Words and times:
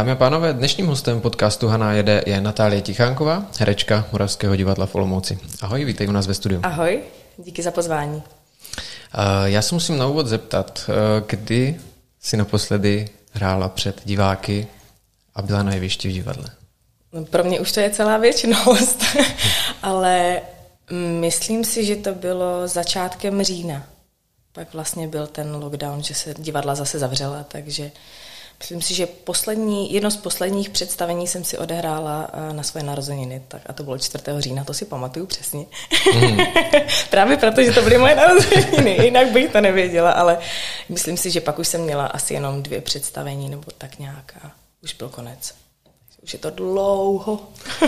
Dámy 0.00 0.12
a 0.12 0.16
pánové, 0.16 0.52
dnešním 0.52 0.86
hostem 0.86 1.20
podcastu 1.20 1.68
Hana 1.68 1.92
jede 1.92 2.22
je 2.26 2.40
Natálie 2.40 2.82
Tichánková, 2.82 3.46
herečka 3.58 4.04
Moravského 4.12 4.56
divadla 4.56 4.86
v 4.86 4.94
Olomouci. 4.94 5.38
Ahoj, 5.60 5.84
vítej 5.84 6.08
u 6.08 6.12
nás 6.12 6.26
ve 6.26 6.34
studiu. 6.34 6.60
Ahoj, 6.62 7.00
díky 7.38 7.62
za 7.62 7.70
pozvání. 7.70 8.22
Já 9.44 9.62
se 9.62 9.74
musím 9.74 9.98
na 9.98 10.06
úvod 10.06 10.26
zeptat, 10.26 10.84
eh, 10.88 11.24
kdy 11.26 11.80
jsi 12.20 12.36
naposledy 12.36 13.08
hrála 13.32 13.68
před 13.68 14.00
diváky 14.04 14.66
a 15.34 15.42
byla 15.42 15.62
na 15.62 15.74
jevišti 15.74 16.08
v 16.08 16.12
divadle? 16.12 16.46
No, 17.12 17.24
pro 17.24 17.44
mě 17.44 17.60
už 17.60 17.72
to 17.72 17.80
je 17.80 17.90
celá 17.90 18.16
věčnost, 18.16 19.04
ale 19.82 20.40
myslím 21.20 21.64
si, 21.64 21.84
že 21.84 21.96
to 21.96 22.14
bylo 22.14 22.68
začátkem 22.68 23.42
října. 23.42 23.82
Pak 24.52 24.74
vlastně 24.74 25.08
byl 25.08 25.26
ten 25.26 25.54
lockdown, 25.54 26.02
že 26.02 26.14
se 26.14 26.34
divadla 26.38 26.74
zase 26.74 26.98
zavřela, 26.98 27.44
takže 27.48 27.90
myslím 28.60 28.82
si, 28.82 28.94
že 28.94 29.06
poslední, 29.06 29.92
jedno 29.92 30.10
z 30.10 30.16
posledních 30.16 30.70
představení 30.70 31.26
jsem 31.26 31.44
si 31.44 31.58
odehrála 31.58 32.30
eh, 32.32 32.52
na 32.52 32.62
své 32.62 32.82
narozeniny, 32.82 33.42
tak 33.48 33.62
a 33.66 33.72
to 33.72 33.82
bylo 33.82 33.98
4. 33.98 34.24
října, 34.38 34.64
to 34.64 34.74
si 34.74 34.84
pamatuju 34.84 35.26
přesně. 35.26 35.66
Mm. 36.14 36.38
Právě 37.10 37.36
proto, 37.36 37.62
že 37.62 37.72
to 37.72 37.82
byly 37.82 37.98
moje 37.98 38.14
narozeniny, 38.14 39.04
jinak 39.04 39.30
bych 39.30 39.52
to 39.52 39.60
nevěděla, 39.60 40.12
ale 40.12 40.38
myslím 40.88 41.16
si, 41.16 41.30
že 41.30 41.40
pak 41.40 41.58
už 41.58 41.68
jsem 41.68 41.80
měla 41.80 42.06
asi 42.06 42.34
jenom 42.34 42.62
dvě 42.62 42.80
představení 42.80 43.48
nebo 43.48 43.64
tak 43.78 43.98
nějak 43.98 44.34
a 44.42 44.50
už 44.82 44.94
byl 44.94 45.08
konec. 45.08 45.54
Už 46.22 46.32
je 46.32 46.38
to 46.38 46.50
dlouho. 46.50 47.40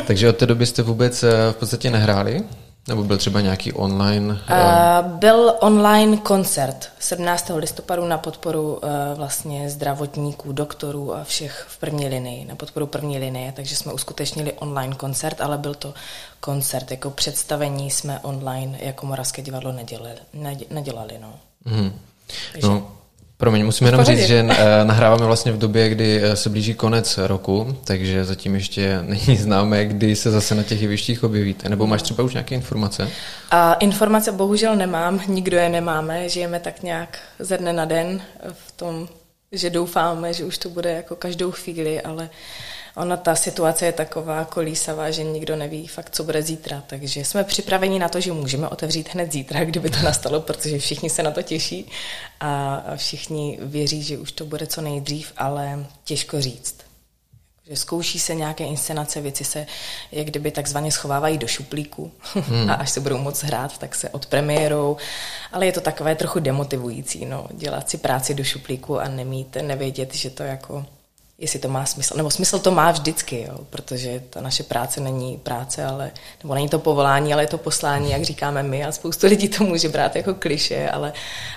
Takže 0.06 0.28
od 0.28 0.36
té 0.36 0.46
doby 0.46 0.66
jste 0.66 0.82
vůbec 0.82 1.22
eh, 1.22 1.52
v 1.52 1.56
podstatě 1.56 1.90
nehráli? 1.90 2.42
Nebo 2.88 3.04
byl 3.04 3.18
třeba 3.18 3.40
nějaký 3.40 3.72
online? 3.72 4.32
Uh, 4.32 5.10
byl 5.18 5.54
online 5.60 6.16
koncert 6.16 6.88
17. 6.98 7.50
listopadu 7.54 8.06
na 8.06 8.18
podporu 8.18 8.74
uh, 8.74 8.80
vlastně 9.14 9.70
zdravotníků, 9.70 10.52
doktorů 10.52 11.14
a 11.14 11.24
všech 11.24 11.66
v 11.68 11.78
první 11.78 12.08
linii, 12.08 12.44
na 12.44 12.54
podporu 12.54 12.86
první 12.86 13.18
linie, 13.18 13.52
takže 13.52 13.76
jsme 13.76 13.92
uskutečnili 13.92 14.52
online 14.52 14.94
koncert, 14.94 15.40
ale 15.40 15.58
byl 15.58 15.74
to 15.74 15.94
koncert, 16.40 16.90
jako 16.90 17.10
představení 17.10 17.90
jsme 17.90 18.20
online 18.20 18.78
jako 18.80 19.06
Moravské 19.06 19.42
divadlo 19.42 19.72
nedělali. 19.72 20.14
nedělali 20.70 21.18
no. 21.20 21.34
Mm. 21.64 21.92
Takže... 22.52 22.68
no. 22.68 22.92
Promiň, 23.42 23.64
musím 23.64 23.86
jenom 23.86 24.04
říct, 24.04 24.26
že 24.26 24.46
eh, 24.48 24.84
nahráváme 24.84 25.26
vlastně 25.26 25.52
v 25.52 25.58
době, 25.58 25.88
kdy 25.88 26.20
eh, 26.22 26.36
se 26.36 26.50
blíží 26.50 26.74
konec 26.74 27.18
roku, 27.18 27.76
takže 27.84 28.24
zatím 28.24 28.54
ještě 28.54 28.98
není 29.02 29.36
známé, 29.36 29.84
kdy 29.84 30.16
se 30.16 30.30
zase 30.30 30.54
na 30.54 30.62
těch 30.62 30.82
jevištích 30.82 31.24
objevíte. 31.24 31.68
Nebo 31.68 31.86
máš 31.86 32.02
třeba 32.02 32.24
už 32.24 32.32
nějaké 32.32 32.54
informace? 32.54 33.08
A 33.50 33.74
informace 33.74 34.32
bohužel 34.32 34.76
nemám, 34.76 35.20
nikdo 35.28 35.56
je 35.56 35.68
nemáme, 35.68 36.28
žijeme 36.28 36.60
tak 36.60 36.82
nějak 36.82 37.18
ze 37.38 37.58
dne 37.58 37.72
na 37.72 37.84
den 37.84 38.20
v 38.52 38.72
tom, 38.72 39.08
že 39.52 39.70
doufáme, 39.70 40.32
že 40.32 40.44
už 40.44 40.58
to 40.58 40.68
bude 40.68 40.92
jako 40.92 41.16
každou 41.16 41.50
chvíli, 41.50 42.00
ale 42.00 42.24
uh, 42.24 42.30
ona 42.96 43.16
ta 43.16 43.34
situace 43.34 43.86
je 43.86 43.92
taková 43.92 44.44
kolísavá, 44.44 45.10
že 45.10 45.24
nikdo 45.24 45.56
neví 45.56 45.86
fakt, 45.86 46.10
co 46.14 46.24
bude 46.24 46.42
zítra. 46.42 46.82
Takže 46.86 47.24
jsme 47.24 47.44
připraveni 47.44 47.98
na 47.98 48.08
to, 48.08 48.20
že 48.20 48.32
můžeme 48.32 48.68
otevřít 48.68 49.08
hned 49.14 49.32
zítra, 49.32 49.64
kdyby 49.64 49.90
to 49.90 50.02
nastalo, 50.02 50.40
protože 50.40 50.78
všichni 50.78 51.10
se 51.10 51.22
na 51.22 51.30
to 51.30 51.42
těší 51.42 51.90
a 52.40 52.82
všichni 52.96 53.58
věří, 53.62 54.02
že 54.02 54.18
už 54.18 54.32
to 54.32 54.44
bude 54.46 54.66
co 54.66 54.80
nejdřív, 54.80 55.32
ale 55.36 55.86
těžko 56.04 56.40
říct. 56.40 56.76
Že 57.68 57.76
zkouší 57.76 58.18
se 58.18 58.34
nějaké 58.34 58.64
inscenace, 58.64 59.20
věci 59.20 59.44
se 59.44 59.66
jak 60.12 60.26
kdyby 60.26 60.50
takzvaně 60.50 60.92
schovávají 60.92 61.38
do 61.38 61.46
šuplíku 61.46 62.12
hmm. 62.34 62.70
a 62.70 62.74
až 62.74 62.90
se 62.90 63.00
budou 63.00 63.18
moc 63.18 63.42
hrát, 63.42 63.78
tak 63.78 63.94
se 63.94 64.08
odpremiérou. 64.08 64.96
Ale 65.52 65.66
je 65.66 65.72
to 65.72 65.80
takové 65.80 66.14
trochu 66.14 66.40
demotivující, 66.40 67.26
no, 67.26 67.46
dělat 67.50 67.90
si 67.90 67.98
práci 67.98 68.34
do 68.34 68.44
šuplíku 68.44 69.00
a 69.00 69.08
nemít, 69.08 69.56
nevědět, 69.62 70.14
že 70.14 70.30
to 70.30 70.42
jako 70.42 70.86
jestli 71.42 71.58
to 71.58 71.68
má 71.68 71.86
smysl. 71.86 72.16
Nebo 72.16 72.30
smysl 72.30 72.58
to 72.58 72.70
má 72.70 72.90
vždycky, 72.90 73.46
jo, 73.48 73.58
protože 73.70 74.22
ta 74.30 74.40
naše 74.40 74.62
práce 74.62 75.00
není 75.00 75.36
práce, 75.36 75.84
ale, 75.84 76.10
nebo 76.42 76.54
není 76.54 76.68
to 76.68 76.78
povolání, 76.78 77.32
ale 77.32 77.42
je 77.42 77.46
to 77.46 77.58
poslání, 77.58 78.10
jak 78.10 78.22
říkáme 78.22 78.62
my 78.62 78.84
a 78.84 78.92
spoustu 78.92 79.26
lidí 79.26 79.48
to 79.48 79.64
může 79.64 79.88
brát 79.88 80.16
jako 80.16 80.34
kliše, 80.34 80.90
ale, 80.90 81.12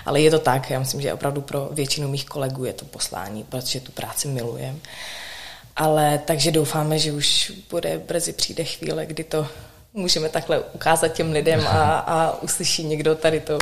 ale 0.06 0.20
je 0.20 0.30
to 0.30 0.38
tak. 0.38 0.70
Já 0.70 0.78
myslím, 0.78 1.00
že 1.00 1.12
opravdu 1.12 1.40
pro 1.40 1.68
většinu 1.72 2.08
mých 2.08 2.26
kolegů 2.26 2.64
je 2.64 2.72
to 2.72 2.84
poslání, 2.84 3.44
protože 3.44 3.80
tu 3.80 3.92
práci 3.92 4.28
milujem. 4.28 4.80
Ale 5.76 6.20
takže 6.24 6.50
doufáme, 6.50 6.98
že 6.98 7.12
už 7.12 7.52
bude 7.70 7.98
brzy 7.98 8.32
přijde 8.32 8.64
chvíle, 8.64 9.06
kdy 9.06 9.24
to 9.24 9.46
můžeme 9.94 10.28
takhle 10.28 10.60
ukázat 10.60 11.08
těm 11.08 11.32
lidem 11.32 11.66
a, 11.66 11.98
a 11.98 12.42
uslyší 12.42 12.84
někdo 12.84 13.14
tady 13.14 13.40
to 13.40 13.58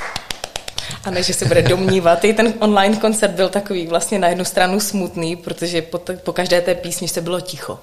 a 1.05 1.11
ne, 1.11 1.23
že 1.23 1.35
se 1.35 1.45
bude 1.45 1.63
domnívat. 1.63 2.25
I 2.25 2.35
ten 2.35 2.55
online 2.61 2.97
koncert 2.97 3.31
byl 3.31 3.49
takový 3.49 3.87
vlastně 3.87 4.19
na 4.19 4.29
jednu 4.29 4.45
stranu 4.45 4.81
smutný, 4.81 5.37
protože 5.37 5.83
po, 5.83 5.99
t- 5.99 6.17
po 6.17 6.33
každé 6.33 6.61
té 6.61 6.75
písni 6.75 7.09
se 7.09 7.21
bylo 7.21 7.41
ticho. 7.41 7.81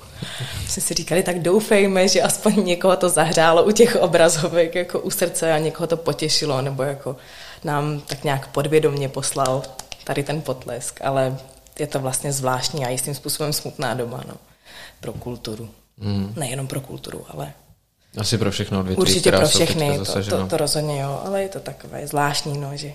Jsme 0.68 0.82
si 0.82 0.94
říkali, 0.94 1.24
tak 1.24 1.40
doufejme, 1.40 2.08
že 2.08 2.22
aspoň 2.22 2.66
někoho 2.66 2.96
to 2.96 3.10
zahrálo 3.10 3.64
u 3.64 3.72
těch 3.72 3.96
obrazovek 3.96 4.76
jako 4.76 5.00
u 5.00 5.12
srdce 5.12 5.54
a 5.54 5.58
někoho 5.58 5.88
to 5.88 5.98
potěšilo, 5.98 6.62
nebo 6.62 6.84
jako 6.84 7.16
nám 7.64 8.02
tak 8.08 8.24
nějak 8.24 8.48
podvědomně 8.48 9.10
poslal 9.10 9.64
tady 10.04 10.24
ten 10.24 10.42
potlesk, 10.42 11.00
ale 11.04 11.38
je 11.80 11.88
to 11.88 12.00
vlastně 12.00 12.34
zvláštní 12.34 12.86
a 12.86 12.90
jistým 12.90 13.16
způsobem 13.16 13.54
smutná 13.54 13.94
doba 13.94 14.24
no, 14.28 14.34
pro 15.00 15.14
kulturu. 15.14 15.70
Mm. 15.98 16.34
Nejenom 16.38 16.68
pro 16.68 16.82
kulturu, 16.82 17.26
ale 17.30 17.54
asi 18.18 18.38
pro 18.38 18.52
všechno 18.52 18.80
odvětví, 18.80 19.02
Určitě 19.02 19.32
pro 19.32 19.48
všechny, 19.48 20.00
to, 20.06 20.24
to, 20.24 20.48
to 20.48 20.58
rozhodně 20.58 21.02
jo, 21.02 21.22
ale 21.26 21.42
je 21.42 21.50
to 21.50 21.60
takové 21.60 22.08
zvláštní, 22.08 22.58
no, 22.58 22.78
že... 22.78 22.92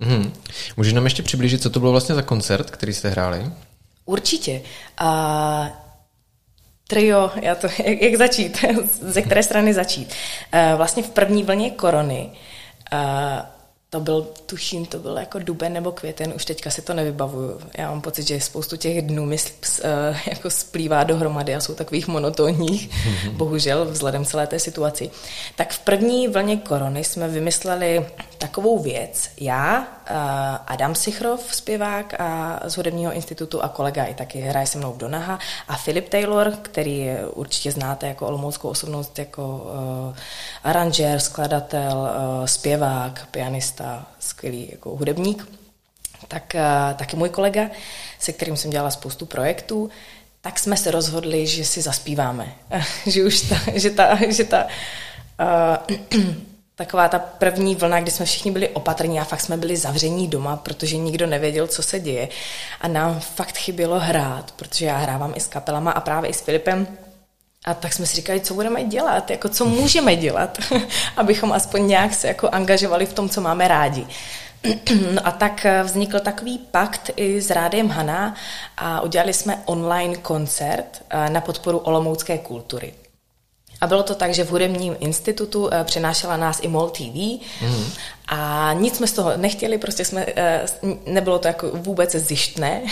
Hmm. 0.00 0.32
Můžeš 0.76 0.92
nám 0.92 1.04
ještě 1.04 1.22
přiblížit, 1.22 1.62
co 1.62 1.70
to 1.70 1.80
bylo 1.80 1.92
vlastně 1.92 2.14
za 2.14 2.22
koncert, 2.22 2.70
který 2.70 2.94
jste 2.94 3.08
hráli? 3.08 3.52
Určitě. 4.04 4.62
A 4.98 5.68
trio, 6.88 7.30
já 7.42 7.54
to, 7.54 7.66
jak, 7.84 8.02
jak 8.02 8.16
začít, 8.16 8.64
ze 9.02 9.22
které 9.22 9.42
strany 9.42 9.74
začít. 9.74 10.14
Vlastně 10.76 11.02
v 11.02 11.10
první 11.10 11.42
vlně 11.42 11.70
korony 11.70 12.30
to 13.90 14.00
byl, 14.00 14.28
tuším, 14.46 14.86
to 14.86 14.98
byl 14.98 15.16
jako 15.18 15.38
duben 15.38 15.72
nebo 15.72 15.92
květen, 15.92 16.32
už 16.36 16.44
teďka 16.44 16.70
si 16.70 16.82
to 16.82 16.94
nevybavuju. 16.94 17.60
Já 17.78 17.90
mám 17.90 18.00
pocit, 18.00 18.26
že 18.26 18.40
spoustu 18.40 18.76
těch 18.76 19.02
dnů 19.02 19.26
mi 19.26 19.36
uh, 19.36 20.16
jako 20.26 20.50
splývá 20.50 21.04
dohromady 21.04 21.54
a 21.54 21.60
jsou 21.60 21.74
takových 21.74 22.08
monotónních, 22.08 22.90
mm-hmm. 22.90 23.30
bohužel, 23.36 23.84
vzhledem 23.84 24.24
celé 24.24 24.46
té 24.46 24.58
situaci. 24.58 25.10
Tak 25.56 25.72
v 25.72 25.78
první 25.78 26.28
vlně 26.28 26.56
korony 26.56 27.04
jsme 27.04 27.28
vymysleli 27.28 28.06
takovou 28.38 28.78
věc. 28.78 29.30
Já, 29.40 29.95
Adam 30.66 30.94
Sichrov, 30.94 31.54
zpěvák 31.54 32.20
a 32.20 32.60
z 32.64 32.76
hudebního 32.76 33.12
institutu 33.12 33.62
a 33.62 33.68
kolega 33.68 34.04
i 34.04 34.14
taky 34.14 34.40
hraje 34.40 34.66
se 34.66 34.78
mnou 34.78 34.92
v 34.92 34.96
Donaha 34.98 35.38
a 35.68 35.76
Filip 35.76 36.08
Taylor, 36.08 36.52
který 36.62 37.08
určitě 37.32 37.72
znáte 37.72 38.08
jako 38.08 38.26
olomouckou 38.26 38.68
osobnost, 38.68 39.18
jako 39.18 39.56
uh, 40.08 40.16
aranžér, 40.64 41.20
skladatel, 41.20 42.10
uh, 42.38 42.46
zpěvák, 42.46 43.26
pianista, 43.30 44.06
skvělý 44.18 44.68
jako 44.70 44.96
hudebník, 44.96 45.48
tak 46.28 46.56
taky 46.96 47.16
můj 47.16 47.28
kolega, 47.28 47.62
se 48.18 48.32
kterým 48.32 48.56
jsem 48.56 48.70
dělala 48.70 48.90
spoustu 48.90 49.26
projektů, 49.26 49.90
tak 50.40 50.58
jsme 50.58 50.76
se 50.76 50.90
rozhodli, 50.90 51.46
že 51.46 51.64
si 51.64 51.82
zaspíváme. 51.82 52.54
že 53.06 53.24
už 53.24 53.40
ta, 53.40 53.56
že 53.74 53.90
ta, 53.90 54.18
že 54.28 54.44
ta 54.44 54.66
uh, 54.66 56.26
taková 56.76 57.08
ta 57.08 57.18
první 57.18 57.74
vlna, 57.74 58.00
kdy 58.00 58.10
jsme 58.10 58.26
všichni 58.26 58.50
byli 58.50 58.68
opatrní 58.68 59.20
a 59.20 59.24
fakt 59.24 59.40
jsme 59.40 59.56
byli 59.56 59.76
zavření 59.76 60.28
doma, 60.28 60.56
protože 60.56 60.96
nikdo 60.96 61.26
nevěděl, 61.26 61.66
co 61.66 61.82
se 61.82 62.00
děje. 62.00 62.28
A 62.80 62.88
nám 62.88 63.20
fakt 63.20 63.56
chybělo 63.56 63.98
hrát, 63.98 64.52
protože 64.56 64.86
já 64.86 64.96
hrávám 64.96 65.32
i 65.36 65.40
s 65.40 65.46
kapelama 65.46 65.90
a 65.90 66.00
právě 66.00 66.30
i 66.30 66.34
s 66.34 66.40
Filipem 66.40 66.86
a 67.64 67.74
tak 67.74 67.92
jsme 67.92 68.06
si 68.06 68.16
říkali, 68.16 68.40
co 68.40 68.54
budeme 68.54 68.84
dělat, 68.84 69.30
jako 69.30 69.48
co 69.48 69.64
můžeme 69.64 70.16
dělat, 70.16 70.58
abychom 71.16 71.52
aspoň 71.52 71.86
nějak 71.86 72.14
se 72.14 72.28
jako 72.28 72.48
angažovali 72.48 73.06
v 73.06 73.12
tom, 73.12 73.28
co 73.28 73.40
máme 73.40 73.68
rádi. 73.68 74.06
No 75.14 75.26
a 75.26 75.30
tak 75.30 75.66
vznikl 75.82 76.20
takový 76.20 76.58
pakt 76.58 77.10
i 77.16 77.40
s 77.40 77.50
Rádiem 77.50 77.88
Hana 77.88 78.34
a 78.76 79.00
udělali 79.00 79.32
jsme 79.32 79.62
online 79.64 80.16
koncert 80.16 81.02
eh, 81.10 81.30
na 81.30 81.40
podporu 81.40 81.78
olomoucké 81.78 82.38
kultury. 82.38 82.94
A 83.80 83.86
bylo 83.86 84.02
to 84.02 84.14
tak, 84.14 84.34
že 84.34 84.44
v 84.44 84.50
hudebním 84.50 84.96
institutu 85.00 85.64
uh, 85.64 85.70
přenášela 85.84 86.36
nás 86.36 86.58
i 86.62 86.68
MOL 86.68 86.90
TV 86.90 87.00
mm. 87.60 87.84
a 88.28 88.72
nic 88.72 88.96
jsme 88.96 89.06
z 89.06 89.12
toho 89.12 89.36
nechtěli, 89.36 89.78
prostě 89.78 90.04
jsme, 90.04 90.26
uh, 90.82 90.90
nebylo 91.06 91.38
to 91.38 91.48
jako 91.48 91.70
vůbec 91.74 92.14
zjištné, 92.14 92.82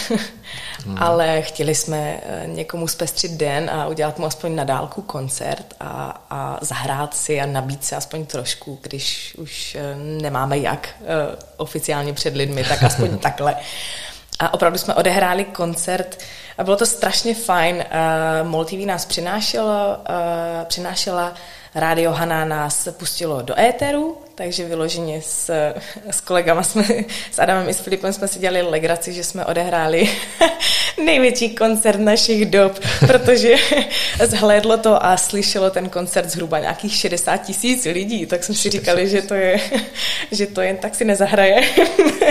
mm. 0.86 0.96
ale 1.02 1.42
chtěli 1.42 1.74
jsme 1.74 2.20
uh, 2.46 2.54
někomu 2.54 2.88
zpestřit 2.88 3.32
den 3.32 3.70
a 3.70 3.86
udělat 3.88 4.18
mu 4.18 4.26
aspoň 4.26 4.54
na 4.54 4.64
dálku 4.64 5.02
koncert 5.02 5.74
a, 5.80 6.24
a 6.30 6.58
zahrát 6.60 7.16
si 7.16 7.40
a 7.40 7.46
nabít 7.46 7.84
se 7.84 7.96
aspoň 7.96 8.26
trošku, 8.26 8.78
když 8.82 9.34
už 9.38 9.76
nemáme 10.22 10.58
jak 10.58 10.88
oficiálně 11.56 12.12
před 12.12 12.36
lidmi, 12.36 12.64
tak 12.64 12.82
aspoň 12.82 13.18
takhle. 13.22 13.56
A 14.44 14.54
opravdu 14.54 14.78
jsme 14.78 14.94
odehráli 14.94 15.44
koncert 15.44 16.18
a 16.58 16.64
bylo 16.64 16.76
to 16.76 16.86
strašně 16.86 17.34
fajn. 17.34 17.76
Uh, 17.76 18.48
MOL 18.48 18.64
TV 18.64 18.72
nás 18.72 19.04
přinášelo, 19.04 19.96
uh, 19.98 20.64
přinášela 20.64 21.34
Rádio 21.74 22.12
Haná 22.12 22.44
nás 22.44 22.88
pustilo 22.98 23.42
do 23.42 23.60
éteru, 23.60 24.18
takže 24.34 24.64
vyloženě 24.64 25.22
s, 25.22 25.50
s 26.10 26.20
kolegama 26.20 26.62
jsme, 26.62 26.84
s 27.32 27.38
Adamem 27.38 27.68
i 27.68 27.74
s 27.74 27.80
Filipem 27.80 28.12
jsme 28.12 28.28
si 28.28 28.38
dělali 28.38 28.62
legraci, 28.62 29.12
že 29.12 29.24
jsme 29.24 29.44
odehráli 29.44 30.10
největší 31.04 31.54
koncert 31.54 32.00
našich 32.00 32.46
dob, 32.46 32.80
protože 33.06 33.54
zhlédlo 34.26 34.76
to 34.76 35.06
a 35.06 35.16
slyšelo 35.16 35.70
ten 35.70 35.88
koncert 35.88 36.30
zhruba 36.30 36.58
nějakých 36.58 36.94
60 36.94 37.36
tisíc 37.36 37.84
lidí, 37.84 38.26
tak 38.26 38.44
jsme 38.44 38.54
si 38.54 38.70
říkali, 38.70 39.08
že 39.08 39.22
to 39.22 39.34
je, 39.34 39.60
že 40.30 40.46
to 40.46 40.60
jen 40.60 40.76
tak 40.76 40.94
si 40.94 41.04
nezahraje. 41.04 41.60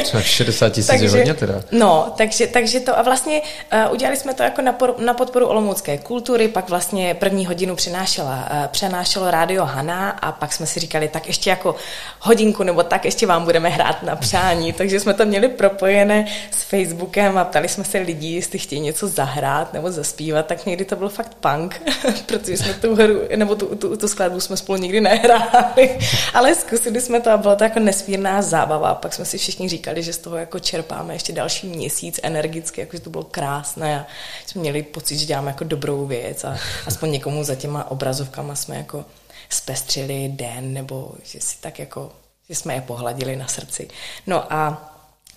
Třeba 0.04 0.24
60 0.24 0.69
tisíc 0.69 1.01
je 1.01 1.10
hodně 1.10 1.34
teda. 1.34 1.62
No, 1.72 2.13
takže, 2.18 2.48
takže 2.48 2.80
to 2.80 3.00
a 3.00 3.01
vlastně 3.01 3.42
uh, 3.42 3.94
udělali 3.94 4.18
jsme 4.18 4.34
to 4.34 4.44
jako 4.44 4.62
na, 4.62 4.72
por, 4.74 5.00
na 5.00 5.13
podporu 5.13 5.48
olomoucké 5.48 5.98
kultury, 5.98 6.48
pak 6.48 6.69
vlastně 6.69 7.13
první 7.13 7.45
hodinu 7.45 7.75
přinášela, 7.75 8.50
uh, 8.51 8.68
přenášelo 8.68 9.31
rádio 9.33 9.65
Hana 9.65 10.09
a 10.09 10.31
pak 10.31 10.53
jsme 10.53 10.65
si 10.65 10.80
říkali, 10.80 11.07
tak 11.07 11.27
ještě 11.27 11.50
jako 11.50 11.75
hodinku 12.19 12.63
nebo 12.63 12.83
tak 12.83 13.06
ještě 13.06 13.27
vám 13.27 13.44
budeme 13.44 13.69
hrát 13.69 14.03
na 14.03 14.15
přání, 14.15 14.74
takže 14.80 15.00
jsme 15.00 15.13
to 15.13 15.25
měli 15.25 15.47
propojené 15.47 16.25
s 16.51 16.63
Facebookem 16.63 17.38
a 17.38 17.44
ptali 17.44 17.68
jsme 17.68 17.83
se 17.83 17.97
lidí, 17.97 18.35
jestli 18.35 18.59
chtějí 18.59 18.81
něco 18.81 19.07
zahrát 19.07 19.74
nebo 19.74 19.91
zaspívat, 19.91 20.45
tak 20.45 20.65
někdy 20.65 20.85
to 20.85 20.95
byl 20.95 21.09
fakt 21.09 21.38
punk, 21.39 21.81
protože 22.25 22.57
jsme 22.57 22.74
tu 22.74 22.95
hru, 22.95 23.21
nebo 23.35 23.56
tu, 23.56 23.65
tu, 23.75 23.97
tu 23.97 24.07
skladbu 24.07 24.39
jsme 24.39 24.57
spolu 24.57 24.77
nikdy 24.81 25.01
nehráli, 25.01 26.00
ale 26.33 26.56
zkusili 26.56 27.01
jsme 27.01 27.19
to 27.19 27.31
a 27.31 27.38
bylo 27.38 27.56
to 27.56 27.63
jako 27.63 27.80
nesmírná 27.80 28.41
zábava. 28.41 28.95
Pak 28.95 29.13
jsme 29.13 29.25
si 29.25 29.38
všichni 29.38 29.69
říkali, 29.69 30.03
že 30.03 30.13
z 30.13 30.18
toho 30.18 30.38
jako 30.38 30.59
čerpáme 30.59 31.13
ještě 31.13 31.33
další 31.33 31.68
měsíc 31.68 32.19
energicky, 32.24 32.81
jakože 32.81 33.03
to 33.03 33.09
bylo 33.09 33.24
krásné 33.24 34.00
a 34.00 34.06
jsme 34.45 34.62
měli 34.62 34.83
pocit, 34.83 35.18
že 35.18 35.25
děláme 35.25 35.51
jako 35.51 35.63
dobrou 35.63 36.06
věc 36.06 36.44
a 36.44 36.57
aspoň 36.88 37.12
někomu 37.12 37.44
za 37.44 37.56
těma 37.56 37.91
obrazovkama 37.91 38.56
jsme 38.56 38.77
jako 38.77 39.06
zpestřili 39.50 40.30
den, 40.34 40.74
nebo 40.74 41.12
že 41.24 41.42
si 41.42 41.57
tak 41.57 41.80
jako, 41.80 42.12
že 42.50 42.56
jsme 42.56 42.74
je 42.74 42.81
pohladili 42.81 43.36
na 43.36 43.48
srdci. 43.48 43.88
No 44.28 44.54
a 44.54 44.90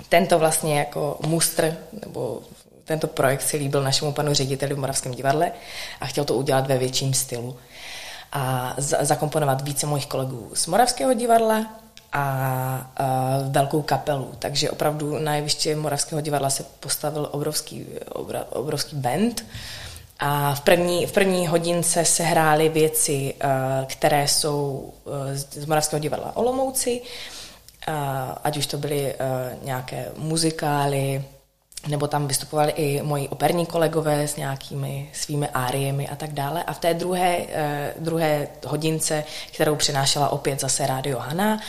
tento 0.08 0.38
vlastně 0.38 0.79
jako 0.79 1.19
mustr, 1.26 1.76
nebo 1.93 2.43
tento 2.85 3.06
projekt 3.06 3.43
si 3.43 3.56
líbil 3.56 3.82
našemu 3.82 4.12
panu 4.12 4.35
řediteli 4.35 4.75
v 4.75 4.79
Moravském 4.79 5.12
divadle 5.12 5.53
a 6.00 6.06
chtěl 6.06 6.25
to 6.25 6.35
udělat 6.35 6.67
ve 6.67 6.79
větším 6.79 7.14
stylu 7.14 7.56
a 8.32 8.75
zakomponovat 8.79 9.62
více 9.62 9.87
mojich 9.87 10.06
kolegů 10.06 10.50
z 10.55 10.67
Moravského 10.67 11.14
divadla 11.14 11.67
a, 12.12 12.23
a 12.97 13.38
velkou 13.49 13.82
kapelu. 13.82 14.32
Takže 14.38 14.70
opravdu 14.70 15.19
na 15.19 15.35
jeviště 15.35 15.76
Moravského 15.76 16.20
divadla 16.20 16.50
se 16.50 16.62
postavil 16.81 17.29
obrovský, 17.32 17.87
obrovský 18.50 18.97
band, 18.97 19.44
a 20.18 20.54
v 20.54 20.60
první, 20.60 21.06
v 21.06 21.12
první 21.12 21.46
hodince 21.46 22.04
se 22.04 22.22
hrály 22.22 22.68
věci, 22.68 23.34
eh, 23.40 23.46
které 23.86 24.28
jsou 24.28 24.92
eh, 25.06 25.36
z 25.36 25.66
Moravského 25.66 26.00
divadla 26.00 26.36
Olomouci, 26.36 27.00
eh, 27.88 27.92
ať 28.44 28.56
už 28.56 28.66
to 28.66 28.78
byly 28.78 29.14
nějaké 29.62 30.12
muzikály, 30.16 31.24
nebo 31.88 32.06
tam 32.06 32.28
vystupovali 32.28 32.72
i 32.72 33.02
moji 33.02 33.28
operní 33.28 33.66
kolegové 33.66 34.28
s 34.28 34.36
nějakými 34.36 35.10
svými 35.12 35.48
áriemi 35.48 36.08
a 36.08 36.16
tak 36.16 36.32
dále. 36.32 36.62
A 36.62 36.72
v 36.72 36.78
té 36.78 36.94
druhé, 36.94 37.46
druhé 37.98 38.48
hodince, 38.66 39.24
kterou 39.52 39.76
přinášela 39.76 40.28
opět 40.28 40.60
zase 40.60 40.86
Rádio 40.86 41.19
Hana, 41.19 41.60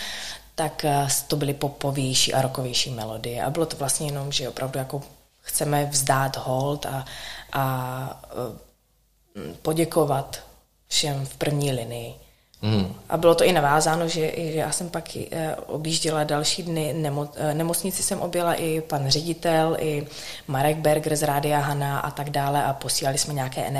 tak 0.55 0.85
to 1.27 1.35
byly 1.35 1.53
popovější 1.53 2.33
a 2.33 2.41
rokovější 2.41 2.91
melodie. 2.91 3.43
A 3.43 3.49
bylo 3.49 3.65
to 3.65 3.77
vlastně 3.77 4.07
jenom, 4.07 4.31
že 4.31 4.49
opravdu 4.49 4.79
jako 4.79 5.01
chceme 5.47 5.85
vzdát 5.85 6.37
hold 6.37 6.85
a, 6.85 7.05
a 7.53 8.23
e, 8.23 9.53
poděkovat 9.61 10.43
všem 10.87 11.25
v 11.25 11.37
první 11.37 11.71
linii. 11.71 12.13
Mm. 12.61 12.93
A 13.09 13.17
bylo 13.17 13.35
to 13.35 13.43
i 13.43 13.51
navázáno, 13.51 14.07
že, 14.07 14.31
že 14.35 14.59
já 14.59 14.71
jsem 14.71 14.89
pak 14.89 15.15
e, 15.15 15.55
objížděla 15.55 16.23
další 16.23 16.63
dny, 16.63 16.93
nemo, 16.93 17.29
e, 17.35 17.53
nemocnici 17.53 18.03
jsem 18.03 18.19
objela 18.19 18.53
i 18.53 18.81
pan 18.81 19.09
ředitel, 19.09 19.77
i 19.79 20.07
Marek 20.47 20.77
Berger 20.77 21.15
z 21.15 21.23
Rádia 21.23 21.59
Hana 21.59 21.99
a 21.99 22.11
tak 22.11 22.29
dále 22.29 22.63
a 22.63 22.73
posílali 22.73 23.17
jsme 23.17 23.33
nějaké 23.33 23.71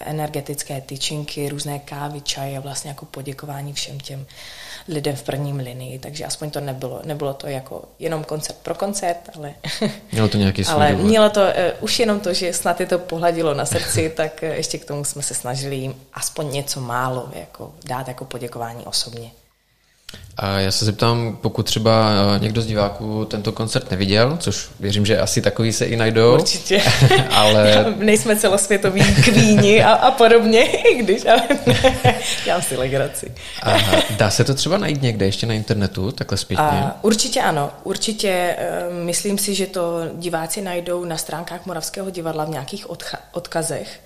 energetické 0.00 0.80
tyčinky, 0.80 1.48
různé 1.48 1.78
kávy, 1.78 2.20
čaje, 2.20 2.60
vlastně 2.60 2.88
jako 2.90 3.06
poděkování 3.06 3.72
všem 3.72 4.00
těm 4.00 4.26
lidem 4.90 5.16
v 5.16 5.22
prvním 5.22 5.56
linii, 5.56 5.98
takže 5.98 6.24
aspoň 6.24 6.50
to 6.50 6.60
nebylo, 6.60 7.00
nebylo 7.04 7.34
to 7.34 7.46
jako 7.46 7.82
jenom 7.98 8.24
koncert 8.24 8.56
pro 8.62 8.74
koncert, 8.74 9.30
ale... 9.36 9.54
Mělo 10.12 10.28
to 10.28 10.38
nějaký 10.38 10.64
Ale 10.64 10.92
mělo 10.92 11.30
to 11.30 11.40
uh, 11.40 11.46
už 11.80 11.98
jenom 11.98 12.20
to, 12.20 12.34
že 12.34 12.52
snad 12.52 12.80
je 12.80 12.86
to 12.86 12.98
pohladilo 12.98 13.54
na 13.54 13.66
srdci, 13.66 14.12
tak 14.16 14.40
uh, 14.42 14.48
ještě 14.48 14.78
k 14.78 14.84
tomu 14.84 15.04
jsme 15.04 15.22
se 15.22 15.34
snažili 15.34 15.76
jim 15.76 15.94
aspoň 16.14 16.52
něco 16.52 16.80
málo 16.80 17.28
jako 17.34 17.74
dát 17.84 18.08
jako 18.08 18.24
poděkování 18.24 18.84
osobně. 18.84 19.30
A 20.42 20.58
já 20.58 20.70
se 20.70 20.84
zeptám, 20.84 21.38
pokud 21.40 21.66
třeba 21.66 22.10
eh, 22.36 22.38
někdo 22.38 22.62
z 22.62 22.66
diváků 22.66 23.24
tento 23.24 23.52
koncert 23.52 23.90
neviděl, 23.90 24.36
což 24.40 24.68
věřím, 24.80 25.06
že 25.06 25.20
asi 25.20 25.42
takový 25.42 25.72
se 25.72 25.84
i 25.84 25.96
najdou. 25.96 26.34
Určitě. 26.34 26.82
ale... 27.30 27.94
Nejsme 27.98 28.36
celosvětoví 28.36 29.14
kvíni 29.14 29.84
a, 29.84 29.92
a 29.92 30.10
podobně, 30.10 30.64
i 30.64 30.94
když, 30.94 31.26
ale 31.26 31.42
ne, 31.66 32.14
dělám 32.44 32.62
si 32.62 32.76
legraci. 32.76 33.32
Aha. 33.62 34.02
Dá 34.10 34.30
se 34.30 34.44
to 34.44 34.54
třeba 34.54 34.78
najít 34.78 35.02
někde 35.02 35.26
ještě 35.26 35.46
na 35.46 35.54
internetu, 35.54 36.12
takhle 36.12 36.38
zpětně? 36.38 36.64
A, 36.64 36.96
určitě 37.02 37.40
ano. 37.40 37.70
Určitě 37.84 38.56
uh, 38.88 39.04
myslím 39.04 39.38
si, 39.38 39.54
že 39.54 39.66
to 39.66 40.00
diváci 40.14 40.62
najdou 40.62 41.04
na 41.04 41.16
stránkách 41.16 41.66
Moravského 41.66 42.10
divadla 42.10 42.44
v 42.44 42.50
nějakých 42.50 42.86
odcha- 42.86 43.18
odkazech. 43.32 44.00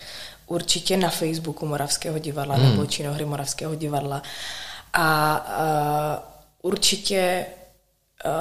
Určitě 0.47 0.97
na 0.97 1.11
Facebooku 1.11 1.67
Moravského 1.67 2.19
divadla 2.19 2.55
hmm. 2.55 2.71
nebo 2.71 2.87
Činohry 2.87 3.25
Moravského 3.25 3.75
divadla. 3.75 4.23
A 4.94 5.46
uh, 6.62 6.70
určitě 6.70 7.46
uh, 8.25 8.32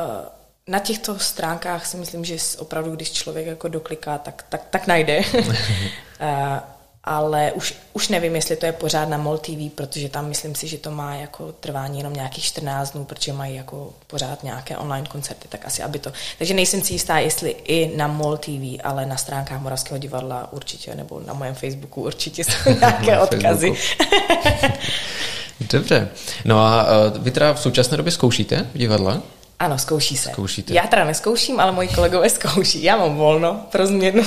na 0.67 0.79
těchto 0.79 1.19
stránkách 1.19 1.85
si 1.85 1.97
myslím, 1.97 2.25
že 2.25 2.38
opravdu, 2.57 2.91
když 2.95 3.11
člověk 3.11 3.47
jako 3.47 3.67
dokliká, 3.67 4.17
tak, 4.17 4.45
tak, 4.50 4.61
tak 4.69 4.88
najde. 4.88 5.21
uh, 5.39 6.59
ale 7.03 7.51
už, 7.51 7.75
už 7.94 8.09
nevím, 8.09 8.35
jestli 8.35 8.55
to 8.55 8.65
je 8.65 8.71
pořád 8.71 9.09
na 9.09 9.17
MOL 9.17 9.38
TV, 9.38 9.69
protože 9.75 10.09
tam 10.09 10.27
myslím 10.27 10.55
si, 10.55 10.67
že 10.67 10.77
to 10.77 10.91
má 10.91 11.15
jako 11.15 11.51
trvání 11.51 11.97
jenom 11.97 12.13
nějakých 12.13 12.44
14 12.44 12.91
dnů, 12.91 13.05
protože 13.05 13.33
mají 13.33 13.55
jako 13.55 13.94
pořád 14.07 14.44
nějaké 14.44 14.77
online 14.77 15.07
koncerty, 15.07 15.47
tak 15.47 15.65
asi 15.65 15.83
aby 15.83 16.00
to. 16.00 16.11
Takže 16.38 16.53
nejsem 16.53 16.81
si 16.81 16.94
jistá, 16.94 17.19
jestli 17.19 17.50
i 17.50 17.97
na 17.97 18.07
MOL 18.07 18.38
TV, 18.38 18.79
ale 18.83 19.05
na 19.05 19.17
stránkách 19.17 19.61
Moravského 19.61 19.97
divadla 19.97 20.53
určitě, 20.53 20.95
nebo 20.95 21.19
na 21.19 21.33
mém 21.33 21.55
Facebooku 21.55 22.01
určitě 22.01 22.43
jsou 22.43 22.69
nějaké 22.79 23.19
odkazy. 23.19 23.74
Dobře. 25.60 26.10
No 26.45 26.60
a 26.60 26.83
uh, 26.83 27.24
vy 27.24 27.31
teda 27.31 27.53
v 27.53 27.60
současné 27.60 27.98
době 27.98 28.12
zkoušíte 28.12 28.67
v 28.74 28.77
divadle? 28.77 29.22
Ano, 29.60 29.79
zkouší 29.79 30.17
se. 30.17 30.29
Zkoušíte. 30.29 30.74
Já 30.74 30.88
teda 30.88 31.05
neskouším, 31.05 31.60
ale 31.60 31.72
moji 31.72 31.88
kolegové 31.88 32.29
zkouší. 32.29 32.83
Já 32.83 32.98
mám 32.98 33.15
volno 33.15 33.65
pro 33.72 33.88
změnu. 33.88 34.24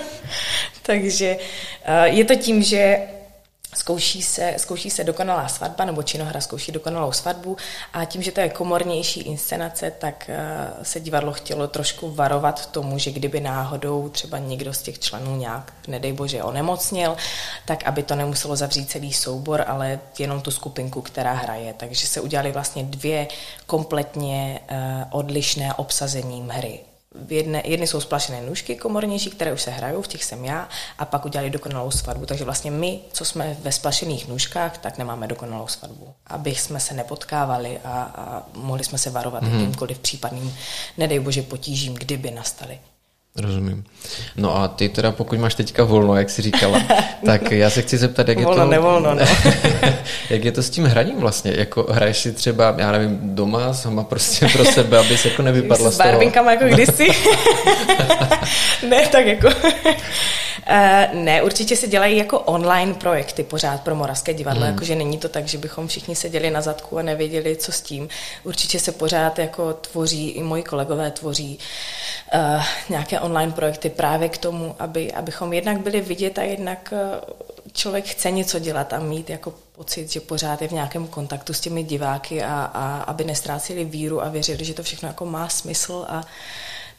Takže 0.82 1.36
uh, 1.36 2.04
je 2.04 2.24
to 2.24 2.34
tím, 2.34 2.62
že 2.62 2.98
zkouší 3.74 4.22
se, 4.22 4.54
zkouší 4.56 4.90
se 4.90 5.04
dokonalá 5.04 5.48
svatba, 5.48 5.84
nebo 5.84 6.02
činohra 6.02 6.40
zkouší 6.40 6.72
dokonalou 6.72 7.12
svatbu 7.12 7.56
a 7.92 8.04
tím, 8.04 8.22
že 8.22 8.32
to 8.32 8.40
je 8.40 8.48
komornější 8.48 9.20
inscenace, 9.20 9.90
tak 9.90 10.30
uh, 10.30 10.84
se 10.84 11.00
divadlo 11.00 11.32
chtělo 11.32 11.68
trošku 11.68 12.10
varovat 12.10 12.66
tomu, 12.66 12.98
že 12.98 13.10
kdyby 13.10 13.40
náhodou 13.40 14.08
třeba 14.08 14.38
někdo 14.38 14.74
z 14.74 14.82
těch 14.82 14.98
členů 14.98 15.36
nějak, 15.36 15.72
nedej 15.88 16.12
bože, 16.12 16.42
onemocněl, 16.42 17.16
tak 17.64 17.84
aby 17.84 18.02
to 18.02 18.14
nemuselo 18.14 18.56
zavřít 18.56 18.90
celý 18.90 19.12
soubor, 19.12 19.64
ale 19.66 20.00
jenom 20.18 20.40
tu 20.40 20.50
skupinku, 20.50 21.02
která 21.02 21.32
hraje. 21.32 21.74
Takže 21.76 22.06
se 22.06 22.20
udělali 22.20 22.52
vlastně 22.52 22.84
dvě 22.84 23.28
kompletně 23.66 24.60
uh, 24.70 24.76
odlišné 25.10 25.74
obsazením 25.74 26.48
hry 26.48 26.85
jedne, 27.28 27.62
jedny 27.64 27.86
jsou 27.86 28.00
splašené 28.00 28.40
nůžky 28.40 28.76
komornější, 28.76 29.30
které 29.30 29.52
už 29.52 29.62
se 29.62 29.70
hrajou, 29.70 30.02
v 30.02 30.08
těch 30.08 30.24
jsem 30.24 30.44
já, 30.44 30.68
a 30.98 31.04
pak 31.04 31.24
udělali 31.24 31.50
dokonalou 31.50 31.90
svatbu. 31.90 32.26
Takže 32.26 32.44
vlastně 32.44 32.70
my, 32.70 33.00
co 33.12 33.24
jsme 33.24 33.56
ve 33.60 33.72
splašených 33.72 34.28
nůžkách, 34.28 34.78
tak 34.78 34.98
nemáme 34.98 35.26
dokonalou 35.26 35.66
svatbu. 35.66 36.14
Aby 36.26 36.54
jsme 36.54 36.80
se 36.80 36.94
nepotkávali 36.94 37.80
a, 37.84 38.02
a 38.02 38.42
mohli 38.54 38.84
jsme 38.84 38.98
se 38.98 39.10
varovat 39.10 39.42
mm-hmm. 39.42 39.52
jakýmkoliv 39.52 39.98
případným, 39.98 40.56
nedej 40.98 41.20
bože, 41.20 41.42
potížím, 41.42 41.94
kdyby 41.94 42.30
nastaly. 42.30 42.78
Rozumím. 43.38 43.84
No 44.36 44.56
a 44.56 44.68
ty 44.68 44.88
teda, 44.88 45.12
pokud 45.12 45.38
máš 45.38 45.54
teďka 45.54 45.84
volno, 45.84 46.16
jak 46.16 46.30
jsi 46.30 46.42
říkala, 46.42 46.82
tak 47.24 47.50
já 47.52 47.70
se 47.70 47.82
chci 47.82 47.98
zeptat, 47.98 48.28
jak 48.28 48.38
volno, 48.38 48.62
je 48.62 48.64
to... 48.64 48.70
nevolno, 48.70 49.14
no. 49.14 49.26
jak 50.30 50.44
je 50.44 50.52
to 50.52 50.62
s 50.62 50.70
tím 50.70 50.84
hraním 50.84 51.20
vlastně? 51.20 51.52
Jako 51.56 51.86
hraješ 51.90 52.18
si 52.18 52.32
třeba, 52.32 52.74
já 52.78 52.92
nevím, 52.92 53.18
doma 53.22 53.74
sama 53.74 54.04
prostě 54.04 54.48
pro 54.52 54.64
sebe, 54.64 54.98
abys 54.98 55.24
jako 55.24 55.42
nevypadla 55.42 55.90
s, 55.90 55.94
s 55.94 55.98
barvinkama 55.98 56.52
jako 56.52 56.64
kdysi. 56.64 57.08
ne, 58.88 59.06
tak 59.06 59.26
jako... 59.26 59.48
Uh, 60.70 61.22
ne, 61.22 61.42
určitě 61.42 61.76
se 61.76 61.86
dělají 61.86 62.16
jako 62.16 62.38
online 62.38 62.94
projekty 62.94 63.42
pořád 63.42 63.80
pro 63.80 63.94
Moravské 63.94 64.34
divadlo, 64.34 64.62
hmm. 64.62 64.72
jakože 64.72 64.94
není 64.94 65.18
to 65.18 65.28
tak, 65.28 65.48
že 65.48 65.58
bychom 65.58 65.88
všichni 65.88 66.16
seděli 66.16 66.50
na 66.50 66.60
zadku 66.60 66.98
a 66.98 67.02
nevěděli, 67.02 67.56
co 67.56 67.72
s 67.72 67.80
tím. 67.80 68.08
Určitě 68.44 68.80
se 68.80 68.92
pořád 68.92 69.38
jako 69.38 69.72
tvoří, 69.72 70.30
i 70.30 70.42
moji 70.42 70.62
kolegové 70.62 71.10
tvoří 71.10 71.58
uh, 72.34 72.62
nějaké 72.88 73.20
online 73.26 73.52
projekty 73.52 73.90
právě 73.90 74.28
k 74.28 74.38
tomu, 74.38 74.76
aby, 74.78 75.12
abychom 75.12 75.52
jednak 75.52 75.80
byli 75.80 76.00
vidět 76.00 76.38
a 76.38 76.42
jednak 76.42 76.92
uh, 76.92 77.34
člověk 77.72 78.04
chce 78.04 78.30
něco 78.30 78.58
dělat 78.58 78.92
a 78.92 78.98
mít 78.98 79.30
jako 79.30 79.54
pocit, 79.76 80.12
že 80.12 80.20
pořád 80.20 80.62
je 80.62 80.68
v 80.68 80.72
nějakém 80.72 81.06
kontaktu 81.06 81.52
s 81.52 81.60
těmi 81.60 81.82
diváky 81.82 82.42
a, 82.42 82.70
a 82.74 83.02
aby 83.02 83.24
nestráceli 83.24 83.84
víru 83.84 84.22
a 84.22 84.28
věřili, 84.28 84.64
že 84.64 84.74
to 84.74 84.82
všechno 84.82 85.08
jako 85.08 85.26
má 85.26 85.48
smysl 85.48 86.04
a 86.08 86.24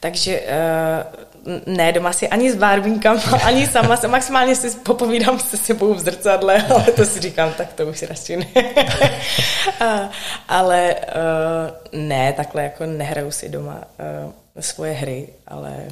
Takže 0.00 0.40
uh, 0.40 1.64
ne 1.66 1.92
doma 1.92 2.12
si 2.12 2.28
ani 2.28 2.52
s 2.52 2.56
barbínkama, 2.56 3.22
ani 3.44 3.66
sama 3.66 3.96
se 3.96 4.08
maximálně 4.08 4.56
si 4.56 4.70
popovídám 4.70 5.38
se 5.38 5.56
sebou 5.56 5.94
v 5.94 6.00
zrcadle, 6.00 6.62
ale 6.70 6.84
to 6.84 7.04
si 7.04 7.20
říkám, 7.20 7.52
tak 7.52 7.72
to 7.72 7.86
už 7.86 8.02
radši 8.02 8.36
ne. 8.36 8.46
uh, 9.80 10.08
ale 10.48 10.94
uh, 10.94 12.00
ne, 12.00 12.32
takhle 12.32 12.62
jako 12.62 12.86
nehraju 12.86 13.30
si 13.30 13.48
doma 13.48 13.76
uh, 13.76 14.32
svoje 14.60 14.92
hry, 14.92 15.28
ale 15.46 15.88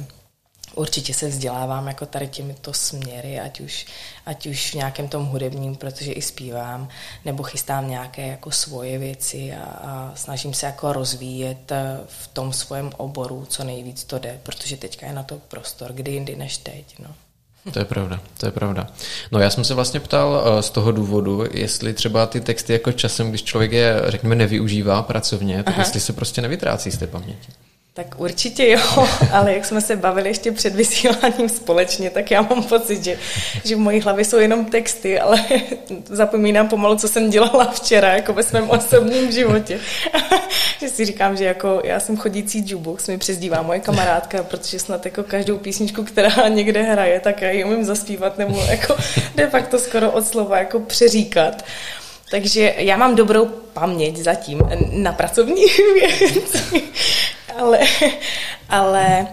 určitě 0.77 1.13
se 1.13 1.27
vzdělávám 1.27 1.87
jako 1.87 2.05
tady 2.05 2.27
těmito 2.27 2.73
směry, 2.73 3.39
ať 3.39 3.59
už, 3.59 3.85
ať 4.25 4.45
už 4.45 4.71
v 4.71 4.73
nějakém 4.73 5.07
tom 5.07 5.25
hudebním, 5.25 5.75
protože 5.75 6.11
i 6.11 6.21
zpívám, 6.21 6.87
nebo 7.25 7.43
chystám 7.43 7.89
nějaké 7.89 8.27
jako 8.27 8.51
svoje 8.51 8.97
věci 8.97 9.53
a, 9.53 9.63
a 9.63 10.11
snažím 10.15 10.53
se 10.53 10.65
jako 10.65 10.93
rozvíjet 10.93 11.71
eh, 11.71 11.99
v 12.07 12.27
tom 12.27 12.53
svém 12.53 12.91
oboru, 12.97 13.45
co 13.49 13.63
nejvíc 13.63 14.03
to 14.03 14.19
jde, 14.19 14.39
protože 14.43 14.77
teďka 14.77 15.07
je 15.07 15.13
na 15.13 15.23
to 15.23 15.35
prostor, 15.47 15.93
kdy 15.93 16.11
jindy 16.11 16.35
než 16.35 16.57
teď. 16.57 16.95
No. 16.99 17.09
To 17.73 17.79
je 17.79 17.85
pravda, 17.85 18.19
to 18.37 18.45
je 18.45 18.51
pravda. 18.51 18.87
No 19.31 19.39
já 19.39 19.49
jsem 19.49 19.63
se 19.63 19.73
vlastně 19.73 19.99
ptal 19.99 20.43
eh, 20.45 20.61
z 20.61 20.69
toho 20.69 20.91
důvodu, 20.91 21.45
jestli 21.51 21.93
třeba 21.93 22.25
ty 22.25 22.41
texty 22.41 22.73
jako 22.73 22.91
časem, 22.91 23.29
když 23.29 23.43
člověk 23.43 23.71
je, 23.71 24.01
řekněme, 24.07 24.35
nevyužívá 24.35 25.01
pracovně, 25.01 25.63
tak 25.63 25.73
Aha. 25.73 25.81
jestli 25.81 25.99
se 25.99 26.13
prostě 26.13 26.41
nevytrácí 26.41 26.91
z 26.91 26.97
té 26.97 27.07
paměti. 27.07 27.51
Tak 27.97 28.19
určitě 28.19 28.69
jo, 28.69 29.07
ale 29.31 29.53
jak 29.53 29.65
jsme 29.65 29.81
se 29.81 29.95
bavili 29.95 30.29
ještě 30.29 30.51
před 30.51 30.75
vysíláním 30.75 31.49
společně, 31.49 32.09
tak 32.09 32.31
já 32.31 32.41
mám 32.41 32.63
pocit, 32.63 33.03
že, 33.03 33.17
že 33.63 33.75
v 33.75 33.79
mojí 33.79 34.01
hlavě 34.01 34.25
jsou 34.25 34.37
jenom 34.37 34.65
texty, 34.65 35.19
ale 35.19 35.45
zapomínám 36.05 36.67
pomalu, 36.67 36.95
co 36.95 37.07
jsem 37.07 37.29
dělala 37.29 37.71
včera, 37.71 38.13
jako 38.13 38.33
ve 38.33 38.43
svém 38.43 38.69
osobním 38.69 39.31
životě. 39.31 39.79
že 40.79 40.89
si 40.89 41.05
říkám, 41.05 41.37
že 41.37 41.45
jako 41.45 41.81
já 41.83 41.99
jsem 41.99 42.17
chodící 42.17 42.63
jukebox, 42.67 43.07
mi 43.07 43.17
přezdívá 43.17 43.61
moje 43.61 43.79
kamarádka, 43.79 44.43
protože 44.43 44.79
snad 44.79 45.05
jako 45.05 45.23
každou 45.23 45.57
písničku, 45.57 46.03
která 46.03 46.47
někde 46.47 46.81
hraje, 46.81 47.19
tak 47.19 47.41
já 47.41 47.49
ji 47.49 47.63
umím 47.63 47.85
zaspívat 47.85 48.37
nebo 48.37 48.61
jako 48.69 48.97
de 49.35 49.49
facto 49.49 49.79
skoro 49.79 50.11
od 50.11 50.27
slova 50.27 50.57
jako 50.57 50.79
přeříkat. 50.79 51.65
Takže 52.31 52.73
já 52.77 52.97
mám 52.97 53.15
dobrou 53.15 53.45
paměť 53.73 54.17
zatím 54.17 54.61
na 54.91 55.11
pracovní 55.11 55.65
věci 55.93 56.83
ale, 57.57 57.79
ale 58.69 59.27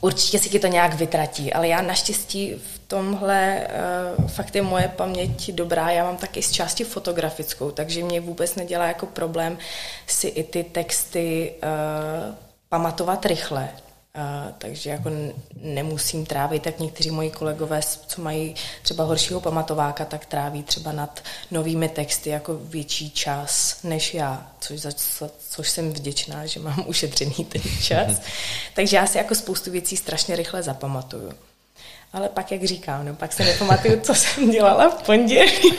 určitě 0.00 0.38
si 0.38 0.48
ti 0.48 0.58
to 0.58 0.66
nějak 0.66 0.94
vytratí. 0.94 1.52
Ale 1.52 1.68
já 1.68 1.82
naštěstí 1.82 2.54
v 2.54 2.78
tomhle 2.86 3.66
uh, 4.18 4.28
fakt 4.28 4.56
je 4.56 4.62
moje 4.62 4.88
paměť 4.88 5.50
dobrá. 5.50 5.90
Já 5.90 6.04
mám 6.04 6.16
taky 6.16 6.42
z 6.42 6.52
části 6.52 6.84
fotografickou, 6.84 7.70
takže 7.70 8.04
mě 8.04 8.20
vůbec 8.20 8.54
nedělá 8.54 8.86
jako 8.86 9.06
problém 9.06 9.58
si 10.06 10.28
i 10.28 10.44
ty 10.44 10.64
texty 10.64 11.52
uh, 11.62 12.34
pamatovat 12.68 13.26
rychle. 13.26 13.68
Uh, 14.18 14.52
takže 14.58 14.90
jako 14.90 15.10
nemusím 15.56 16.26
trávit, 16.26 16.62
tak 16.62 16.78
někteří 16.78 17.10
moji 17.10 17.30
kolegové, 17.30 17.80
co 18.06 18.22
mají 18.22 18.54
třeba 18.82 19.04
horšího 19.04 19.40
pamatováka, 19.40 20.04
tak 20.04 20.26
tráví 20.26 20.62
třeba 20.62 20.92
nad 20.92 21.24
novými 21.50 21.88
texty 21.88 22.30
jako 22.30 22.54
větší 22.54 23.10
čas 23.10 23.82
než 23.82 24.14
já, 24.14 24.52
což, 24.60 24.80
za, 24.80 24.90
což 25.48 25.70
jsem 25.70 25.92
vděčná, 25.92 26.46
že 26.46 26.60
mám 26.60 26.84
ušetřený 26.86 27.44
ten 27.48 27.62
čas. 27.82 28.20
takže 28.74 28.96
já 28.96 29.06
si 29.06 29.18
jako 29.18 29.34
spoustu 29.34 29.70
věcí 29.70 29.96
strašně 29.96 30.36
rychle 30.36 30.62
zapamatuju. 30.62 31.32
Ale 32.12 32.28
pak, 32.28 32.52
jak 32.52 32.64
říkám, 32.64 33.06
no, 33.06 33.14
pak 33.14 33.32
se 33.32 33.44
nepamatuju, 33.44 34.00
co 34.00 34.14
jsem 34.14 34.50
dělala 34.50 34.90
v 34.90 35.02
pondělí. 35.02 35.72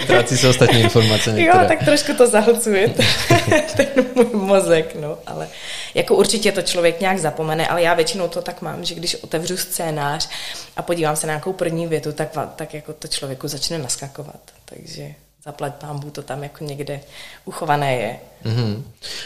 Trácí 0.06 0.36
se 0.36 0.48
ostatní 0.48 0.80
informace 0.80 1.32
některé. 1.32 1.62
Jo, 1.62 1.68
tak 1.68 1.84
trošku 1.84 2.14
to 2.14 2.26
zahlcuje 2.26 2.88
ten 3.76 3.86
můj 4.14 4.26
mozek, 4.32 4.94
no, 4.94 5.18
ale 5.26 5.48
jako 5.94 6.14
určitě 6.14 6.52
to 6.52 6.62
člověk 6.62 7.00
nějak 7.00 7.18
zapomene, 7.18 7.68
ale 7.68 7.82
já 7.82 7.94
většinou 7.94 8.28
to 8.28 8.42
tak 8.42 8.62
mám, 8.62 8.84
že 8.84 8.94
když 8.94 9.14
otevřu 9.14 9.56
scénář 9.56 10.28
a 10.76 10.82
podívám 10.82 11.16
se 11.16 11.26
na 11.26 11.32
nějakou 11.32 11.52
první 11.52 11.86
větu, 11.86 12.12
tak, 12.12 12.28
tak 12.56 12.74
jako 12.74 12.92
to 12.92 13.08
člověku 13.08 13.48
začne 13.48 13.78
naskakovat. 13.78 14.40
Takže 14.64 15.14
zaplať 15.44 15.74
pámbu, 15.74 16.10
to 16.10 16.22
tam 16.22 16.42
jako 16.42 16.64
někde 16.64 17.00
uchované 17.44 17.96
je. 17.96 18.16
Mm-hmm. 18.44 18.82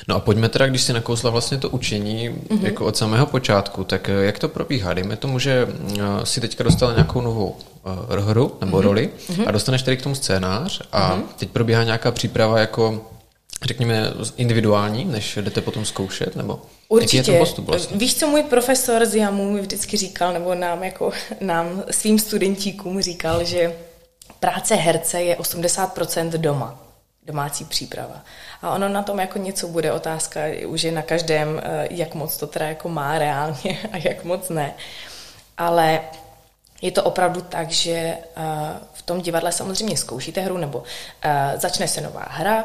No 0.08 0.16
a 0.16 0.20
pojďme 0.20 0.48
teda, 0.48 0.66
když 0.66 0.82
si 0.82 0.92
nakousla 0.92 1.30
vlastně 1.30 1.58
to 1.58 1.70
učení 1.70 2.30
mm-hmm. 2.30 2.64
jako 2.64 2.86
od 2.86 2.96
samého 2.96 3.26
počátku, 3.26 3.84
tak 3.84 4.08
eh, 4.08 4.12
jak 4.12 4.38
to 4.38 4.48
probíhá? 4.48 4.94
Dejme 4.94 5.16
tomu, 5.16 5.38
že 5.38 5.68
eh, 5.68 6.26
si 6.26 6.40
teďka 6.40 6.64
dostala 6.64 6.92
nějakou 6.92 7.20
novou 7.20 7.56
uh, 7.84 8.18
hru 8.18 8.56
nebo 8.60 8.78
mm-hmm. 8.78 8.82
roli 8.82 9.10
mm-hmm. 9.28 9.48
a 9.48 9.50
dostaneš 9.50 9.82
tady 9.82 9.96
k 9.96 10.02
tomu 10.02 10.14
scénář 10.14 10.82
a 10.92 11.16
mm-hmm. 11.16 11.22
teď 11.36 11.50
probíhá 11.50 11.84
nějaká 11.84 12.10
příprava 12.10 12.60
jako 12.60 13.06
řekněme 13.64 14.12
individuální, 14.36 15.04
než 15.04 15.38
jdete 15.42 15.60
potom 15.60 15.84
zkoušet, 15.84 16.36
nebo 16.36 16.60
Určitě. 16.88 17.16
Jaký 17.16 17.30
je 17.30 17.38
to 17.38 17.44
postup 17.44 17.64
vlastně? 17.64 17.98
Víš, 17.98 18.16
co 18.16 18.26
můj 18.26 18.42
profesor 18.42 19.06
z 19.06 19.14
JAMu 19.14 19.52
mi 19.52 19.60
vždycky 19.60 19.96
říkal, 19.96 20.32
nebo 20.32 20.54
nám 20.54 20.84
jako 20.84 21.12
nám 21.40 21.82
svým 21.90 22.18
studentíkům 22.18 23.02
říkal, 23.02 23.44
že 23.44 23.72
práce 24.40 24.74
herce 24.74 25.22
je 25.22 25.36
80% 25.36 26.30
doma, 26.30 26.78
domácí 27.22 27.64
příprava. 27.64 28.22
A 28.62 28.70
ono 28.70 28.88
na 28.88 29.02
tom 29.02 29.20
jako 29.20 29.38
něco 29.38 29.68
bude 29.68 29.92
otázka, 29.92 30.40
už 30.66 30.82
je 30.82 30.92
na 30.92 31.02
každém, 31.02 31.60
eh, 31.64 31.88
jak 31.90 32.14
moc 32.14 32.36
to 32.36 32.46
teda 32.46 32.66
jako 32.66 32.88
má 32.88 33.18
reálně 33.18 33.78
a 33.92 33.96
jak 33.96 34.24
moc 34.24 34.48
ne. 34.48 34.74
Ale 35.58 36.00
je 36.82 36.92
to 36.92 37.02
opravdu 37.02 37.40
tak, 37.40 37.70
že 37.70 37.92
eh, 37.92 38.18
v 38.92 39.02
tom 39.02 39.20
divadle 39.20 39.52
samozřejmě 39.52 39.96
zkoušíte 39.96 40.40
hru, 40.40 40.58
nebo 40.58 40.82
eh, 41.22 41.52
začne 41.56 41.88
se 41.88 42.00
nová 42.00 42.26
hra, 42.28 42.64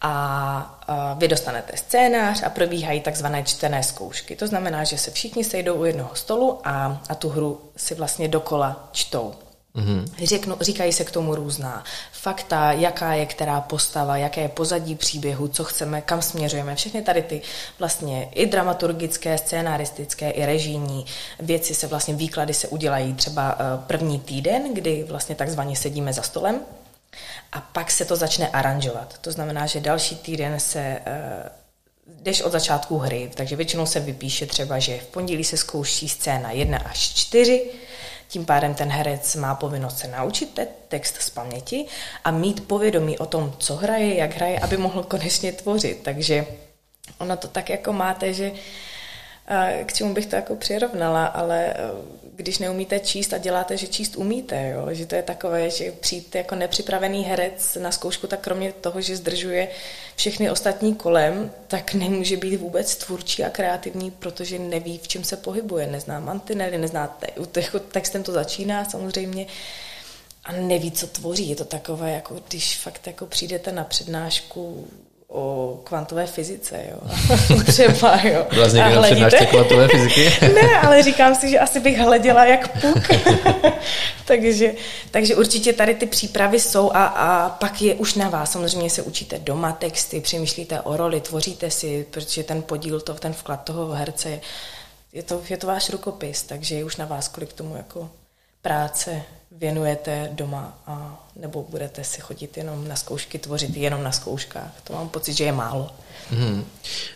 a 0.00 1.14
vy 1.18 1.28
dostanete 1.28 1.76
scénář 1.76 2.42
a 2.42 2.50
probíhají 2.50 3.00
takzvané 3.00 3.42
čtené 3.42 3.82
zkoušky. 3.82 4.36
To 4.36 4.46
znamená, 4.46 4.84
že 4.84 4.98
se 4.98 5.10
všichni 5.10 5.44
sejdou 5.44 5.74
u 5.74 5.84
jednoho 5.84 6.14
stolu 6.14 6.60
a, 6.64 7.02
a 7.08 7.14
tu 7.14 7.28
hru 7.28 7.60
si 7.76 7.94
vlastně 7.94 8.28
dokola 8.28 8.88
čtou. 8.92 9.34
Mm-hmm. 9.76 10.04
Řeknu, 10.22 10.56
říkají 10.60 10.92
se 10.92 11.04
k 11.04 11.10
tomu 11.10 11.34
různá 11.34 11.84
fakta, 12.12 12.72
jaká 12.72 13.14
je 13.14 13.26
která 13.26 13.60
postava, 13.60 14.16
jaké 14.16 14.40
je 14.40 14.48
pozadí 14.48 14.94
příběhu, 14.94 15.48
co 15.48 15.64
chceme, 15.64 16.00
kam 16.00 16.22
směřujeme. 16.22 16.74
Všechny 16.74 17.02
tady 17.02 17.22
ty 17.22 17.42
vlastně 17.78 18.28
i 18.32 18.46
dramaturgické, 18.46 19.38
scénaristické, 19.38 20.30
i 20.30 20.46
režijní 20.46 21.06
věci 21.40 21.74
se 21.74 21.86
vlastně, 21.86 22.14
výklady 22.14 22.54
se 22.54 22.68
udělají 22.68 23.14
třeba 23.14 23.58
eh, 23.58 23.64
první 23.86 24.20
týden, 24.20 24.74
kdy 24.74 25.04
vlastně 25.08 25.34
takzvaně 25.34 25.76
sedíme 25.76 26.12
za 26.12 26.22
stolem 26.22 26.60
a 27.52 27.60
pak 27.60 27.90
se 27.90 28.04
to 28.04 28.16
začne 28.16 28.48
aranžovat. 28.48 29.18
To 29.20 29.32
znamená, 29.32 29.66
že 29.66 29.80
další 29.80 30.16
týden 30.16 30.60
se 30.60 31.00
uh, 31.06 32.22
jdeš 32.22 32.42
od 32.42 32.52
začátku 32.52 32.98
hry, 32.98 33.30
takže 33.34 33.56
většinou 33.56 33.86
se 33.86 34.00
vypíše 34.00 34.46
třeba, 34.46 34.78
že 34.78 34.98
v 34.98 35.06
pondělí 35.06 35.44
se 35.44 35.56
zkouší 35.56 36.08
scéna 36.08 36.50
1 36.50 36.78
až 36.78 36.98
4, 36.98 37.62
tím 38.28 38.44
pádem 38.46 38.74
ten 38.74 38.88
herec 38.88 39.36
má 39.36 39.54
povinnost 39.54 39.98
se 39.98 40.08
naučit 40.08 40.58
text 40.88 41.16
z 41.22 41.30
paměti 41.30 41.86
a 42.24 42.30
mít 42.30 42.66
povědomí 42.68 43.18
o 43.18 43.26
tom, 43.26 43.52
co 43.58 43.76
hraje, 43.76 44.14
jak 44.14 44.34
hraje, 44.34 44.58
aby 44.60 44.76
mohl 44.76 45.02
konečně 45.02 45.52
tvořit. 45.52 46.02
Takže 46.02 46.46
ono 47.18 47.36
to 47.36 47.48
tak 47.48 47.70
jako 47.70 47.92
máte, 47.92 48.32
že 48.32 48.52
k 49.84 49.92
čemu 49.92 50.14
bych 50.14 50.26
to 50.26 50.36
jako 50.36 50.56
přirovnala, 50.56 51.26
ale 51.26 51.66
e, 51.66 51.76
když 52.38 52.58
neumíte 52.58 53.00
číst 53.00 53.32
a 53.32 53.38
děláte, 53.38 53.76
že 53.76 53.86
číst 53.86 54.16
umíte, 54.16 54.68
jo? 54.68 54.86
že 54.90 55.06
to 55.06 55.14
je 55.14 55.22
takové, 55.22 55.70
že 55.70 55.92
přijít 55.92 56.34
jako 56.34 56.54
nepřipravený 56.54 57.24
herec 57.24 57.78
na 57.80 57.92
zkoušku, 57.92 58.26
tak 58.26 58.40
kromě 58.40 58.72
toho, 58.72 59.00
že 59.00 59.16
zdržuje 59.16 59.68
všechny 60.16 60.50
ostatní 60.50 60.94
kolem, 60.94 61.50
tak 61.68 61.94
nemůže 61.94 62.36
být 62.36 62.56
vůbec 62.56 62.96
tvůrčí 62.96 63.44
a 63.44 63.50
kreativní, 63.50 64.10
protože 64.10 64.58
neví, 64.58 64.98
v 64.98 65.08
čem 65.08 65.24
se 65.24 65.36
pohybuje, 65.36 65.86
nezná 65.86 66.20
mantinely, 66.20 66.78
nezná, 66.78 67.18
jako 67.56 67.78
textem 67.78 68.22
to 68.22 68.32
začíná 68.32 68.84
samozřejmě, 68.84 69.46
a 70.44 70.52
neví, 70.52 70.90
co 70.92 71.06
tvoří. 71.06 71.48
Je 71.48 71.56
to 71.56 71.64
takové, 71.64 72.12
jako 72.12 72.40
když 72.48 72.78
fakt 72.78 73.06
jako 73.06 73.26
přijdete 73.26 73.72
na 73.72 73.84
přednášku 73.84 74.88
o 75.28 75.80
kvantové 75.84 76.26
fyzice, 76.26 76.84
jo. 76.90 76.98
Třeba, 77.66 78.20
jo. 78.22 78.46
Na 78.74 79.02
přednášce 79.02 79.46
kvantové 79.46 79.88
fyziky? 79.88 80.32
ne, 80.54 80.80
ale 80.80 81.02
říkám 81.02 81.34
si, 81.34 81.50
že 81.50 81.58
asi 81.58 81.80
bych 81.80 81.98
hleděla 81.98 82.44
jak 82.44 82.80
puk. 82.80 83.08
takže, 84.24 84.72
takže 85.10 85.36
určitě 85.36 85.72
tady 85.72 85.94
ty 85.94 86.06
přípravy 86.06 86.60
jsou 86.60 86.90
a, 86.92 87.04
a 87.04 87.48
pak 87.48 87.82
je 87.82 87.94
už 87.94 88.14
na 88.14 88.28
vás. 88.28 88.52
Samozřejmě 88.52 88.90
se 88.90 89.02
učíte 89.02 89.38
doma 89.38 89.72
texty, 89.72 90.20
přemýšlíte 90.20 90.80
o 90.80 90.96
roli, 90.96 91.20
tvoříte 91.20 91.70
si, 91.70 92.06
protože 92.10 92.42
ten 92.42 92.62
podíl, 92.62 93.00
to, 93.00 93.14
ten 93.14 93.32
vklad 93.32 93.64
toho 93.64 93.92
herce, 93.92 94.40
je 95.12 95.22
to, 95.22 95.42
je 95.48 95.56
to 95.56 95.66
váš 95.66 95.90
rukopis, 95.90 96.42
takže 96.42 96.74
je 96.74 96.84
už 96.84 96.96
na 96.96 97.04
vás, 97.04 97.28
kolik 97.28 97.52
tomu 97.52 97.76
jako 97.76 98.10
práce 98.62 99.22
věnujete 99.50 100.28
doma 100.32 100.78
a 100.86 101.24
nebo 101.36 101.62
budete 101.62 102.04
si 102.04 102.20
chodit 102.20 102.56
jenom 102.56 102.88
na 102.88 102.96
zkoušky, 102.96 103.38
tvořit 103.38 103.76
jenom 103.76 104.02
na 104.02 104.12
zkouškách. 104.12 104.72
To 104.84 104.92
mám 104.92 105.08
pocit, 105.08 105.32
že 105.32 105.44
je 105.44 105.52
málo. 105.52 105.90
Mm. 106.30 106.64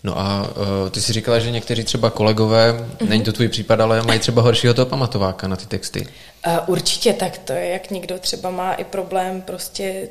No 0.03 0.19
a 0.19 0.43
uh, 0.43 0.91
ty 0.91 1.01
jsi 1.01 1.13
říkala, 1.13 1.39
že 1.39 1.51
někteří 1.51 1.85
třeba 1.85 2.11
kolegové, 2.11 2.73
mm-hmm. 2.73 3.09
není 3.09 3.23
to 3.23 3.33
tvůj 3.33 3.49
případ, 3.49 3.81
ale 3.81 4.03
mají 4.03 4.21
třeba 4.21 4.43
horšího 4.43 4.75
toho 4.75 4.87
pamatováka 4.87 5.49
na 5.49 5.57
ty 5.57 5.67
texty. 5.67 6.07
Uh, 6.47 6.59
určitě, 6.67 7.13
tak 7.13 7.39
to 7.39 7.53
je, 7.53 7.69
jak 7.69 7.91
někdo 7.91 8.19
třeba 8.19 8.51
má 8.51 8.75
i 8.75 8.85
problém 8.85 9.43
prostě 9.43 10.09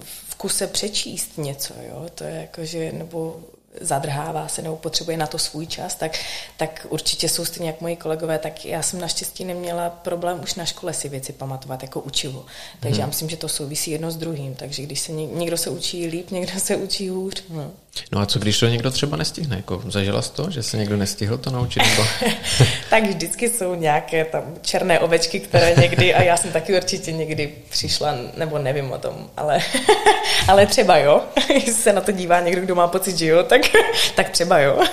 v 0.00 0.34
kuse 0.34 0.66
přečíst 0.66 1.38
něco, 1.38 1.74
jo, 1.88 2.06
to 2.14 2.24
je 2.24 2.34
jako, 2.34 2.64
že, 2.64 2.92
nebo 2.92 3.40
zadrhává 3.80 4.48
se 4.48 4.62
nebo 4.62 4.76
potřebuje 4.76 5.16
na 5.16 5.26
to 5.26 5.38
svůj 5.38 5.66
čas, 5.66 5.94
tak, 5.94 6.18
tak 6.56 6.86
určitě 6.90 7.28
jsou 7.28 7.44
stejně 7.44 7.70
jak 7.70 7.80
moji 7.80 7.96
kolegové, 7.96 8.38
tak 8.38 8.64
já 8.64 8.82
jsem 8.82 9.00
naštěstí 9.00 9.44
neměla 9.44 9.90
problém 9.90 10.40
už 10.42 10.54
na 10.54 10.64
škole 10.64 10.94
si 10.94 11.08
věci 11.08 11.32
pamatovat 11.32 11.82
jako 11.82 12.00
učivo. 12.00 12.46
Takže 12.80 12.94
hmm. 12.94 13.00
já 13.00 13.06
myslím, 13.06 13.28
že 13.28 13.36
to 13.36 13.48
souvisí 13.48 13.90
jedno 13.90 14.10
s 14.10 14.16
druhým. 14.16 14.54
Takže 14.54 14.82
když 14.82 15.00
se 15.00 15.12
někdo 15.12 15.56
se 15.56 15.70
učí 15.70 16.06
líp, 16.06 16.30
někdo 16.30 16.60
se 16.60 16.76
učí 16.76 17.08
hůř. 17.08 17.44
No. 17.48 17.70
No 18.12 18.20
a 18.20 18.26
co 18.26 18.38
když 18.38 18.58
to 18.58 18.66
někdo 18.66 18.90
třeba 18.90 19.16
nestihne? 19.16 19.56
Jako 19.56 19.82
zažila 19.88 20.22
jsi 20.22 20.32
to, 20.32 20.50
že 20.50 20.62
se 20.62 20.76
někdo 20.76 20.96
nestihl 20.96 21.38
to 21.38 21.50
naučit? 21.50 21.82
Nebo... 21.90 22.02
tak 22.90 23.02
vždycky 23.04 23.48
jsou 23.48 23.74
nějaké 23.74 24.24
tam 24.24 24.54
černé 24.62 24.98
ovečky, 24.98 25.40
které 25.40 25.74
někdy, 25.80 26.14
a 26.14 26.22
já 26.22 26.36
jsem 26.36 26.52
taky 26.52 26.76
určitě 26.76 27.12
někdy 27.12 27.54
přišla, 27.68 28.14
nebo 28.36 28.58
nevím 28.58 28.92
o 28.92 28.98
tom, 28.98 29.30
ale, 29.36 29.60
ale 30.48 30.66
třeba 30.66 30.98
jo, 30.98 31.22
jestli 31.54 31.72
se 31.72 31.92
na 31.92 32.00
to 32.00 32.12
dívá 32.12 32.40
někdo, 32.40 32.60
kdo 32.60 32.74
má 32.74 32.88
pocit, 32.88 33.18
že 33.18 33.26
jo, 33.26 33.42
tak, 33.42 33.60
tak 34.14 34.30
třeba 34.30 34.58
jo. 34.58 34.84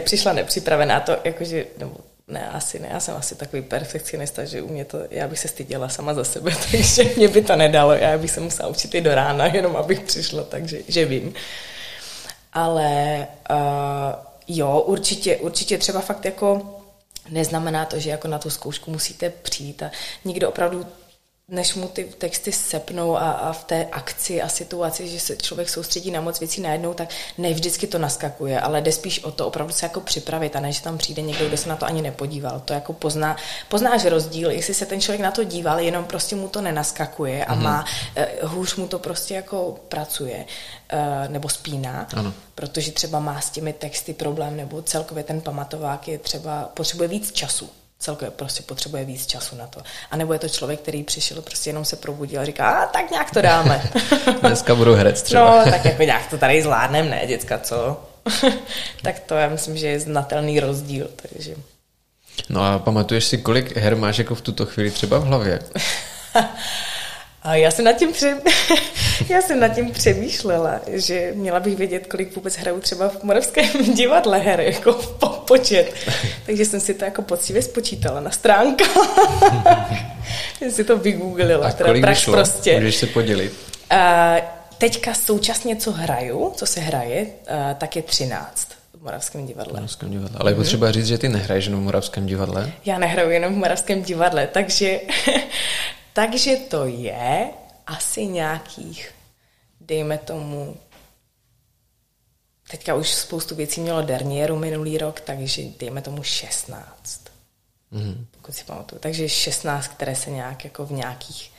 Přišla 0.00 0.32
nepřipravená, 0.32 1.00
to 1.00 1.16
jakože, 1.24 1.64
nebo 1.78 1.96
ne, 2.30 2.48
asi 2.48 2.78
ne, 2.78 2.88
já 2.92 3.00
jsem 3.00 3.16
asi 3.16 3.34
takový 3.34 3.62
perfekcionista, 3.62 4.44
že 4.44 4.62
u 4.62 4.68
mě 4.68 4.84
to, 4.84 4.98
já 5.10 5.28
bych 5.28 5.38
se 5.38 5.48
styděla 5.48 5.88
sama 5.88 6.14
za 6.14 6.24
sebe, 6.24 6.52
takže 6.70 7.04
mě 7.16 7.28
by 7.28 7.42
to 7.42 7.56
nedalo, 7.56 7.92
já 7.92 8.18
bych 8.18 8.30
se 8.30 8.40
musela 8.40 8.68
učit 8.68 8.94
i 8.94 9.00
do 9.00 9.14
rána, 9.14 9.46
jenom 9.46 9.76
abych 9.76 10.00
přišla, 10.00 10.42
takže 10.42 10.78
že 10.88 11.04
vím. 11.04 11.34
Ale 12.52 13.26
uh, 13.50 13.56
jo, 14.48 14.80
určitě, 14.80 15.36
určitě 15.36 15.78
třeba 15.78 16.00
fakt 16.00 16.24
jako 16.24 16.76
neznamená 17.28 17.84
to, 17.84 17.98
že 17.98 18.10
jako 18.10 18.28
na 18.28 18.38
tu 18.38 18.50
zkoušku 18.50 18.90
musíte 18.90 19.30
přijít 19.30 19.82
a 19.82 19.90
nikdo 20.24 20.48
opravdu 20.48 20.86
než 21.50 21.74
mu 21.74 21.88
ty 21.88 22.04
texty 22.04 22.52
sepnou 22.52 23.16
a, 23.16 23.30
a 23.30 23.52
v 23.52 23.64
té 23.64 23.86
akci 23.92 24.42
a 24.42 24.48
situaci, 24.48 25.08
že 25.08 25.20
se 25.20 25.36
člověk 25.36 25.68
soustředí 25.68 26.10
na 26.10 26.20
moc 26.20 26.40
věcí 26.40 26.60
najednou, 26.60 26.94
tak 26.94 27.08
ne 27.38 27.52
vždycky 27.52 27.86
to 27.86 27.98
naskakuje, 27.98 28.60
ale 28.60 28.80
jde 28.80 28.92
spíš 28.92 29.24
o 29.24 29.32
to 29.32 29.46
opravdu 29.46 29.72
se 29.72 29.86
jako 29.86 30.00
připravit 30.00 30.56
a 30.56 30.60
ne, 30.60 30.72
že 30.72 30.82
tam 30.82 30.98
přijde 30.98 31.22
někdo, 31.22 31.48
kdo 31.48 31.56
se 31.56 31.68
na 31.68 31.76
to 31.76 31.86
ani 31.86 32.02
nepodíval. 32.02 32.60
To 32.64 32.72
jako 32.72 32.92
pozná, 32.92 33.36
poznáš 33.68 34.04
rozdíl, 34.04 34.50
jestli 34.50 34.74
se 34.74 34.86
ten 34.86 35.00
člověk 35.00 35.20
na 35.20 35.30
to 35.30 35.44
díval, 35.44 35.80
jenom 35.80 36.04
prostě 36.04 36.36
mu 36.36 36.48
to 36.48 36.60
nenaskakuje 36.60 37.44
a 37.44 37.54
mm-hmm. 37.54 37.62
má, 37.62 37.84
uh, 38.42 38.50
hůř 38.50 38.76
mu 38.76 38.88
to 38.88 38.98
prostě 38.98 39.34
jako 39.34 39.80
pracuje 39.88 40.44
uh, 40.92 41.32
nebo 41.32 41.48
spíná, 41.48 42.08
ano. 42.16 42.34
protože 42.54 42.92
třeba 42.92 43.20
má 43.20 43.40
s 43.40 43.50
těmi 43.50 43.72
texty 43.72 44.14
problém 44.14 44.56
nebo 44.56 44.82
celkově 44.82 45.24
ten 45.24 45.40
pamatovák 45.40 46.08
je 46.08 46.18
třeba, 46.18 46.70
potřebuje 46.74 47.08
víc 47.08 47.32
času 47.32 47.70
celkově 48.00 48.30
prostě 48.30 48.62
potřebuje 48.62 49.04
víc 49.04 49.26
času 49.26 49.56
na 49.56 49.66
to. 49.66 49.82
A 50.10 50.16
nebo 50.16 50.32
je 50.32 50.38
to 50.38 50.48
člověk, 50.48 50.80
který 50.80 51.02
přišel, 51.02 51.42
prostě 51.42 51.70
jenom 51.70 51.84
se 51.84 51.96
probudil 51.96 52.40
a 52.40 52.44
říká, 52.44 52.68
a 52.70 52.86
tak 52.86 53.10
nějak 53.10 53.30
to 53.30 53.42
dáme. 53.42 53.82
Dneska 54.40 54.74
budu 54.74 54.94
herec 54.94 55.22
třeba. 55.22 55.64
No, 55.64 55.70
tak 55.70 55.84
jako 55.84 56.02
nějak 56.02 56.30
to 56.30 56.38
tady 56.38 56.62
zvládnem, 56.62 57.10
ne, 57.10 57.26
děcka, 57.26 57.58
co? 57.58 58.00
tak 59.02 59.20
to 59.20 59.34
já 59.34 59.48
myslím, 59.48 59.76
že 59.76 59.86
je 59.86 60.00
znatelný 60.00 60.60
rozdíl, 60.60 61.10
takže... 61.22 61.54
No 62.48 62.62
a 62.62 62.78
pamatuješ 62.78 63.24
si, 63.24 63.38
kolik 63.38 63.76
her 63.76 63.96
máš 63.96 64.18
jako 64.18 64.34
v 64.34 64.40
tuto 64.40 64.66
chvíli 64.66 64.90
třeba 64.90 65.18
v 65.18 65.24
hlavě? 65.24 65.58
A 67.42 67.54
já 67.54 67.70
jsem 67.70 67.84
nad 67.84 67.92
tím, 67.92 68.12
pře... 68.12 68.36
já 69.28 69.42
jsem 69.42 69.60
nad 69.60 69.68
tím 69.68 69.90
přemýšlela, 69.90 70.80
že 70.86 71.32
měla 71.34 71.60
bych 71.60 71.76
vědět, 71.76 72.06
kolik 72.06 72.36
vůbec 72.36 72.56
hraju 72.56 72.80
třeba 72.80 73.08
v 73.08 73.22
Moravském 73.22 73.94
divadle 73.94 74.38
her, 74.38 74.60
jako 74.60 74.92
po 74.92 75.28
počet. 75.28 75.94
Takže 76.46 76.64
jsem 76.64 76.80
si 76.80 76.94
to 76.94 77.04
jako 77.04 77.22
poctivě 77.22 77.62
spočítala 77.62 78.20
na 78.20 78.30
stránkách. 78.30 78.96
jsem 80.58 80.70
si 80.70 80.84
to 80.84 80.98
vygooglila. 80.98 81.68
A 81.68 81.72
kolik 81.72 82.02
teda 82.02 82.12
vyšlo? 82.12 82.32
Prostě. 82.34 82.74
Můžeš 82.74 82.96
se 82.96 83.06
podělit? 83.06 83.52
A 83.90 84.36
teďka 84.78 85.14
současně, 85.14 85.76
co 85.76 85.92
hraju, 85.92 86.52
co 86.56 86.66
se 86.66 86.80
hraje, 86.80 87.26
tak 87.78 87.96
je 87.96 88.02
13 88.02 88.68
v 89.00 89.02
Moravském 89.02 89.46
divadle. 89.46 89.72
Moravském 89.72 90.10
divadle. 90.10 90.38
Ale 90.40 90.50
je 90.50 90.54
mhm. 90.54 90.62
potřeba 90.62 90.92
říct, 90.92 91.06
že 91.06 91.18
ty 91.18 91.28
nehraješ 91.28 91.64
jenom 91.64 91.80
v 91.80 91.84
Moravském 91.84 92.26
divadle? 92.26 92.72
Já 92.84 92.98
nehraju 92.98 93.30
jenom 93.30 93.54
v 93.54 93.56
Moravském 93.56 94.02
divadle, 94.02 94.46
takže 94.46 95.00
takže 96.12 96.56
to 96.56 96.86
je 96.86 97.50
asi 97.86 98.26
nějakých, 98.26 99.14
dejme 99.80 100.18
tomu, 100.18 100.76
teďka 102.70 102.94
už 102.94 103.10
spoustu 103.10 103.54
věcí 103.54 103.80
mělo 103.80 104.02
derniéru 104.02 104.56
minulý 104.56 104.98
rok, 104.98 105.20
takže 105.20 105.62
dejme 105.78 106.02
tomu 106.02 106.22
16. 106.22 107.24
Mm-hmm. 107.92 108.24
Pokud 108.30 108.54
si 108.54 108.64
pamatuju. 108.64 109.00
Takže 109.00 109.28
16, 109.28 109.86
které 109.88 110.16
se 110.16 110.30
nějak 110.30 110.64
jako 110.64 110.86
v 110.86 110.92
nějakých 110.92 111.52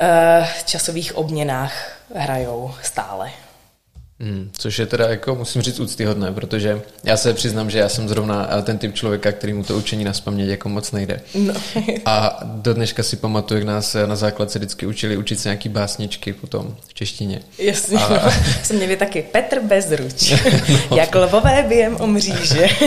uh, 0.00 0.46
časových 0.64 1.16
obměnách 1.16 2.02
hrajou 2.14 2.74
stále. 2.82 3.32
Hmm, 4.20 4.50
což 4.58 4.78
je 4.78 4.86
teda 4.86 5.08
jako, 5.08 5.34
musím 5.34 5.62
říct, 5.62 5.80
úctyhodné, 5.80 6.32
protože 6.32 6.82
já 7.04 7.16
se 7.16 7.34
přiznám, 7.34 7.70
že 7.70 7.78
já 7.78 7.88
jsem 7.88 8.08
zrovna 8.08 8.48
eh, 8.58 8.62
ten 8.62 8.78
typ 8.78 8.94
člověka, 8.94 9.32
který 9.32 9.52
mu 9.52 9.64
to 9.64 9.76
učení 9.76 10.04
na 10.04 10.12
spaměť 10.12 10.48
jako 10.48 10.68
moc 10.68 10.92
nejde. 10.92 11.20
No. 11.34 11.54
A 12.04 12.40
do 12.44 12.74
dneška 12.74 13.02
si 13.02 13.16
pamatuju, 13.16 13.58
jak 13.58 13.66
nás 13.66 13.94
eh, 13.94 14.06
na 14.06 14.16
základce 14.16 14.58
vždycky 14.58 14.86
učili 14.86 15.16
učit 15.16 15.40
se 15.40 15.48
nějaký 15.48 15.68
básničky 15.68 16.32
potom 16.32 16.76
v 16.88 16.94
češtině. 16.94 17.40
Jasně, 17.58 17.98
a... 17.98 18.08
no. 18.24 18.32
jsem 18.62 18.76
měli 18.76 18.96
taky 18.96 19.22
Petr 19.22 19.60
Bezruč, 19.60 20.30
no. 20.90 20.96
jak 20.96 21.14
lvové 21.14 21.64
během 21.68 21.96
o 22.00 22.06
mříže. 22.06 22.66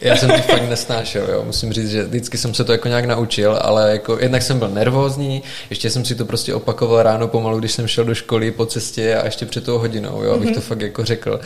Já 0.00 0.16
jsem 0.16 0.30
to 0.30 0.36
fakt 0.36 0.68
nesnášel, 0.68 1.26
jo. 1.30 1.42
Musím 1.44 1.72
říct, 1.72 1.90
že 1.90 2.04
vždycky 2.04 2.38
jsem 2.38 2.54
se 2.54 2.64
to 2.64 2.72
jako 2.72 2.88
nějak 2.88 3.04
naučil, 3.04 3.58
ale 3.62 3.90
jako 3.90 4.18
jednak 4.20 4.42
jsem 4.42 4.58
byl 4.58 4.68
nervózní, 4.68 5.42
ještě 5.70 5.90
jsem 5.90 6.04
si 6.04 6.14
to 6.14 6.24
prostě 6.24 6.54
opakoval 6.54 7.02
ráno 7.02 7.28
pomalu, 7.28 7.58
když 7.58 7.72
jsem 7.72 7.86
šel 7.86 8.04
do 8.04 8.14
školy 8.14 8.50
po 8.50 8.66
cestě 8.66 9.16
a 9.16 9.24
ještě 9.24 9.46
před 9.46 9.64
tou 9.64 9.78
hodinou, 9.78 10.22
jo, 10.22 10.32
abych 10.32 10.48
mm-hmm. 10.48 10.54
to 10.54 10.60
fakt 10.60 10.80
jako 10.80 11.04
řekl. 11.04 11.40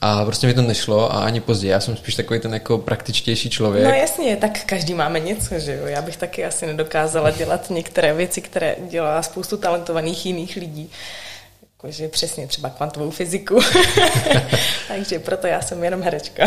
A 0.00 0.24
prostě 0.24 0.46
mi 0.46 0.54
to 0.54 0.62
nešlo 0.62 1.14
a 1.14 1.24
ani 1.24 1.40
později. 1.40 1.70
Já 1.70 1.80
jsem 1.80 1.96
spíš 1.96 2.14
takový 2.14 2.40
ten 2.40 2.54
jako 2.54 2.78
praktičtější 2.78 3.50
člověk. 3.50 3.84
No 3.84 3.90
jasně, 3.90 4.36
tak 4.36 4.64
každý 4.66 4.94
máme 4.94 5.20
něco, 5.20 5.58
že 5.58 5.74
jo. 5.74 5.86
Já 5.86 6.02
bych 6.02 6.16
taky 6.16 6.44
asi 6.44 6.66
nedokázala 6.66 7.30
dělat 7.30 7.70
některé 7.70 8.14
věci, 8.14 8.40
které 8.40 8.76
dělá 8.90 9.22
spoustu 9.22 9.56
talentovaných 9.56 10.26
jiných 10.26 10.56
lidí 10.56 10.90
jakože 11.82 12.08
přesně 12.08 12.46
třeba 12.46 12.70
kvantovou 12.70 13.10
fyziku. 13.10 13.60
Takže 14.88 15.18
proto 15.18 15.46
já 15.46 15.62
jsem 15.62 15.84
jenom 15.84 16.02
herečka. 16.02 16.44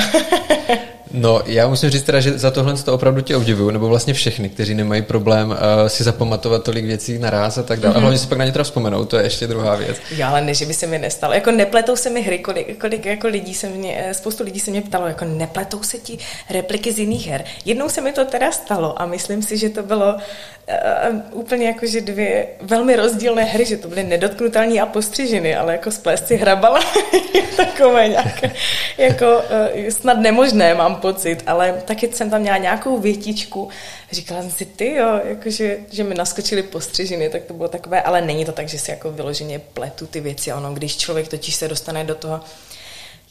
no, 1.11 1.41
já 1.45 1.67
musím 1.67 1.89
říct 1.89 2.03
teda, 2.03 2.19
že 2.19 2.37
za 2.37 2.51
tohle 2.51 2.73
to 2.73 2.93
opravdu 2.93 3.21
tě 3.21 3.35
obdivuju, 3.35 3.69
nebo 3.69 3.87
vlastně 3.87 4.13
všechny, 4.13 4.49
kteří 4.49 4.75
nemají 4.75 5.01
problém 5.01 5.49
uh, 5.49 5.57
si 5.87 6.03
zapamatovat 6.03 6.63
tolik 6.63 6.85
věcí 6.85 7.19
naraz 7.19 7.57
a 7.57 7.63
tak 7.63 7.79
dále. 7.79 7.93
Mm-hmm. 7.93 7.97
A 7.97 8.01
hlavně 8.01 8.19
si 8.19 8.27
pak 8.27 8.37
na 8.37 8.45
ně 8.45 8.51
teda 8.51 8.63
vzpomenou, 8.63 9.05
to 9.05 9.17
je 9.17 9.23
ještě 9.23 9.47
druhá 9.47 9.75
věc. 9.75 9.97
Já, 10.11 10.29
ale 10.29 10.41
ne, 10.41 10.53
že 10.53 10.65
by 10.65 10.73
se 10.73 10.87
mi 10.87 10.99
nestalo. 10.99 11.33
Jako 11.33 11.51
nepletou 11.51 11.95
se 11.95 12.09
mi 12.09 12.21
hry, 12.21 12.39
kolik, 12.39 12.81
kolik 12.81 13.05
jako 13.05 13.27
lidí 13.27 13.53
se 13.53 13.69
mě, 13.69 14.05
eh, 14.05 14.13
spoustu 14.13 14.43
lidí 14.43 14.59
se 14.59 14.71
mě 14.71 14.81
ptalo, 14.81 15.07
jako 15.07 15.25
nepletou 15.25 15.83
se 15.83 15.97
ti 15.97 16.17
repliky 16.49 16.93
z 16.93 16.99
jiných 16.99 17.27
her. 17.27 17.43
Jednou 17.65 17.89
se 17.89 18.01
mi 18.01 18.11
to 18.11 18.25
teda 18.25 18.51
stalo 18.51 19.01
a 19.01 19.05
myslím 19.05 19.43
si, 19.43 19.57
že 19.57 19.69
to 19.69 19.83
bylo 19.83 20.15
uh, 20.15 21.39
úplně 21.39 21.67
jakože 21.67 22.01
dvě 22.01 22.47
velmi 22.61 22.95
rozdílné 22.95 23.43
hry, 23.43 23.65
že 23.65 23.77
to 23.77 23.87
byly 23.87 24.03
nedotknutelní 24.03 24.81
a 24.81 24.85
postřižiny, 25.25 25.55
ale 25.55 25.71
jako 25.71 25.91
splést 25.91 26.27
si 26.27 26.35
hrabala 26.35 26.79
takové 27.57 28.07
nějaké, 28.07 28.51
jako 28.97 29.25
uh, 29.25 29.89
snad 29.89 30.17
nemožné, 30.17 30.73
mám 30.73 30.95
pocit, 30.95 31.43
ale 31.47 31.81
taky 31.85 32.13
jsem 32.13 32.29
tam 32.29 32.41
měla 32.41 32.57
nějakou 32.57 32.99
větičku, 32.99 33.69
říkala 34.11 34.41
jsem 34.41 34.51
si, 34.51 34.65
ty 34.65 34.93
jo, 34.93 35.19
jakože, 35.23 35.77
že 35.91 36.03
mi 36.03 36.15
naskočily 36.15 36.63
postřižiny, 36.63 37.29
tak 37.29 37.43
to 37.43 37.53
bylo 37.53 37.69
takové, 37.69 38.01
ale 38.01 38.21
není 38.21 38.45
to 38.45 38.51
tak, 38.51 38.69
že 38.69 38.79
si 38.79 38.91
jako 38.91 39.11
vyloženě 39.11 39.59
pletu 39.59 40.07
ty 40.07 40.19
věci, 40.19 40.53
ono, 40.53 40.73
když 40.73 40.97
člověk 40.97 41.27
totiž 41.27 41.55
se 41.55 41.67
dostane 41.67 42.03
do 42.03 42.15
toho, 42.15 42.41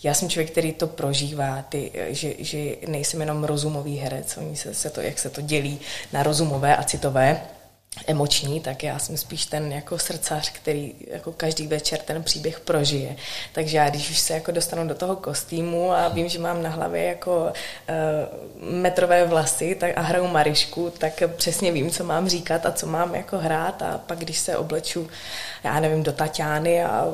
já 0.02 0.14
jsem 0.14 0.28
člověk, 0.28 0.50
který 0.50 0.72
to 0.72 0.86
prožívá, 0.86 1.64
ty, 1.68 1.90
že, 2.08 2.34
že 2.38 2.58
nejsem 2.86 3.20
jenom 3.20 3.44
rozumový 3.44 3.96
herec, 3.96 4.36
oni 4.36 4.56
se, 4.56 4.74
se 4.74 4.90
to, 4.90 5.00
jak 5.00 5.18
se 5.18 5.30
to 5.30 5.40
dělí 5.40 5.80
na 6.12 6.22
rozumové 6.22 6.76
a 6.76 6.82
citové, 6.82 7.40
emoční, 8.06 8.60
tak 8.60 8.82
já 8.82 8.98
jsem 8.98 9.16
spíš 9.16 9.46
ten 9.46 9.72
jako 9.72 9.98
srdcař, 9.98 10.50
který 10.50 10.94
jako 11.06 11.32
každý 11.32 11.66
večer 11.66 11.98
ten 11.98 12.22
příběh 12.22 12.60
prožije. 12.60 13.16
Takže 13.52 13.76
já, 13.76 13.90
když 13.90 14.10
už 14.10 14.18
se 14.18 14.34
jako 14.34 14.50
dostanu 14.50 14.88
do 14.88 14.94
toho 14.94 15.16
kostýmu 15.16 15.92
a 15.92 16.08
vím, 16.08 16.28
že 16.28 16.38
mám 16.38 16.62
na 16.62 16.70
hlavě 16.70 17.04
jako 17.04 17.44
uh, 17.44 18.72
metrové 18.72 19.24
vlasy 19.24 19.74
tak, 19.74 19.98
a 19.98 20.00
hraju 20.00 20.26
Marišku, 20.26 20.92
tak 20.98 21.22
přesně 21.36 21.72
vím, 21.72 21.90
co 21.90 22.04
mám 22.04 22.28
říkat 22.28 22.66
a 22.66 22.72
co 22.72 22.86
mám 22.86 23.14
jako 23.14 23.38
hrát 23.38 23.82
a 23.82 23.98
pak, 23.98 24.18
když 24.18 24.38
se 24.38 24.56
obleču, 24.56 25.08
já 25.64 25.80
nevím, 25.80 26.02
do 26.02 26.12
Tatiány 26.12 26.84
a, 26.84 27.06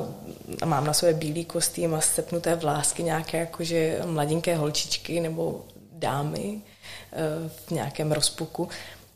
a 0.61 0.65
mám 0.65 0.85
na 0.85 0.93
sobě 0.93 1.13
bílý 1.13 1.45
kostým 1.45 1.95
a 1.95 2.01
sepnuté 2.01 2.55
vlásky 2.55 3.03
nějaké 3.03 3.37
jakože 3.37 3.99
mladinké 4.05 4.55
holčičky 4.55 5.19
nebo 5.19 5.65
dámy 5.91 6.41
uh, 6.43 7.49
v 7.67 7.71
nějakém 7.71 8.11
rozpuku, 8.11 8.69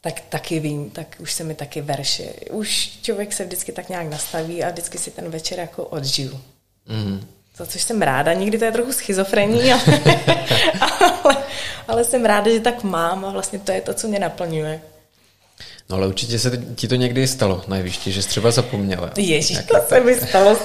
tak 0.05 0.21
taky 0.29 0.59
vím, 0.59 0.89
tak 0.89 1.07
už 1.19 1.33
se 1.33 1.43
mi 1.43 1.55
taky 1.55 1.81
verše. 1.81 2.23
Už 2.51 2.99
člověk 3.01 3.33
se 3.33 3.45
vždycky 3.45 3.71
tak 3.71 3.89
nějak 3.89 4.09
nastaví 4.09 4.63
a 4.63 4.69
vždycky 4.69 4.97
si 4.97 5.11
ten 5.11 5.29
večer 5.29 5.59
jako 5.59 5.83
odžiju. 5.83 6.41
Mm. 6.87 7.27
Za 7.57 7.65
což 7.65 7.81
jsem 7.81 8.01
ráda, 8.01 8.33
někdy 8.33 8.57
to 8.57 8.65
je 8.65 8.71
trochu 8.71 8.93
schizofrení, 8.93 9.73
ale, 9.73 9.81
ale, 11.23 11.37
ale 11.87 12.03
jsem 12.03 12.25
ráda, 12.25 12.51
že 12.51 12.59
tak 12.59 12.83
mám 12.83 13.25
a 13.25 13.31
vlastně 13.31 13.59
to 13.59 13.71
je 13.71 13.81
to, 13.81 13.93
co 13.93 14.07
mě 14.07 14.19
naplňuje. 14.19 14.81
No 15.89 15.95
ale 15.95 16.07
určitě 16.07 16.39
se 16.39 16.63
ti 16.75 16.87
to 16.87 16.95
někdy 16.95 17.27
stalo 17.27 17.63
na 17.67 17.77
jevišti, 17.77 18.11
že 18.11 18.21
jsi 18.21 18.29
třeba 18.29 18.51
zapomněla. 18.51 19.11
Ježíš, 19.17 19.57
to 19.57 19.75
se 19.87 19.99
mi 19.99 20.15
stalo. 20.15 20.57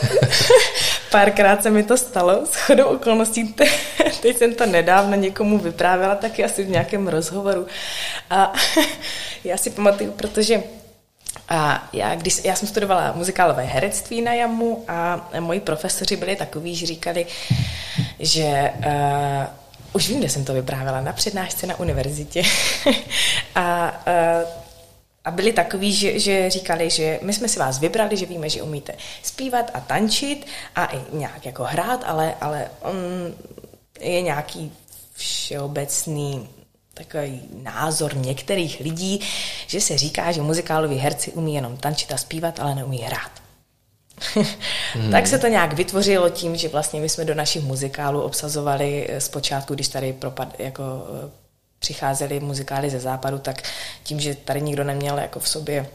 párkrát 1.10 1.62
se 1.62 1.70
mi 1.70 1.82
to 1.82 1.96
stalo, 1.96 2.46
s 2.46 2.54
chodou 2.54 2.84
okolností, 2.84 3.52
te, 3.52 3.64
teď 4.22 4.36
jsem 4.36 4.54
to 4.54 4.66
nedávno 4.66 5.16
někomu 5.16 5.58
vyprávěla, 5.58 6.14
taky 6.14 6.44
asi 6.44 6.64
v 6.64 6.68
nějakém 6.70 7.08
rozhovoru. 7.08 7.66
A 8.30 8.52
já 9.44 9.56
si 9.56 9.70
pamatuju, 9.70 10.12
protože 10.12 10.62
a 11.48 11.88
já, 11.92 12.14
když, 12.14 12.44
já 12.44 12.56
jsem 12.56 12.68
studovala 12.68 13.12
muzikálové 13.12 13.62
herectví 13.62 14.22
na 14.22 14.32
JAMu 14.32 14.84
a 14.88 15.28
moji 15.40 15.60
profesoři 15.60 16.16
byli 16.16 16.36
takový, 16.36 16.76
že 16.76 16.86
říkali, 16.86 17.26
že 18.18 18.72
uh, 18.86 19.46
už 19.92 20.08
vím, 20.08 20.18
kde 20.18 20.28
jsem 20.28 20.44
to 20.44 20.54
vyprávěla, 20.54 21.00
na 21.00 21.12
přednášce 21.12 21.66
na 21.66 21.80
univerzitě. 21.80 22.42
a 23.54 24.00
uh, 24.06 24.59
a 25.30 25.32
byli 25.32 25.52
takový, 25.52 25.92
že, 25.92 26.18
že 26.18 26.50
říkali, 26.50 26.90
že 26.90 27.18
my 27.22 27.32
jsme 27.32 27.48
si 27.48 27.58
vás 27.58 27.78
vybrali, 27.78 28.16
že 28.16 28.26
víme, 28.26 28.50
že 28.50 28.62
umíte 28.62 28.94
zpívat 29.22 29.70
a 29.74 29.80
tančit 29.80 30.46
a 30.74 30.86
i 30.86 31.00
nějak 31.12 31.46
jako 31.46 31.64
hrát, 31.64 32.04
ale, 32.06 32.34
ale 32.40 32.70
on 32.82 32.94
je 34.00 34.22
nějaký 34.22 34.72
všeobecný 35.14 36.48
takový 36.94 37.42
názor 37.62 38.16
některých 38.16 38.80
lidí, 38.80 39.20
že 39.66 39.80
se 39.80 39.98
říká, 39.98 40.32
že 40.32 40.42
muzikáloví 40.42 40.96
herci 40.96 41.32
umí 41.32 41.54
jenom 41.54 41.76
tančit 41.76 42.12
a 42.12 42.16
zpívat, 42.16 42.60
ale 42.60 42.74
neumí 42.74 42.98
hrát. 42.98 43.30
hmm. 44.94 45.10
tak 45.10 45.26
se 45.26 45.38
to 45.38 45.46
nějak 45.46 45.72
vytvořilo 45.72 46.30
tím, 46.30 46.56
že 46.56 46.68
vlastně 46.68 47.00
my 47.00 47.08
jsme 47.08 47.24
do 47.24 47.34
našich 47.34 47.62
muzikálů 47.62 48.22
obsazovali 48.22 49.08
zpočátku, 49.18 49.74
když 49.74 49.88
tady 49.88 50.12
propad, 50.12 50.60
jako 50.60 50.82
přicházely 51.80 52.40
muzikály 52.40 52.90
ze 52.90 53.00
západu, 53.00 53.38
tak 53.38 53.62
tím, 54.02 54.20
že 54.20 54.34
tady 54.34 54.62
nikdo 54.62 54.84
neměl 54.84 55.18
jako 55.18 55.40
v 55.40 55.48
sobě 55.48 55.86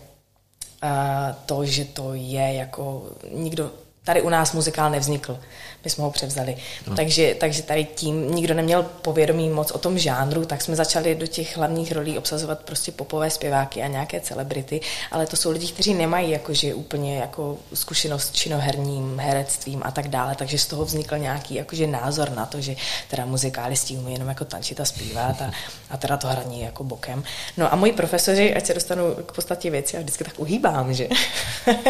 to, 1.46 1.66
že 1.66 1.86
to 1.86 2.14
je 2.14 2.54
jako 2.54 3.10
nikdo 3.32 3.72
tady 4.06 4.22
u 4.22 4.30
nás 4.30 4.54
muzikál 4.54 4.90
nevznikl 4.90 5.40
my 5.86 5.92
jsme 5.92 6.04
ho 6.04 6.12
převzali. 6.12 6.58
No. 6.88 6.96
Takže, 6.96 7.36
takže 7.40 7.62
tady 7.62 7.88
tím 7.96 8.36
nikdo 8.36 8.54
neměl 8.54 8.84
povědomí 8.84 9.50
moc 9.50 9.72
o 9.72 9.78
tom 9.78 10.00
žánru, 10.00 10.46
tak 10.46 10.62
jsme 10.62 10.76
začali 10.76 11.16
do 11.16 11.28
těch 11.28 11.58
hlavních 11.58 11.92
rolí 11.92 12.18
obsazovat 12.18 12.60
prostě 12.60 12.92
popové 12.92 13.30
zpěváky 13.30 13.82
a 13.82 13.88
nějaké 13.88 14.20
celebrity, 14.20 14.82
ale 15.12 15.28
to 15.28 15.36
jsou 15.36 15.52
lidi, 15.52 15.68
kteří 15.68 15.94
nemají 15.94 16.32
jakože 16.32 16.74
úplně 16.74 17.18
jako 17.18 17.58
zkušenost 17.74 18.36
činoherním 18.36 19.20
herectvím 19.20 19.82
a 19.86 19.92
tak 19.92 20.08
dále, 20.08 20.36
takže 20.36 20.58
z 20.58 20.66
toho 20.66 20.86
vznikl 20.86 21.18
nějaký 21.18 21.56
jakože 21.56 21.88
názor 21.88 22.30
na 22.32 22.46
to, 22.46 22.62
že 22.62 22.76
teda 23.10 23.26
muzikálisti 23.26 23.98
umí 23.98 24.14
jenom 24.14 24.30
jako 24.30 24.46
tančit 24.46 24.80
a 24.80 24.86
zpívat 24.86 25.42
a, 25.42 25.52
a 25.90 25.98
teda 25.98 26.18
to 26.18 26.28
hraní 26.28 26.62
jako 26.62 26.84
bokem. 26.84 27.24
No 27.58 27.74
a 27.74 27.76
moji 27.76 27.94
profesoři, 27.94 28.56
ať 28.56 28.66
se 28.66 28.74
dostanu 28.74 29.16
k 29.26 29.32
podstatě 29.32 29.72
věci, 29.72 29.98
a 29.98 30.00
vždycky 30.00 30.24
tak 30.24 30.40
uhýbám, 30.40 30.94
že? 30.94 31.08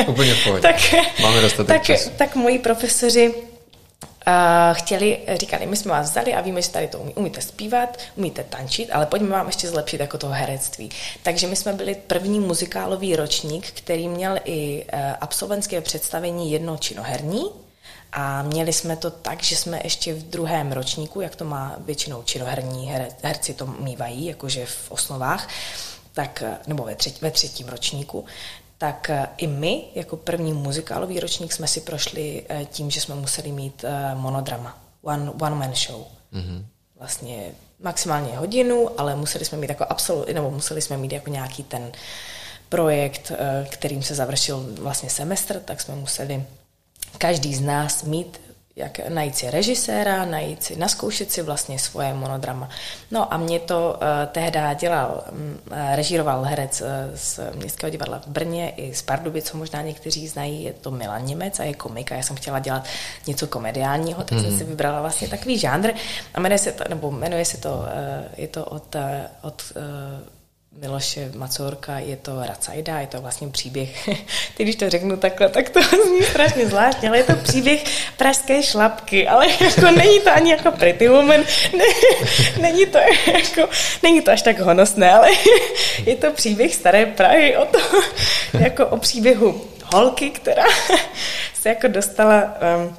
Úplně 0.08 0.34
v 0.34 0.47
tak, 0.62 0.75
Máme 1.21 1.41
dostatek 1.41 1.75
tak, 1.75 1.84
času. 1.84 2.04
Tak 2.09 2.35
moji 2.35 2.59
profesoři 2.59 3.33
Uh, 4.27 4.77
chtěli, 4.77 5.19
říkali, 5.35 5.65
my 5.65 5.77
jsme 5.77 5.91
vás 5.91 6.09
vzali 6.09 6.33
a 6.33 6.41
víme, 6.41 6.61
že 6.61 6.69
tady 6.69 6.87
to 6.87 6.99
umí, 6.99 7.13
umíte 7.13 7.41
zpívat, 7.41 7.97
umíte 8.15 8.43
tančit, 8.43 8.89
ale 8.91 9.05
pojďme 9.05 9.29
vám 9.29 9.47
ještě 9.47 9.67
zlepšit 9.67 9.99
jako 9.99 10.17
toho 10.17 10.33
herectví. 10.33 10.89
Takže 11.23 11.47
my 11.47 11.55
jsme 11.55 11.73
byli 11.73 11.95
první 11.95 12.39
muzikálový 12.39 13.15
ročník, 13.15 13.71
který 13.71 14.07
měl 14.07 14.39
i 14.45 14.85
uh, 14.93 14.99
absolventské 15.21 15.81
představení 15.81 16.51
jedno 16.51 16.77
činoherní, 16.77 17.43
a 18.11 18.41
měli 18.41 18.73
jsme 18.73 18.95
to 18.95 19.11
tak, 19.11 19.43
že 19.43 19.55
jsme 19.55 19.81
ještě 19.83 20.13
v 20.13 20.23
druhém 20.23 20.71
ročníku, 20.71 21.21
jak 21.21 21.35
to 21.35 21.45
má 21.45 21.75
většinou 21.79 22.23
činoherní 22.23 22.91
herci 23.23 23.53
to 23.53 23.65
mývají, 23.65 24.25
jakože 24.25 24.65
v 24.65 24.91
osnovách, 24.91 25.49
tak, 26.13 26.43
nebo 26.67 26.83
ve, 26.83 26.95
třetí, 26.95 27.19
ve 27.21 27.31
třetím 27.31 27.67
ročníku, 27.67 28.25
tak 28.77 29.09
eh, 29.09 29.27
i 29.38 29.47
my, 29.47 29.83
jako 29.95 30.17
první 30.17 30.53
muzikálový 30.53 31.19
ročník, 31.19 31.53
jsme 31.53 31.67
si 31.67 31.81
prošli 31.81 32.45
eh, 32.49 32.65
tím, 32.65 32.91
že 32.91 33.01
jsme 33.01 33.15
museli 33.15 33.51
mít 33.51 33.83
eh, 33.83 34.15
monodrama, 34.15 34.77
one, 35.01 35.31
one 35.31 35.55
man 35.55 35.75
show. 35.75 36.05
Mm-hmm. 36.33 36.65
Vlastně 36.99 37.51
maximálně 37.79 38.38
hodinu, 38.38 38.99
ale 38.99 39.15
museli 39.15 39.45
jsme 39.45 39.57
mít 39.57 39.69
jako 39.69 39.85
absolut, 39.89 40.29
nebo 40.29 40.51
museli 40.51 40.81
jsme 40.81 40.97
mít 40.97 41.11
jako 41.11 41.29
nějaký 41.29 41.63
ten 41.63 41.91
projekt, 42.69 43.31
kterým 43.69 44.03
se 44.03 44.15
završil 44.15 44.65
vlastně 44.79 45.09
semestr, 45.09 45.59
tak 45.59 45.81
jsme 45.81 45.95
museli 45.95 46.43
každý 47.17 47.55
z 47.55 47.61
nás 47.61 48.03
mít 48.03 48.41
jak 48.75 49.09
najít 49.09 49.35
si 49.35 49.51
režiséra, 49.51 50.25
najít 50.25 50.63
si, 50.63 50.75
naskoušet 50.75 51.31
si 51.31 51.41
vlastně 51.41 51.79
svoje 51.79 52.13
monodrama. 52.13 52.69
No 53.11 53.33
a 53.33 53.38
mě 53.38 53.59
to 53.59 53.99
uh, 54.01 54.07
tehdy 54.31 54.59
dělal, 54.79 55.23
um, 55.31 55.59
režíroval 55.95 56.43
herec 56.43 56.81
uh, 56.81 56.88
z 57.15 57.39
Městského 57.55 57.89
divadla 57.89 58.19
v 58.19 58.27
Brně 58.27 58.69
i 58.69 58.93
z 58.93 59.01
Pardubic, 59.01 59.45
co 59.45 59.57
možná 59.57 59.81
někteří 59.81 60.27
znají, 60.27 60.63
je 60.63 60.73
to 60.73 60.91
Milan 60.91 61.25
Němec 61.25 61.59
a 61.59 61.63
je 61.63 61.73
komik 61.73 62.11
a 62.11 62.15
já 62.15 62.23
jsem 62.23 62.35
chtěla 62.35 62.59
dělat 62.59 62.83
něco 63.27 63.47
komediálního, 63.47 64.23
tak 64.23 64.31
mm. 64.31 64.39
jsem 64.39 64.49
mhm. 64.49 64.57
si 64.57 64.63
vybrala 64.63 65.01
vlastně 65.01 65.27
takový 65.27 65.57
žánr 65.57 65.91
a 66.33 66.39
jmenuje 66.39 66.59
se 66.59 66.71
to, 66.71 66.83
nebo 66.89 67.11
jmenuje 67.11 67.45
se 67.45 67.57
to, 67.57 67.69
uh, 67.69 67.85
je 68.38 68.47
to 68.47 68.65
od, 68.65 68.95
uh, 68.95 69.01
od 69.41 69.63
uh, 69.75 70.35
Miloše 70.81 71.31
Macourka, 71.35 71.99
je 71.99 72.17
to 72.17 72.45
Racajda, 72.45 72.99
je 72.99 73.07
to 73.07 73.21
vlastně 73.21 73.47
příběh, 73.47 74.09
ty 74.57 74.63
když 74.63 74.75
to 74.75 74.89
řeknu 74.89 75.17
takhle, 75.17 75.49
tak 75.49 75.69
to 75.69 75.81
zní 76.07 76.23
strašně 76.23 76.67
zvláštně, 76.67 77.09
ale 77.09 77.17
je 77.17 77.23
to 77.23 77.35
příběh 77.35 77.83
pražské 78.17 78.63
šlapky, 78.63 79.27
ale 79.27 79.47
jako 79.61 79.91
není 79.91 80.19
to 80.19 80.31
ani 80.31 80.51
jako 80.51 80.71
pretty 80.71 81.07
woman, 81.07 81.41
ne, 81.77 81.85
není 82.61 82.85
to 82.85 82.97
jako, 83.33 83.69
není 84.03 84.21
to 84.21 84.31
až 84.31 84.41
tak 84.41 84.59
honosné, 84.59 85.11
ale 85.11 85.29
je 86.05 86.15
to 86.15 86.31
příběh 86.31 86.75
staré 86.75 87.05
Prahy 87.05 87.57
o 87.57 87.65
to, 87.65 87.79
jako 88.59 88.88
o 88.88 88.97
příběhu 88.97 89.61
holky, 89.93 90.29
která 90.29 90.65
se 91.53 91.69
jako 91.69 91.88
dostala 91.88 92.43
um, 92.43 92.97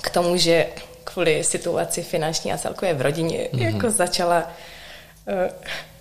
k 0.00 0.10
tomu, 0.10 0.36
že 0.36 0.66
kvůli 1.04 1.44
situaci 1.44 2.02
finanční 2.02 2.52
a 2.52 2.58
celkově 2.58 2.94
v 2.94 3.00
rodině 3.00 3.48
mm-hmm. 3.52 3.74
jako 3.74 3.90
začala 3.90 4.52
uh, 5.26 5.50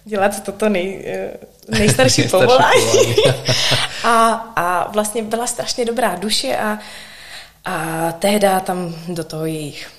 dělat 0.06 0.44
toto 0.44 0.70
nej, 0.70 1.04
eh, 1.06 1.38
nejstarší 1.80 2.24
povolání. 2.24 3.16
a, 4.04 4.30
a 4.56 4.92
vlastně 4.92 5.24
byla 5.24 5.48
strašně 5.48 5.86
dobrá 5.86 6.16
duše 6.16 6.58
a, 6.58 6.80
a 7.66 8.12
tehdy 8.12 8.48
tam 8.64 8.96
do 9.08 9.24
toho 9.24 9.46
jejich 9.46 9.92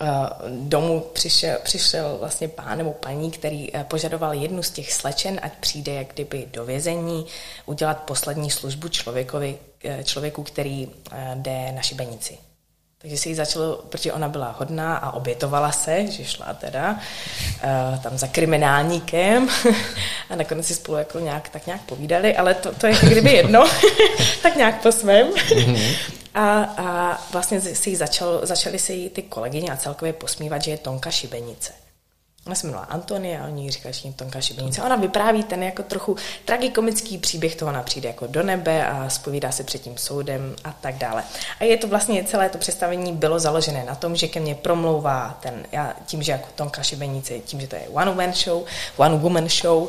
uh, 0.00 0.08
domu 0.50 1.00
přišel, 1.00 1.58
přišel 1.62 2.16
vlastně 2.18 2.48
pán 2.48 2.78
nebo 2.78 2.92
paní, 2.92 3.30
který 3.30 3.72
uh, 3.72 3.82
požadoval 3.82 4.34
jednu 4.34 4.62
z 4.62 4.70
těch 4.70 4.92
slečen, 4.92 5.40
ať 5.42 5.52
přijde 5.52 5.94
jak 5.94 6.06
kdyby 6.14 6.48
do 6.52 6.64
vězení, 6.64 7.26
udělat 7.66 8.02
poslední 8.02 8.50
službu 8.50 8.88
člověkovi, 8.88 9.58
člověku, 10.04 10.42
který 10.42 10.88
jde 11.34 11.72
na 11.72 11.82
šibenici. 11.82 12.38
Takže 13.04 13.16
si 13.16 13.28
ji 13.28 13.34
začalo, 13.34 13.80
protože 13.88 14.12
ona 14.12 14.28
byla 14.28 14.56
hodná 14.58 14.96
a 14.96 15.12
obětovala 15.12 15.72
se, 15.72 16.06
že 16.06 16.24
šla 16.24 16.54
teda 16.54 16.90
uh, 16.92 17.98
tam 17.98 18.18
za 18.18 18.26
kriminálníkem 18.26 19.48
a 20.30 20.36
nakonec 20.36 20.66
si 20.66 20.74
spolu 20.74 20.98
jako 20.98 21.18
nějak, 21.18 21.48
tak 21.48 21.66
nějak 21.66 21.82
povídali, 21.82 22.36
ale 22.36 22.54
to, 22.54 22.74
to 22.74 22.86
je 22.86 22.94
kdyby 23.02 23.32
jedno, 23.32 23.64
tak 24.42 24.56
nějak 24.56 24.82
po 24.82 24.92
svém. 24.92 25.26
Mhm. 25.66 25.76
A, 26.34 26.62
a 26.62 27.20
vlastně 27.32 27.60
si 27.60 27.90
jí 27.90 27.96
začal, 27.96 28.40
začali 28.42 28.78
se 28.78 28.92
jí 28.92 29.10
ty 29.10 29.22
kolegyně 29.22 29.72
a 29.72 29.76
celkově 29.76 30.12
posmívat, 30.12 30.62
že 30.62 30.70
je 30.70 30.78
Tonka 30.78 31.10
šibenice. 31.10 31.72
Ona 32.46 32.54
se 32.54 32.66
jmenovala 32.66 32.86
Antonie 32.90 33.40
a 33.40 33.46
oni 33.46 33.70
říkali, 33.70 33.94
že 33.94 34.12
Tonka 34.12 34.40
Šibenice. 34.40 34.82
Ona 34.82 34.96
vypráví 34.96 35.42
ten 35.42 35.62
jako 35.62 35.82
trochu 35.82 36.16
tragikomický 36.44 37.18
příběh 37.18 37.56
toho, 37.56 37.68
ona 37.68 37.82
přijde 37.82 38.08
jako 38.08 38.26
do 38.26 38.42
nebe 38.42 38.86
a 38.86 39.08
spovídá 39.08 39.52
se 39.52 39.64
před 39.64 39.82
tím 39.82 39.96
soudem 39.96 40.56
a 40.64 40.72
tak 40.80 40.94
dále. 40.94 41.24
A 41.60 41.64
je 41.64 41.76
to 41.76 41.88
vlastně 41.88 42.24
celé 42.24 42.48
to 42.48 42.58
představení 42.58 43.12
bylo 43.12 43.38
založené 43.38 43.84
na 43.84 43.94
tom, 43.94 44.16
že 44.16 44.28
ke 44.28 44.40
mně 44.40 44.54
promlouvá 44.54 45.38
ten, 45.42 45.66
já 45.72 45.94
tím, 46.06 46.22
že 46.22 46.32
jako 46.32 46.48
Tonka 46.54 46.82
Šibenice, 46.82 47.38
tím, 47.38 47.60
že 47.60 47.66
to 47.66 47.76
je 47.76 47.88
one 47.92 48.10
woman 48.10 48.32
show, 48.32 48.64
one 48.96 49.16
woman 49.16 49.48
show, 49.48 49.88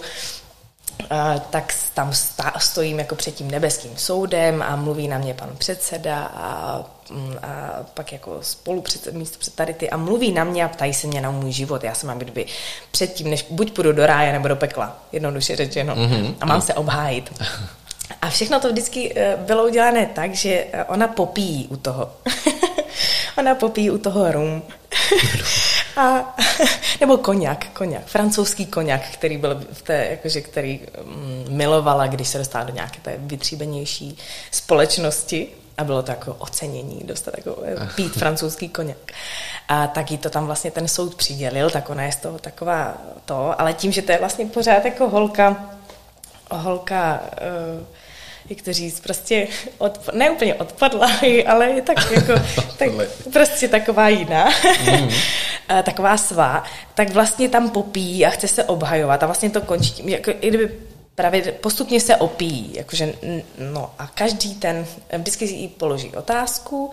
tak 1.49 1.73
tam 1.93 2.11
stojím 2.57 2.99
jako 2.99 3.15
před 3.15 3.35
tím 3.35 3.51
nebeským 3.51 3.97
soudem 3.97 4.61
a 4.61 4.75
mluví 4.75 5.07
na 5.07 5.17
mě 5.17 5.33
pan 5.33 5.49
předseda 5.57 6.31
a 6.35 6.83
Mm, 7.09 7.35
a 7.41 7.83
pak 7.93 8.13
jako 8.13 8.37
spolu 8.41 8.81
před, 8.81 9.13
místo 9.13 9.39
před 9.39 9.55
tady 9.55 9.73
ty 9.73 9.89
a 9.89 9.97
mluví 9.97 10.31
na 10.31 10.43
mě 10.43 10.65
a 10.65 10.67
ptají 10.67 10.93
se 10.93 11.07
mě 11.07 11.21
na 11.21 11.31
můj 11.31 11.51
život. 11.51 11.83
Já 11.83 11.93
jsem 11.93 12.07
mám 12.07 12.19
kdyby 12.19 12.45
předtím, 12.91 13.29
než 13.29 13.45
buď 13.49 13.71
půjdu 13.71 13.91
do 13.91 14.05
ráje 14.05 14.33
nebo 14.33 14.47
do 14.47 14.55
pekla, 14.55 14.97
jednoduše 15.11 15.55
řečeno. 15.55 15.95
Mm-hmm. 15.95 16.35
A 16.41 16.45
mám 16.45 16.61
se 16.61 16.73
obhájit. 16.73 17.43
A 18.21 18.29
všechno 18.29 18.59
to 18.59 18.71
vždycky 18.71 19.13
eh, 19.15 19.37
bylo 19.37 19.65
udělané 19.65 20.05
tak, 20.05 20.33
že 20.33 20.65
eh, 20.71 20.83
ona 20.83 21.07
popíjí 21.07 21.67
u 21.67 21.75
toho. 21.75 22.11
ona 23.37 23.55
popíjí 23.55 23.89
u 23.89 23.97
toho 23.97 24.31
rum. 24.31 24.63
A, 25.97 26.35
nebo 27.01 27.17
koněk, 27.17 27.67
koněk, 27.73 28.05
francouzský 28.05 28.65
koněk, 28.65 29.01
který 29.13 29.37
byl 29.37 29.61
v 29.73 29.81
té, 29.81 30.07
jakože, 30.09 30.41
který 30.41 30.81
mm, 31.03 31.45
milovala, 31.49 32.07
když 32.07 32.27
se 32.27 32.37
dostala 32.37 32.63
do 32.63 32.73
nějaké 32.73 32.99
té 33.01 33.15
vytříbenější 33.17 34.17
společnosti 34.51 35.47
a 35.77 35.83
bylo 35.83 36.03
to 36.03 36.11
jako 36.11 36.33
ocenění, 36.33 37.01
dostat 37.03 37.33
jako 37.37 37.57
eh, 37.65 37.89
pít 37.95 38.13
francouzský 38.13 38.69
koněk. 38.69 39.13
A 39.67 39.87
taky 39.87 40.17
to 40.17 40.29
tam 40.29 40.45
vlastně 40.45 40.71
ten 40.71 40.87
soud 40.87 41.15
přidělil, 41.15 41.69
tak 41.69 41.89
ona 41.89 42.03
je 42.03 42.11
z 42.11 42.15
toho 42.15 42.39
taková 42.39 42.97
to, 43.25 43.61
ale 43.61 43.73
tím, 43.73 43.91
že 43.91 44.01
to 44.01 44.11
je 44.11 44.17
vlastně 44.17 44.45
pořád 44.45 44.85
jako 44.85 45.09
holka, 45.09 45.69
holka, 46.51 47.21
uh, 47.79 47.85
jak 48.49 48.61
to 48.61 48.73
říct, 48.73 48.99
prostě 48.99 49.47
od, 49.77 50.13
ne 50.13 50.29
úplně 50.29 50.55
odpadla, 50.55 51.11
ale 51.47 51.69
je 51.69 51.81
tak 51.81 52.11
jako, 52.11 52.33
tak, 52.77 52.89
prostě 53.33 53.67
taková 53.67 54.09
jiná, 54.09 54.49
mm. 54.91 55.09
taková 55.83 56.17
svá, 56.17 56.63
tak 56.93 57.09
vlastně 57.09 57.49
tam 57.49 57.69
popíjí 57.69 58.25
a 58.25 58.29
chce 58.29 58.47
se 58.47 58.63
obhajovat 58.63 59.23
a 59.23 59.25
vlastně 59.25 59.49
to 59.49 59.61
končí 59.61 59.91
tím, 59.91 60.09
jako 60.09 60.31
i 60.41 60.47
kdyby 60.47 60.71
právě 61.15 61.51
postupně 61.51 61.99
se 61.99 62.15
opíjí, 62.15 62.73
jakože, 62.75 63.13
no 63.59 63.91
a 63.99 64.07
každý 64.07 64.55
ten, 64.55 64.85
vždycky 65.17 65.45
jí 65.45 65.67
položí 65.67 66.15
otázku, 66.15 66.85
uh, 66.85 66.91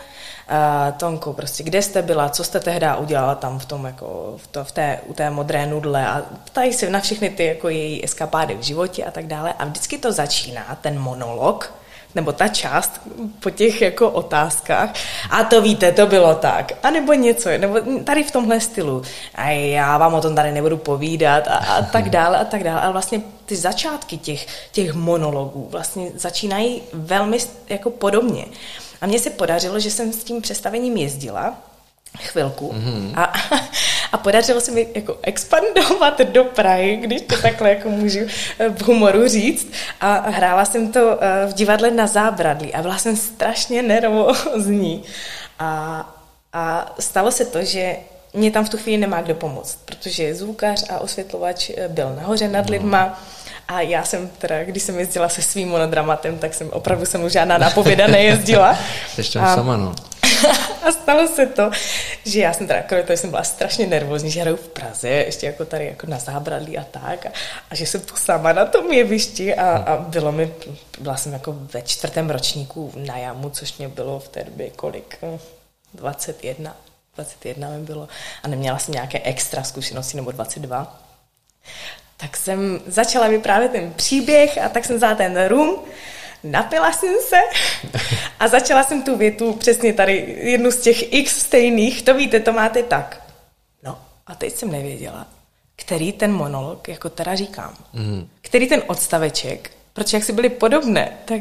Tonko, 0.97 1.33
prostě 1.33 1.63
kde 1.63 1.83
jste 1.83 2.03
byla, 2.03 2.29
co 2.29 2.45
jste 2.45 2.61
tehdy 2.61 2.87
udělala 2.99 3.35
tam 3.35 3.59
v 3.59 3.67
tom, 3.67 3.85
jako 3.85 4.35
v, 4.37 4.47
to, 4.47 4.65
v 4.65 4.73
té, 4.73 5.01
u 5.07 5.13
té 5.15 5.31
modré 5.31 5.67
nudle 5.67 6.07
a 6.07 6.23
ptají 6.45 6.73
se 6.73 6.91
na 6.91 7.01
všechny 7.01 7.31
ty 7.31 7.45
jako 7.45 7.69
její 7.69 8.05
eskapády 8.05 8.55
v 8.55 8.63
životě 8.63 9.05
a 9.05 9.11
tak 9.11 9.27
dále. 9.27 9.53
A 9.53 9.65
vždycky 9.65 9.99
to 9.99 10.13
začíná, 10.13 10.79
ten 10.81 10.99
monolog, 10.99 11.75
nebo 12.15 12.33
ta 12.33 12.49
část 12.49 13.01
po 13.41 13.51
těch 13.51 13.83
jako 13.83 14.11
otázkách. 14.11 14.95
A 15.31 15.45
to 15.45 15.63
víte, 15.63 15.93
to 15.93 16.07
bylo 16.07 16.35
tak. 16.35 16.73
A 16.83 16.91
nebo 16.91 17.13
něco, 17.13 17.49
nebo 17.59 17.81
tady 18.05 18.23
v 18.25 18.31
tomhle 18.31 18.61
stylu. 18.61 19.03
A 19.35 19.51
já 19.51 19.99
vám 19.99 20.15
o 20.15 20.21
tom 20.21 20.35
tady 20.35 20.53
nebudu 20.53 20.77
povídat 20.77 21.49
a, 21.49 21.57
a 21.57 21.83
tak 21.83 22.09
dále 22.19 22.39
a 22.39 22.45
tak 22.45 22.65
dále. 22.65 22.81
Ale 22.81 22.93
vlastně 22.93 23.23
ty 23.47 23.57
začátky 23.57 24.19
těch, 24.19 24.47
těch 24.73 24.95
monologů 24.95 25.69
vlastně 25.71 26.11
začínají 26.15 26.83
velmi 26.93 27.39
jako 27.69 27.91
podobně. 27.91 28.45
A 29.01 29.07
mně 29.07 29.19
se 29.19 29.31
podařilo, 29.31 29.81
že 29.81 29.91
jsem 29.91 30.13
s 30.13 30.25
tím 30.25 30.43
představením 30.43 30.97
jezdila 30.97 31.57
chvilku 32.19 32.73
mm-hmm. 32.73 33.13
a, 33.17 33.33
a 34.13 34.19
podařilo 34.19 34.61
se 34.61 34.71
mi 34.71 34.89
jako 34.95 35.19
expandovat 35.23 36.21
do 36.21 36.45
Prahy, 36.45 36.97
když 36.97 37.23
to 37.23 37.43
takhle 37.43 37.71
jako 37.71 37.89
můžu 37.89 38.21
eh, 38.59 38.69
v 38.69 38.83
humoru 38.83 39.29
říct 39.29 39.73
a 40.01 40.31
hrála 40.31 40.65
jsem 40.65 40.93
to 40.93 41.19
eh, 41.21 41.47
v 41.47 41.53
divadle 41.53 41.91
na 41.91 42.07
zábradlí 42.07 42.75
a 42.75 42.83
byla 42.83 42.99
jsem 42.99 43.17
strašně 43.17 43.83
nervózní 43.83 45.03
a, 45.59 46.15
a 46.53 46.95
stalo 46.99 47.31
se 47.31 47.45
to, 47.45 47.65
že 47.65 47.97
mě 48.35 48.51
tam 48.51 48.65
v 48.65 48.69
tu 48.69 48.77
chvíli 48.79 48.99
nemá 48.99 49.21
kdo 49.23 49.35
pomoct, 49.35 49.79
protože 49.85 50.35
zvukař 50.35 50.85
a 50.91 50.99
osvětlovač 50.99 51.71
eh, 51.71 51.89
byl 51.89 52.15
nahoře 52.17 52.49
nad 52.49 52.67
no. 52.67 52.73
lidma, 52.73 53.23
a 53.69 53.81
já 53.81 54.05
jsem 54.05 54.31
teda, 54.39 54.65
když 54.65 54.83
jsem 54.83 54.99
jezdila 54.99 55.29
se 55.29 55.43
svým 55.43 55.69
monodramatem, 55.69 56.39
tak 56.39 56.55
jsem 56.55 56.71
opravdu 56.71 57.07
jsem 57.07 57.25
už 57.25 57.33
žádná 57.33 57.59
nápověda 57.59 58.07
nejezdila. 58.07 58.79
Tam 59.33 59.45
a, 59.45 59.55
sama, 59.55 59.77
no. 59.77 59.95
a 60.83 60.93
stalo 60.93 61.29
se 61.29 61.47
to, 61.47 61.71
že 62.25 62.41
já 62.41 62.53
jsem 62.53 62.67
teda, 62.67 62.83
kromě 62.83 63.07
toho, 63.07 63.17
jsem 63.17 63.31
byla 63.31 63.43
strašně 63.43 63.87
nervózní, 63.87 64.31
že 64.31 64.41
hraju 64.41 64.57
v 64.57 64.69
Praze, 64.69 65.09
ještě 65.09 65.47
jako 65.47 65.65
tady 65.65 65.87
jako 65.87 66.07
na 66.07 66.19
zábradlí 66.19 66.79
a 66.79 66.85
tak, 66.85 67.27
a, 67.27 67.33
a 67.71 67.75
že 67.75 67.87
jsem 67.87 68.01
tu 68.01 68.17
sama 68.17 68.53
na 68.53 68.65
tom 68.65 68.93
jevišti 68.93 69.55
a, 69.55 69.71
a 69.71 69.97
bylo 69.97 70.33
mi, 70.33 70.55
byla 71.01 71.17
jsem 71.17 71.33
jako 71.33 71.53
ve 71.53 71.83
čtvrtém 71.83 72.31
ročníku 72.31 72.93
na 72.97 73.19
jamu, 73.19 73.51
což 73.51 73.79
mě 73.79 73.89
bylo 73.89 74.19
v 74.19 74.29
té 74.29 74.45
době 74.45 74.71
kolik, 74.71 75.19
21, 75.95 76.77
21 77.17 77.69
mi 77.69 77.79
bylo 77.79 78.09
a 78.43 78.49
neměla 78.49 78.79
jsem 78.79 78.95
nějaké 78.95 79.21
extra 79.21 79.63
zkušenosti, 79.63 80.17
nebo 80.17 80.33
22. 80.33 81.01
Tak 82.17 82.37
jsem 82.37 82.81
začala 82.87 83.29
vyprávět 83.29 83.73
ten 83.73 83.93
příběh 83.93 84.59
a 84.59 84.69
tak 84.69 84.85
jsem 84.85 84.97
vzala 84.97 85.15
ten 85.15 85.47
rum 85.49 85.79
napila 86.45 86.93
jsem 86.93 87.15
se 87.29 87.37
a 88.41 88.49
začala 88.49 88.85
jsem 88.85 89.03
tu 89.03 89.17
větu 89.17 89.53
přesně 89.53 89.93
tady, 89.93 90.35
jednu 90.39 90.71
z 90.71 90.81
těch 90.81 91.13
x 91.13 91.41
stejných, 91.41 92.03
to 92.03 92.15
víte, 92.15 92.41
to 92.41 92.53
máte 92.53 92.83
tak. 92.83 93.23
No 93.83 93.99
a 94.27 94.35
teď 94.35 94.55
jsem 94.55 94.73
nevěděla, 94.73 95.27
který 95.77 96.13
ten 96.13 96.33
monolog, 96.33 96.89
jako 96.89 97.09
teda 97.09 97.35
říkám, 97.35 97.77
mm. 97.93 98.29
který 98.41 98.69
ten 98.69 98.83
odstaveček, 98.87 99.71
protože 99.93 100.17
jak 100.17 100.25
si 100.25 100.33
byly 100.33 100.49
podobné, 100.49 101.19
tak 101.25 101.41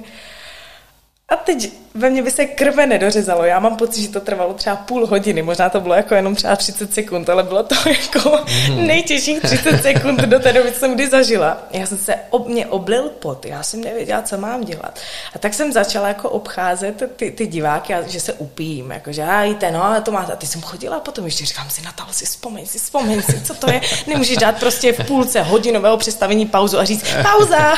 a 1.30 1.36
teď 1.36 1.72
ve 1.94 2.10
mně 2.10 2.24
by 2.24 2.32
se 2.32 2.46
krve 2.46 2.88
nedořezalo. 2.88 3.44
Já 3.44 3.60
mám 3.60 3.78
pocit, 3.78 4.02
že 4.02 4.10
to 4.10 4.20
trvalo 4.20 4.54
třeba 4.54 4.76
půl 4.76 5.08
hodiny, 5.08 5.42
možná 5.42 5.70
to 5.70 5.80
bylo 5.80 5.96
jako 5.96 6.16
jenom 6.16 6.36
třeba 6.36 6.56
30 6.56 6.94
sekund, 6.94 7.30
ale 7.30 7.44
bylo 7.44 7.64
to 7.64 7.76
jako 7.90 8.40
mm. 8.70 8.88
nejtěžších 8.88 9.42
30 9.42 9.82
sekund 9.82 10.20
do 10.20 10.40
té 10.40 10.54
doby, 10.54 10.72
co 10.72 10.80
jsem 10.80 10.96
kdy 10.96 11.10
zažila. 11.10 11.58
Já 11.72 11.86
jsem 11.86 11.98
se, 11.98 12.16
ob, 12.30 12.48
mě 12.48 12.68
oblil 12.68 13.10
pot, 13.10 13.46
já 13.46 13.64
jsem 13.64 13.82
nevěděla, 13.82 14.22
co 14.22 14.38
mám 14.38 14.64
dělat. 14.64 15.00
A 15.36 15.40
tak 15.40 15.54
jsem 15.54 15.72
začala 15.72 16.08
jako 16.08 16.30
obcházet 16.30 17.04
ty, 17.16 17.32
ty 17.32 17.48
diváky, 17.48 17.94
a 17.94 18.02
že 18.08 18.20
se 18.20 18.34
upijím, 18.34 18.92
jako 18.92 19.12
že 19.12 19.24
a 19.24 19.44
jíte, 19.44 19.72
no 19.72 19.84
a 19.84 20.02
to 20.02 20.12
máte. 20.12 20.34
A 20.34 20.36
ty 20.36 20.48
jsem 20.48 20.62
chodila 20.62 20.98
a 20.98 21.00
potom 21.00 21.26
ještě 21.26 21.46
říkám 21.46 21.70
si, 21.70 21.82
Natal, 21.82 22.08
si 22.12 22.26
vzpomeň 22.26 22.66
si, 22.66 22.80
vzpomeň 22.80 23.22
si, 23.22 23.42
co 23.42 23.54
to 23.54 23.72
je. 23.72 23.82
Nemůžeš 24.08 24.38
dát 24.38 24.60
prostě 24.60 24.94
v 24.94 25.08
půlce 25.08 25.42
hodinového 25.42 25.98
představení 25.98 26.46
pauzu 26.46 26.80
a 26.80 26.86
říct, 26.86 27.06
pauza, 27.24 27.74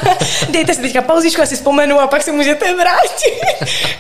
dejte 0.49 0.73
si 0.73 0.81
teďka 0.81 1.01
pauzičku, 1.01 1.41
já 1.41 1.47
si 1.47 1.55
vzpomenu 1.55 1.99
a 1.99 2.07
pak 2.07 2.23
si 2.23 2.31
můžete 2.31 2.75
vrátit. 2.75 3.41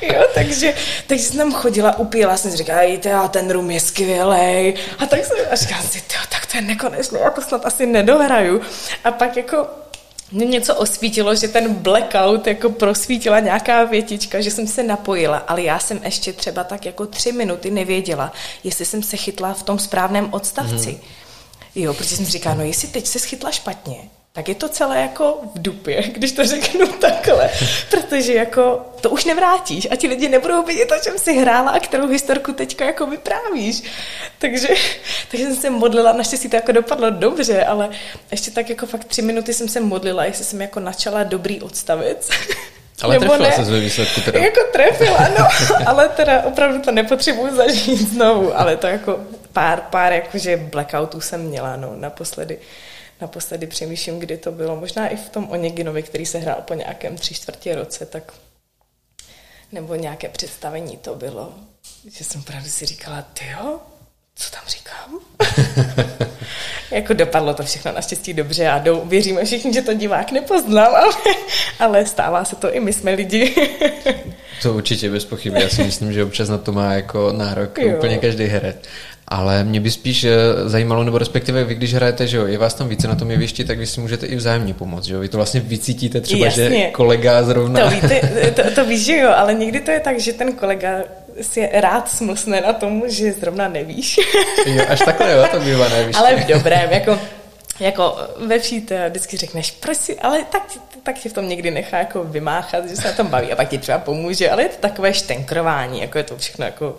jo, 0.13 0.23
takže, 0.33 0.73
takže 1.07 1.23
jsem 1.23 1.37
tam 1.37 1.53
chodila, 1.53 1.97
upíla 1.97 2.37
jsem 2.37 2.51
si, 2.51 2.57
říkala, 2.57 2.81
a 3.23 3.27
ten 3.27 3.51
rum 3.51 3.71
je 3.71 3.79
skvělý. 3.79 4.73
A 4.99 5.05
tak 5.09 5.25
jsem 5.25 5.37
a 5.51 5.55
říkala 5.55 5.81
si, 5.81 6.03
tak 6.29 6.45
to 6.45 6.57
je 6.57 6.61
nekonečné, 6.61 7.19
já 7.19 7.29
to 7.29 7.41
snad 7.41 7.65
asi 7.65 7.85
nedohraju. 7.85 8.61
A 9.03 9.11
pak 9.11 9.37
jako 9.37 9.67
mě 10.31 10.45
něco 10.45 10.75
osvítilo, 10.75 11.35
že 11.35 11.47
ten 11.47 11.73
blackout 11.73 12.47
jako 12.47 12.69
prosvítila 12.69 13.39
nějaká 13.39 13.83
větička, 13.83 14.41
že 14.41 14.51
jsem 14.51 14.67
se 14.67 14.83
napojila, 14.83 15.37
ale 15.37 15.61
já 15.61 15.79
jsem 15.79 15.99
ještě 16.03 16.33
třeba 16.33 16.63
tak 16.63 16.85
jako 16.85 17.05
tři 17.05 17.31
minuty 17.31 17.71
nevěděla, 17.71 18.33
jestli 18.63 18.85
jsem 18.85 19.03
se 19.03 19.17
chytla 19.17 19.53
v 19.53 19.63
tom 19.63 19.79
správném 19.79 20.33
odstavci. 20.33 20.91
Mm. 20.91 20.99
Jo, 21.75 21.93
protože 21.93 22.15
jsem 22.15 22.25
říkala, 22.25 22.55
no 22.55 22.63
jestli 22.63 22.87
teď 22.87 23.07
se 23.07 23.19
schytla 23.19 23.51
špatně, 23.51 23.97
tak 24.35 24.49
je 24.49 24.55
to 24.55 24.69
celé 24.69 25.01
jako 25.01 25.39
v 25.55 25.61
dupě, 25.61 26.03
když 26.13 26.31
to 26.31 26.45
řeknu 26.45 26.87
takhle, 26.87 27.49
protože 27.89 28.33
jako 28.33 28.85
to 29.01 29.09
už 29.09 29.25
nevrátíš 29.25 29.87
a 29.91 29.95
ti 29.95 30.07
lidi 30.07 30.29
nebudou 30.29 30.63
vědět, 30.63 30.91
o 30.91 31.03
čem 31.03 31.17
jsi 31.17 31.33
hrála 31.33 31.71
a 31.71 31.79
kterou 31.79 32.07
historku 32.07 32.53
teďka 32.53 32.85
jako 32.85 33.05
vyprávíš. 33.05 33.83
Takže, 34.39 34.67
takže 35.31 35.45
jsem 35.45 35.55
se 35.55 35.69
modlila, 35.69 36.13
naštěstí 36.13 36.49
to 36.49 36.55
jako 36.55 36.71
dopadlo 36.71 37.09
dobře, 37.09 37.65
ale 37.65 37.89
ještě 38.31 38.51
tak 38.51 38.69
jako 38.69 38.85
fakt 38.85 39.05
tři 39.05 39.21
minuty 39.21 39.53
jsem 39.53 39.67
se 39.67 39.79
modlila, 39.79 40.25
jestli 40.25 40.45
jsem 40.45 40.61
jako 40.61 40.79
načala 40.79 41.23
dobrý 41.23 41.61
odstavec. 41.61 42.29
Ale 43.01 43.13
Nebo 43.19 43.25
trefila 43.25 43.49
ne. 43.57 43.65
se 43.65 43.71
ve 43.71 43.79
výsledku 43.79 44.21
teda. 44.21 44.39
Jako 44.39 44.59
trefila, 44.71 45.29
no, 45.39 45.47
ale 45.85 46.09
teda 46.09 46.43
opravdu 46.43 46.81
to 46.81 46.91
nepotřebuji 46.91 47.55
zažít 47.55 48.09
znovu, 48.09 48.59
ale 48.59 48.77
to 48.77 48.87
jako 48.87 49.19
pár, 49.53 49.81
pár 49.81 50.13
jakože 50.13 50.57
blackoutů 50.57 51.21
jsem 51.21 51.41
měla, 51.41 51.75
no, 51.75 51.93
naposledy. 51.95 52.59
Naposledy 53.21 53.67
přemýšlím, 53.67 54.19
kdy 54.19 54.37
to 54.37 54.51
bylo. 54.51 54.75
Možná 54.75 55.07
i 55.07 55.15
v 55.15 55.29
tom 55.29 55.49
Oneginovi, 55.49 56.03
který 56.03 56.25
se 56.25 56.37
hrál 56.37 56.61
po 56.61 56.73
nějakém 56.73 57.17
tři 57.17 57.33
čtvrtě 57.33 57.75
roce, 57.75 58.05
tak 58.05 58.33
nebo 59.71 59.95
nějaké 59.95 60.29
představení 60.29 60.97
to 60.97 61.15
bylo, 61.15 61.53
že 62.17 62.23
jsem 62.23 62.43
právě 62.43 62.69
si 62.69 62.85
říkala, 62.85 63.21
ty 63.21 63.45
jo, 63.51 63.79
co 64.35 64.51
tam 64.51 64.61
říkám? 64.67 65.19
jako 66.91 67.13
dopadlo 67.13 67.53
to 67.53 67.63
všechno 67.63 67.91
naštěstí 67.91 68.33
dobře 68.33 68.67
a 68.67 68.79
dou, 68.79 69.05
věříme 69.05 69.45
všichni, 69.45 69.73
že 69.73 69.81
to 69.81 69.93
divák 69.93 70.31
nepoznal, 70.31 70.95
ale, 70.95 71.13
ale 71.79 72.05
stává 72.05 72.45
se 72.45 72.55
to 72.55 72.73
i 72.73 72.79
my 72.79 72.93
jsme 72.93 73.13
lidi. 73.13 73.55
to 74.61 74.73
určitě 74.73 75.09
bez 75.09 75.25
pochyby. 75.25 75.61
Já 75.61 75.69
si 75.69 75.83
myslím, 75.83 76.13
že 76.13 76.23
občas 76.23 76.49
na 76.49 76.57
to 76.57 76.71
má 76.71 76.93
jako 76.93 77.31
nárok 77.31 77.77
jo. 77.77 77.97
úplně 77.97 78.17
každý 78.17 78.45
herec. 78.45 78.75
Ale 79.33 79.63
mě 79.63 79.79
by 79.81 79.91
spíš 79.91 80.23
eh, 80.23 80.29
zajímalo, 80.65 81.03
nebo 81.03 81.17
respektive 81.17 81.63
vy, 81.63 81.75
když 81.75 81.93
hrajete, 81.93 82.27
že 82.27 82.37
jo, 82.37 82.45
je 82.45 82.57
vás 82.57 82.73
tam 82.73 82.89
více 82.89 83.07
na 83.07 83.15
tom 83.15 83.31
jevišti, 83.31 83.65
tak 83.65 83.77
vy 83.77 83.87
si 83.87 84.01
můžete 84.01 84.25
i 84.25 84.35
vzájemně 84.35 84.73
pomoct, 84.73 85.05
že 85.05 85.13
jo? 85.13 85.19
Vy 85.19 85.29
to 85.29 85.37
vlastně 85.37 85.59
vycítíte 85.59 86.21
třeba, 86.21 86.45
Jasně. 86.45 86.69
že 86.69 86.91
kolega 86.91 87.43
zrovna... 87.43 87.81
To, 87.81 87.89
víte, 87.89 88.21
to, 88.55 88.71
to 88.75 88.85
víš, 88.85 89.05
že 89.05 89.17
jo, 89.17 89.31
ale 89.35 89.53
někdy 89.53 89.79
to 89.79 89.91
je 89.91 89.99
tak, 89.99 90.19
že 90.19 90.33
ten 90.33 90.53
kolega 90.53 90.89
si 91.41 91.69
rád 91.73 92.09
smlsne 92.09 92.61
na 92.61 92.73
tom, 92.73 93.03
že 93.07 93.31
zrovna 93.31 93.67
nevíš. 93.67 94.19
jo, 94.65 94.83
až 94.89 94.99
takhle, 94.99 95.31
jo, 95.31 95.47
to 95.51 95.59
bývá, 95.59 95.89
nevíš. 95.89 96.15
Ale 96.15 96.35
v 96.35 96.47
dobrém, 96.47 96.91
jako 96.91 97.19
jako 97.79 98.17
ve 98.45 98.59
vší 98.59 98.81
to 98.81 98.95
vždycky 99.09 99.37
řekneš, 99.37 99.71
proč 99.71 99.97
si, 99.97 100.19
ale 100.19 100.43
tak, 100.51 100.63
tak 101.03 101.19
tě 101.19 101.29
v 101.29 101.33
tom 101.33 101.49
někdy 101.49 101.71
nechá 101.71 101.97
jako 101.97 102.23
vymáchat, 102.23 102.89
že 102.89 102.95
se 102.95 103.07
na 103.07 103.13
tom 103.13 103.27
baví 103.27 103.51
a 103.51 103.55
pak 103.55 103.69
ti 103.69 103.77
třeba 103.77 103.97
pomůže, 103.97 104.49
ale 104.49 104.63
je 104.63 104.69
to 104.69 104.77
takové 104.79 105.13
štenkrování, 105.13 106.01
jako 106.01 106.17
je 106.17 106.23
to 106.23 106.37
všechno 106.37 106.65
jako 106.65 106.95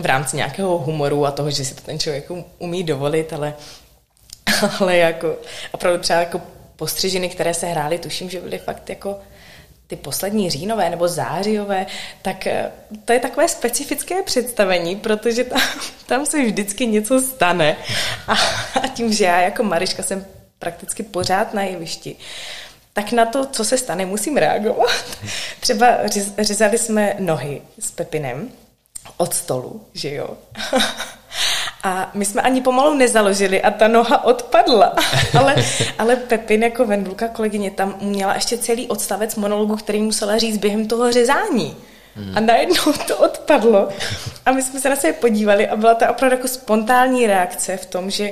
v 0.00 0.06
rámci 0.06 0.36
nějakého 0.36 0.78
humoru 0.78 1.26
a 1.26 1.30
toho, 1.30 1.50
že 1.50 1.64
si 1.64 1.74
to 1.74 1.80
ten 1.80 1.98
člověk 1.98 2.26
umí 2.58 2.84
dovolit, 2.84 3.32
ale, 3.32 3.54
ale 4.80 4.96
jako 4.96 5.36
opravdu 5.72 6.00
třeba 6.00 6.18
jako 6.18 6.40
postřižiny, 6.76 7.28
které 7.28 7.54
se 7.54 7.66
hrály, 7.66 7.98
tuším, 7.98 8.30
že 8.30 8.40
byly 8.40 8.58
fakt 8.58 8.90
jako 8.90 9.20
ty 9.86 9.96
poslední 9.96 10.50
říjnové 10.50 10.90
nebo 10.90 11.08
zářijové, 11.08 11.86
tak 12.22 12.46
eh, 12.46 12.72
to 13.04 13.12
je 13.12 13.20
takové 13.20 13.48
specifické 13.48 14.22
představení, 14.22 14.96
protože 14.96 15.44
tam, 15.44 15.60
tam 16.06 16.26
se 16.26 16.42
vždycky 16.42 16.86
něco 16.86 17.20
stane. 17.20 17.76
A, 18.28 18.32
a 18.82 18.88
tím, 18.94 19.12
že 19.12 19.24
já 19.24 19.40
jako 19.40 19.62
Mariška 19.62 20.02
jsem 20.02 20.26
prakticky 20.58 21.02
pořád 21.02 21.54
na 21.54 21.62
jevišti, 21.62 22.16
tak 22.92 23.12
na 23.12 23.26
to, 23.26 23.46
co 23.46 23.64
se 23.64 23.78
stane, 23.78 24.06
musím 24.06 24.36
reagovat. 24.36 24.90
Třeba 25.60 25.96
řezali 26.38 26.78
jsme 26.78 27.16
nohy 27.18 27.62
s 27.78 27.90
Pepinem 27.90 28.50
od 29.16 29.34
stolu, 29.34 29.80
že 29.94 30.14
jo. 30.14 30.28
A 31.82 32.10
my 32.14 32.24
jsme 32.24 32.42
ani 32.42 32.60
pomalu 32.60 32.94
nezaložili 32.94 33.62
a 33.62 33.70
ta 33.70 33.88
noha 33.88 34.24
odpadla. 34.24 34.94
ale, 35.38 35.54
ale 35.98 36.16
Pepin 36.16 36.62
jako 36.62 36.84
Vendulka 36.84 37.28
kolegyně 37.28 37.70
tam 37.70 37.94
měla 38.00 38.34
ještě 38.34 38.58
celý 38.58 38.86
odstavec 38.86 39.36
monologu, 39.36 39.76
který 39.76 40.02
musela 40.02 40.38
říct 40.38 40.58
během 40.58 40.88
toho 40.88 41.12
řezání. 41.12 41.76
Hmm. 42.16 42.32
A 42.36 42.40
najednou 42.40 42.92
to 43.06 43.16
odpadlo. 43.16 43.88
A 44.46 44.52
my 44.52 44.62
jsme 44.62 44.80
se 44.80 44.88
na 44.88 44.96
sebe 44.96 45.12
podívali 45.12 45.68
a 45.68 45.76
byla 45.76 45.94
to 45.94 46.04
opravdu 46.10 46.36
jako 46.36 46.48
spontánní 46.48 47.26
reakce 47.26 47.76
v 47.76 47.86
tom, 47.86 48.10
že 48.10 48.30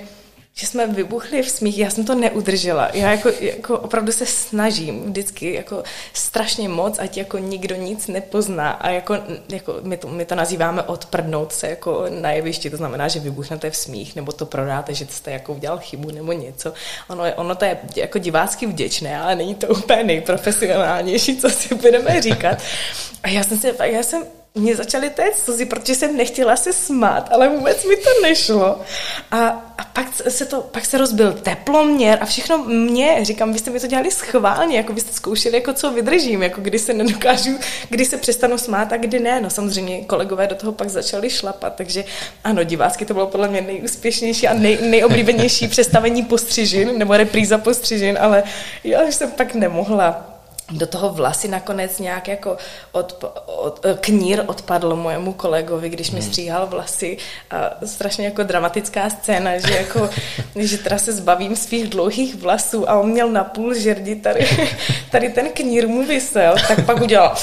že 0.56 0.66
jsme 0.66 0.86
vybuchli 0.86 1.42
v 1.42 1.50
smích, 1.50 1.78
já 1.78 1.90
jsem 1.90 2.04
to 2.04 2.14
neudržela. 2.14 2.90
Já 2.92 3.10
jako, 3.10 3.30
jako 3.40 3.78
opravdu 3.78 4.12
se 4.12 4.26
snažím 4.26 5.04
vždycky 5.04 5.54
jako 5.54 5.82
strašně 6.12 6.68
moc, 6.68 6.98
ať 6.98 7.16
jako 7.16 7.38
nikdo 7.38 7.74
nic 7.74 8.06
nepozná 8.06 8.70
a 8.70 8.90
jako, 8.90 9.16
jako 9.48 9.74
my, 9.82 9.96
to, 9.96 10.08
my 10.08 10.24
to 10.24 10.34
nazýváme 10.34 10.82
odprdnout 10.82 11.52
se 11.52 11.68
jako 11.68 12.04
na 12.20 12.30
jevišti, 12.30 12.70
to 12.70 12.76
znamená, 12.76 13.08
že 13.08 13.20
vybuchnete 13.20 13.70
v 13.70 13.76
smích 13.76 14.16
nebo 14.16 14.32
to 14.32 14.46
prodáte, 14.46 14.94
že 14.94 15.06
jste 15.10 15.30
jako 15.30 15.54
udělal 15.54 15.78
chybu 15.78 16.10
nebo 16.10 16.32
něco. 16.32 16.72
Ono, 17.08 17.24
ono 17.34 17.54
to 17.54 17.64
je 17.64 17.78
jako 17.96 18.18
divácky 18.18 18.66
vděčné, 18.66 19.20
ale 19.20 19.34
není 19.34 19.54
to 19.54 19.66
úplně 19.66 20.04
nejprofesionálnější, 20.04 21.36
co 21.36 21.50
si 21.50 21.74
budeme 21.74 22.22
říkat. 22.22 22.58
A 23.22 23.28
já 23.28 23.42
jsem 23.42 23.58
si, 23.58 23.74
já 23.82 24.02
jsem 24.02 24.24
mě 24.58 24.76
začaly 24.76 25.10
téct 25.10 25.44
slzy, 25.44 25.64
protože 25.64 25.94
jsem 25.94 26.16
nechtěla 26.16 26.56
se 26.56 26.72
smát, 26.72 27.28
ale 27.32 27.48
vůbec 27.48 27.84
mi 27.84 27.96
to 27.96 28.10
nešlo. 28.22 28.80
A, 29.30 29.46
a 29.78 29.84
pak, 29.92 30.06
se 30.28 30.44
to, 30.44 30.60
pak 30.60 30.84
se 30.84 30.98
rozbil 30.98 31.32
teploměr 31.32 32.18
a 32.20 32.26
všechno 32.26 32.58
mě, 32.58 33.18
říkám, 33.22 33.52
vy 33.52 33.58
jste 33.58 33.70
mi 33.70 33.80
to 33.80 33.86
dělali 33.86 34.10
schválně, 34.10 34.76
jako 34.76 34.92
byste 34.92 35.12
zkoušeli, 35.12 35.54
jako 35.54 35.72
co 35.72 35.90
vydržím, 35.90 36.42
jako 36.42 36.60
kdy 36.60 36.78
se 36.78 36.92
nedokážu, 36.92 37.58
kdy 37.88 38.04
se 38.04 38.16
přestanu 38.16 38.58
smát 38.58 38.92
a 38.92 38.96
kdy 38.96 39.20
ne. 39.20 39.40
No 39.40 39.50
samozřejmě 39.50 40.04
kolegové 40.04 40.46
do 40.46 40.54
toho 40.54 40.72
pak 40.72 40.88
začali 40.88 41.30
šlapat, 41.30 41.74
takže 41.74 42.04
ano, 42.44 42.64
divácky 42.64 43.04
to 43.04 43.14
bylo 43.14 43.26
podle 43.26 43.48
mě 43.48 43.60
nejúspěšnější 43.60 44.48
a 44.48 44.54
nej, 44.54 44.78
nejoblíbenější 44.82 45.68
představení 45.74 46.22
postřižin, 46.22 46.98
nebo 46.98 47.16
repríza 47.16 47.58
postřižin, 47.58 48.18
ale 48.20 48.42
já 48.84 49.02
jsem 49.02 49.30
pak 49.30 49.54
nemohla 49.54 50.33
do 50.70 50.86
toho 50.86 51.08
vlasy 51.08 51.48
nakonec 51.48 51.98
nějak 51.98 52.28
jako 52.28 52.56
od, 52.92 53.24
od, 53.46 53.86
knír 54.00 54.42
odpadl 54.46 54.96
mojemu 54.96 55.32
kolegovi, 55.32 55.88
když 55.88 56.10
mi 56.10 56.20
hmm. 56.20 56.28
stříhal 56.28 56.66
vlasy 56.66 57.16
a 57.50 57.70
strašně 57.84 58.24
jako 58.24 58.42
dramatická 58.42 59.10
scéna, 59.10 59.58
že 59.58 59.76
jako, 59.76 60.10
že 60.56 60.78
teda 60.78 60.98
se 60.98 61.12
zbavím 61.12 61.56
svých 61.56 61.88
dlouhých 61.88 62.34
vlasů 62.34 62.90
a 62.90 63.00
on 63.00 63.10
měl 63.10 63.28
na 63.30 63.44
půl 63.44 63.74
žerdi 63.74 64.16
tady, 64.16 64.46
tady 65.10 65.28
ten 65.28 65.48
knír 65.52 65.88
mu 65.88 66.06
vysel, 66.06 66.54
tak 66.68 66.86
pak 66.86 67.00
udělal 67.00 67.36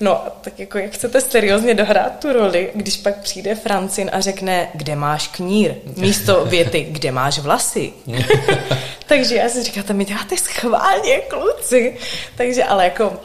No, 0.00 0.22
tak 0.40 0.58
jako 0.58 0.78
jak 0.78 0.90
chcete 0.90 1.20
seriózně 1.20 1.74
dohrát 1.74 2.18
tu 2.18 2.32
roli, 2.32 2.70
když 2.74 2.96
pak 2.96 3.16
přijde 3.16 3.54
Francin 3.54 4.10
a 4.12 4.20
řekne, 4.20 4.68
kde 4.74 4.96
máš 4.96 5.28
knír, 5.28 5.74
místo 5.96 6.44
věty, 6.44 6.86
kde 6.90 7.12
máš 7.12 7.38
vlasy. 7.38 7.92
Takže 9.06 9.34
já 9.34 9.48
si 9.48 9.62
říkám, 9.62 9.82
to 9.82 9.94
mi 9.94 10.04
děláte 10.04 10.36
schválně, 10.36 11.20
kluci. 11.20 11.96
Takže 12.36 12.64
ale 12.64 12.84
jako 12.84 13.20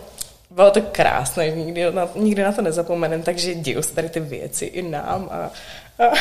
bylo 0.49 0.71
to 0.71 0.81
krásné, 0.81 1.49
nikdy 1.49 1.91
na, 1.91 2.09
nikdy 2.15 2.43
na 2.43 2.51
to 2.51 2.61
nezapomenem, 2.61 3.23
takže 3.23 3.55
dějou 3.55 3.81
se 3.81 3.93
tady 3.93 4.09
ty 4.09 4.19
věci 4.19 4.65
i 4.65 4.81
nám 4.81 5.29
a, 5.31 5.51
a 6.05 6.13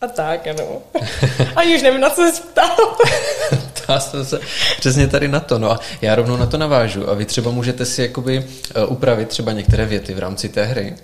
a 0.00 0.06
tak, 0.06 0.46
ano. 0.46 0.82
A 1.56 1.62
už 1.74 1.82
nevím, 1.82 2.00
na 2.00 2.10
co 2.10 2.32
se 2.32 2.42
ptal. 2.52 2.96
Ptá 3.72 4.00
jsem 4.00 4.24
se 4.24 4.40
přesně 4.78 5.06
tady 5.06 5.28
na 5.28 5.40
to. 5.40 5.58
No 5.58 5.70
a 5.72 5.80
já 6.02 6.14
rovnou 6.14 6.36
na 6.36 6.46
to 6.46 6.58
navážu. 6.58 7.10
A 7.10 7.14
vy 7.14 7.24
třeba 7.24 7.50
můžete 7.50 7.86
si 7.86 8.02
jakoby 8.02 8.38
uh, 8.38 8.92
upravit 8.92 9.28
třeba 9.28 9.52
některé 9.52 9.86
věty 9.86 10.14
v 10.14 10.18
rámci 10.18 10.48
té 10.48 10.64
hry. 10.64 10.96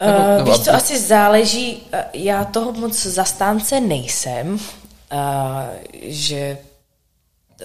Nebo, 0.00 0.18
uh, 0.18 0.36
nebo 0.36 0.52
víš, 0.52 0.60
co 0.60 0.74
asi 0.74 1.00
záleží, 1.00 1.82
uh, 1.94 2.00
já 2.12 2.44
toho 2.44 2.72
moc 2.72 3.06
zastánce 3.06 3.80
nejsem, 3.80 4.54
uh, 4.54 4.60
že 6.02 6.58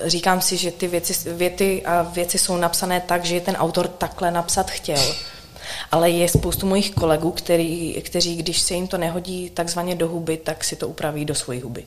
říkám 0.05 0.41
si, 0.41 0.57
že 0.57 0.71
ty 0.71 0.87
věci, 0.87 1.33
věty 1.33 1.83
a 1.85 2.01
věci 2.01 2.37
jsou 2.37 2.57
napsané 2.57 3.01
tak, 3.01 3.25
že 3.25 3.39
ten 3.39 3.55
autor 3.55 3.87
takhle 3.87 4.31
napsat 4.31 4.71
chtěl 4.71 5.15
ale 5.91 6.09
je 6.09 6.29
spoustu 6.29 6.67
mojich 6.67 6.91
kolegů, 6.91 7.31
který, 7.31 8.01
kteří, 8.01 8.35
když 8.35 8.61
se 8.61 8.73
jim 8.73 8.87
to 8.87 8.97
nehodí 8.97 9.49
takzvaně 9.49 9.95
do 9.95 10.07
huby, 10.07 10.37
tak 10.37 10.63
si 10.63 10.75
to 10.75 10.87
upraví 10.87 11.25
do 11.25 11.35
svojí 11.35 11.61
huby. 11.61 11.85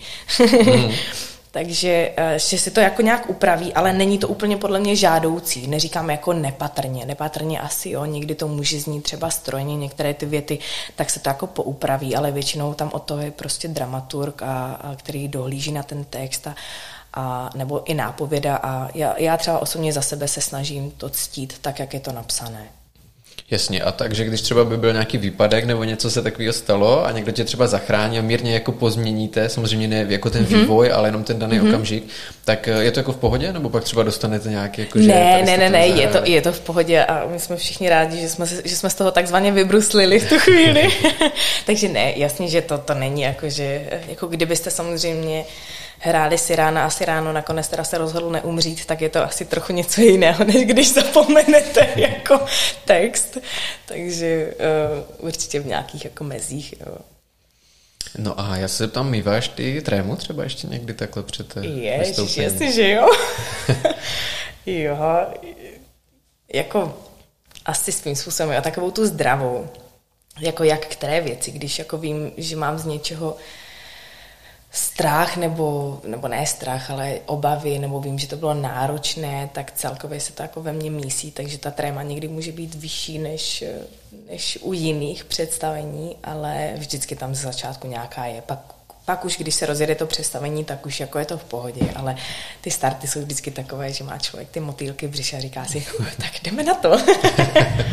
Mm. 0.67 0.93
Takže 1.55 2.13
eh, 2.17 2.39
že 2.39 2.59
si 2.59 2.71
to 2.71 2.81
jako 2.81 3.03
nějak 3.03 3.31
upraví, 3.31 3.75
ale 3.75 3.93
není 3.93 4.19
to 4.19 4.29
úplně 4.29 4.57
podle 4.57 4.81
mě 4.81 4.97
žádoucí. 4.97 5.67
Neříkám 5.67 6.11
jako 6.11 6.33
nepatrně. 6.33 7.07
Nepatrně 7.07 7.61
asi 7.61 7.91
jo, 7.91 8.05
někdy 8.05 8.35
to 8.35 8.49
může 8.49 8.81
znít 8.81 9.03
třeba 9.03 9.31
strojně, 9.31 9.77
některé 9.77 10.15
ty 10.15 10.27
věty, 10.27 10.59
tak 10.97 11.11
se 11.11 11.21
to 11.21 11.29
jako 11.29 11.47
poupraví, 11.47 12.17
ale 12.17 12.33
většinou 12.33 12.75
tam 12.75 12.91
od 12.93 13.03
toho 13.03 13.21
je 13.21 13.31
prostě 13.31 13.69
dramaturg, 13.69 14.43
a, 14.43 14.73
a 14.75 14.97
který 14.97 15.29
dohlíží 15.29 15.73
na 15.73 15.83
ten 15.83 16.05
text 16.05 16.47
a, 16.47 16.55
a 17.13 17.51
nebo 17.55 17.85
i 17.85 17.95
nápověda 17.95 18.57
a 18.57 18.89
já, 18.95 19.19
já 19.19 19.37
třeba 19.37 19.59
osobně 19.59 19.93
za 19.93 20.03
sebe 20.03 20.29
se 20.29 20.41
snažím 20.41 20.91
to 20.91 21.11
ctít 21.11 21.59
tak, 21.61 21.79
jak 21.79 21.95
je 21.95 22.01
to 22.01 22.13
napsané. 22.13 22.69
Jasně, 23.55 23.83
a 23.83 23.93
takže 23.93 24.25
když 24.25 24.41
třeba 24.41 24.65
by 24.65 24.77
byl 24.77 24.93
nějaký 24.93 25.19
výpadek 25.19 25.65
nebo 25.65 25.85
něco 25.85 26.11
se 26.11 26.23
takového 26.23 26.53
stalo 26.53 27.07
a 27.07 27.13
někdo 27.13 27.33
tě 27.33 27.45
třeba 27.45 27.67
zachrání 27.67 28.19
a 28.19 28.23
mírně 28.23 28.55
jako 28.55 28.73
pozměníte, 28.73 29.49
samozřejmě 29.49 29.89
ne 29.89 30.07
jako 30.09 30.31
ten 30.31 30.45
mm-hmm. 30.45 30.59
vývoj, 30.59 30.93
ale 30.93 31.09
jenom 31.09 31.25
ten 31.25 31.39
daný 31.39 31.61
mm-hmm. 31.61 31.69
okamžik, 31.69 32.05
tak 32.45 32.69
eh, 32.69 32.83
je 32.85 32.91
to 32.91 33.01
jako 33.01 33.13
v 33.13 33.17
pohodě, 33.17 33.53
nebo 33.53 33.71
pak 33.71 33.85
třeba 33.85 34.03
dostanete 34.03 34.49
nějaký 34.49 34.81
jako, 34.81 34.99
že 34.99 35.09
Ne, 35.09 35.43
ne, 35.47 35.57
ne, 35.57 35.71
ne, 35.71 35.87
je 35.87 36.09
to, 36.09 36.19
je 36.25 36.43
to 36.43 36.53
v 36.53 36.61
pohodě 36.61 37.05
a 37.05 37.27
my 37.33 37.41
jsme 37.41 37.57
všichni 37.57 37.89
rádi, 37.89 38.21
že 38.21 38.29
jsme, 38.29 38.47
že 38.65 38.77
jsme 38.77 38.91
z 38.91 38.95
toho 38.95 39.11
takzvaně 39.11 39.53
vybruslili 39.53 40.21
v 40.21 40.29
tu 40.29 40.39
chvíli. 40.39 40.89
takže 41.67 41.89
ne, 41.89 42.13
jasně, 42.17 42.49
že 42.49 42.63
to, 42.63 42.79
to 42.79 42.95
není 42.95 43.23
jako, 43.23 43.49
že 43.49 43.83
jako 44.09 44.27
kdybyste 44.27 44.71
samozřejmě 44.71 45.45
hráli 45.99 46.39
si 46.39 46.57
rána 46.57 46.87
a 46.87 46.91
si 46.91 47.05
ráno 47.05 47.33
nakonec 47.33 47.69
teda 47.69 47.85
se 47.85 47.99
rozhodl 47.99 48.31
neumřít, 48.31 48.87
tak 48.87 49.01
je 49.01 49.09
to 49.09 49.25
asi 49.25 49.45
trochu 49.45 49.73
něco 49.73 50.01
jiného, 50.01 50.45
než 50.45 50.65
když 50.65 50.93
zapomenete 50.93 51.89
jako 51.97 52.41
text. 52.85 53.39
Takže 53.87 54.55
uh, 55.19 55.27
určitě 55.27 55.61
v 55.61 55.67
nějakých 55.67 56.05
jako 56.05 56.25
mezích. 56.25 56.75
Jo. 56.87 56.97
No 58.19 58.41
a 58.41 58.57
já 58.57 58.69
se 58.69 58.77
zeptám, 58.77 59.11
míváš 59.11 59.49
ty 59.49 59.83
trému 59.83 60.17
třeba 60.17 60.43
ještě 60.43 60.67
někdy 60.67 60.95
takhle 60.95 61.23
před 61.23 61.57
eh, 61.57 61.67
Ježiš, 61.67 62.37
jestli, 62.37 62.73
že 62.73 62.91
jo. 62.91 63.09
jo, 64.67 64.97
jako 66.53 66.99
asi 67.65 67.93
svým 67.93 68.17
způsobem, 68.17 68.53
já 68.53 68.61
takovou 68.61 68.91
tu 68.91 69.07
zdravou, 69.07 69.69
jako 70.41 70.65
jak 70.65 70.87
které 70.87 71.21
věci, 71.21 71.51
když 71.51 71.79
jako 71.79 71.99
vím, 71.99 72.33
že 72.37 72.57
mám 72.57 72.79
z 72.79 72.85
něčeho 72.85 73.37
strach 74.75 75.37
nebo, 75.37 76.01
nebo 76.05 76.29
ne 76.29 76.47
strach, 76.47 76.91
ale 76.91 77.21
obavy, 77.27 77.79
nebo 77.79 78.01
vím, 78.01 78.19
že 78.19 78.29
to 78.29 78.37
bylo 78.37 78.55
náročné, 78.55 79.51
tak 79.53 79.73
celkově 79.73 80.21
se 80.21 80.33
to 80.33 80.43
jako 80.43 80.63
ve 80.63 80.73
mně 80.73 80.91
mísí, 80.91 81.33
takže 81.33 81.59
ta 81.59 81.71
tréma 81.71 82.03
někdy 82.03 82.29
může 82.29 82.53
být 82.53 82.75
vyšší 82.75 83.19
než, 83.19 83.65
než 84.31 84.59
u 84.63 84.73
jiných 84.73 85.25
představení, 85.25 86.17
ale 86.25 86.73
vždycky 86.77 87.17
tam 87.17 87.35
z 87.35 87.41
začátku 87.41 87.89
nějaká 87.89 88.27
je. 88.27 88.43
Pak 88.43 88.74
pak 89.05 89.25
už, 89.25 89.37
když 89.37 89.55
se 89.55 89.67
rozjede 89.67 89.95
to 89.95 90.07
představení, 90.07 90.65
tak 90.65 90.87
už 90.87 91.01
jako 91.01 91.19
je 91.19 91.25
to 91.25 91.39
v 91.39 91.45
pohodě, 91.45 91.81
ale 91.97 92.17
ty 92.61 92.71
starty 92.71 93.07
jsou 93.07 93.21
vždycky 93.21 93.51
takové, 93.51 93.93
že 93.93 94.05
má 94.05 94.19
člověk 94.19 94.49
ty 94.51 94.61
motýlky 94.61 95.07
v 95.07 95.11
břiše 95.11 95.37
a 95.37 95.41
říká 95.41 95.65
si, 95.65 95.87
tak 96.19 96.31
jdeme 96.43 96.63
na 96.63 96.75
to. 96.75 96.91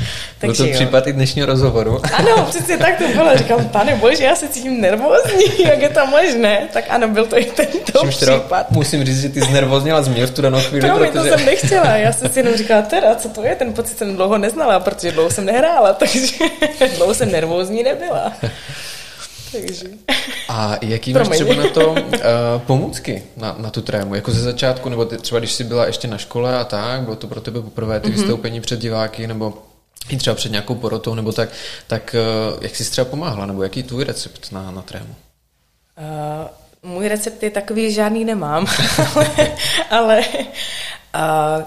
Byl 0.41 0.55
to 0.55 0.67
případ 0.67 1.07
i 1.07 1.13
dnešního 1.13 1.47
rozhovoru. 1.47 2.01
ano, 2.13 2.45
přesně 2.49 2.77
tak 2.77 2.97
to 2.97 3.07
bylo. 3.07 3.37
Říkám, 3.37 3.69
pane 3.69 3.95
bože, 3.95 4.23
já 4.23 4.35
se 4.35 4.47
cítím 4.47 4.81
nervózní, 4.81 5.63
jak 5.65 5.81
je 5.81 5.89
to 5.89 6.05
možné. 6.05 6.67
Tak 6.73 6.85
ano, 6.89 7.07
byl 7.07 7.25
to 7.25 7.39
i 7.39 7.45
tento 7.45 8.07
případ. 8.07 8.71
musím 8.71 9.05
říct, 9.05 9.21
že 9.21 9.29
ty 9.29 9.41
znervozněla 9.41 10.01
změr 10.01 10.27
v 10.27 10.31
tu 10.31 10.41
danou 10.41 10.59
chvíli. 10.59 10.87
Promiň, 10.87 11.11
protože... 11.11 11.29
to 11.29 11.37
jsem 11.37 11.45
nechtěla. 11.45 11.95
Já 11.95 12.13
jsem 12.13 12.29
si 12.31 12.39
jenom 12.39 12.55
říkala, 12.55 12.81
teda, 12.81 13.15
co 13.15 13.29
to 13.29 13.43
je, 13.43 13.55
ten 13.55 13.73
pocit 13.73 13.97
jsem 13.97 14.15
dlouho 14.15 14.37
neznala, 14.37 14.79
protože 14.79 15.11
dlouho 15.11 15.29
jsem 15.29 15.45
nehrála, 15.45 15.93
takže 15.93 16.37
dlouho 16.95 17.13
jsem 17.13 17.31
nervózní 17.31 17.83
nebyla. 17.83 18.33
Takže. 19.51 19.85
A 20.49 20.77
jaký 20.81 21.13
máš 21.13 21.29
třeba 21.29 21.55
na 21.55 21.69
to 21.69 21.91
uh, 21.91 21.97
pomůcky 22.57 23.23
na, 23.37 23.55
na 23.57 23.69
tu 23.69 23.81
trému? 23.81 24.15
Jako 24.15 24.31
ze 24.31 24.41
začátku, 24.41 24.89
nebo 24.89 25.05
ty, 25.05 25.17
třeba 25.17 25.39
když 25.39 25.51
jsi 25.51 25.63
byla 25.63 25.85
ještě 25.85 26.07
na 26.07 26.17
škole 26.17 26.59
a 26.59 26.63
tak, 26.63 27.01
bylo 27.01 27.15
to 27.15 27.27
pro 27.27 27.41
tebe 27.41 27.61
poprvé 27.61 27.99
ty 27.99 28.09
mm-hmm. 28.09 28.11
vystoupení 28.11 28.61
před 28.61 28.79
diváky, 28.79 29.27
nebo 29.27 29.63
i 30.09 30.17
třeba 30.17 30.35
před 30.35 30.51
nějakou 30.51 30.75
porotou, 30.75 31.15
nebo 31.15 31.31
tak, 31.31 31.49
tak 31.87 32.15
uh, 32.53 32.63
jak 32.63 32.75
jsi 32.75 32.91
třeba 32.91 33.05
pomáhala, 33.05 33.45
nebo 33.45 33.63
jaký 33.63 33.79
je 33.79 33.83
tvůj 33.83 34.03
recept 34.03 34.51
na, 34.51 34.71
na 34.71 34.81
trému? 34.81 35.15
Uh, 36.83 36.91
můj 36.91 37.07
recept 37.07 37.43
je 37.43 37.51
takový, 37.51 37.89
že 37.89 37.95
žádný 37.95 38.25
nemám, 38.25 38.67
ale, 39.15 39.27
ale 39.89 40.23
uh, 41.15 41.63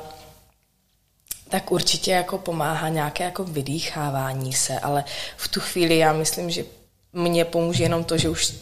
tak 1.48 1.72
určitě 1.72 2.10
jako 2.10 2.38
pomáhá 2.38 2.88
nějaké 2.88 3.24
jako 3.24 3.44
vydýchávání 3.44 4.52
se, 4.52 4.78
ale 4.78 5.04
v 5.36 5.48
tu 5.48 5.60
chvíli 5.60 5.98
já 5.98 6.12
myslím, 6.12 6.50
že 6.50 6.64
mně 7.14 7.44
pomůže 7.44 7.82
jenom 7.82 8.04
to, 8.04 8.18
že 8.18 8.28
už 8.28 8.54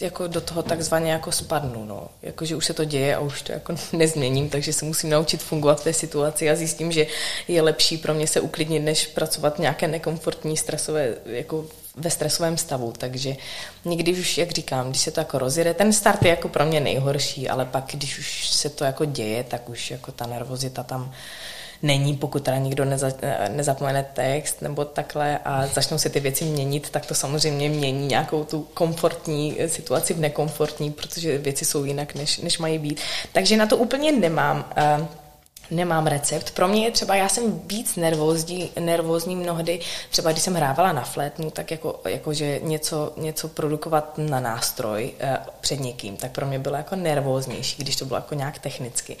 jako 0.00 0.26
do 0.26 0.40
toho 0.40 0.62
takzvaně 0.62 1.12
jako 1.12 1.32
spadnu, 1.32 1.84
no. 1.84 2.08
Jako, 2.22 2.44
že 2.44 2.56
už 2.56 2.66
se 2.66 2.74
to 2.74 2.84
děje 2.84 3.16
a 3.16 3.20
už 3.20 3.42
to 3.42 3.52
jako 3.52 3.74
nezměním, 3.92 4.48
takže 4.50 4.72
se 4.72 4.84
musím 4.84 5.10
naučit 5.10 5.42
fungovat 5.42 5.80
v 5.80 5.84
té 5.84 5.92
situaci 5.92 6.50
a 6.50 6.56
zjistím, 6.56 6.92
že 6.92 7.06
je 7.48 7.62
lepší 7.62 7.98
pro 7.98 8.14
mě 8.14 8.26
se 8.26 8.40
uklidnit, 8.40 8.80
než 8.80 9.06
pracovat 9.06 9.58
nějaké 9.58 9.88
nekomfortní, 9.88 10.56
stresové 10.56 11.14
jako 11.26 11.66
ve 11.96 12.10
stresovém 12.10 12.58
stavu, 12.58 12.92
takže 12.98 13.36
někdy 13.84 14.12
už, 14.12 14.38
jak 14.38 14.50
říkám, 14.50 14.90
když 14.90 15.02
se 15.02 15.10
to 15.10 15.20
jako 15.20 15.38
rozjede, 15.38 15.74
ten 15.74 15.92
start 15.92 16.22
je 16.22 16.30
jako 16.30 16.48
pro 16.48 16.66
mě 16.66 16.80
nejhorší, 16.80 17.48
ale 17.48 17.64
pak, 17.64 17.84
když 17.94 18.18
už 18.18 18.48
se 18.48 18.70
to 18.70 18.84
jako 18.84 19.04
děje, 19.04 19.44
tak 19.44 19.68
už 19.68 19.90
jako 19.90 20.12
ta 20.12 20.26
nervozita 20.26 20.82
tam 20.82 21.12
není, 21.84 22.16
pokud 22.16 22.42
teda 22.42 22.58
nikdo 22.58 22.84
neza, 22.84 23.12
nezapomene 23.48 24.06
text 24.12 24.62
nebo 24.62 24.84
takhle 24.84 25.38
a 25.44 25.66
začnou 25.66 25.98
se 25.98 26.08
ty 26.08 26.20
věci 26.20 26.44
měnit, 26.44 26.90
tak 26.90 27.06
to 27.06 27.14
samozřejmě 27.14 27.68
mění 27.68 28.06
nějakou 28.06 28.44
tu 28.44 28.66
komfortní 28.74 29.56
situaci 29.66 30.14
v 30.14 30.20
nekomfortní, 30.20 30.92
protože 30.92 31.38
věci 31.38 31.64
jsou 31.64 31.84
jinak, 31.84 32.14
než, 32.14 32.38
než 32.38 32.58
mají 32.58 32.78
být. 32.78 33.00
Takže 33.32 33.56
na 33.56 33.66
to 33.66 33.76
úplně 33.76 34.12
nemám 34.12 34.64
uh, 35.00 35.06
nemám 35.70 36.06
recept. 36.06 36.50
Pro 36.50 36.68
mě 36.68 36.84
je 36.84 36.90
třeba, 36.90 37.14
já 37.14 37.28
jsem 37.28 37.62
víc 37.66 37.96
nervózní, 37.96 38.70
nervózní 38.80 39.36
mnohdy, 39.36 39.80
třeba 40.10 40.32
když 40.32 40.42
jsem 40.42 40.54
hrávala 40.54 40.92
na 40.92 41.02
flétnu, 41.02 41.50
tak 41.50 41.70
jako, 41.70 42.00
jako 42.04 42.32
že 42.32 42.60
něco, 42.62 43.12
něco 43.16 43.48
produkovat 43.48 44.18
na 44.18 44.40
nástroj 44.40 45.12
eh, 45.20 45.38
před 45.60 45.80
někým, 45.80 46.16
tak 46.16 46.30
pro 46.30 46.46
mě 46.46 46.58
bylo 46.58 46.76
jako 46.76 46.96
nervóznější, 46.96 47.82
když 47.82 47.96
to 47.96 48.04
bylo 48.04 48.18
jako 48.18 48.34
nějak 48.34 48.58
technicky. 48.58 49.16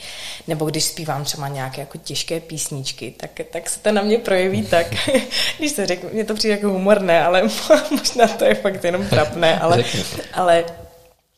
Nebo 0.48 0.64
když 0.64 0.84
zpívám 0.84 1.24
třeba 1.24 1.48
nějaké 1.48 1.80
jako 1.80 1.98
těžké 1.98 2.40
písničky, 2.40 3.14
tak, 3.16 3.30
tak 3.50 3.70
se 3.70 3.80
to 3.80 3.92
na 3.92 4.02
mě 4.02 4.18
projeví 4.18 4.62
tak, 4.62 4.86
když 5.58 5.72
se 5.72 5.86
řeknu, 5.86 6.10
mě 6.12 6.24
to 6.24 6.34
přijde 6.34 6.54
jako 6.54 6.68
humorné, 6.68 7.24
ale 7.24 7.42
možná 7.90 8.28
to 8.28 8.44
je 8.44 8.54
fakt 8.54 8.84
jenom 8.84 9.08
trapné, 9.08 9.58
ale, 9.58 9.84
ale 10.32 10.64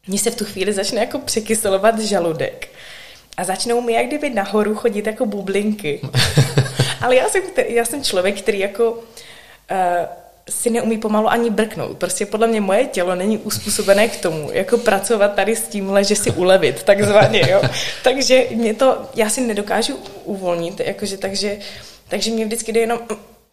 mně 0.07 0.19
se 0.19 0.31
v 0.31 0.37
tu 0.37 0.45
chvíli 0.45 0.73
začne 0.73 1.01
jako 1.01 1.19
překyselovat 1.19 1.99
žaludek 1.99 2.69
a 3.37 3.45
začnou 3.45 3.81
mi 3.81 3.93
jak 3.93 4.07
kdyby 4.07 4.31
nahoru 4.31 4.75
chodit 4.75 5.07
jako 5.07 5.27
bublinky. 5.27 6.01
Ale 7.01 7.17
já 7.17 7.29
jsem, 7.29 7.43
já 7.69 7.85
jsem 7.85 8.05
člověk, 8.05 8.41
který 8.41 8.59
jako 8.59 8.91
uh, 8.93 8.99
si 10.51 10.71
neumí 10.71 10.99
pomalu 10.99 11.29
ani 11.29 11.51
brknout. 11.51 11.99
Prostě 11.99 12.27
podle 12.27 12.47
mě 12.47 12.61
moje 12.61 12.85
tělo 12.87 13.15
není 13.15 13.39
uspůsobené 13.39 14.09
k 14.09 14.21
tomu, 14.21 14.51
jako 14.53 14.79
pracovat 14.79 15.35
tady 15.35 15.57
s 15.57 15.63
tímhle, 15.63 16.05
že 16.05 16.17
si 16.17 16.31
ulevit, 16.31 16.83
takzvaně, 16.83 17.43
jo. 17.51 17.63
takže 18.05 18.47
mě 18.51 18.75
to, 18.75 18.99
já 19.15 19.31
si 19.31 19.41
nedokážu 19.41 19.99
uvolnit, 20.25 20.81
jakože, 20.81 21.17
takže, 21.17 21.59
takže 22.09 22.31
mě 22.31 22.45
vždycky 22.45 22.73
jde 22.73 22.81
jenom 22.81 23.01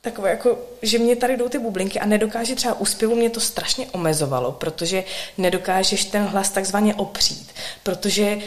takové 0.01 0.29
jako, 0.29 0.57
že 0.81 0.99
mě 0.99 1.15
tady 1.15 1.38
jdou 1.38 1.49
ty 1.49 1.59
bublinky 1.59 1.99
a 1.99 2.05
nedokáže 2.05 2.55
třeba 2.55 2.79
u 2.79 2.86
zpěvu 2.86 3.15
mě 3.15 3.29
to 3.29 3.39
strašně 3.39 3.86
omezovalo, 3.91 4.51
protože 4.51 5.03
nedokážeš 5.38 6.05
ten 6.05 6.23
hlas 6.23 6.49
takzvaně 6.49 6.95
opřít, 6.95 7.51
protože 7.84 8.38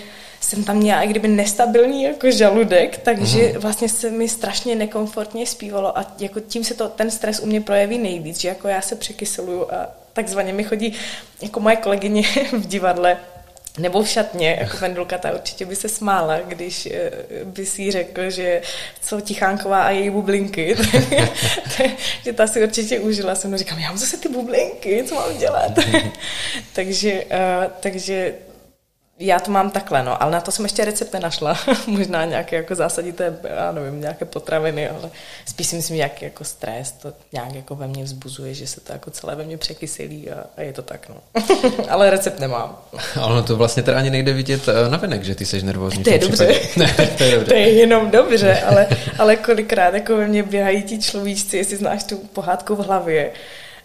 jsem 0.47 0.65
tam 0.65 0.77
měla 0.77 1.03
i 1.03 1.09
kdyby 1.09 1.29
nestabilní 1.29 2.03
jako 2.03 2.31
žaludek, 2.31 2.99
takže 2.99 3.53
mm. 3.53 3.61
vlastně 3.61 3.89
se 3.89 4.11
mi 4.11 4.29
strašně 4.29 4.75
nekomfortně 4.75 5.47
zpívalo 5.47 5.99
a 5.99 6.15
jako 6.19 6.41
tím 6.41 6.65
se 6.65 6.75
to, 6.75 6.89
ten 6.89 7.11
stres 7.11 7.41
u 7.41 7.47
mě 7.47 7.61
projeví 7.61 7.99
nejvíc, 7.99 8.41
že 8.41 8.49
jako 8.49 8.69
já 8.69 8.81
se 8.81 8.97
překyseluju 8.97 9.73
a 9.73 9.89
takzvaně 10.13 10.53
mi 10.53 10.65
chodí 10.65 10.93
jako 11.43 11.61
moje 11.61 11.77
kolegyně 11.77 12.23
v 12.53 12.67
divadle, 12.67 13.17
nebo 13.79 14.03
v 14.03 14.09
šatně, 14.09 14.57
jako 14.61 14.77
Vendulka, 14.77 15.19
ta 15.19 15.33
určitě 15.33 15.65
by 15.65 15.77
se 15.77 15.89
smála, 15.89 16.39
když 16.41 16.87
eh, 16.87 17.11
by 17.45 17.67
si 17.67 17.91
řekl, 17.91 18.31
že 18.31 18.63
jsou 19.03 19.21
Tichánková 19.21 19.83
a 19.83 19.91
její 19.91 20.11
bublinky. 20.11 20.77
že 22.25 22.33
ta 22.33 22.47
si 22.47 22.63
určitě 22.63 23.01
užila. 23.01 23.35
Jsem 23.35 23.57
říkám, 23.57 23.79
já 23.79 23.89
mám 23.89 23.99
zase 23.99 24.17
ty 24.17 24.29
bublinky, 24.29 25.05
co 25.09 25.15
mám 25.15 25.39
dělat? 25.39 25.73
takže, 26.73 27.25
uh, 27.25 27.73
takže 27.81 28.35
já 29.19 29.41
to 29.41 29.51
mám 29.51 29.71
takhle, 29.71 30.03
no, 30.03 30.23
ale 30.23 30.33
na 30.33 30.41
to 30.41 30.51
jsem 30.51 30.64
ještě 30.64 30.85
recept 30.85 31.12
nenašla. 31.12 31.59
Možná 31.87 32.25
nějaké 32.25 32.57
jako 32.57 32.75
zásadité, 32.75 33.39
já 33.57 33.73
nevím, 33.73 34.01
nějaké 34.01 34.25
potraviny, 34.25 34.89
ale 34.89 35.11
spíš 35.47 35.67
si 35.67 35.77
myslím, 35.77 35.97
jak 35.97 36.23
jako 36.23 36.45
stres 36.45 36.93
to 36.93 37.12
nějak 37.33 37.55
jako 37.55 37.75
ve 37.75 37.87
mně 37.87 38.05
vzbuzuje, 38.05 38.55
že 38.55 38.67
se 38.67 38.81
to 38.81 38.93
jako 38.93 39.11
celé 39.11 39.35
ve 39.35 39.45
mně 39.45 39.59
překyselí 39.59 40.31
a, 40.31 40.45
a 40.57 40.62
je 40.62 40.73
to 40.73 40.83
tak, 40.83 41.09
no. 41.09 41.43
ale 41.89 42.11
recept 42.11 42.41
nemám. 42.41 42.79
Ale 43.21 43.43
to 43.43 43.57
vlastně 43.57 43.83
teda 43.83 43.99
ani 43.99 44.11
nejde 44.11 44.33
vidět 44.33 44.69
eh, 44.69 44.91
na 44.91 44.99
venek, 44.99 45.25
že 45.25 45.35
ty 45.35 45.47
jsi 45.47 45.62
nervózní. 45.62 46.05
To 46.05 46.11
je 46.11 46.19
dobře. 46.19 46.61
ne, 46.77 46.95
to 47.19 47.25
je 47.25 47.31
dobře. 47.31 47.49
to 47.49 47.55
je 47.55 47.69
jenom 47.69 48.11
dobře, 48.11 48.61
ale, 48.61 48.87
ale 49.19 49.37
kolikrát 49.37 49.95
jako 49.95 50.17
ve 50.17 50.29
mně 50.29 50.43
běhají 50.43 50.83
ti 50.83 50.99
človíčci, 50.99 51.57
jestli 51.57 51.77
znáš 51.77 52.05
tu 52.05 52.17
pohádku 52.17 52.77
v 52.77 52.87
hlavě, 52.87 53.33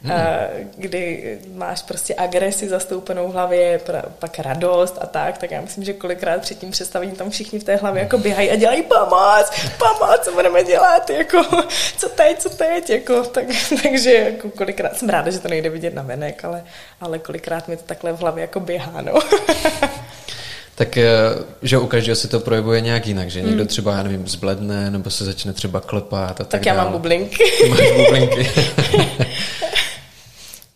hmm. 0.04 0.72
kdy 0.78 1.40
máš 1.54 1.82
prostě 1.82 2.16
agresi 2.18 2.70
zastoupenou 2.70 3.28
v 3.28 3.34
hlavě, 3.34 3.82
pak 4.20 4.40
radost 4.40 4.98
a 5.02 5.06
tak, 5.06 5.38
tak 5.38 5.52
já 5.52 5.62
myslím, 5.62 5.84
že 5.84 5.94
kolikrát 5.94 6.42
před 6.42 6.60
tím 6.60 6.72
představením 6.72 7.16
tam 7.16 7.30
všichni 7.30 7.60
v 7.60 7.64
té 7.64 7.76
hlavě 7.76 8.04
jako 8.04 8.18
běhají 8.18 8.52
a 8.52 8.56
dělají 8.56 8.84
pomoc, 8.84 9.52
pomoc, 9.78 10.20
co 10.22 10.32
budeme 10.32 10.64
dělat, 10.64 11.10
jako, 11.10 11.44
co 11.98 12.10
teď, 12.10 12.40
co 12.40 12.50
teď, 12.50 12.90
jako, 12.90 13.24
tak, 13.24 13.46
takže 13.84 14.14
jako 14.14 14.50
kolikrát 14.50 14.98
jsem 14.98 15.10
ráda, 15.10 15.32
že 15.32 15.40
to 15.40 15.48
nejde 15.48 15.70
vidět 15.70 15.94
na 15.94 16.02
venek, 16.02 16.46
ale, 16.46 16.64
ale 17.02 17.20
kolikrát 17.20 17.68
mi 17.68 17.78
to 17.78 17.84
takhle 17.84 18.12
v 18.12 18.20
hlavě 18.20 18.42
jako 18.42 18.60
běhá, 18.60 19.02
no. 19.02 19.14
tak 20.76 20.98
eh, 20.98 21.10
že 21.62 21.78
u 21.78 21.88
každého 21.88 22.16
se 22.16 22.28
to 22.28 22.40
projevuje 22.40 22.82
nějak 22.82 23.08
jinak, 23.08 23.30
že 23.30 23.42
někdo 23.42 23.58
hmm. 23.58 23.68
třeba, 23.68 23.96
já 23.96 24.04
nevím, 24.04 24.28
zbledne, 24.28 24.92
nebo 24.92 25.10
se 25.10 25.26
začne 25.26 25.54
třeba 25.54 25.82
klepat 25.82 26.32
a 26.32 26.34
tak, 26.34 26.48
tak 26.48 26.66
já 26.66 26.74
dál. 26.74 26.84
mám 26.84 26.94
bublinky. 26.94 27.44
Máš 27.70 27.92
bublinky. 27.92 28.50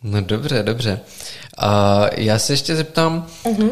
No 0.07 0.21
dobře, 0.21 0.63
dobře. 0.63 0.99
A 1.57 2.01
já 2.17 2.39
se 2.39 2.53
ještě 2.53 2.75
zeptám, 2.75 3.27
uh-huh. 3.43 3.69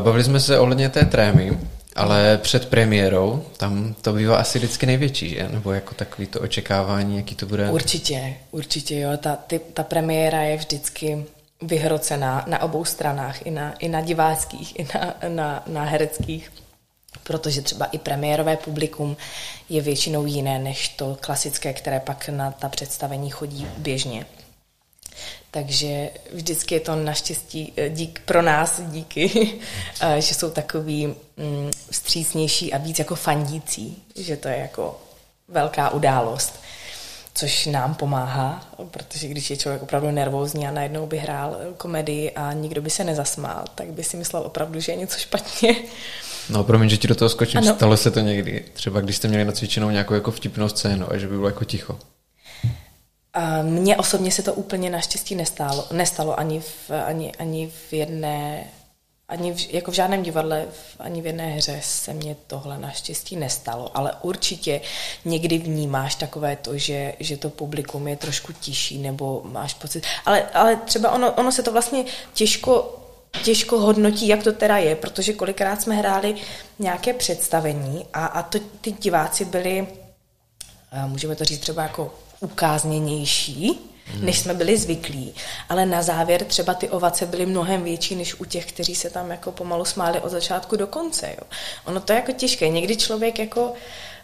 bavili 0.00 0.24
jsme 0.24 0.40
se 0.40 0.58
ohledně 0.58 0.88
té 0.88 1.04
trémy, 1.04 1.58
ale 1.96 2.38
před 2.42 2.68
premiérou, 2.68 3.44
tam 3.56 3.94
to 4.02 4.12
bývá 4.12 4.36
asi 4.36 4.58
vždycky 4.58 4.86
největší, 4.86 5.28
že? 5.28 5.48
Nebo 5.48 5.72
jako 5.72 5.94
takový 5.94 6.26
to 6.26 6.40
očekávání, 6.40 7.16
jaký 7.16 7.34
to 7.34 7.46
bude? 7.46 7.70
Určitě, 7.70 8.34
určitě 8.50 9.00
jo. 9.00 9.10
Ta, 9.16 9.36
ty, 9.36 9.58
ta 9.58 9.82
premiéra 9.82 10.42
je 10.42 10.56
vždycky 10.56 11.24
vyhrocená 11.62 12.44
na 12.46 12.62
obou 12.62 12.84
stranách, 12.84 13.46
i 13.46 13.50
na, 13.50 13.72
i 13.72 13.88
na 13.88 14.00
diváckých, 14.00 14.78
i 14.78 14.86
na, 14.94 15.14
na, 15.28 15.62
na 15.66 15.84
hereckých, 15.84 16.52
protože 17.22 17.62
třeba 17.62 17.86
i 17.86 17.98
premiérové 17.98 18.56
publikum 18.56 19.16
je 19.68 19.82
většinou 19.82 20.26
jiné 20.26 20.58
než 20.58 20.88
to 20.88 21.16
klasické, 21.20 21.72
které 21.72 22.00
pak 22.00 22.28
na 22.28 22.50
ta 22.50 22.68
představení 22.68 23.30
chodí 23.30 23.66
běžně. 23.78 24.26
Takže 25.50 26.10
vždycky 26.32 26.74
je 26.74 26.80
to 26.80 26.96
naštěstí 26.96 27.72
eh, 27.76 27.90
dík 27.90 28.22
pro 28.24 28.42
nás 28.42 28.80
díky, 28.80 29.52
eh, 30.00 30.20
že 30.20 30.34
jsou 30.34 30.50
takový 30.50 31.06
mm, 31.06 31.70
vstřícnější 31.90 32.72
a 32.72 32.78
víc 32.78 32.98
jako 32.98 33.14
fandící, 33.14 34.02
že 34.16 34.36
to 34.36 34.48
je 34.48 34.56
jako 34.56 35.00
velká 35.48 35.90
událost, 35.90 36.60
což 37.34 37.66
nám 37.66 37.94
pomáhá, 37.94 38.68
protože 38.90 39.28
když 39.28 39.50
je 39.50 39.56
člověk 39.56 39.82
opravdu 39.82 40.10
nervózní 40.10 40.66
a 40.66 40.70
najednou 40.70 41.06
by 41.06 41.18
hrál 41.18 41.56
komedii 41.76 42.30
a 42.30 42.52
nikdo 42.52 42.82
by 42.82 42.90
se 42.90 43.04
nezasmál, 43.04 43.64
tak 43.74 43.86
by 43.86 44.04
si 44.04 44.16
myslel 44.16 44.42
opravdu, 44.42 44.80
že 44.80 44.92
je 44.92 44.96
něco 44.96 45.18
špatně. 45.18 45.76
No, 46.50 46.64
promiň, 46.64 46.88
že 46.88 46.96
ti 46.96 47.08
do 47.08 47.14
toho 47.14 47.28
skočím, 47.28 47.60
ano. 47.60 47.74
stalo 47.74 47.96
se 47.96 48.10
to 48.10 48.20
někdy, 48.20 48.64
třeba 48.72 49.00
když 49.00 49.16
jste 49.16 49.28
měli 49.28 49.44
nacvičenou 49.44 49.90
nějakou 49.90 50.14
jako 50.14 50.30
vtipnou 50.30 50.68
scénu 50.68 51.12
a 51.12 51.16
že 51.16 51.28
by 51.28 51.36
bylo 51.36 51.48
jako 51.48 51.64
ticho. 51.64 51.98
Mně 53.62 53.96
osobně 53.96 54.30
se 54.30 54.42
to 54.42 54.54
úplně 54.54 54.90
naštěstí 54.90 55.34
nestalo, 55.34 55.86
nestalo 55.92 56.40
ani 56.40 56.60
v, 56.60 56.90
ani, 57.06 57.32
ani 57.32 57.72
v 57.88 57.92
jedné, 57.92 58.70
ani 59.28 59.52
v, 59.52 59.74
jako 59.74 59.90
v 59.90 59.94
žádném 59.94 60.22
divadle, 60.22 60.66
ani 60.98 61.22
v 61.22 61.26
jedné 61.26 61.46
hře 61.46 61.80
se 61.82 62.12
mně 62.12 62.36
tohle 62.46 62.78
naštěstí 62.78 63.36
nestalo, 63.36 63.96
ale 63.96 64.12
určitě 64.22 64.80
někdy 65.24 65.58
vnímáš 65.58 66.14
takové 66.14 66.56
to, 66.56 66.78
že, 66.78 67.14
že 67.20 67.36
to 67.36 67.50
publikum 67.50 68.08
je 68.08 68.16
trošku 68.16 68.52
tiší, 68.52 68.98
nebo 68.98 69.42
máš 69.44 69.74
pocit, 69.74 70.04
ale, 70.24 70.42
ale 70.42 70.76
třeba 70.76 71.10
ono, 71.10 71.32
ono 71.32 71.52
se 71.52 71.62
to 71.62 71.72
vlastně 71.72 72.04
těžko 72.34 73.02
těžko 73.44 73.78
hodnotí, 73.78 74.28
jak 74.28 74.42
to 74.42 74.52
teda 74.52 74.78
je, 74.78 74.96
protože 74.96 75.32
kolikrát 75.32 75.82
jsme 75.82 75.94
hráli 75.94 76.34
nějaké 76.78 77.12
představení 77.12 78.06
a, 78.12 78.26
a 78.26 78.42
to, 78.42 78.58
ty 78.80 78.92
diváci 78.92 79.44
byli, 79.44 79.86
můžeme 81.06 81.36
to 81.36 81.44
říct 81.44 81.60
třeba 81.60 81.82
jako 81.82 82.14
ukázněnější, 82.40 83.78
hmm. 84.04 84.24
než 84.24 84.38
jsme 84.38 84.54
byli 84.54 84.78
zvyklí. 84.78 85.34
Ale 85.68 85.86
na 85.86 86.02
závěr 86.02 86.44
třeba 86.44 86.74
ty 86.74 86.88
ovace 86.88 87.26
byly 87.26 87.46
mnohem 87.46 87.82
větší, 87.82 88.14
než 88.14 88.34
u 88.34 88.44
těch, 88.44 88.66
kteří 88.66 88.94
se 88.94 89.10
tam 89.10 89.30
jako 89.30 89.52
pomalu 89.52 89.84
smáli 89.84 90.20
od 90.20 90.28
začátku 90.28 90.76
do 90.76 90.86
konce. 90.86 91.28
Jo. 91.28 91.46
Ono 91.84 92.00
to 92.00 92.12
je 92.12 92.16
jako 92.16 92.32
těžké. 92.32 92.68
Někdy 92.68 92.96
člověk 92.96 93.38
jako 93.38 93.72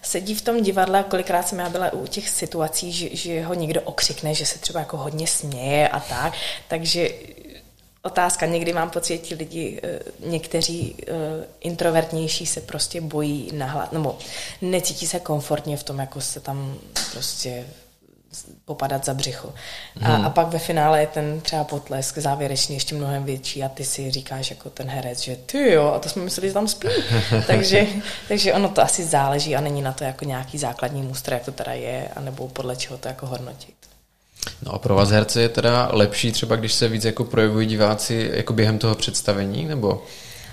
sedí 0.02 0.34
v 0.34 0.42
tom 0.42 0.62
divadle 0.62 0.98
a 0.98 1.02
kolikrát 1.02 1.48
jsem 1.48 1.58
já 1.58 1.68
byla 1.68 1.92
u 1.92 2.06
těch 2.06 2.28
situací, 2.28 2.92
že, 2.92 3.16
že 3.16 3.42
ho 3.42 3.54
někdo 3.54 3.80
okřikne, 3.80 4.34
že 4.34 4.46
se 4.46 4.58
třeba 4.58 4.80
jako 4.80 4.96
hodně 4.96 5.26
směje 5.26 5.88
a 5.88 6.00
tak, 6.00 6.32
takže 6.68 7.08
otázka. 8.02 8.46
Někdy 8.46 8.72
mám 8.72 8.90
pocit, 8.90 9.24
že 9.24 9.34
lidi, 9.34 9.80
eh, 9.82 9.98
někteří 10.20 10.96
eh, 11.00 11.12
introvertnější 11.60 12.46
se 12.46 12.60
prostě 12.60 13.00
bojí 13.00 13.50
nahlas, 13.52 13.90
nebo 13.90 14.18
necítí 14.62 15.06
se 15.06 15.20
komfortně 15.20 15.76
v 15.76 15.82
tom, 15.82 15.98
jako 15.98 16.20
se 16.20 16.40
tam 16.40 16.78
prostě 17.12 17.66
popadat 18.64 19.04
za 19.04 19.14
břicho. 19.14 19.54
A, 20.02 20.08
hmm. 20.14 20.26
a 20.26 20.30
pak 20.30 20.48
ve 20.48 20.58
finále 20.58 21.00
je 21.00 21.06
ten 21.06 21.40
třeba 21.40 21.64
potlesk 21.64 22.18
závěrečný 22.18 22.76
ještě 22.76 22.94
mnohem 22.94 23.24
větší 23.24 23.62
a 23.62 23.68
ty 23.68 23.84
si 23.84 24.10
říkáš 24.10 24.50
jako 24.50 24.70
ten 24.70 24.88
herec, 24.88 25.20
že 25.20 25.36
ty 25.36 25.72
jo, 25.72 25.92
a 25.96 25.98
to 25.98 26.08
jsme 26.08 26.22
mysleli, 26.22 26.48
že 26.48 26.54
tam 26.54 26.68
spí. 26.68 26.88
takže, 27.46 27.86
takže 28.28 28.54
ono 28.54 28.68
to 28.68 28.82
asi 28.82 29.04
záleží 29.04 29.56
a 29.56 29.60
není 29.60 29.82
na 29.82 29.92
to 29.92 30.04
jako 30.04 30.24
nějaký 30.24 30.58
základní 30.58 31.02
mustr, 31.02 31.32
jak 31.32 31.44
to 31.44 31.52
teda 31.52 31.72
je, 31.72 32.08
anebo 32.16 32.48
podle 32.48 32.76
čeho 32.76 32.98
to 32.98 33.08
jako 33.08 33.26
hodnotit. 33.26 33.74
No 34.66 34.72
a 34.72 34.78
pro 34.78 34.94
vás 34.94 35.10
herce 35.10 35.42
je 35.42 35.48
teda 35.48 35.88
lepší 35.92 36.32
třeba, 36.32 36.56
když 36.56 36.72
se 36.72 36.88
víc 36.88 37.04
jako 37.04 37.24
projevují 37.24 37.66
diváci 37.66 38.30
jako 38.34 38.52
během 38.52 38.78
toho 38.78 38.94
představení, 38.94 39.64
nebo 39.64 40.04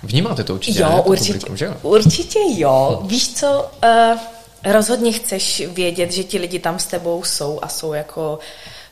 vnímáte 0.03 0.43
to 0.43 0.53
určitě? 0.53 0.81
Jo, 0.81 0.89
ne? 0.89 0.95
To 0.95 1.03
určitě, 1.03 1.33
publikum, 1.33 1.57
že 1.57 1.65
jo? 1.65 1.73
určitě 1.81 2.39
jo. 2.57 3.01
Víš 3.05 3.33
co, 3.33 3.71
uh, 3.83 4.19
rozhodně 4.65 5.11
chceš 5.11 5.63
vědět, 5.67 6.11
že 6.11 6.23
ti 6.23 6.37
lidi 6.37 6.59
tam 6.59 6.79
s 6.79 6.85
tebou 6.85 7.23
jsou 7.23 7.59
a 7.61 7.67
jsou 7.67 7.93
jako 7.93 8.39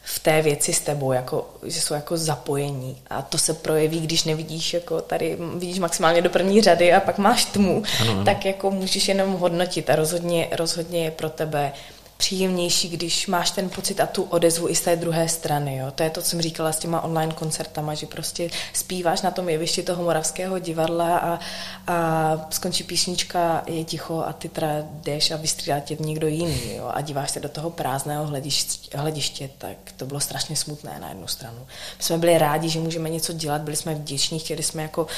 v 0.04 0.20
té 0.20 0.42
věci 0.42 0.74
s 0.74 0.80
tebou, 0.80 1.12
jako, 1.12 1.50
že 1.64 1.82
jsou 1.82 1.94
jako 1.94 2.18
zapojení. 2.18 2.98
A 3.10 3.22
to 3.22 3.38
se 3.38 3.54
projeví, 3.54 4.00
když 4.00 4.24
nevidíš, 4.24 4.74
jako 4.74 5.02
tady 5.02 5.38
vidíš 5.56 5.80
maximálně 5.80 6.22
do 6.22 6.30
první 6.30 6.62
řady 6.62 6.94
a 6.94 7.00
pak 7.00 7.18
máš 7.18 7.46
tmu, 7.46 7.84
ano, 8.02 8.12
ano. 8.12 8.24
tak 8.24 8.46
jako 8.46 8.72
můžeš 8.72 9.08
jenom 9.08 9.34
hodnotit 9.34 9.90
a 9.90 9.96
rozhodně, 9.96 10.48
rozhodně 10.52 11.04
je 11.04 11.12
pro 11.12 11.30
tebe 11.30 11.72
uh, 11.74 11.97
příjemnější, 12.18 12.90
když 12.90 13.28
máš 13.28 13.52
ten 13.52 13.70
pocit 13.70 14.00
a 14.00 14.06
tu 14.06 14.24
odezvu 14.24 14.70
i 14.70 14.76
z 14.76 14.82
té 14.82 14.96
druhé 14.96 15.30
strany. 15.30 15.78
Jo? 15.78 15.92
To 15.92 16.04
je 16.04 16.10
to, 16.10 16.22
co 16.22 16.30
jsem 16.30 16.42
říkala 16.42 16.72
s 16.72 16.80
těma 16.80 17.02
online 17.02 17.34
koncertama, 17.34 17.94
že 17.94 18.06
prostě 18.06 18.50
zpíváš 18.74 19.22
na 19.22 19.32
tom 19.32 19.50
jevišti 19.50 19.84
toho 19.84 20.04
moravského 20.04 20.60
divadla 20.60 21.18
a, 21.18 21.40
a 21.88 22.48
skončí 22.50 22.84
písnička, 22.84 23.64
je 23.68 23.84
ticho 23.84 24.24
a 24.28 24.34
ty 24.34 24.50
teda 24.50 24.68
jdeš 24.92 25.32
a 25.32 25.38
vystřídá 25.38 25.80
tě 25.80 25.98
někdo 26.00 26.28
jiný 26.28 26.76
jo? 26.76 26.92
a 26.94 27.02
díváš 27.02 27.32
se 27.32 27.40
do 27.40 27.50
toho 27.50 27.70
prázdného 27.70 28.26
hlediště, 28.26 28.98
hlediště, 28.98 29.50
tak 29.58 29.78
to 29.98 30.06
bylo 30.06 30.20
strašně 30.20 30.56
smutné 30.56 31.00
na 31.00 31.10
jednu 31.10 31.28
stranu. 31.28 31.60
My 31.98 32.04
jsme 32.04 32.18
byli 32.18 32.38
rádi, 32.38 32.70
že 32.70 32.80
můžeme 32.80 33.10
něco 33.10 33.34
dělat, 33.34 33.62
byli 33.62 33.76
jsme 33.76 33.96
vděční, 33.96 34.40
chtěli 34.40 34.64
jsme 34.64 34.82
jako 34.82 35.02
uh, 35.04 35.10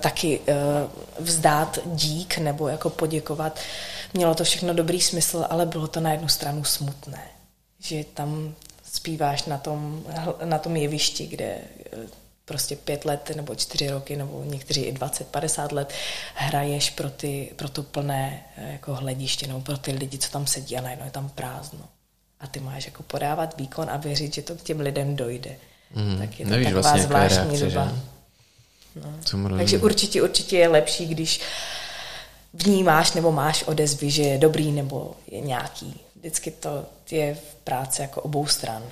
taky 0.00 0.40
uh, 0.40 1.24
vzdát 1.26 1.78
dík 1.86 2.38
nebo 2.38 2.68
jako 2.68 2.90
poděkovat. 2.90 3.58
Mělo 4.14 4.34
to 4.34 4.44
všechno 4.44 4.74
dobrý 4.74 5.00
smysl, 5.00 5.46
ale 5.50 5.66
bylo 5.66 5.86
to 5.86 6.00
na 6.00 6.13
jednu 6.14 6.28
stranu 6.28 6.64
smutné, 6.64 7.22
že 7.80 8.04
tam 8.04 8.54
zpíváš 8.92 9.44
na 9.44 9.58
tom, 9.58 10.04
na 10.44 10.58
tom 10.58 10.76
jevišti, 10.76 11.26
kde 11.26 11.44
eh, 11.44 11.98
prostě 12.44 12.76
pět 12.76 13.04
let 13.04 13.30
nebo 13.36 13.54
čtyři 13.54 13.90
roky 13.90 14.16
nebo 14.16 14.44
někteří 14.44 14.82
i 14.82 14.92
20, 14.92 15.28
50 15.28 15.72
let 15.72 15.92
hraješ 16.34 16.90
pro, 16.90 17.10
ty, 17.10 17.52
pro 17.56 17.68
to 17.68 17.82
plné 17.82 18.44
eh, 18.56 18.72
jako 18.72 18.94
hlediště 18.94 19.46
nebo 19.46 19.60
pro 19.60 19.78
ty 19.78 19.92
lidi, 19.92 20.18
co 20.18 20.30
tam 20.30 20.46
sedí 20.46 20.76
a 20.76 20.80
najednou 20.80 21.04
je 21.04 21.10
tam 21.10 21.28
prázdno. 21.28 21.84
A 22.40 22.46
ty 22.46 22.60
máš 22.60 22.86
jako 22.86 23.02
podávat 23.02 23.56
výkon 23.58 23.90
a 23.90 23.96
věřit, 23.96 24.34
že 24.34 24.42
to 24.42 24.54
k 24.54 24.62
těm 24.62 24.80
lidem 24.80 25.16
dojde. 25.16 25.56
Mm, 25.94 26.18
tak 26.18 26.40
je 26.40 26.46
to 26.46 26.52
taková 26.52 26.70
vlastně 26.70 27.02
zvláštní 27.02 27.58
reakce, 27.58 27.64
doba. 27.64 27.92
No. 28.96 29.56
Takže 29.56 29.78
určitě, 29.78 30.22
určitě 30.22 30.56
je 30.56 30.68
lepší, 30.68 31.06
když 31.06 31.40
vnímáš 32.54 33.12
nebo 33.12 33.32
máš 33.32 33.62
odezvy, 33.62 34.10
že 34.10 34.22
je 34.22 34.38
dobrý 34.38 34.72
nebo 34.72 35.12
je 35.30 35.40
nějaký. 35.40 36.00
Vždycky 36.16 36.50
to 36.50 36.84
je 37.10 37.34
v 37.34 37.54
práci 37.64 38.02
jako 38.02 38.20
obou 38.20 38.46
stran. 38.46 38.82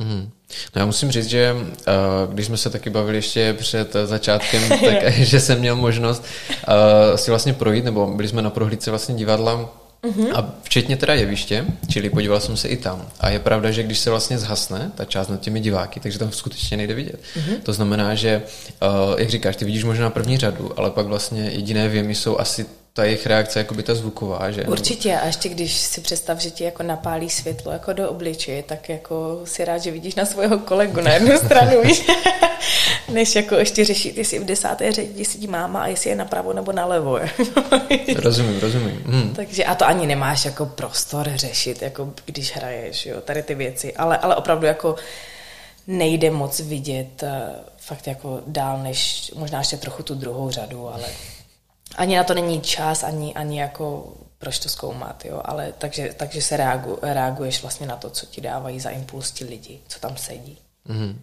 Mm. 0.00 0.30
No 0.74 0.80
já 0.80 0.86
musím 0.86 1.10
říct, 1.10 1.26
že 1.26 1.54
uh, 1.54 2.34
když 2.34 2.46
jsme 2.46 2.56
se 2.56 2.70
taky 2.70 2.90
bavili 2.90 3.18
ještě 3.18 3.54
před 3.58 3.96
začátkem, 4.04 4.68
tak 4.68 5.12
že 5.12 5.40
jsem 5.40 5.58
měl 5.58 5.76
možnost 5.76 6.24
uh, 6.68 7.16
si 7.16 7.30
vlastně 7.30 7.52
projít, 7.52 7.84
nebo 7.84 8.06
byli 8.06 8.28
jsme 8.28 8.42
na 8.42 8.50
prohlídce 8.50 8.90
vlastně 8.90 9.14
divadla 9.14 9.68
Mm-hmm. 10.02 10.30
A 10.34 10.54
včetně 10.62 10.96
teda 10.96 11.14
jeviště, 11.14 11.64
čili 11.88 12.10
podíval 12.10 12.40
jsem 12.40 12.56
se 12.56 12.68
i 12.68 12.76
tam. 12.76 13.08
A 13.20 13.30
je 13.30 13.38
pravda, 13.38 13.70
že 13.70 13.82
když 13.82 13.98
se 13.98 14.10
vlastně 14.10 14.38
zhasne 14.38 14.90
ta 14.94 15.04
část 15.04 15.28
nad 15.28 15.40
těmi 15.40 15.60
diváky, 15.60 16.00
takže 16.00 16.18
tam 16.18 16.32
skutečně 16.32 16.76
nejde 16.76 16.94
vidět. 16.94 17.20
Mm-hmm. 17.36 17.60
To 17.62 17.72
znamená, 17.72 18.14
že, 18.14 18.42
uh, 18.82 19.20
jak 19.20 19.30
říkáš, 19.30 19.56
ty 19.56 19.64
vidíš 19.64 19.84
možná 19.84 20.10
první 20.10 20.38
řadu, 20.38 20.72
ale 20.76 20.90
pak 20.90 21.06
vlastně 21.06 21.42
jediné 21.42 21.88
věmy 21.88 22.14
jsou 22.14 22.38
asi 22.38 22.66
ta 22.96 23.04
jejich 23.04 23.26
reakce, 23.26 23.58
jako 23.58 23.74
by 23.74 23.82
ta 23.82 23.94
zvuková, 23.94 24.50
že? 24.50 24.62
Určitě, 24.62 25.16
a 25.16 25.26
ještě 25.26 25.48
když 25.48 25.72
si 25.76 26.00
představ, 26.00 26.38
že 26.38 26.50
ti 26.50 26.64
jako 26.64 26.82
napálí 26.82 27.30
světlo 27.30 27.72
jako 27.72 27.92
do 27.92 28.10
obličeje, 28.10 28.62
tak 28.62 28.88
jako 28.88 29.40
si 29.44 29.64
rád, 29.64 29.78
že 29.78 29.90
vidíš 29.90 30.14
na 30.14 30.24
svého 30.24 30.58
kolegu 30.58 31.00
na 31.00 31.12
jednu 31.12 31.38
stranu, 31.38 31.82
víš? 31.82 32.06
než 33.08 33.36
jako 33.36 33.54
ještě 33.54 33.84
řešit, 33.84 34.18
jestli 34.18 34.38
v 34.38 34.44
desáté 34.44 34.92
řadě 34.92 35.24
sedí 35.24 35.46
máma 35.46 35.82
a 35.82 35.86
jestli 35.86 36.10
je 36.10 36.16
napravo 36.16 36.52
nebo 36.52 36.72
nalevo. 36.72 37.18
rozumím, 38.16 38.60
rozumím. 38.60 39.02
Hmm. 39.06 39.34
Takže 39.36 39.64
a 39.64 39.74
to 39.74 39.86
ani 39.86 40.06
nemáš 40.06 40.44
jako 40.44 40.66
prostor 40.66 41.30
řešit, 41.34 41.82
jako 41.82 42.12
když 42.24 42.56
hraješ, 42.56 43.06
jo, 43.06 43.20
tady 43.20 43.42
ty 43.42 43.54
věci, 43.54 43.94
ale, 43.94 44.18
ale 44.18 44.36
opravdu 44.36 44.66
jako 44.66 44.96
nejde 45.86 46.30
moc 46.30 46.60
vidět 46.60 47.22
uh, 47.22 47.28
fakt 47.76 48.06
jako 48.06 48.40
dál, 48.46 48.82
než 48.82 49.32
možná 49.34 49.58
ještě 49.58 49.76
trochu 49.76 50.02
tu 50.02 50.14
druhou 50.14 50.50
řadu, 50.50 50.88
ale 50.88 51.04
ani 51.96 52.16
na 52.16 52.24
to 52.24 52.34
není 52.34 52.60
čas, 52.60 53.02
ani, 53.02 53.34
ani 53.34 53.60
jako 53.60 54.12
proč 54.38 54.58
to 54.58 54.68
zkoumat, 54.68 55.24
jo, 55.24 55.40
ale 55.44 55.72
takže, 55.78 56.14
takže 56.16 56.42
se 56.42 56.56
reagu, 56.56 56.98
reaguješ 57.02 57.62
vlastně 57.62 57.86
na 57.86 57.96
to, 57.96 58.10
co 58.10 58.26
ti 58.26 58.40
dávají 58.40 58.80
za 58.80 58.90
impuls 58.90 59.30
ti 59.30 59.44
lidi, 59.44 59.80
co 59.88 60.00
tam 60.00 60.16
sedí. 60.16 60.58
Mm-hmm. 60.88 61.16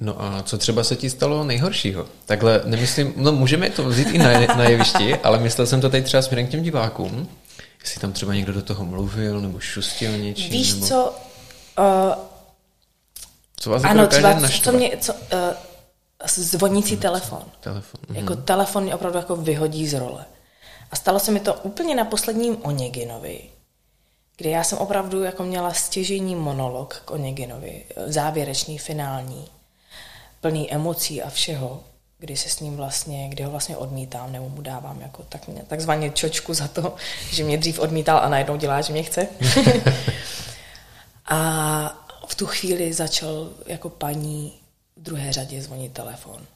No 0.00 0.22
a 0.22 0.42
co 0.42 0.58
třeba 0.58 0.84
se 0.84 0.96
ti 0.96 1.10
stalo 1.10 1.44
nejhoršího? 1.44 2.06
Takhle 2.26 2.60
nemyslím, 2.64 3.12
no 3.16 3.32
můžeme 3.32 3.70
to 3.70 3.84
vzít 3.84 4.08
i 4.08 4.18
na, 4.18 4.40
na 4.40 4.64
jevišti, 4.64 5.16
ale 5.16 5.38
myslel 5.38 5.66
jsem 5.66 5.80
to 5.80 5.90
teď 5.90 6.04
třeba 6.04 6.22
směrem 6.22 6.46
k 6.46 6.50
těm 6.50 6.62
divákům. 6.62 7.28
Jestli 7.80 8.00
tam 8.00 8.12
třeba 8.12 8.34
někdo 8.34 8.52
do 8.52 8.62
toho 8.62 8.84
mluvil 8.84 9.40
nebo 9.40 9.60
šustil 9.60 10.18
něčím. 10.18 10.50
Víš 10.50 10.74
nebo... 10.74 10.86
co? 10.86 11.14
Uh, 11.78 12.14
co 13.56 13.70
vás 13.70 13.84
ano, 13.84 14.06
třeba, 14.06 14.48
co 14.48 14.72
mě, 14.72 14.96
co, 15.00 15.12
uh, 15.12 15.18
zvonící 16.26 16.96
telefon. 16.96 17.42
Telefon. 17.60 18.00
Mhm. 18.08 18.16
Jako 18.16 18.36
telefon 18.36 18.82
mě 18.82 18.94
opravdu 18.94 19.18
jako 19.18 19.36
vyhodí 19.36 19.88
z 19.88 19.94
role. 19.94 20.24
A 20.90 20.96
stalo 20.96 21.20
se 21.20 21.30
mi 21.30 21.40
to 21.40 21.54
úplně 21.54 21.94
na 21.94 22.04
posledním 22.04 22.58
Oneginovi, 22.62 23.40
kde 24.36 24.50
já 24.50 24.64
jsem 24.64 24.78
opravdu 24.78 25.22
jako 25.22 25.42
měla 25.42 25.72
stěžení 25.72 26.34
monolog 26.34 27.02
k 27.04 27.10
Oneginovi, 27.10 27.84
závěrečný, 28.06 28.78
finální, 28.78 29.44
plný 30.40 30.72
emocí 30.72 31.22
a 31.22 31.30
všeho, 31.30 31.80
kdy 32.18 32.36
se 32.36 32.48
s 32.48 32.60
ním 32.60 32.76
vlastně, 32.76 33.28
kdy 33.28 33.44
ho 33.44 33.50
vlastně 33.50 33.76
odmítám, 33.76 34.32
nebo 34.32 34.48
mu 34.48 34.62
dávám 34.62 35.00
jako 35.00 35.22
tak, 35.28 35.40
takzvaně 35.66 36.10
čočku 36.10 36.54
za 36.54 36.68
to, 36.68 36.94
že 37.30 37.44
mě 37.44 37.58
dřív 37.58 37.78
odmítal 37.78 38.18
a 38.18 38.28
najednou 38.28 38.56
dělá, 38.56 38.80
že 38.80 38.92
mě 38.92 39.02
chce. 39.02 39.28
a 41.26 42.06
v 42.26 42.34
tu 42.34 42.46
chvíli 42.46 42.92
začal 42.92 43.48
jako 43.66 43.88
paní 43.88 44.52
druhé 45.04 45.32
řadě 45.32 45.62
zvonit 45.62 45.92
telefon. 45.92 46.46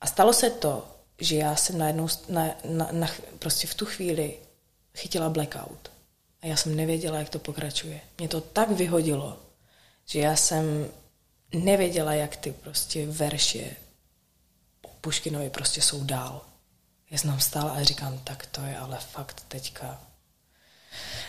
A 0.00 0.06
stalo 0.06 0.32
se 0.32 0.50
to, 0.50 0.86
že 1.18 1.36
já 1.36 1.56
jsem 1.56 1.78
najednou 1.78 2.08
na, 2.28 2.50
na, 2.64 2.88
na, 2.92 3.08
prostě 3.38 3.66
v 3.66 3.74
tu 3.74 3.86
chvíli 3.86 4.34
chytila 4.96 5.28
blackout. 5.28 5.90
A 6.42 6.46
já 6.46 6.56
jsem 6.56 6.76
nevěděla, 6.76 7.18
jak 7.18 7.28
to 7.28 7.38
pokračuje. 7.38 8.00
Mě 8.18 8.28
to 8.28 8.40
tak 8.40 8.70
vyhodilo, 8.70 9.36
že 10.06 10.18
já 10.20 10.36
jsem 10.36 10.88
nevěděla, 11.54 12.12
jak 12.14 12.36
ty 12.36 12.52
prostě 12.52 13.06
verše 13.06 13.76
Puškinovi 15.00 15.50
prostě 15.50 15.82
jsou 15.82 16.04
dál. 16.04 16.40
Já 17.10 17.18
jsem 17.18 17.30
tam 17.30 17.40
stála 17.40 17.70
a 17.70 17.82
říkám, 17.82 18.18
tak 18.24 18.46
to 18.46 18.60
je 18.60 18.78
ale 18.78 18.98
fakt 19.12 19.42
teďka 19.48 20.00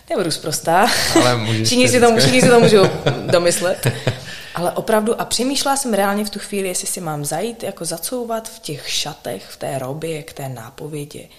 nebudu 0.09 0.31
zprostá. 0.31 0.87
Ale 1.15 1.63
všichni, 1.63 1.89
si 1.89 1.99
to, 1.99 2.17
všichni 2.17 2.41
si 2.41 2.49
to 2.49 2.59
můžou 2.59 2.89
domyslet. 3.31 3.87
Ale 4.55 4.71
opravdu, 4.71 5.21
a 5.21 5.25
přemýšlela 5.25 5.77
jsem 5.77 5.93
reálně 5.93 6.25
v 6.25 6.29
tu 6.29 6.39
chvíli, 6.39 6.67
jestli 6.67 6.87
si 6.87 7.01
mám 7.01 7.25
zajít, 7.25 7.63
jako 7.63 7.85
zacouvat 7.85 8.49
v 8.49 8.59
těch 8.59 8.89
šatech, 8.89 9.45
v 9.45 9.57
té 9.57 9.79
robě, 9.79 10.23
k 10.23 10.33
té 10.33 10.49
nápovědi 10.49 11.29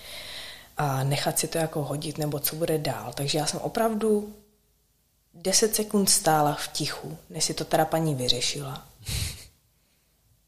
a 0.76 1.04
nechat 1.04 1.38
si 1.38 1.48
to 1.48 1.58
jako 1.58 1.84
hodit, 1.84 2.18
nebo 2.18 2.38
co 2.38 2.56
bude 2.56 2.78
dál. 2.78 3.12
Takže 3.14 3.38
já 3.38 3.46
jsem 3.46 3.60
opravdu 3.60 4.34
10 5.34 5.74
sekund 5.74 6.10
stála 6.10 6.54
v 6.54 6.68
tichu, 6.68 7.18
než 7.30 7.44
si 7.44 7.54
to 7.54 7.64
teda 7.64 7.84
paní 7.84 8.14
vyřešila. 8.14 8.86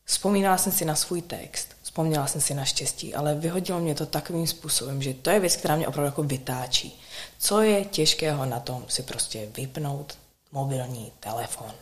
Vzpomínala 0.05 0.59
jsem 0.59 0.73
si 0.73 0.85
na 0.85 0.95
svůj 0.95 1.23
text, 1.23 1.69
vzpomněla 1.83 2.27
jsem 2.27 2.41
si 2.41 2.55
na 2.55 2.65
štěstí, 2.65 3.15
ale 3.15 3.35
vyhodilo 3.35 3.81
mě 3.81 3.95
to 3.95 4.07
takovým 4.07 4.47
způsobem, 4.47 5.03
že 5.03 5.15
to 5.15 5.31
je 5.31 5.41
věc, 5.41 5.57
která 5.57 5.77
mě 5.77 5.89
opravdu 5.89 6.07
jako 6.07 6.23
vytáčí. 6.23 7.01
Co 7.39 7.61
je 7.61 7.85
těžkého 7.85 8.47
na 8.47 8.61
tom 8.61 8.85
si 8.89 9.03
prostě 9.03 9.49
vypnout 9.57 10.19
mobilní 10.53 11.13
telefon? 11.21 11.73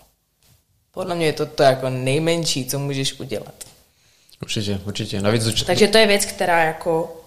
Podle 0.93 1.14
mě 1.14 1.26
je 1.26 1.32
to 1.32 1.47
to 1.47 1.62
jako 1.62 1.91
nejmenší, 1.91 2.66
co 2.66 2.78
můžeš 2.78 3.20
udělat. 3.20 3.55
Určitě, 4.43 4.80
určitě. 4.86 5.20
Navíc 5.20 5.47
určitě. 5.47 5.64
Takže 5.66 5.88
to 5.88 5.99
je 5.99 6.07
věc, 6.07 6.24
která 6.24 6.64
jako 6.64 7.20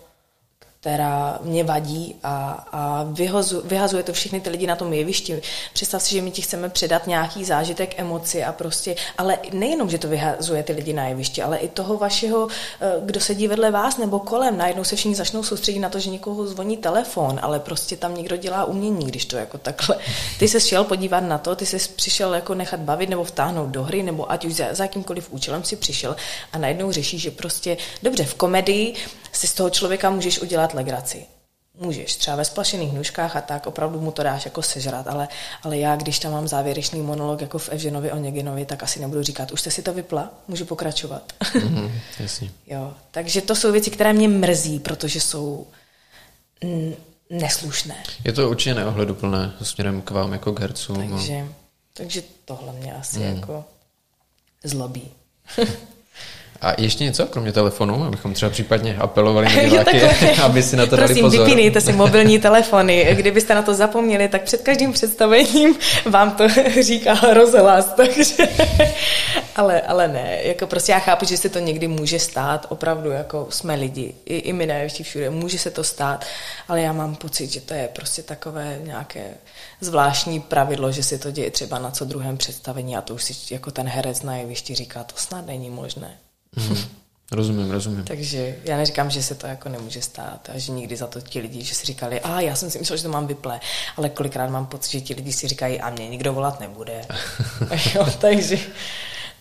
která 0.84 1.40
mě 1.42 1.64
vadí 1.64 2.16
a, 2.24 2.68
a 2.72 3.04
vyhozu, 3.04 3.62
vyhazuje 3.66 4.04
to 4.04 4.14
všechny 4.14 4.42
ty 4.42 4.50
lidi 4.50 4.68
na 4.68 4.76
tom 4.76 4.94
jevišti. 4.94 5.42
Představ 5.74 6.02
si, 6.02 6.12
že 6.12 6.22
my 6.22 6.32
ti 6.32 6.42
chceme 6.42 6.70
předat 6.70 7.08
nějaký 7.08 7.46
zážitek, 7.46 8.00
emoci 8.00 8.44
a 8.44 8.52
prostě, 8.52 8.96
ale 9.18 9.38
nejenom, 9.54 9.90
že 9.90 9.98
to 9.98 10.08
vyhazuje 10.08 10.64
ty 10.64 10.74
lidi 10.74 10.94
na 10.94 11.08
jevišti, 11.08 11.42
ale 11.42 11.58
i 11.58 11.68
toho 11.68 11.98
vašeho, 11.98 12.48
eh, 12.82 12.94
kdo 13.06 13.20
sedí 13.20 13.48
vedle 13.48 13.72
vás 13.72 13.98
nebo 13.98 14.20
kolem. 14.20 14.58
Najednou 14.58 14.84
se 14.84 14.96
všichni 14.96 15.16
začnou 15.16 15.44
soustředit 15.44 15.80
na 15.80 15.90
to, 15.90 16.00
že 16.00 16.10
někoho 16.10 16.48
zvoní 16.48 16.78
telefon, 16.78 17.40
ale 17.42 17.60
prostě 17.60 17.98
tam 17.98 18.16
někdo 18.16 18.36
dělá 18.36 18.66
umění, 18.66 19.06
když 19.06 19.26
to 19.26 19.38
jako 19.38 19.58
takhle. 19.58 19.98
Ty 20.40 20.48
se 20.48 20.60
šel 20.60 20.84
podívat 20.84 21.20
na 21.20 21.38
to, 21.38 21.56
ty 21.56 21.66
se 21.66 21.78
přišel 21.96 22.34
jako 22.34 22.54
nechat 22.54 22.80
bavit 22.80 23.10
nebo 23.10 23.24
vtáhnout 23.24 23.70
do 23.70 23.84
hry, 23.84 24.04
nebo 24.04 24.32
ať 24.32 24.46
už 24.46 24.56
za, 24.56 24.66
za 24.72 24.84
jakýmkoliv 24.84 25.32
účelem 25.32 25.64
si 25.64 25.76
přišel 25.76 26.16
a 26.54 26.58
najednou 26.58 26.92
řešíš, 26.92 27.22
že 27.22 27.32
prostě 27.32 27.78
dobře, 28.02 28.26
v 28.26 28.34
komedii 28.34 28.96
si 29.34 29.48
z 29.48 29.54
toho 29.54 29.70
člověka 29.70 30.10
můžeš 30.10 30.40
udělat 30.40 30.73
legraci. 30.74 31.26
můžeš, 31.80 32.16
třeba 32.16 32.38
ve 32.38 32.46
splašených 32.46 32.94
nůžkách 32.94 33.36
a 33.36 33.42
tak, 33.42 33.68
opravdu 33.68 34.02
mu 34.02 34.12
to 34.12 34.24
dáš 34.24 34.46
jako 34.46 34.62
sežrat, 34.62 35.08
ale, 35.08 35.28
ale 35.64 35.78
já, 35.78 35.96
když 35.96 36.20
tam 36.20 36.32
mám 36.32 36.48
závěrečný 36.48 37.02
monolog 37.02 37.42
jako 37.42 37.58
v 37.58 37.70
Evženovi 37.70 38.12
Oneginovi, 38.12 38.66
tak 38.66 38.84
asi 38.84 39.00
nebudu 39.00 39.24
říkat, 39.24 39.52
už 39.52 39.62
jste 39.62 39.72
si 39.72 39.82
to 39.82 39.94
vypla, 39.94 40.30
můžu 40.48 40.66
pokračovat. 40.66 41.34
Mm-hmm, 41.42 41.92
jasně. 42.20 42.52
jo, 42.68 42.94
takže 43.12 43.42
to 43.42 43.56
jsou 43.56 43.72
věci, 43.72 43.92
které 43.92 44.14
mě 44.14 44.28
mrzí, 44.28 44.80
protože 44.80 45.22
jsou 45.22 45.68
neslušné. 47.30 48.04
Je 48.24 48.34
to 48.34 48.50
určitě 48.50 48.74
neohleduplné 48.74 49.54
směrem 49.62 50.02
k 50.02 50.12
vám 50.12 50.34
jako 50.34 50.54
k 50.54 50.60
hercům. 50.60 51.10
Takže, 51.10 51.42
no. 51.42 51.54
takže 51.94 52.24
tohle 52.46 52.74
mě 52.74 52.94
asi 52.94 53.20
mm. 53.20 53.36
jako 53.36 53.66
zlobí. 54.64 55.12
A 56.64 56.82
ještě 56.82 57.04
něco, 57.04 57.26
kromě 57.26 57.52
telefonu, 57.52 58.04
abychom 58.04 58.34
třeba 58.34 58.50
případně 58.50 58.96
apelovali 58.96 59.56
na 59.56 59.64
diváky, 59.70 60.02
aby 60.42 60.64
si 60.64 60.76
na 60.76 60.86
to 60.86 60.96
Prosím, 60.96 61.16
dali 61.16 61.22
pozor. 61.22 61.46
vypínejte 61.46 61.82
si 61.82 61.94
mobilní 61.94 62.40
telefony. 62.40 63.08
Kdybyste 63.14 63.56
na 63.56 63.62
to 63.62 63.74
zapomněli, 63.74 64.28
tak 64.28 64.42
před 64.44 64.62
každým 64.62 64.94
představením 64.94 65.76
vám 66.06 66.32
to 66.32 66.44
říká 66.82 67.20
rozhlas, 67.34 67.94
takže... 67.96 68.48
ale, 69.56 69.82
ale 69.82 70.08
ne, 70.08 70.38
jako 70.44 70.68
prostě 70.68 70.92
já 70.92 71.00
chápu, 71.00 71.26
že 71.26 71.38
se 71.38 71.50
to 71.50 71.60
někdy 71.60 71.88
může 71.88 72.20
stát, 72.20 72.66
opravdu, 72.70 73.12
jako 73.12 73.48
jsme 73.50 73.76
lidi, 73.76 74.16
i, 74.26 74.38
i 74.38 74.54
my 74.54 74.66
ne, 74.66 74.88
všude, 74.88 75.30
může 75.30 75.60
se 75.60 75.72
to 75.72 75.84
stát, 75.84 76.26
ale 76.68 76.82
já 76.82 76.94
mám 76.94 77.16
pocit, 77.16 77.52
že 77.52 77.62
to 77.62 77.74
je 77.74 77.90
prostě 77.96 78.24
takové 78.24 78.80
nějaké 78.84 79.24
zvláštní 79.82 80.40
pravidlo, 80.40 80.92
že 80.92 81.04
si 81.04 81.20
to 81.20 81.32
děje 81.32 81.52
třeba 81.52 81.80
na 81.80 81.92
co 81.92 82.06
druhém 82.06 82.38
představení 82.38 82.98
a 82.98 83.02
to 83.02 83.14
už 83.14 83.24
si 83.24 83.54
jako 83.54 83.72
ten 83.72 83.88
herec 83.88 84.22
na 84.22 84.36
jevišti 84.36 84.76
říká, 84.76 85.04
to 85.04 85.14
snad 85.18 85.46
není 85.46 85.70
možné. 85.70 86.18
Hmm. 86.56 86.78
Rozumím, 87.34 87.72
rozumím. 87.72 88.04
Takže 88.04 88.56
já 88.64 88.78
neříkám, 88.78 89.10
že 89.10 89.24
se 89.24 89.36
to 89.36 89.48
jako 89.48 89.70
nemůže 89.70 90.02
stát 90.02 90.50
a 90.56 90.58
že 90.58 90.72
nikdy 90.72 90.96
za 90.96 91.08
to 91.08 91.22
ti 91.22 91.40
lidi, 91.40 91.64
že 91.64 91.76
si 91.76 91.86
říkali, 91.86 92.20
a 92.20 92.42
já 92.42 92.56
jsem 92.56 92.70
si 92.70 92.80
myslel, 92.80 92.98
že 92.98 93.04
to 93.04 93.10
mám 93.10 93.28
vyplé, 93.28 93.60
ale 93.98 94.10
kolikrát 94.10 94.50
mám 94.50 94.66
pocit, 94.66 94.92
že 94.92 95.02
ti 95.02 95.14
lidi 95.14 95.34
si 95.34 95.48
říkají, 95.48 95.82
a 95.82 95.90
mě 95.90 96.10
nikdo 96.10 96.34
volat 96.34 96.60
nebude. 96.60 97.02
jo, 97.96 98.08
takže, 98.20 98.58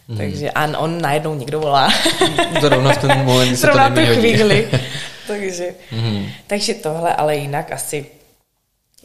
mm. 0.09 0.17
takže 0.17 0.51
a 0.51 0.79
on 0.79 1.01
najednou 1.01 1.35
někdo 1.35 1.61
volá. 1.61 1.93
Zrovna 2.61 2.93
v 2.93 2.99
ten 2.99 3.25
moment 3.25 3.57
se 3.57 3.67
to 3.67 3.79
chvíli. 4.15 4.71
takže, 5.27 5.75
mm. 5.93 6.27
takže 6.47 6.75
tohle, 6.75 7.15
ale 7.15 7.37
jinak 7.37 7.73
asi 7.73 8.07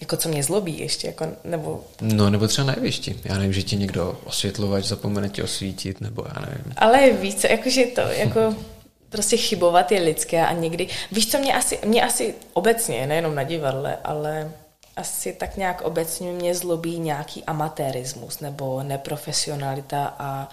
jako 0.01 0.17
co 0.17 0.29
mě 0.29 0.43
zlobí 0.43 0.79
ještě, 0.79 1.07
jako, 1.07 1.27
nebo... 1.43 1.83
No, 2.01 2.29
nebo 2.29 2.47
třeba 2.47 2.67
na 2.67 2.73
jevišti. 2.73 3.19
Já 3.23 3.37
nevím, 3.37 3.53
že 3.53 3.63
ti 3.63 3.75
někdo 3.75 4.19
osvětlovač 4.23 4.85
zapomene 4.85 5.29
ti 5.29 5.43
osvítit, 5.43 6.01
nebo 6.01 6.25
já 6.35 6.41
nevím. 6.41 6.73
Ale 6.77 7.11
víc, 7.11 7.43
jakože 7.43 7.85
to, 7.85 8.01
jako 8.01 8.55
prostě 9.09 9.37
chybovat 9.37 9.91
je 9.91 10.01
lidské 10.01 10.45
a 10.47 10.53
někdy... 10.53 10.87
Víš, 11.11 11.31
co 11.31 11.37
mě 11.37 11.53
asi, 11.53 11.79
mě 11.85 12.03
asi 12.03 12.35
obecně, 12.53 13.07
nejenom 13.07 13.35
na 13.35 13.43
divadle, 13.43 13.97
ale 14.03 14.51
asi 14.95 15.33
tak 15.33 15.57
nějak 15.57 15.81
obecně 15.81 16.31
mě 16.31 16.55
zlobí 16.55 16.99
nějaký 16.99 17.43
amatérismus 17.43 18.39
nebo 18.39 18.83
neprofesionalita 18.83 20.15
a 20.19 20.49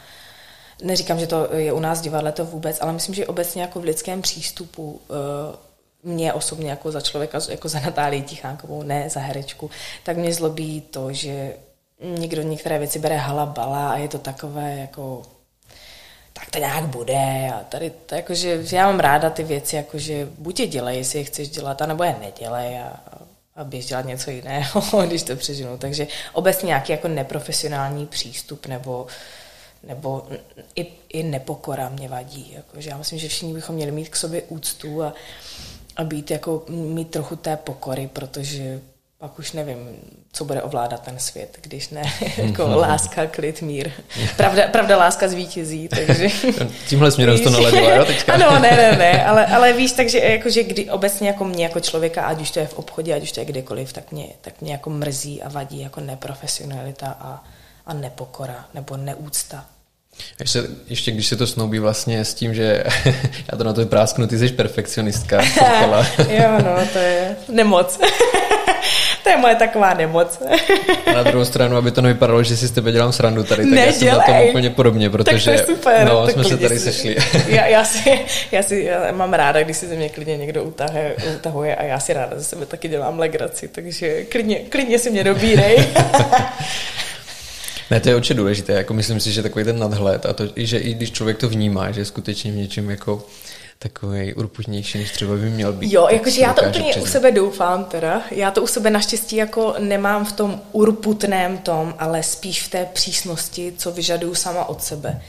neříkám, 0.83 1.19
že 1.19 1.27
to 1.27 1.49
je 1.55 1.73
u 1.73 1.81
nás 1.81 2.01
divadle 2.01 2.33
to 2.33 2.45
vůbec, 2.45 2.79
ale 2.81 2.93
myslím, 2.93 3.15
že 3.15 3.27
obecně 3.27 3.63
jako 3.63 3.81
v 3.81 3.85
lidském 3.85 4.23
přístupu 4.23 5.01
uh, 5.09 5.17
mě 6.05 6.33
osobně 6.33 6.71
jako 6.71 6.93
za 6.93 7.01
člověka, 7.01 7.41
jako 7.49 7.69
za 7.69 7.81
Natálii 7.81 8.23
Tichánkovou, 8.23 8.83
ne 8.83 9.11
za 9.11 9.21
herečku, 9.21 9.71
tak 10.03 10.17
mě 10.17 10.35
zlobí 10.35 10.81
to, 10.81 11.13
že 11.13 11.57
někdo 12.01 12.43
některé 12.43 12.79
věci 12.79 12.99
bere 12.99 13.17
halabala 13.17 13.91
a 13.91 13.97
je 13.97 14.09
to 14.09 14.19
takové 14.19 14.77
jako 14.79 15.23
tak 16.33 16.51
to 16.51 16.59
nějak 16.59 16.85
bude 16.85 17.51
a 17.55 17.65
tady 17.69 17.91
to 17.91 18.15
jako, 18.15 18.35
že 18.35 18.65
já 18.73 18.87
mám 18.87 19.01
ráda 19.01 19.31
ty 19.31 19.43
věci, 19.43 19.77
jako 19.77 19.99
že 19.99 20.29
buď 20.39 20.61
je 20.61 20.67
dělej, 20.67 20.99
jestli 20.99 21.19
je 21.19 21.25
chceš 21.25 21.49
dělat, 21.49 21.83
anebo 21.83 22.05
je 22.05 22.17
nedělej 22.21 22.79
a, 22.79 23.01
a 23.57 23.65
běž 23.65 23.87
dělat 23.87 24.07
něco 24.07 24.31
jiného, 24.31 24.83
když 25.07 25.23
to 25.23 25.37
přežinu. 25.37 25.79
Takže 25.79 26.07
obecně 26.33 26.67
nějaký 26.67 26.93
jako 26.93 27.09
neprofesionální 27.09 28.07
přístup 28.07 28.67
nebo 28.67 29.07
nebo 29.87 30.27
i, 30.77 30.87
i 31.09 31.23
nepokora 31.23 31.89
mě 31.89 32.09
vadí. 32.09 32.53
Jako, 32.53 32.81
že 32.81 32.91
já 32.91 32.97
myslím, 32.97 33.19
že 33.19 33.29
všichni 33.29 33.55
bychom 33.55 33.75
měli 33.75 33.91
mít 33.91 34.09
k 34.09 34.17
sobě 34.17 34.43
úctu 34.43 35.03
a, 35.03 35.15
a 35.97 36.05
být 36.05 36.31
jako, 36.31 36.65
mít 36.69 37.11
trochu 37.11 37.37
té 37.37 37.57
pokory, 37.57 38.11
protože 38.13 38.81
pak 39.25 39.39
už 39.39 39.53
nevím, 39.53 39.79
co 40.33 40.45
bude 40.45 40.63
ovládat 40.63 41.03
ten 41.03 41.19
svět, 41.19 41.59
když 41.63 41.89
ne 41.89 42.03
jako 42.37 42.69
láska, 42.69 43.27
klid, 43.27 43.63
mír. 43.63 43.91
Pravda, 44.37 44.69
pravda 44.69 44.97
láska 44.97 45.29
zvítězí, 45.29 45.89
takže... 45.89 46.29
Tímhle 46.89 47.11
směrem 47.11 47.39
to 47.39 47.51
naledila, 47.51 47.91
jo, 47.91 48.05
teďka? 48.05 48.33
Ano, 48.33 48.59
ne, 48.59 48.71
ne, 48.71 48.97
ne, 48.97 49.25
ale, 49.25 49.47
ale 49.47 49.73
víš, 49.73 49.93
takže 49.93 50.19
jakože 50.19 50.63
kdy 50.63 50.91
obecně 50.91 51.29
jako 51.29 51.45
mě 51.45 51.65
jako 51.65 51.81
člověka, 51.81 52.23
ať 52.23 52.41
už 52.41 52.51
to 52.51 52.59
je 52.59 52.67
v 52.67 52.79
obchodě, 52.79 53.15
ať 53.15 53.23
už 53.23 53.33
to 53.33 53.41
je 53.41 53.47
kdekoliv, 53.47 53.93
tak 53.93 54.13
mě, 54.13 54.27
tak 54.41 54.61
mě 54.61 54.73
jako 54.73 54.91
mrzí 54.91 55.43
a 55.43 55.49
vadí 55.49 55.81
jako 55.81 56.01
neprofesionalita 56.01 57.17
a, 57.21 57.45
a 57.87 57.95
nepokora 57.95 58.65
nebo 58.75 58.97
neúcta. 58.97 59.65
Ještě, 60.41 60.63
ještě 60.89 61.11
když 61.11 61.27
se 61.27 61.37
to 61.37 61.47
snoubí 61.47 61.79
vlastně 61.79 62.25
s 62.25 62.35
tím, 62.35 62.55
že 62.55 62.85
já 63.53 63.59
to 63.59 63.65
na 63.65 63.73
to 63.73 63.87
prásknu, 63.87 64.27
ty 64.27 64.39
jsi 64.39 64.49
perfekcionistka. 64.49 65.43
jo, 66.29 66.51
no, 66.65 66.87
to 66.93 66.99
je 66.99 67.37
nemoc. 67.49 68.01
to 69.23 69.29
je 69.29 69.37
moje 69.37 69.55
taková 69.55 69.95
nemoc. 69.95 70.43
na 71.15 71.23
druhou 71.23 71.45
stranu, 71.45 71.77
aby 71.77 71.91
to 71.91 72.01
nevypadalo, 72.01 72.43
že 72.43 72.57
si 72.57 72.69
s 72.69 72.71
tebe 72.71 72.93
dělám 72.93 73.13
srandu 73.13 73.43
tady, 73.45 73.63
tak 73.63 73.73
Nedělej. 73.73 73.87
já 73.87 74.15
jsem 74.15 74.35
na 74.35 74.39
tom 74.39 74.49
úplně 74.49 74.71
podobně, 74.71 75.11
protože 75.11 75.51
tak 75.51 75.67
to 75.67 75.71
je 75.71 75.77
super, 75.77 76.09
no, 76.09 76.27
tak 76.27 76.35
jsme 76.35 76.45
se 76.45 76.57
tady 76.57 76.79
si, 76.79 76.93
sešli. 76.93 77.17
já, 77.47 77.67
já, 77.67 77.85
si, 77.85 78.21
já, 78.53 78.63
si, 78.63 78.81
já 78.81 79.13
mám 79.13 79.33
ráda, 79.33 79.63
když 79.63 79.77
si 79.77 79.87
ze 79.87 79.95
mě 79.95 80.09
klidně 80.09 80.37
někdo 80.37 80.65
utahuje, 80.65 81.17
utahuje 81.37 81.77
a 81.77 81.83
já 81.83 82.01
si 82.01 82.13
ráda 82.13 82.39
ze 82.39 82.45
sebe 82.45 82.67
taky 82.67 82.89
dělám 82.89 83.19
legraci, 83.19 83.69
takže 83.69 84.25
klidně, 84.25 84.57
klidně 84.57 84.99
si 84.99 85.11
mě 85.11 85.25
dobírej. 85.25 85.77
Ne, 87.91 88.01
to 88.01 88.09
je 88.09 88.17
určitě 88.17 88.35
důležité. 88.35 88.73
Jako 88.73 88.95
myslím 88.95 89.21
si, 89.21 89.33
že 89.33 89.43
takový 89.43 89.65
ten 89.65 89.79
nadhled 89.79 90.27
a 90.27 90.33
to, 90.33 90.45
že 90.57 90.79
i 90.79 90.95
když 90.95 91.13
člověk 91.13 91.39
to 91.39 91.49
vnímá, 91.49 91.91
že 91.91 92.01
je 92.01 92.05
skutečně 92.05 92.53
v 92.53 92.57
něčem 92.57 92.91
jako 92.91 93.27
takový 93.79 94.35
urputnější, 94.35 94.99
než 94.99 95.13
třeba 95.13 95.37
by 95.37 95.51
měl 95.51 95.73
být. 95.73 95.93
Jo, 95.93 96.09
jakože 96.11 96.41
já 96.41 96.53
to 96.53 96.63
úplně 96.63 96.91
přiznat. 96.91 97.09
u 97.09 97.13
sebe 97.13 97.33
doufám 97.33 97.85
teda. 97.85 98.23
Já 98.31 98.51
to 98.51 98.63
u 98.63 98.67
sebe 98.67 98.91
naštěstí 98.91 99.37
jako 99.37 99.75
nemám 99.79 100.25
v 100.25 100.33
tom 100.33 100.61
urputném 100.73 101.59
tom, 101.59 101.95
ale 101.99 102.23
spíš 102.23 102.63
v 102.63 102.71
té 102.71 102.89
přísnosti, 102.93 103.73
co 103.77 103.93
vyžaduju 103.93 104.35
sama 104.35 104.65
od 104.65 104.83
sebe. 104.83 105.23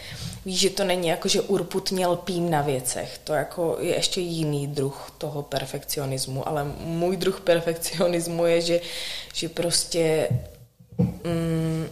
Víš, 0.45 0.59
že 0.59 0.69
to 0.69 0.83
není 0.83 1.07
jako, 1.07 1.27
že 1.27 1.41
urputně 1.41 2.07
lpím 2.07 2.49
na 2.49 2.61
věcech. 2.61 3.19
To 3.23 3.33
jako 3.33 3.77
je 3.79 3.95
ještě 3.95 4.21
jiný 4.21 4.67
druh 4.67 5.11
toho 5.17 5.41
perfekcionismu, 5.41 6.47
ale 6.47 6.65
můj 6.79 7.17
druh 7.17 7.41
perfekcionismu 7.41 8.45
je, 8.45 8.61
že, 8.61 8.79
že 9.33 9.49
prostě 9.49 10.29
mm, 10.97 11.87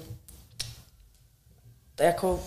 jako 2.00 2.40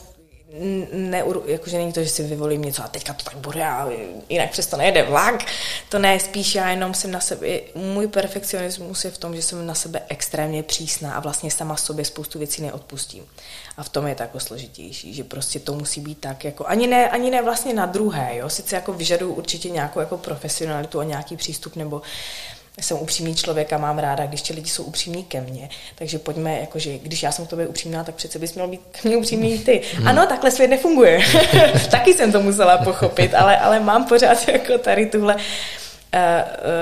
ne, 0.93 1.25
jakože 1.47 1.79
není 1.79 1.93
to, 1.93 2.03
že 2.03 2.09
si 2.09 2.23
vyvolím 2.23 2.63
něco 2.63 2.85
a 2.85 2.89
teďka 2.89 3.13
to 3.13 3.25
tak 3.25 3.37
bude 3.37 3.67
a 3.67 3.89
jinak 4.29 4.51
přesto 4.51 4.77
nejde 4.77 5.03
vlak. 5.03 5.45
To 5.89 5.99
ne, 5.99 6.21
spíš 6.21 6.55
já 6.55 6.71
jenom 6.71 6.95
jsem 6.95 7.11
na 7.11 7.21
sebe, 7.21 7.47
můj 7.75 8.07
perfekcionismus 8.07 9.05
je 9.05 9.11
v 9.11 9.19
tom, 9.19 9.37
že 9.37 9.43
jsem 9.43 9.67
na 9.67 9.75
sebe 9.75 10.03
extrémně 10.09 10.63
přísná 10.63 11.15
a 11.15 11.21
vlastně 11.21 11.51
sama 11.51 11.77
sobě 11.77 12.05
spoustu 12.05 12.39
věcí 12.39 12.63
neodpustím. 12.63 13.25
A 13.77 13.83
v 13.83 13.89
tom 13.89 14.07
je 14.07 14.15
to 14.15 14.23
jako 14.23 14.41
složitější, 14.41 15.15
že 15.15 15.25
prostě 15.25 15.61
to 15.61 15.75
musí 15.75 16.01
být 16.01 16.19
tak, 16.21 16.45
jako 16.45 16.67
ani 16.67 16.87
ne, 16.87 17.11
ani 17.11 17.31
ne 17.31 17.43
vlastně 17.43 17.75
na 17.75 17.87
druhé, 17.87 18.37
jo, 18.37 18.49
sice 18.49 18.75
jako 18.75 18.93
vyžaduju 18.93 19.35
určitě 19.35 19.71
nějakou 19.71 20.01
jako 20.01 20.19
profesionalitu 20.19 21.01
a 21.01 21.05
nějaký 21.05 21.37
přístup 21.37 21.77
nebo 21.77 22.03
jsem 22.81 22.99
upřímný 23.01 23.35
člověk 23.35 23.73
a 23.73 23.79
mám 23.79 23.99
ráda, 23.99 24.27
když 24.27 24.43
ti 24.43 24.53
lidi 24.53 24.71
jsou 24.71 24.85
upřímní 24.85 25.25
ke 25.25 25.41
mně. 25.41 25.69
Takže 25.95 26.19
pojďme, 26.19 26.61
jakože 26.61 26.99
když 26.99 27.23
já 27.23 27.33
jsem 27.33 27.47
k 27.47 27.51
tobě 27.51 27.67
upřímná, 27.67 28.05
tak 28.05 28.15
přece 28.15 28.39
bys 28.39 28.55
měl 28.55 28.69
být 28.69 28.81
ke 28.91 29.09
mně 29.09 29.17
upřímný 29.17 29.59
ty. 29.59 29.83
Hmm. 29.95 30.09
Ano, 30.09 30.27
takhle 30.27 30.51
svět 30.51 30.69
nefunguje. 30.69 31.21
Taky 31.91 32.15
jsem 32.15 32.33
to 32.33 32.43
musela 32.43 32.79
pochopit, 32.79 33.35
ale, 33.35 33.59
ale 33.59 33.81
mám 33.81 34.05
pořád 34.05 34.49
jako 34.53 34.79
tady 34.79 35.07
tuhle 35.07 35.35
uh, 35.35 35.41
uh, 35.41 35.43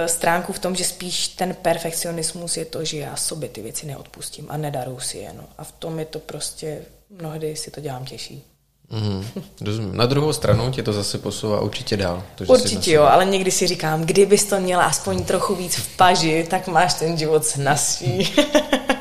stránku 0.06 0.52
v 0.52 0.58
tom, 0.58 0.76
že 0.76 0.84
spíš 0.84 1.28
ten 1.28 1.54
perfekcionismus 1.54 2.56
je 2.56 2.64
to, 2.64 2.84
že 2.84 2.98
já 2.98 3.16
sobě 3.16 3.48
ty 3.48 3.62
věci 3.62 3.86
neodpustím 3.86 4.46
a 4.48 4.56
nedaru 4.56 5.00
si 5.00 5.18
je. 5.18 5.32
No. 5.32 5.44
A 5.58 5.64
v 5.64 5.72
tom 5.72 5.98
je 5.98 6.04
to 6.04 6.18
prostě, 6.18 6.82
mnohdy 7.10 7.56
si 7.56 7.70
to 7.70 7.80
dělám 7.80 8.04
těžší. 8.04 8.53
Mm, 8.90 9.24
rozumím. 9.60 9.96
Na 9.96 10.06
druhou 10.06 10.32
stranu 10.32 10.70
tě 10.70 10.82
to 10.82 10.92
zase 10.92 11.18
posouvá 11.18 11.60
určitě 11.60 11.96
dál. 11.96 12.22
To, 12.34 12.44
určitě 12.44 12.92
jo, 12.92 13.02
ale 13.02 13.24
někdy 13.24 13.50
si 13.50 13.66
říkám, 13.66 14.04
kdybys 14.04 14.44
to 14.44 14.60
měla 14.60 14.84
aspoň 14.84 15.24
trochu 15.24 15.54
víc 15.54 15.76
v 15.76 15.96
paži, 15.96 16.46
tak 16.50 16.68
máš 16.68 16.94
ten 16.94 17.18
život 17.18 17.44
snazší. 17.44 18.34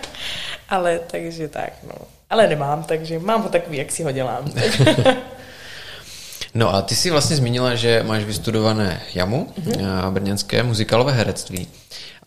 ale 0.70 1.00
takže 1.12 1.48
tak, 1.48 1.74
no. 1.84 1.96
Ale 2.30 2.48
nemám, 2.48 2.84
takže 2.84 3.20
mám 3.20 3.44
ho 3.44 3.50
takový, 3.50 3.78
jak 3.78 3.92
si 3.92 4.04
ho 4.04 4.12
dělám. 4.12 4.52
no 6.54 6.76
a 6.76 6.82
ty 6.82 6.96
jsi 6.96 7.12
vlastně 7.12 7.36
zmínila, 7.36 7.76
že 7.76 8.04
máš 8.04 8.24
vystudované 8.24 9.02
JAMu, 9.14 9.48
mm-hmm. 9.62 10.12
brněnské 10.12 10.64
muzikálové 10.64 11.12
herectví. 11.12 11.68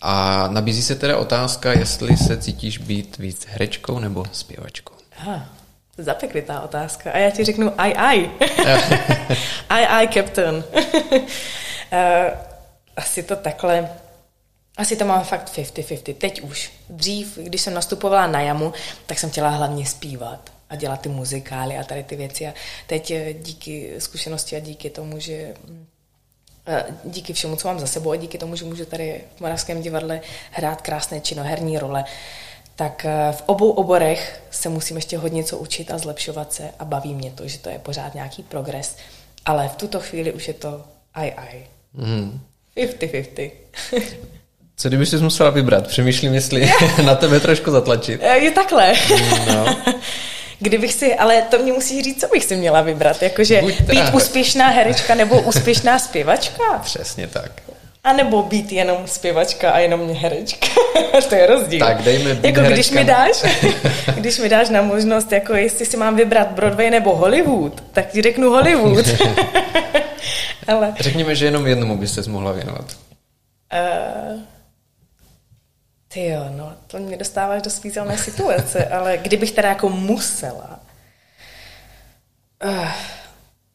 A 0.02 0.48
nabízí 0.48 0.82
se 0.82 0.94
teda 0.94 1.16
otázka, 1.16 1.72
jestli 1.72 2.16
se 2.16 2.36
cítíš 2.36 2.78
být 2.78 3.18
víc 3.18 3.46
herečkou 3.48 3.98
nebo 3.98 4.24
zpěvačkou. 4.32 4.94
Aha 5.18 5.56
zapeklitá 5.98 6.60
otázka. 6.60 7.12
A 7.12 7.18
já 7.18 7.30
ti 7.30 7.44
řeknu 7.44 7.72
aj, 7.78 7.94
aj. 7.96 8.30
aj, 9.68 9.86
aj, 9.86 10.08
captain. 10.08 10.54
uh, 10.54 10.62
asi 12.96 13.22
to 13.22 13.36
takhle... 13.36 13.88
Asi 14.76 14.96
to 14.96 15.04
mám 15.04 15.24
fakt 15.24 15.52
50-50, 15.52 16.14
teď 16.14 16.40
už. 16.40 16.72
Dřív, 16.88 17.38
když 17.38 17.60
jsem 17.60 17.74
nastupovala 17.74 18.26
na 18.26 18.40
jamu, 18.40 18.72
tak 19.06 19.18
jsem 19.18 19.30
chtěla 19.30 19.48
hlavně 19.48 19.86
zpívat 19.86 20.50
a 20.70 20.76
dělat 20.76 21.00
ty 21.00 21.08
muzikály 21.08 21.78
a 21.78 21.84
tady 21.84 22.04
ty 22.04 22.16
věci. 22.16 22.46
A 22.46 22.54
teď 22.86 23.10
eh, 23.10 23.32
díky 23.32 23.94
zkušenosti 23.98 24.56
a 24.56 24.60
díky 24.60 24.90
tomu, 24.90 25.18
že 25.18 25.54
eh, 26.66 26.84
díky 27.04 27.32
všemu, 27.32 27.56
co 27.56 27.68
mám 27.68 27.80
za 27.80 27.86
sebou 27.86 28.10
a 28.10 28.16
díky 28.16 28.38
tomu, 28.38 28.56
že 28.56 28.64
můžu 28.64 28.84
tady 28.84 29.20
v 29.36 29.40
Moravském 29.40 29.82
divadle 29.82 30.20
hrát 30.50 30.82
krásné 30.82 31.20
činoherní 31.20 31.78
role, 31.78 32.04
tak 32.76 33.04
eh, 33.04 33.32
v 33.32 33.42
obou 33.46 33.70
oborech 33.70 34.42
se 34.50 34.68
musím 34.68 34.96
ještě 34.96 35.18
hodně 35.18 35.44
co 35.44 35.58
učit 35.58 35.90
a 35.90 35.98
zlepšovat 35.98 36.52
se 36.52 36.70
a 36.78 36.84
baví 36.84 37.14
mě 37.14 37.30
to, 37.30 37.48
že 37.48 37.58
to 37.58 37.68
je 37.68 37.78
pořád 37.78 38.14
nějaký 38.14 38.42
progres. 38.42 38.96
Ale 39.44 39.68
v 39.68 39.76
tuto 39.76 40.00
chvíli 40.00 40.32
už 40.32 40.48
je 40.48 40.54
to 40.54 40.84
aj 41.14 41.32
aj. 41.36 41.66
Mm. 41.94 42.40
50-50. 42.76 43.50
Co 44.76 44.88
kdyby 44.88 45.06
jsi 45.06 45.16
musela 45.16 45.50
vybrat? 45.50 45.86
Přemýšlím, 45.86 46.34
jestli 46.34 46.70
na 47.04 47.14
tebe 47.14 47.40
trošku 47.40 47.70
zatlačit. 47.70 48.22
Je 48.22 48.50
takhle. 48.50 48.92
No. 49.46 49.76
Kdybych 50.60 50.92
si, 50.92 51.14
ale 51.14 51.42
to 51.42 51.58
mě 51.58 51.72
musí 51.72 52.02
říct, 52.02 52.20
co 52.20 52.28
bych 52.28 52.44
si 52.44 52.56
měla 52.56 52.82
vybrat. 52.82 53.22
Jakože 53.22 53.62
být 53.62 54.14
úspěšná 54.14 54.68
herečka 54.68 55.14
nebo 55.14 55.40
úspěšná 55.40 55.98
zpěvačka. 55.98 56.78
Přesně 56.84 57.26
tak. 57.26 57.65
A 58.06 58.12
nebo 58.12 58.42
být 58.42 58.72
jenom 58.72 59.06
zpěvačka 59.06 59.70
a 59.70 59.78
jenom 59.78 60.14
herečka. 60.14 60.66
to 61.28 61.34
je 61.34 61.46
rozdíl. 61.46 61.80
Tak 61.80 62.02
dejme 62.02 62.34
být 62.34 62.44
jako 62.44 62.72
když 62.72 62.90
mi 62.90 63.04
dáš, 63.04 63.44
když 64.14 64.38
mi 64.38 64.48
dáš 64.48 64.68
na 64.68 64.82
možnost, 64.82 65.32
jako 65.32 65.54
jestli 65.54 65.86
si 65.86 65.96
mám 65.96 66.16
vybrat 66.16 66.48
Broadway 66.48 66.90
nebo 66.90 67.16
Hollywood, 67.16 67.80
tak 67.92 68.06
ti 68.06 68.22
řeknu 68.22 68.50
Hollywood. 68.50 69.06
Ale... 70.66 70.94
Řekněme, 71.00 71.34
že 71.34 71.44
jenom 71.44 71.66
jednomu 71.66 71.96
byste 71.96 72.30
mohla 72.30 72.52
věnovat. 72.52 72.96
Uh... 73.72 74.40
Ty 76.08 76.26
jo, 76.26 76.46
no, 76.50 76.72
to 76.86 76.98
mě 76.98 77.16
dostáváš 77.16 77.62
do 77.62 77.70
svízelné 77.70 78.18
situace, 78.18 78.86
ale 78.86 79.18
kdybych 79.18 79.52
teda 79.52 79.68
jako 79.68 79.88
musela, 79.88 80.80
uh, 82.64 82.88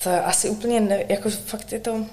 to 0.04 0.26
asi 0.26 0.50
úplně 0.50 0.80
ne, 0.80 1.04
jako 1.10 1.30
fakt 1.30 1.72
je 1.72 1.80
to, 1.80 2.06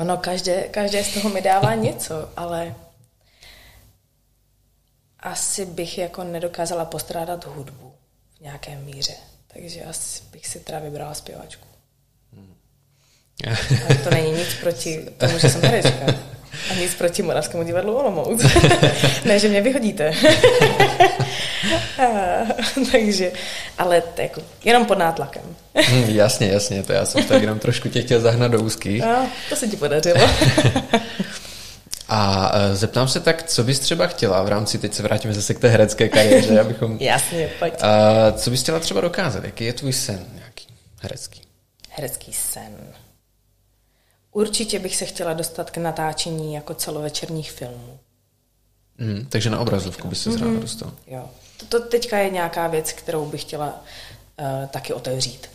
ono 0.00 0.16
každé, 0.16 0.62
každé 0.62 1.04
z 1.04 1.14
toho 1.14 1.28
mi 1.28 1.42
dává 1.42 1.74
něco, 1.74 2.28
ale 2.36 2.74
asi 5.20 5.66
bych 5.66 5.98
jako 5.98 6.24
nedokázala 6.24 6.84
postrádat 6.84 7.46
hudbu 7.46 7.92
v 8.36 8.40
nějaké 8.40 8.76
míře. 8.76 9.14
Takže 9.46 9.84
asi 9.84 10.22
bych 10.32 10.46
si 10.46 10.60
teda 10.60 10.78
vybrala 10.78 11.14
zpěvačku. 11.14 11.66
Hmm. 12.32 12.54
Ale 13.86 13.94
to 14.04 14.10
není 14.10 14.32
nic 14.32 14.54
proti 14.60 15.06
tomu, 15.18 15.38
že 15.38 15.48
jsem 15.48 15.62
herečka. 15.62 16.06
A 16.70 16.74
nic 16.74 16.94
proti 16.94 17.22
Moravskému 17.22 17.64
divadlu 17.64 17.94
Olomouc. 17.94 18.42
ne, 19.24 19.38
že 19.38 19.48
mě 19.48 19.60
vyhodíte. 19.60 20.12
Takže, 22.92 23.32
ale 23.78 24.00
to 24.00 24.20
jako, 24.20 24.40
jenom 24.64 24.86
pod 24.86 24.98
nátlakem. 24.98 25.42
hmm, 25.74 26.04
jasně, 26.04 26.48
jasně, 26.48 26.82
to 26.82 26.92
já 26.92 27.06
jsem 27.06 27.24
tak 27.24 27.42
jenom 27.42 27.58
trošku 27.58 27.88
tě 27.88 28.02
chtěl 28.02 28.20
zahnat 28.20 28.50
do 28.50 28.60
úzkých. 28.60 29.02
No, 29.02 29.28
to 29.48 29.56
se 29.56 29.68
ti 29.68 29.76
podařilo. 29.76 30.20
A 32.12 32.50
e, 32.54 32.76
zeptám 32.76 33.08
se 33.08 33.20
tak, 33.20 33.42
co 33.42 33.64
bys 33.64 33.78
třeba 33.78 34.06
chtěla 34.06 34.42
v 34.42 34.48
rámci, 34.48 34.78
teď 34.78 34.94
se 34.94 35.02
vrátíme 35.02 35.34
zase 35.34 35.54
k 35.54 35.58
té 35.58 35.68
herecké 35.68 36.08
kariéře, 36.08 36.60
abychom... 36.60 36.96
Jasně, 37.00 37.48
pojď. 37.58 37.74
A, 37.82 38.32
co 38.32 38.50
bys 38.50 38.62
chtěla 38.62 38.80
třeba 38.80 39.00
dokázat? 39.00 39.44
Jaký 39.44 39.64
je 39.64 39.72
tvůj 39.72 39.92
sen 39.92 40.24
nějaký 40.34 40.66
herecký? 41.00 41.40
Herecký 41.90 42.32
sen. 42.32 42.76
Určitě 44.32 44.78
bych 44.78 44.96
se 44.96 45.04
chtěla 45.04 45.32
dostat 45.32 45.70
k 45.70 45.76
natáčení 45.76 46.54
jako 46.54 46.74
celovečerních 46.74 47.52
filmů. 47.52 47.98
Mm, 48.98 49.26
takže 49.28 49.50
na 49.50 49.60
obrazovku 49.60 50.08
by 50.08 50.16
se 50.16 50.30
mm-hmm. 50.30 50.46
ráda 50.46 50.60
dostal. 50.60 50.92
Jo. 51.06 51.30
To, 51.68 51.80
teďka 51.80 52.18
je 52.18 52.30
nějaká 52.30 52.66
věc, 52.66 52.92
kterou 52.92 53.26
bych 53.26 53.40
chtěla 53.40 53.66
uh, 54.40 54.68
taky 54.68 54.92
otevřít 54.92 55.50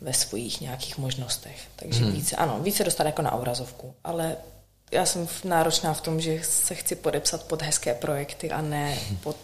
ve 0.00 0.12
svých 0.12 0.60
nějakých 0.60 0.98
možnostech. 0.98 1.60
Takže 1.76 2.04
mm. 2.04 2.12
více, 2.12 2.36
ano, 2.36 2.58
více 2.60 2.84
dostat 2.84 3.06
jako 3.06 3.22
na 3.22 3.32
obrazovku, 3.32 3.94
ale 4.04 4.36
já 4.90 5.06
jsem 5.06 5.28
náročná 5.44 5.94
v 5.94 6.00
tom, 6.00 6.20
že 6.20 6.40
se 6.42 6.74
chci 6.74 6.96
podepsat 6.96 7.42
pod 7.42 7.62
hezké 7.62 7.94
projekty 7.94 8.50
a 8.50 8.62
ne 8.62 8.98
pod, 9.22 9.36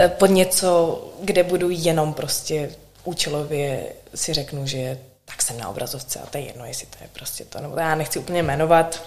eh, 0.00 0.08
pod 0.08 0.26
něco, 0.26 1.04
kde 1.22 1.42
budu 1.42 1.70
jenom 1.70 2.14
prostě 2.14 2.70
účelově 3.04 3.92
si 4.14 4.34
řeknu, 4.34 4.66
že 4.66 4.98
tak 5.28 5.42
jsem 5.42 5.58
na 5.58 5.68
obrazovce 5.68 6.20
a 6.20 6.26
to 6.26 6.38
je 6.38 6.44
jedno, 6.44 6.64
jestli 6.64 6.86
to 6.86 6.96
je 7.00 7.08
prostě 7.12 7.44
to, 7.44 7.60
nebo 7.60 7.76
já 7.76 7.94
nechci 7.94 8.18
úplně 8.18 8.42
jmenovat, 8.42 9.02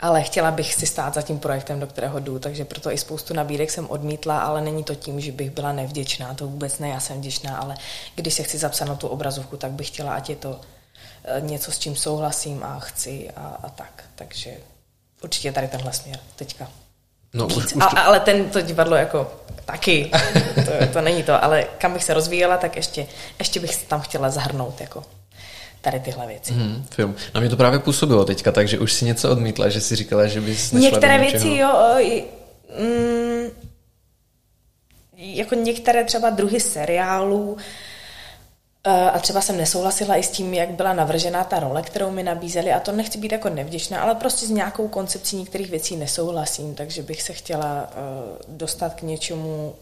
ale 0.00 0.22
chtěla 0.22 0.50
bych 0.50 0.74
si 0.74 0.86
stát 0.86 1.14
za 1.14 1.22
tím 1.22 1.38
projektem, 1.38 1.80
do 1.80 1.86
kterého 1.86 2.20
jdu, 2.20 2.38
takže 2.38 2.64
proto 2.64 2.92
i 2.92 2.98
spoustu 2.98 3.34
nabídek 3.34 3.70
jsem 3.70 3.90
odmítla, 3.90 4.40
ale 4.40 4.60
není 4.60 4.84
to 4.84 4.94
tím, 4.94 5.20
že 5.20 5.32
bych 5.32 5.50
byla 5.50 5.72
nevděčná, 5.72 6.34
to 6.34 6.46
vůbec 6.46 6.78
ne, 6.78 6.88
já 6.88 7.00
jsem 7.00 7.18
vděčná, 7.18 7.56
ale 7.56 7.74
když 8.14 8.34
se 8.34 8.42
chci 8.42 8.58
zapsat 8.58 8.84
na 8.84 8.94
tu 8.94 9.08
obrazovku, 9.08 9.56
tak 9.56 9.70
bych 9.70 9.86
chtěla, 9.86 10.14
ať 10.14 10.30
je 10.30 10.36
to 10.36 10.60
eh, 11.24 11.40
něco, 11.40 11.72
s 11.72 11.78
čím 11.78 11.96
souhlasím 11.96 12.64
a 12.64 12.78
chci 12.78 13.30
a, 13.36 13.58
a 13.62 13.68
tak, 13.68 14.04
takže 14.14 14.50
určitě 15.22 15.52
tady 15.52 15.68
tenhle 15.68 15.92
směr 15.92 16.18
teďka. 16.36 16.68
No, 17.34 17.46
už, 17.46 17.56
už 17.56 17.72
to... 17.72 17.82
a, 17.82 18.00
ale 18.00 18.20
ten 18.20 18.50
to 18.50 18.60
divadlo 18.60 18.96
jako 18.96 19.32
taky, 19.64 20.10
to, 20.54 20.86
to 20.92 21.00
není 21.00 21.22
to, 21.22 21.44
ale 21.44 21.66
kam 21.78 21.92
bych 21.92 22.04
se 22.04 22.14
rozvíjela, 22.14 22.56
tak 22.56 22.76
ještě, 22.76 23.06
ještě 23.38 23.60
bych 23.60 23.84
tam 23.84 24.00
chtěla 24.00 24.30
zahrnout 24.30 24.80
jako 24.80 25.04
tady 25.80 26.00
tyhle 26.00 26.26
věci. 26.26 26.52
Hmm, 26.52 26.84
film. 26.90 27.14
Na 27.34 27.40
mě 27.40 27.50
to 27.50 27.56
právě 27.56 27.78
působilo 27.78 28.24
teďka, 28.24 28.52
takže 28.52 28.78
už 28.78 28.92
si 28.92 29.04
něco 29.04 29.30
odmítla, 29.30 29.68
že 29.68 29.80
si 29.80 29.96
říkala, 29.96 30.26
že 30.26 30.40
bys 30.40 30.72
nešla 30.72 30.90
Některé 30.90 31.18
do 31.18 31.24
věci, 31.24 31.48
jo, 31.48 31.70
mm, 32.78 33.50
jako 35.16 35.54
některé 35.54 36.04
třeba 36.04 36.30
druhy 36.30 36.60
seriálů, 36.60 37.56
eh, 38.84 39.10
a 39.10 39.18
třeba 39.18 39.40
jsem 39.40 39.56
nesouhlasila 39.56 40.16
i 40.16 40.22
s 40.22 40.30
tím, 40.30 40.54
jak 40.54 40.70
byla 40.70 40.92
navržená 40.92 41.44
ta 41.44 41.60
role, 41.60 41.82
kterou 41.82 42.10
mi 42.10 42.22
nabízeli 42.22 42.72
a 42.72 42.80
to 42.80 42.92
nechci 42.92 43.18
být 43.18 43.32
jako 43.32 43.48
nevděčná, 43.48 44.02
ale 44.02 44.14
prostě 44.14 44.46
s 44.46 44.50
nějakou 44.50 44.88
koncepcí 44.88 45.36
některých 45.36 45.70
věcí 45.70 45.96
nesouhlasím, 45.96 46.74
takže 46.74 47.02
bych 47.02 47.22
se 47.22 47.32
chtěla 47.32 47.90
eh, 47.90 47.96
dostat 48.48 48.94
k 48.94 49.02
něčemu 49.02 49.74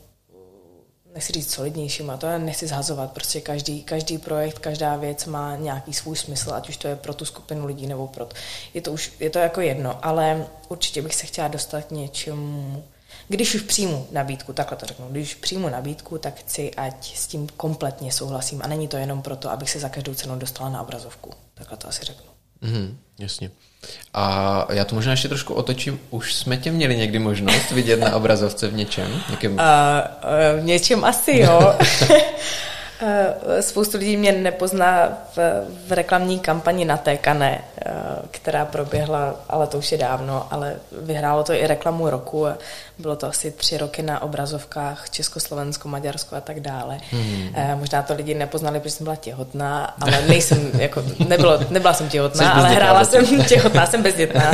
nechci 1.19 1.33
říct 1.33 1.55
solidnějším, 1.55 2.11
a 2.11 2.17
to 2.17 2.27
já 2.27 2.39
nechci 2.39 2.67
zhazovat, 2.67 3.13
prostě 3.13 3.41
každý, 3.41 3.83
každý 3.83 4.19
projekt, 4.19 4.59
každá 4.59 4.97
věc 4.97 5.25
má 5.25 5.57
nějaký 5.57 5.93
svůj 5.93 6.17
smysl, 6.17 6.53
ať 6.55 6.69
už 6.69 6.77
to 6.77 6.89
je 6.89 6.97
pro 6.97 7.15
tu 7.15 7.25
skupinu 7.25 7.67
lidí 7.67 7.87
nebo 7.87 8.07
pro... 8.07 8.29
Je 8.75 8.81
to, 8.81 8.93
už, 8.93 9.13
je 9.21 9.31
to 9.31 9.39
jako 9.39 9.61
jedno, 9.61 10.07
ale 10.07 10.47
určitě 10.69 11.03
bych 11.03 11.15
se 11.15 11.27
chtěla 11.27 11.49
dostat 11.49 11.85
k 11.85 11.91
něčemu, 11.91 12.85
když 13.29 13.55
už 13.55 13.63
přijmu 13.63 14.07
nabídku, 14.13 14.53
takhle 14.53 14.77
to 14.77 14.87
řeknu, 14.87 15.07
když 15.11 15.35
přijmu 15.35 15.69
nabídku, 15.69 16.19
tak 16.19 16.39
chci, 16.39 16.75
ať 16.75 17.17
s 17.17 17.27
tím 17.27 17.49
kompletně 17.57 18.13
souhlasím 18.13 18.63
a 18.63 18.67
není 18.67 18.89
to 18.89 18.97
jenom 18.97 19.23
proto, 19.23 19.51
abych 19.51 19.71
se 19.71 19.81
za 19.81 19.89
každou 19.89 20.15
cenu 20.15 20.37
dostala 20.37 20.71
na 20.71 20.83
obrazovku. 20.83 21.31
Takhle 21.55 21.77
to 21.77 21.89
asi 21.89 22.05
řeknu. 22.05 22.31
Mm, 22.61 22.99
jasně. 23.19 23.51
A 24.15 24.67
já 24.73 24.85
to 24.85 24.95
možná 24.95 25.11
ještě 25.11 25.29
trošku 25.29 25.55
otočím. 25.55 26.01
Už 26.11 26.35
jsme 26.35 26.57
tě 26.57 26.71
měli 26.71 26.97
někdy 26.97 27.19
možnost 27.19 27.71
vidět 27.71 28.01
na 28.01 28.17
obrazovce 28.17 28.69
v 28.69 28.75
něčem? 28.75 29.23
Někým... 29.31 29.53
Uh, 29.53 29.59
uh, 29.59 30.61
v 30.61 30.65
něčem 30.65 31.05
asi, 31.05 31.39
jo. 31.39 31.75
Spoustu 33.61 33.99
lidí 33.99 34.17
mě 34.17 34.33
nepozná 34.33 35.19
v, 35.37 35.39
v 35.87 35.93
reklamní 35.93 36.39
kampani 36.39 36.85
na 36.85 36.97
Tékané, 36.97 37.65
eh, 37.87 37.93
která 38.31 38.65
proběhla, 38.65 39.35
ale 39.49 39.67
to 39.67 39.79
už 39.79 39.93
je 39.93 39.99
dávno, 39.99 40.47
ale 40.51 40.77
vyhrálo 41.01 41.45
to 41.45 41.53
i 41.53 41.67
reklamu 41.67 42.11
roku. 42.11 42.47
Bylo 42.99 43.17
to 43.17 43.27
asi 43.27 43.51
tři 43.51 43.79
roky 43.79 44.03
na 44.03 44.23
obrazovkách 44.23 45.11
Československo, 45.11 45.89
Maďarsko 45.89 46.37
a 46.37 46.41
tak 46.41 46.61
dále. 46.61 47.01
Hmm. 47.11 47.51
Možná 47.79 48.03
to 48.03 48.15
lidi 48.15 48.35
nepoznali, 48.35 48.81
protože 48.81 48.91
jsem 48.91 49.05
byla 49.05 49.17
těhotná, 49.17 49.95
ale 50.01 50.23
nejsem, 50.29 50.71
jako, 50.79 51.03
nebylo, 51.29 51.59
nebyla 51.71 51.95
jsem 51.95 52.09
těhotná, 52.09 52.53
ale 52.53 52.69
hrála 52.69 53.05
jsem 53.05 53.45
těhotná, 53.45 53.87
jsem 53.87 54.03
bezdětná. 54.03 54.53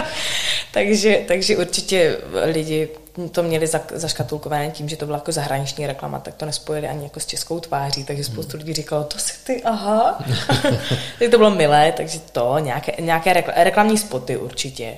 takže, 0.72 1.20
takže 1.28 1.56
určitě 1.56 2.18
lidi 2.44 2.88
to 3.30 3.42
měli 3.42 3.66
zaškatulkované 3.94 4.70
tím, 4.70 4.88
že 4.88 4.96
to 4.96 5.06
byla 5.06 5.18
jako 5.18 5.32
zahraniční 5.32 5.86
reklama, 5.86 6.18
tak 6.18 6.34
to 6.34 6.46
nespojili 6.46 6.88
ani 6.88 7.04
jako 7.04 7.20
s 7.20 7.26
českou 7.26 7.60
tváří, 7.60 8.04
takže 8.04 8.24
spoustu 8.24 8.56
hmm. 8.56 8.58
lidí 8.58 8.72
říkalo, 8.72 9.04
to 9.04 9.18
si 9.18 9.32
ty, 9.44 9.62
aha. 9.62 10.24
tak 11.18 11.30
to 11.30 11.38
bylo 11.38 11.50
milé, 11.50 11.92
takže 11.92 12.18
to, 12.32 12.58
nějaké, 12.58 12.92
nějaké 13.02 13.32
reklamní 13.56 13.98
spoty 13.98 14.36
určitě. 14.36 14.96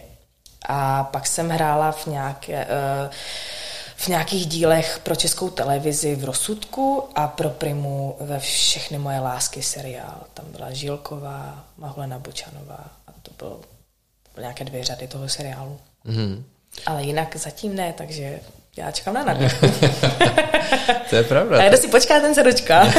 A 0.67 1.05
pak 1.05 1.27
jsem 1.27 1.49
hrála 1.49 1.93
v 1.93 2.07
nějaké... 2.07 2.67
Uh, 2.67 3.11
v 3.99 4.09
nějakých 4.09 4.47
dílech 4.47 5.01
pro 5.03 5.17
českou 5.17 5.51
televizi 5.51 6.15
v 6.15 6.25
Rozsudku 6.25 7.09
a 7.15 7.29
pro 7.29 7.51
Primu 7.51 8.17
ve 8.21 8.39
Všechny 8.39 8.99
moje 8.99 9.21
lásky 9.21 9.63
seriál. 9.63 10.21
Tam 10.35 10.45
byla 10.49 10.73
Žilková, 10.73 11.65
Mahulena 11.79 12.19
Bočanová 12.19 12.85
a 13.07 13.13
to 13.23 13.31
bylo, 13.39 13.51
to 14.23 14.31
bylo 14.35 14.43
nějaké 14.43 14.65
dvě 14.65 14.85
řady 14.85 15.09
toho 15.09 15.29
seriálu. 15.29 15.79
Mm-hmm. 16.07 16.43
Ale 16.87 17.03
jinak 17.03 17.37
zatím 17.37 17.77
ne, 17.77 17.93
takže 17.93 18.41
já 18.77 18.91
čekám 18.91 19.15
na 19.15 19.25
nabídku. 19.25 19.67
to 21.11 21.17
je 21.17 21.23
pravda. 21.23 21.65
A 21.65 21.69
kdo 21.69 21.77
si 21.77 21.89
počká, 21.89 22.21
ten 22.21 22.35
se 22.35 22.43
dočká. 22.43 22.87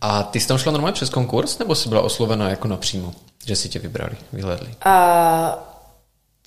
A 0.00 0.22
ty 0.22 0.40
jsi 0.40 0.48
tam 0.48 0.58
šla 0.58 0.72
normálně 0.72 0.94
přes 0.94 1.10
konkurs, 1.10 1.58
nebo 1.58 1.74
jsi 1.74 1.88
byla 1.88 2.00
oslovena 2.02 2.50
jako 2.50 2.68
napřímo? 2.68 3.12
Že 3.46 3.56
si 3.56 3.68
tě 3.68 3.78
vybrali, 3.78 4.16
vyhledli? 4.32 4.74
A 4.84 5.72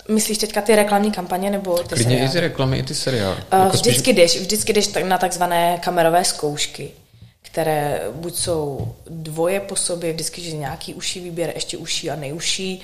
Myslíš 0.09 0.37
teďka 0.37 0.61
ty 0.61 0.75
reklamní 0.75 1.11
kampaně 1.11 1.49
nebo 1.49 1.77
ty 1.77 1.87
Klidně 1.87 2.03
seriály? 2.03 2.29
i 2.29 2.31
ty 2.31 2.39
reklamy, 2.39 2.77
i 2.77 2.83
ty 2.83 2.95
seriály. 2.95 3.35
Uh, 3.53 3.59
jako 3.59 3.77
vždycky, 3.77 3.99
spíš... 3.99 4.15
jdeš, 4.15 4.39
vždycky 4.39 4.73
jdeš 4.73 4.89
na 5.03 5.17
takzvané 5.17 5.77
kamerové 5.77 6.23
zkoušky, 6.25 6.91
které 7.41 8.01
buď 8.11 8.35
jsou 8.35 8.95
dvoje 9.09 9.59
po 9.59 9.75
sobě, 9.75 10.13
vždycky, 10.13 10.41
že 10.41 10.51
nějaký 10.51 10.93
uší 10.93 11.19
výběr, 11.19 11.51
ještě 11.55 11.77
uší 11.77 12.09
a 12.09 12.15
nejuší. 12.15 12.81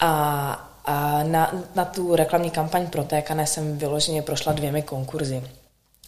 A, 0.00 0.70
a 0.84 1.22
na, 1.22 1.52
na 1.74 1.84
tu 1.84 2.16
reklamní 2.16 2.50
kampaň 2.50 2.86
protékané 2.86 3.46
jsem 3.46 3.78
vyloženě 3.78 4.22
prošla 4.22 4.52
dvěmi 4.52 4.82
konkurzy. 4.82 5.42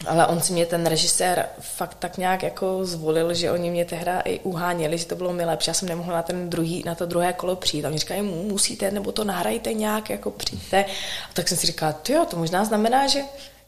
Ale 0.07 0.27
on 0.27 0.41
si 0.41 0.53
mě 0.53 0.65
ten 0.65 0.85
režisér 0.85 1.45
fakt 1.59 1.95
tak 1.99 2.17
nějak 2.17 2.43
jako 2.43 2.85
zvolil, 2.85 3.33
že 3.33 3.51
oni 3.51 3.71
mě 3.71 3.85
tehda 3.85 4.19
i 4.19 4.39
uháněli, 4.39 4.97
že 4.97 5.05
to 5.05 5.15
bylo 5.15 5.33
mi 5.33 5.45
lepší. 5.45 5.69
Já 5.69 5.73
jsem 5.73 5.89
nemohla 5.89 6.15
na, 6.15 6.23
ten 6.23 6.49
druhý, 6.49 6.83
na 6.85 6.95
to 6.95 7.05
druhé 7.05 7.33
kolo 7.33 7.55
přijít. 7.55 7.85
A 7.85 7.89
mi 7.89 7.97
říkají, 7.97 8.21
musíte, 8.21 8.91
nebo 8.91 9.11
to 9.11 9.23
nahrajte 9.23 9.73
nějak, 9.73 10.09
jako 10.09 10.31
přijďte. 10.31 10.85
A 11.29 11.33
tak 11.33 11.47
jsem 11.47 11.57
si 11.57 11.67
říkala, 11.67 11.95
jo, 12.09 12.25
to 12.29 12.37
možná 12.37 12.65
znamená, 12.65 13.07
že, 13.07 13.21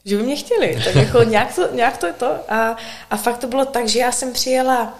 že 0.04 0.16
by 0.16 0.22
mě 0.22 0.36
chtěli. 0.36 0.82
Tak 0.84 0.94
jako 0.94 1.22
nějak 1.22 1.54
to, 1.54 1.74
nějak 1.74 1.96
to 1.96 2.06
je 2.06 2.12
to. 2.12 2.52
A, 2.52 2.76
a 3.10 3.16
fakt 3.16 3.38
to 3.38 3.46
bylo 3.46 3.64
tak, 3.64 3.88
že 3.88 3.98
já 3.98 4.12
jsem 4.12 4.32
přijela 4.32 4.98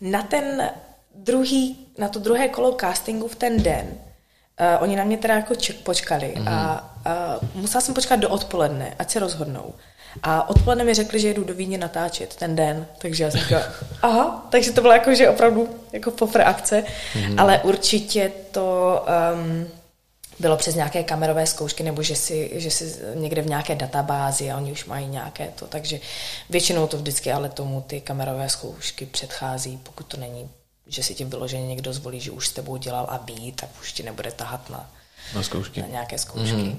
na 0.00 0.22
ten 0.22 0.70
druhý, 1.14 1.86
na 1.98 2.08
to 2.08 2.18
druhé 2.18 2.48
kolo 2.48 2.76
castingu 2.80 3.28
v 3.28 3.36
ten 3.36 3.62
den. 3.62 3.86
Uh, 3.86 4.82
oni 4.82 4.96
na 4.96 5.04
mě 5.04 5.16
teda 5.16 5.34
jako 5.34 5.54
ček, 5.54 5.76
počkali 5.76 6.34
mm-hmm. 6.36 6.48
a, 6.48 6.90
a 7.04 7.38
musela 7.54 7.80
jsem 7.80 7.94
počkat 7.94 8.16
do 8.16 8.28
odpoledne, 8.28 8.94
ať 8.98 9.10
se 9.10 9.18
rozhodnou. 9.18 9.74
A 10.22 10.48
odpoledne 10.48 10.84
mi 10.84 10.94
řekli, 10.94 11.20
že 11.20 11.28
jedu 11.28 11.44
do 11.44 11.54
Víně 11.54 11.78
natáčet 11.78 12.36
ten 12.36 12.56
den, 12.56 12.86
takže 12.98 13.24
já 13.24 13.30
jsem 13.30 13.40
říkala, 13.40 13.62
aha, 14.02 14.46
takže 14.50 14.72
to 14.72 14.80
bylo 14.80 14.92
jako, 14.92 15.14
že 15.14 15.28
opravdu 15.28 15.68
jako 15.92 16.10
pofr 16.10 16.40
akce, 16.40 16.84
mm-hmm. 17.14 17.40
ale 17.40 17.60
určitě 17.62 18.32
to 18.50 19.00
um, 19.34 19.68
bylo 20.38 20.56
přes 20.56 20.74
nějaké 20.74 21.02
kamerové 21.02 21.46
zkoušky, 21.46 21.82
nebo 21.82 22.02
že 22.02 22.16
si, 22.16 22.50
že 22.54 22.70
si 22.70 22.96
někde 23.14 23.42
v 23.42 23.46
nějaké 23.46 23.74
databázi 23.74 24.50
a 24.50 24.56
oni 24.56 24.72
už 24.72 24.84
mají 24.84 25.06
nějaké 25.06 25.52
to, 25.54 25.66
takže 25.66 26.00
většinou 26.50 26.86
to 26.86 26.96
vždycky 26.96 27.32
ale 27.32 27.48
tomu 27.48 27.80
ty 27.80 28.00
kamerové 28.00 28.48
zkoušky 28.48 29.06
předchází, 29.06 29.80
pokud 29.82 30.06
to 30.06 30.16
není, 30.16 30.50
že 30.86 31.02
si 31.02 31.14
tím 31.14 31.30
vyloženě 31.30 31.66
někdo 31.66 31.92
zvolí, 31.92 32.20
že 32.20 32.30
už 32.30 32.48
s 32.48 32.52
tebou 32.52 32.76
dělal 32.76 33.06
a 33.08 33.16
ví, 33.16 33.52
tak 33.52 33.68
už 33.80 33.92
ti 33.92 34.02
nebude 34.02 34.30
tahat 34.30 34.70
na, 34.70 34.90
na, 35.34 35.42
zkoušky. 35.42 35.80
na 35.80 35.86
nějaké 35.86 36.18
zkoušky. 36.18 36.56
Mm-hmm. 36.56 36.78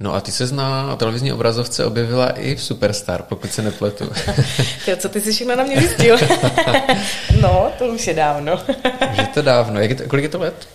No 0.00 0.14
a 0.14 0.20
ty 0.20 0.32
se 0.32 0.54
na 0.54 0.96
televizní 0.96 1.32
obrazovce 1.32 1.84
objevila 1.84 2.30
i 2.30 2.54
v 2.54 2.62
Superstar, 2.62 3.22
pokud 3.22 3.52
se 3.52 3.62
nepletu. 3.62 4.04
jo, 4.86 4.96
co 4.96 5.08
ty 5.08 5.20
jsi 5.20 5.32
všechno 5.32 5.56
na 5.56 5.64
mě 5.64 5.80
zjistil? 5.80 6.16
no, 7.40 7.72
to 7.78 7.86
už 7.86 8.06
je 8.06 8.14
dávno. 8.14 8.60
už 9.12 9.18
je 9.18 9.26
to 9.26 9.42
dávno. 9.42 9.80
Jak 9.80 9.90
je 9.90 9.96
to, 9.96 10.08
kolik 10.08 10.22
je 10.22 10.28
to 10.28 10.38
let? 10.38 10.68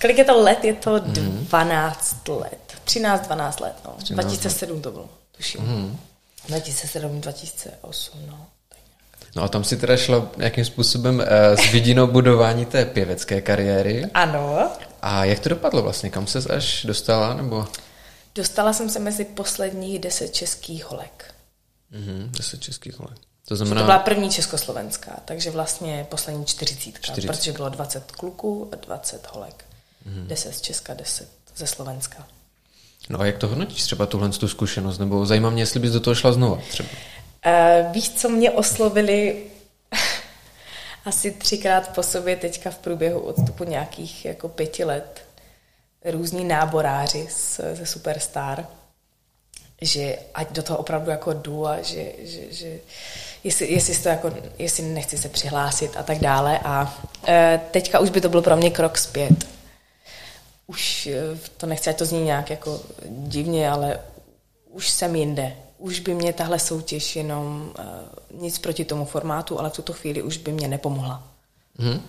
Kolik 0.00 0.18
je 0.18 0.24
to 0.24 0.42
let? 0.42 0.64
Je 0.64 0.74
to 0.74 1.00
mm. 1.04 1.46
12 1.48 2.28
let. 2.28 2.58
13-12 2.86 3.62
let, 3.62 3.74
no. 3.84 3.94
13 3.98 4.26
2007 4.26 4.82
to 4.82 4.90
bylo, 4.90 5.08
tuším. 5.36 5.60
Mm. 5.60 5.98
2007, 6.48 7.20
2008, 7.20 8.18
no. 8.28 8.46
No 9.36 9.42
a 9.42 9.48
tam 9.48 9.64
si 9.64 9.76
teda 9.76 9.96
šla 9.96 10.28
nějakým 10.36 10.64
způsobem 10.64 11.18
uh, 11.18 11.24
s 11.60 11.72
vidinou 11.72 12.06
budování 12.06 12.66
té 12.66 12.84
pěvecké 12.84 13.40
kariéry. 13.40 14.06
Ano. 14.14 14.70
A 15.02 15.24
jak 15.24 15.38
to 15.38 15.48
dopadlo 15.48 15.82
vlastně? 15.82 16.10
Kam 16.10 16.26
se 16.26 16.38
až 16.38 16.84
dostala? 16.84 17.34
Nebo... 17.34 17.66
Dostala 18.36 18.72
jsem 18.72 18.90
se 18.90 18.98
mezi 18.98 19.24
posledních 19.24 19.98
deset 19.98 20.34
českých 20.34 20.84
holek. 20.84 21.34
Mhm, 21.90 22.32
deset 22.36 22.60
českých 22.60 22.98
holek. 22.98 23.18
To 23.48 23.56
znamená... 23.56 23.80
To 23.80 23.84
byla 23.84 23.98
první 23.98 24.30
československá, 24.30 25.20
takže 25.24 25.50
vlastně 25.50 26.06
poslední 26.10 26.44
čtyřicítka, 26.44 27.02
40. 27.02 27.26
protože 27.26 27.52
bylo 27.52 27.68
20 27.68 28.12
kluků 28.12 28.68
a 28.72 28.76
20 28.76 29.28
holek. 29.32 29.64
Mhm. 30.04 30.26
10 30.26 30.54
z 30.54 30.60
Česka, 30.60 30.94
10 30.94 31.28
ze 31.56 31.66
Slovenska. 31.66 32.26
No 33.08 33.20
a 33.20 33.26
jak 33.26 33.38
to 33.38 33.48
hodnotíš 33.48 33.82
třeba 33.82 34.06
tuhle 34.06 34.28
tu 34.28 34.48
zkušenost? 34.48 34.98
Nebo 34.98 35.26
zajímá 35.26 35.50
mě, 35.50 35.62
jestli 35.62 35.80
bys 35.80 35.92
do 35.92 36.00
toho 36.00 36.14
šla 36.14 36.32
znova 36.32 36.62
třeba. 36.70 36.88
Uh, 37.46 37.92
víš, 37.92 38.10
co 38.10 38.28
mě 38.28 38.50
oslovili 38.50 39.44
asi 41.04 41.30
třikrát 41.30 41.94
po 41.94 42.02
sobě 42.02 42.36
teďka 42.36 42.70
v 42.70 42.78
průběhu 42.78 43.20
odstupu 43.20 43.64
nějakých 43.64 44.24
jako 44.24 44.48
pěti 44.48 44.84
let 44.84 45.25
různí 46.10 46.44
náboráři 46.44 47.28
z, 47.30 47.60
ze 47.72 47.86
Superstar, 47.86 48.66
že 49.80 50.18
ať 50.34 50.52
do 50.52 50.62
toho 50.62 50.78
opravdu 50.78 51.10
jako 51.10 51.32
jdu 51.32 51.66
a 51.66 51.82
že, 51.82 52.12
že, 52.18 52.52
že 52.52 52.78
jestli, 53.44 53.72
jestli, 53.72 54.02
to 54.02 54.08
jako, 54.08 54.32
jestli 54.58 54.82
nechci 54.82 55.18
se 55.18 55.28
přihlásit 55.28 55.96
a 55.96 56.02
tak 56.02 56.18
dále. 56.18 56.58
A 56.58 57.02
e, 57.28 57.60
teďka 57.70 57.98
už 57.98 58.10
by 58.10 58.20
to 58.20 58.28
byl 58.28 58.42
pro 58.42 58.56
mě 58.56 58.70
krok 58.70 58.98
zpět. 58.98 59.46
Už 60.66 61.06
e, 61.06 61.20
to 61.56 61.66
nechci, 61.66 61.90
ať 61.90 61.98
to 61.98 62.04
zní 62.04 62.22
nějak 62.24 62.50
jako 62.50 62.80
divně, 63.08 63.70
ale 63.70 64.00
už 64.70 64.90
jsem 64.90 65.16
jinde. 65.16 65.56
Už 65.78 66.00
by 66.00 66.14
mě 66.14 66.32
tahle 66.32 66.58
soutěž 66.58 67.16
jenom 67.16 67.72
e, 67.78 67.82
nic 68.30 68.58
proti 68.58 68.84
tomu 68.84 69.04
formátu, 69.04 69.60
ale 69.60 69.70
v 69.70 69.76
tuto 69.76 69.92
chvíli 69.92 70.22
už 70.22 70.36
by 70.36 70.52
mě 70.52 70.68
nepomohla. 70.68 71.22
Hmm. 71.78 72.02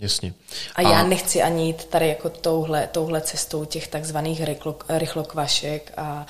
Jasně. 0.00 0.34
A, 0.76 0.78
a 0.78 0.82
já 0.82 1.02
nechci 1.02 1.42
ani 1.42 1.66
jít 1.66 1.84
tady 1.84 2.08
jako 2.08 2.28
touhle, 2.28 2.88
touhle 2.92 3.20
cestou 3.20 3.64
těch 3.64 3.88
takzvaných 3.88 4.44
rychlo, 4.44 4.76
rychlokvašek 4.88 5.92
a, 5.96 6.26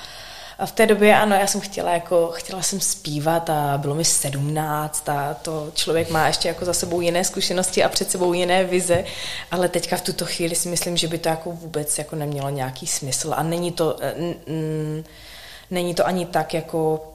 a 0.59 0.65
v 0.65 0.71
té 0.71 0.85
době, 0.85 1.15
ano, 1.15 1.35
já 1.35 1.47
jsem 1.47 1.61
chtěla, 1.61 1.93
jako, 1.93 2.31
chtěla 2.33 2.61
jsem 2.61 2.79
zpívat 2.79 3.49
a 3.49 3.77
bylo 3.77 3.95
mi 3.95 4.05
sedmnáct 4.05 5.09
a 5.09 5.33
to 5.33 5.71
člověk 5.73 6.09
má 6.09 6.27
ještě 6.27 6.47
jako 6.47 6.65
za 6.65 6.73
sebou 6.73 7.01
jiné 7.01 7.23
zkušenosti 7.23 7.83
a 7.83 7.89
před 7.89 8.11
sebou 8.11 8.33
jiné 8.33 8.63
vize, 8.63 9.05
ale 9.51 9.69
teďka 9.69 9.97
v 9.97 10.01
tuto 10.01 10.25
chvíli 10.25 10.55
si 10.55 10.69
myslím, 10.69 10.97
že 10.97 11.07
by 11.07 11.17
to 11.17 11.29
jako 11.29 11.51
vůbec 11.51 11.97
jako 11.97 12.15
nemělo 12.15 12.49
nějaký 12.49 12.87
smysl 12.87 13.33
a 13.37 13.43
není 13.43 13.71
to, 13.71 13.97
n, 14.01 14.35
n, 14.47 15.03
není 15.71 15.95
to 15.95 16.07
ani 16.07 16.25
tak 16.25 16.53
jako 16.53 17.10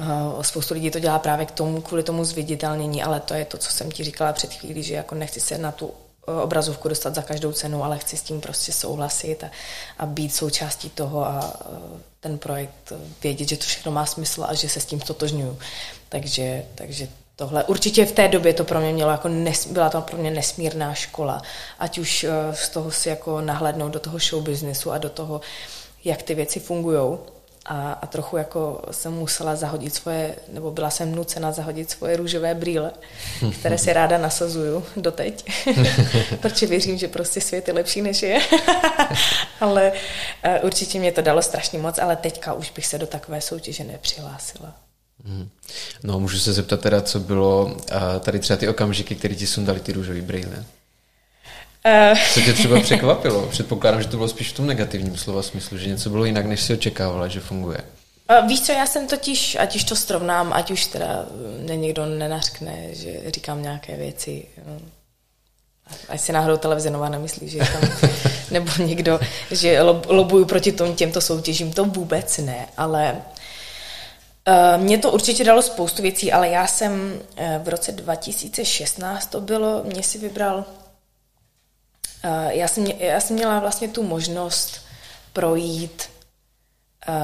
Uh, 0.00 0.42
spoustu 0.42 0.74
lidí 0.74 0.90
to 0.90 0.98
dělá 0.98 1.18
právě 1.18 1.46
k 1.46 1.50
tomu, 1.50 1.80
kvůli 1.80 2.02
tomu 2.02 2.24
zviditelnění, 2.24 3.02
ale 3.02 3.20
to 3.20 3.34
je 3.34 3.44
to, 3.44 3.58
co 3.58 3.70
jsem 3.70 3.90
ti 3.90 4.04
říkala 4.04 4.32
před 4.32 4.52
chvílí, 4.52 4.82
že 4.82 4.94
jako 4.94 5.14
nechci 5.14 5.40
se 5.40 5.58
na 5.58 5.72
tu 5.72 5.86
uh, 5.86 5.92
obrazovku 6.40 6.88
dostat 6.88 7.14
za 7.14 7.22
každou 7.22 7.52
cenu, 7.52 7.84
ale 7.84 7.98
chci 7.98 8.16
s 8.16 8.22
tím 8.22 8.40
prostě 8.40 8.72
souhlasit 8.72 9.44
a, 9.44 9.50
a 9.98 10.06
být 10.06 10.34
součástí 10.34 10.90
toho 10.90 11.26
a 11.26 11.54
uh, 11.70 12.00
ten 12.20 12.38
projekt 12.38 12.92
vědět, 13.22 13.48
že 13.48 13.56
to 13.56 13.64
všechno 13.64 13.92
má 13.92 14.06
smysl 14.06 14.44
a 14.48 14.54
že 14.54 14.68
se 14.68 14.80
s 14.80 14.86
tím 14.86 15.00
totožňuju. 15.00 15.58
Takže, 16.08 16.64
takže 16.74 17.08
tohle. 17.36 17.64
Určitě 17.64 18.06
v 18.06 18.12
té 18.12 18.28
době 18.28 18.54
to 18.54 18.64
pro 18.64 18.80
mě 18.80 18.92
mělo 18.92 19.10
jako 19.10 19.28
nes, 19.28 19.66
byla 19.66 19.90
to 19.90 20.00
pro 20.00 20.16
mě 20.16 20.30
nesmírná 20.30 20.94
škola. 20.94 21.42
Ať 21.78 21.98
už 21.98 22.26
z 22.52 22.68
toho 22.68 22.90
si 22.90 23.08
jako 23.08 23.40
nahlédnout 23.40 23.92
do 23.92 24.00
toho 24.00 24.18
show 24.18 24.42
businessu 24.42 24.92
a 24.92 24.98
do 24.98 25.08
toho, 25.08 25.40
jak 26.04 26.22
ty 26.22 26.34
věci 26.34 26.60
fungují 26.60 27.18
a, 27.64 27.92
a 27.92 28.06
trochu 28.06 28.36
jako 28.36 28.82
jsem 28.90 29.12
musela 29.12 29.56
zahodit 29.56 29.94
svoje, 29.94 30.34
nebo 30.52 30.70
byla 30.70 30.90
jsem 30.90 31.14
nucena 31.14 31.52
zahodit 31.52 31.90
svoje 31.90 32.16
růžové 32.16 32.54
brýle, 32.54 32.92
které 33.60 33.78
si 33.78 33.92
ráda 33.92 34.18
nasazuju 34.18 34.84
doteď, 34.96 35.44
protože 36.40 36.66
věřím, 36.66 36.98
že 36.98 37.08
prostě 37.08 37.40
svět 37.40 37.68
je 37.68 37.74
lepší, 37.74 38.02
než 38.02 38.22
je. 38.22 38.40
ale 39.60 39.92
uh, 39.92 40.66
určitě 40.66 40.98
mě 40.98 41.12
to 41.12 41.22
dalo 41.22 41.42
strašně 41.42 41.78
moc, 41.78 41.98
ale 41.98 42.16
teďka 42.16 42.52
už 42.52 42.70
bych 42.70 42.86
se 42.86 42.98
do 42.98 43.06
takové 43.06 43.40
soutěže 43.40 43.84
nepřihlásila. 43.84 44.74
Hmm. 45.24 45.48
No, 46.02 46.20
můžu 46.20 46.38
se 46.38 46.52
zeptat 46.52 46.80
teda, 46.80 47.02
co 47.02 47.20
bylo 47.20 47.64
uh, 47.64 47.74
tady 48.20 48.38
třeba 48.38 48.56
ty 48.56 48.68
okamžiky, 48.68 49.14
které 49.14 49.34
ti 49.34 49.46
sundali 49.46 49.80
ty 49.80 49.92
růžové 49.92 50.22
brýle? 50.22 50.64
Uh. 51.86 52.18
Co 52.34 52.40
tě 52.40 52.52
třeba 52.52 52.80
překvapilo? 52.82 53.46
Předpokládám, 53.46 54.02
že 54.02 54.08
to 54.08 54.16
bylo 54.16 54.28
spíš 54.28 54.52
v 54.52 54.56
tom 54.56 54.66
negativním 54.66 55.16
slova 55.16 55.42
smyslu, 55.42 55.78
že 55.78 55.88
něco 55.88 56.10
bylo 56.10 56.24
jinak, 56.24 56.46
než 56.46 56.62
si 56.62 56.72
očekávala, 56.72 57.28
že 57.28 57.40
funguje. 57.40 57.78
Uh, 58.30 58.48
víš 58.48 58.60
co, 58.60 58.72
já 58.72 58.86
jsem 58.86 59.06
totiž, 59.06 59.56
ať 59.60 59.76
už 59.76 59.84
to 59.84 59.96
srovnám, 59.96 60.52
ať 60.52 60.70
už 60.70 60.86
teda 60.86 61.26
mě 61.58 61.76
někdo 61.76 62.06
nenařkne, 62.06 62.94
že 62.94 63.12
říkám 63.26 63.62
nějaké 63.62 63.96
věci, 63.96 64.46
no, 64.66 64.78
ať 66.08 66.20
si 66.20 66.32
náhodou 66.32 66.56
televize 66.56 66.90
nová 66.90 67.08
nemyslí, 67.08 67.48
že 67.48 67.58
tam, 67.58 68.10
nebo 68.50 68.70
někdo, 68.78 69.20
že 69.50 69.82
lobuju 70.08 70.44
proti 70.44 70.72
tom, 70.72 70.94
těmto 70.94 71.20
soutěžím, 71.20 71.72
to 71.72 71.84
vůbec 71.84 72.38
ne, 72.38 72.66
ale 72.76 73.16
Uh, 74.48 74.82
mě 74.82 74.98
to 74.98 75.10
určitě 75.10 75.44
dalo 75.44 75.62
spoustu 75.62 76.02
věcí, 76.02 76.32
ale 76.32 76.48
já 76.48 76.66
jsem 76.66 77.12
uh, 77.12 77.64
v 77.64 77.68
roce 77.68 77.92
2016 77.92 79.26
to 79.26 79.40
bylo, 79.40 79.82
mě 79.84 80.02
si 80.02 80.18
vybral 80.18 80.64
Eh, 80.64 80.81
já 82.48 82.68
jsem, 82.68 82.86
já 82.86 83.20
jsem 83.20 83.36
měla 83.36 83.60
vlastně 83.60 83.88
tu 83.88 84.02
možnost 84.02 84.80
projít 85.32 86.10
uh, 87.08 87.14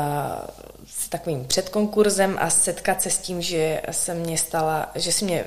s 0.87 1.09
takovým 1.09 1.45
předkonkurzem 1.45 2.39
a 2.41 2.51
setkat 2.51 3.03
se 3.03 3.11
s 3.11 3.19
tím, 3.19 3.43
že 3.43 3.83
se 3.91 4.15
mě 4.15 4.39
stala, 4.39 4.91
že 4.95 5.13
si 5.13 5.25
mě 5.25 5.45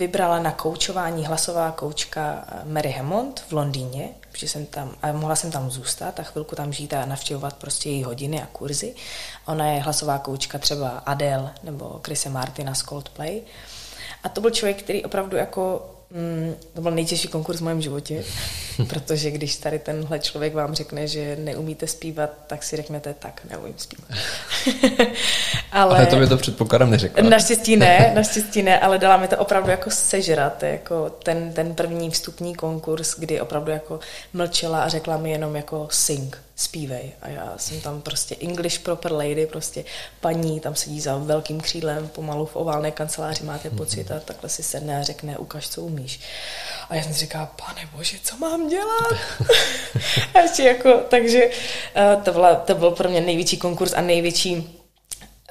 vybrala 0.00 0.38
na 0.38 0.52
koučování 0.52 1.26
hlasová 1.26 1.70
koučka 1.70 2.44
eh, 2.48 2.64
Mary 2.64 2.90
Hammond 2.90 3.40
v 3.40 3.52
Londýně, 3.52 4.08
protože 4.30 4.48
jsem 4.48 4.66
tam, 4.66 4.94
a 5.02 5.12
mohla 5.12 5.36
jsem 5.36 5.50
tam 5.50 5.70
zůstat 5.70 6.20
a 6.20 6.22
chvilku 6.22 6.56
tam 6.56 6.72
žít 6.72 6.94
a 6.94 7.04
navštěvovat 7.04 7.56
prostě 7.56 7.90
její 7.90 8.04
hodiny 8.04 8.42
a 8.42 8.46
kurzy. 8.46 8.94
Ona 9.46 9.66
je 9.66 9.80
hlasová 9.80 10.18
koučka 10.18 10.58
třeba 10.58 10.88
Adele 10.88 11.50
nebo 11.62 12.00
Chrise 12.04 12.28
Martina 12.28 12.74
z 12.74 12.82
Coldplay. 12.82 13.42
A 14.22 14.28
to 14.28 14.40
byl 14.40 14.50
člověk, 14.50 14.82
který 14.82 15.04
opravdu 15.04 15.36
jako 15.36 15.90
mm, 16.10 16.54
to 16.74 16.80
byl 16.80 16.90
nejtěžší 16.90 17.28
konkurs 17.28 17.60
v 17.60 17.64
mém 17.64 17.82
životě, 17.82 18.24
protože 18.88 19.30
když 19.30 19.56
tady 19.56 19.78
tenhle 19.78 20.18
člověk 20.18 20.54
vám 20.54 20.74
řekne, 20.74 21.08
že 21.08 21.36
neumíte 21.40 21.86
zpívat, 21.86 22.30
tak 22.46 22.62
si 22.62 22.76
řeknete, 22.76 23.14
tak 23.18 23.40
neumím 23.50 23.74
zpívat. 23.76 24.10
ale, 25.72 25.96
ale 25.96 26.06
to 26.06 26.16
mi 26.16 26.26
to 26.26 26.36
předpokládám 26.36 26.90
neřekla. 26.90 27.28
Naštěstí 27.28 27.76
ne, 27.76 28.12
naštěstí 28.14 28.62
ne, 28.62 28.80
ale 28.80 28.98
dala 28.98 29.16
mi 29.16 29.28
to 29.28 29.36
opravdu 29.36 29.70
jako 29.70 29.90
sežrat, 29.90 30.62
jako 30.62 31.10
ten, 31.10 31.52
ten 31.52 31.74
první 31.74 32.10
vstupní 32.10 32.54
konkurs, 32.54 33.14
kdy 33.18 33.40
opravdu 33.40 33.70
jako 33.70 34.00
mlčela 34.32 34.82
a 34.82 34.88
řekla 34.88 35.16
mi 35.16 35.30
jenom 35.30 35.56
jako 35.56 35.88
sing 35.90 36.38
zpívej. 36.60 37.12
A 37.22 37.28
já 37.28 37.54
jsem 37.56 37.80
tam 37.80 38.02
prostě 38.02 38.36
English 38.40 38.78
proper 38.78 39.12
lady, 39.12 39.46
prostě 39.46 39.84
paní, 40.20 40.60
tam 40.60 40.74
sedí 40.74 41.00
za 41.00 41.16
velkým 41.16 41.60
křídlem, 41.60 42.08
pomalu 42.08 42.46
v 42.46 42.56
oválné 42.56 42.90
kanceláři 42.90 43.44
máte 43.44 43.68
mhm. 43.68 43.78
pocit 43.78 44.10
a 44.10 44.20
takhle 44.20 44.48
si 44.50 44.62
sedne 44.62 44.98
a 44.98 45.02
řekne, 45.02 45.38
ukaž, 45.38 45.68
co 45.68 45.82
umíš. 45.82 46.20
A 46.88 46.94
já 46.94 47.02
jsem 47.02 47.14
si 47.14 47.20
říkala, 47.20 47.46
pane 47.46 47.88
bože, 47.96 48.16
co 48.22 48.36
mám 48.36 48.68
dělat? 48.68 49.12
a 50.34 50.38
ještě 50.38 50.62
jako, 50.62 51.00
takže 51.08 51.50
eh, 51.94 52.16
to, 52.24 52.32
byla, 52.32 52.54
to 52.54 52.74
byl 52.74 52.90
pro 52.90 53.08
mě 53.08 53.20
největší 53.20 53.56
konkurs 53.56 53.92
a 53.92 54.00
největší 54.00 54.80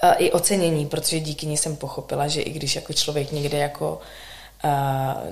a 0.01 0.13
i 0.13 0.31
ocenění, 0.31 0.85
protože 0.85 1.19
díky 1.19 1.45
ní 1.45 1.57
jsem 1.57 1.75
pochopila, 1.75 2.27
že 2.27 2.41
i 2.41 2.49
když 2.49 2.75
jako 2.75 2.93
člověk 2.93 3.31
někde 3.31 3.57
jako 3.57 4.01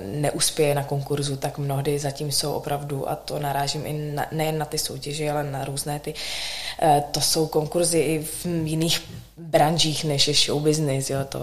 neuspěje 0.04 0.74
na 0.74 0.84
konkurzu, 0.84 1.36
tak 1.36 1.58
mnohdy 1.58 1.98
zatím 1.98 2.32
jsou 2.32 2.52
opravdu, 2.52 3.08
a 3.08 3.16
to 3.16 3.38
narážím 3.38 3.86
i 3.86 3.92
na, 3.92 4.26
nejen 4.32 4.58
na 4.58 4.64
ty 4.64 4.78
soutěže, 4.78 5.30
ale 5.30 5.44
na 5.44 5.64
různé 5.64 6.00
ty, 6.00 6.14
e, 6.82 7.02
to 7.10 7.20
jsou 7.20 7.46
konkurzy 7.46 7.98
i 7.98 8.24
v 8.24 8.46
jiných 8.46 9.02
branžích, 9.36 10.04
než 10.04 10.28
je 10.28 10.34
show 10.34 10.62
business, 10.62 11.10
jo, 11.10 11.18
to 11.28 11.38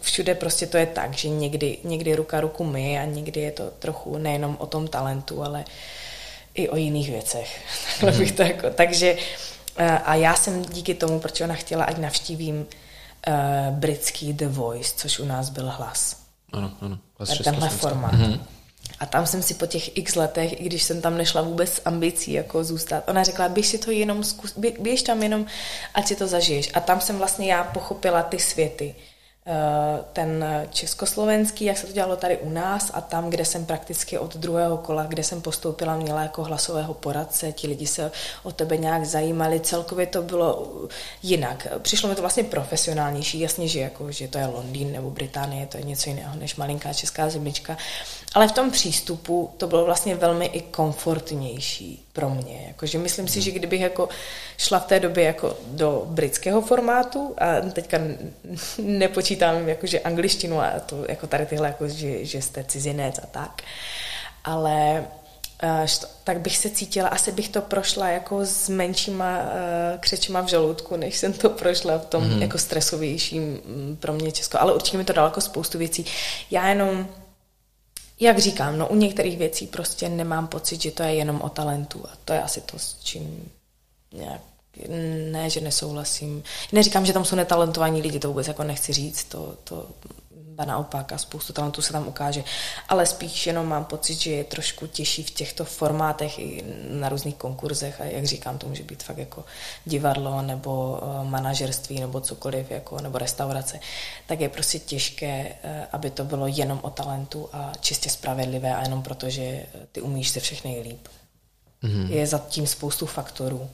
všude 0.00 0.34
prostě 0.34 0.66
to 0.66 0.76
je 0.76 0.86
tak, 0.86 1.14
že 1.14 1.28
někdy, 1.28 1.78
někdy 1.84 2.14
ruka 2.14 2.40
ruku 2.40 2.64
my 2.64 2.98
a 2.98 3.04
někdy 3.04 3.40
je 3.40 3.50
to 3.50 3.70
trochu 3.78 4.18
nejenom 4.18 4.56
o 4.60 4.66
tom 4.66 4.88
talentu, 4.88 5.42
ale 5.42 5.64
i 6.54 6.68
o 6.68 6.76
jiných 6.76 7.10
věcech. 7.10 7.60
Mm. 8.02 8.18
bych 8.18 8.32
to 8.32 8.42
jako, 8.42 8.70
takže 8.70 9.16
e, 9.76 9.90
a 9.90 10.14
já 10.14 10.34
jsem 10.34 10.62
díky 10.62 10.94
tomu, 10.94 11.20
proč 11.20 11.40
ona 11.40 11.54
chtěla, 11.54 11.84
ať 11.84 11.98
navštívím 11.98 12.56
uh, 12.56 13.34
britský 13.70 14.32
The 14.32 14.48
Voice, 14.48 14.94
což 14.96 15.18
u 15.18 15.24
nás 15.24 15.50
byl 15.50 15.70
hlas 15.70 16.26
ano, 16.56 16.72
ano. 16.80 16.98
Tenhle 17.44 17.68
formát. 17.68 18.14
Mm-hmm. 18.14 18.40
A 19.00 19.06
tam 19.06 19.26
jsem 19.26 19.42
si 19.42 19.54
po 19.54 19.66
těch 19.66 19.96
x 19.96 20.14
letech, 20.14 20.60
i 20.60 20.64
když 20.64 20.82
jsem 20.82 21.00
tam 21.00 21.16
nešla 21.16 21.42
vůbec 21.42 21.72
s 21.72 21.82
ambicí 21.84 22.32
jako 22.32 22.64
zůstat, 22.64 23.04
ona 23.08 23.24
řekla, 23.24 23.48
běž 23.48 23.66
si 23.66 23.78
to 23.78 23.90
jenom 23.90 24.24
zkus, 24.24 24.54
běž 24.80 25.02
tam 25.02 25.22
jenom, 25.22 25.46
ať 25.94 26.06
si 26.06 26.16
to 26.16 26.26
zažiješ. 26.26 26.70
A 26.74 26.80
tam 26.80 27.00
jsem 27.00 27.18
vlastně 27.18 27.52
já 27.52 27.64
pochopila 27.64 28.22
ty 28.22 28.38
světy. 28.38 28.94
Eh, 29.48 30.04
ten 30.12 30.44
československý, 30.70 31.64
jak 31.64 31.78
se 31.78 31.86
to 31.86 31.92
dělalo 31.92 32.16
tady 32.16 32.38
u 32.38 32.50
nás 32.50 32.90
a 32.94 33.00
tam, 33.00 33.30
kde 33.30 33.44
jsem 33.44 33.66
prakticky 33.66 34.18
od 34.18 34.36
druhého 34.36 34.76
kola, 34.76 35.04
kde 35.04 35.22
jsem 35.22 35.42
postoupila, 35.42 35.96
měla 35.96 36.22
jako 36.22 36.44
hlasového 36.44 36.94
poradce, 36.94 37.52
ti 37.52 37.66
lidi 37.66 37.86
se 37.86 38.10
o 38.42 38.52
tebe 38.52 38.76
nějak 38.76 39.04
zajímali, 39.04 39.60
celkově 39.60 40.06
to 40.06 40.22
bylo 40.22 40.72
jinak. 41.22 41.66
Přišlo 41.78 42.08
mi 42.08 42.14
to 42.14 42.20
vlastně 42.20 42.44
profesionálnější, 42.44 43.40
jasně, 43.40 43.68
že, 43.68 43.80
jako, 43.80 44.12
že 44.12 44.28
to 44.28 44.38
je 44.38 44.46
Londýn 44.46 44.92
nebo 44.92 45.10
Británie, 45.10 45.66
to 45.66 45.76
je 45.78 45.84
něco 45.84 46.10
jiného 46.10 46.36
než 46.36 46.56
malinká 46.56 46.92
česká 46.92 47.30
zemlička, 47.30 47.76
ale 48.34 48.48
v 48.48 48.52
tom 48.52 48.70
přístupu 48.70 49.50
to 49.56 49.66
bylo 49.66 49.84
vlastně 49.84 50.14
velmi 50.14 50.46
i 50.46 50.60
komfortnější 50.60 52.04
pro 52.12 52.30
mě. 52.30 52.64
Jakože 52.66 52.98
myslím 52.98 53.28
si, 53.28 53.40
že 53.42 53.50
kdybych 53.50 53.80
jako 53.80 54.08
šla 54.56 54.78
v 54.78 54.86
té 54.86 55.00
době 55.00 55.24
jako 55.24 55.56
do 55.66 56.02
britského 56.06 56.60
formátu 56.60 57.34
a 57.38 57.60
teďka 57.72 57.98
nepočítám 58.78 59.35
jakože 59.68 60.00
angličtinu 60.00 60.60
a 60.60 60.80
to 60.86 61.04
jako 61.08 61.26
tady 61.26 61.46
tyhle, 61.46 61.68
jako, 61.68 61.88
že, 61.88 62.24
že 62.24 62.42
jste 62.42 62.64
cizinec 62.64 63.18
a 63.18 63.26
tak, 63.26 63.62
ale 64.44 65.04
eh, 65.62 65.86
tak 66.24 66.40
bych 66.40 66.56
se 66.56 66.70
cítila, 66.70 67.08
asi 67.08 67.32
bych 67.32 67.48
to 67.48 67.62
prošla 67.62 68.08
jako 68.08 68.46
s 68.46 68.68
menšíma 68.68 69.38
uh, 69.38 70.00
křečima 70.00 70.40
v 70.40 70.48
žaludku, 70.48 70.96
než 70.96 71.16
jsem 71.16 71.32
to 71.32 71.50
prošla 71.50 71.98
v 71.98 72.06
tom 72.06 72.24
mm. 72.24 72.42
jako 72.42 72.58
stresovějším 72.58 73.42
mm, 73.42 73.96
pro 74.00 74.12
mě 74.12 74.32
Česko. 74.32 74.60
Ale 74.60 74.74
určitě 74.74 74.98
mi 74.98 75.04
to 75.04 75.12
dalo 75.12 75.28
jako 75.28 75.40
spoustu 75.40 75.78
věcí. 75.78 76.06
Já 76.50 76.68
jenom 76.68 77.08
jak 78.20 78.38
říkám, 78.38 78.78
no 78.78 78.88
u 78.88 78.94
některých 78.94 79.38
věcí 79.38 79.66
prostě 79.66 80.08
nemám 80.08 80.46
pocit, 80.46 80.82
že 80.82 80.90
to 80.90 81.02
je 81.02 81.14
jenom 81.14 81.40
o 81.40 81.48
talentu 81.48 82.04
a 82.08 82.12
to 82.24 82.32
je 82.32 82.42
asi 82.42 82.60
to, 82.60 82.78
s 82.78 82.96
čím 83.02 83.50
nějak 84.12 84.40
ne, 85.32 85.50
že 85.50 85.60
nesouhlasím. 85.60 86.42
Neříkám, 86.72 87.06
že 87.06 87.12
tam 87.12 87.24
jsou 87.24 87.36
netalentovaní 87.36 88.02
lidi, 88.02 88.18
to 88.18 88.28
vůbec 88.28 88.48
jako 88.48 88.64
nechci 88.64 88.92
říct, 88.92 89.24
to, 89.24 89.54
to 89.64 89.86
ba 90.56 90.64
naopak 90.64 91.12
a 91.12 91.18
spoustu 91.18 91.52
talentů 91.52 91.82
se 91.82 91.92
tam 91.92 92.08
ukáže, 92.08 92.44
ale 92.88 93.06
spíš 93.06 93.46
jenom 93.46 93.66
mám 93.66 93.84
pocit, 93.84 94.14
že 94.14 94.30
je 94.30 94.44
trošku 94.44 94.86
těžší 94.86 95.22
v 95.22 95.30
těchto 95.30 95.64
formátech 95.64 96.38
i 96.38 96.64
na 96.90 97.08
různých 97.08 97.34
konkurzech 97.34 98.00
a 98.00 98.04
jak 98.04 98.24
říkám, 98.24 98.58
to 98.58 98.68
může 98.68 98.82
být 98.82 99.02
fakt 99.02 99.18
jako 99.18 99.44
divadlo 99.84 100.42
nebo 100.42 101.00
uh, 101.02 101.24
manažerství 101.24 102.00
nebo 102.00 102.20
cokoliv, 102.20 102.70
jako, 102.70 103.00
nebo 103.00 103.18
restaurace, 103.18 103.80
tak 104.26 104.40
je 104.40 104.48
prostě 104.48 104.78
těžké, 104.78 105.56
uh, 105.64 105.70
aby 105.92 106.10
to 106.10 106.24
bylo 106.24 106.46
jenom 106.46 106.80
o 106.82 106.90
talentu 106.90 107.48
a 107.52 107.72
čistě 107.80 108.10
spravedlivé 108.10 108.76
a 108.76 108.82
jenom 108.82 109.02
proto, 109.02 109.30
že 109.30 109.66
ty 109.92 110.00
umíš 110.00 110.28
se 110.28 110.40
všechny 110.40 110.80
líp. 110.80 111.08
Mm-hmm. 111.82 112.10
Je 112.10 112.26
za 112.26 112.38
tím 112.38 112.66
spoustu 112.66 113.06
faktorů. 113.06 113.70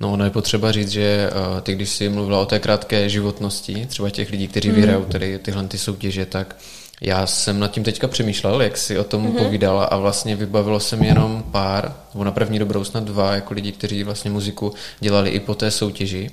No, 0.00 0.12
ono 0.12 0.24
je 0.24 0.30
potřeba 0.30 0.72
říct, 0.72 0.90
že 0.90 1.30
uh, 1.30 1.60
ty, 1.60 1.74
když 1.74 1.88
jsi 1.88 2.08
mluvila 2.08 2.40
o 2.40 2.46
té 2.46 2.58
krátké 2.58 3.08
životnosti, 3.08 3.86
třeba 3.86 4.10
těch 4.10 4.30
lidí, 4.30 4.48
kteří 4.48 4.68
mm. 4.68 4.74
vyhrajou 4.74 5.04
tady 5.04 5.38
tyhle 5.38 5.64
ty 5.64 5.78
soutěže, 5.78 6.26
tak 6.26 6.56
já 7.00 7.26
jsem 7.26 7.60
nad 7.60 7.70
tím 7.70 7.84
teďka 7.84 8.08
přemýšlel, 8.08 8.62
jak 8.62 8.76
si 8.76 8.98
o 8.98 9.04
tom 9.04 9.26
mm-hmm. 9.26 9.44
povídala 9.44 9.84
a 9.84 9.96
vlastně 9.96 10.36
vybavilo 10.36 10.80
se 10.80 10.96
mi 10.96 11.06
jenom 11.06 11.44
pár, 11.50 11.94
nebo 12.14 12.24
na 12.24 12.32
první 12.32 12.58
dobrou 12.58 12.84
snad 12.84 13.04
dva, 13.04 13.34
jako 13.34 13.54
lidi, 13.54 13.72
kteří 13.72 14.04
vlastně 14.04 14.30
muziku 14.30 14.74
dělali 15.00 15.30
i 15.30 15.40
po 15.40 15.54
té 15.54 15.70
soutěži. 15.70 16.30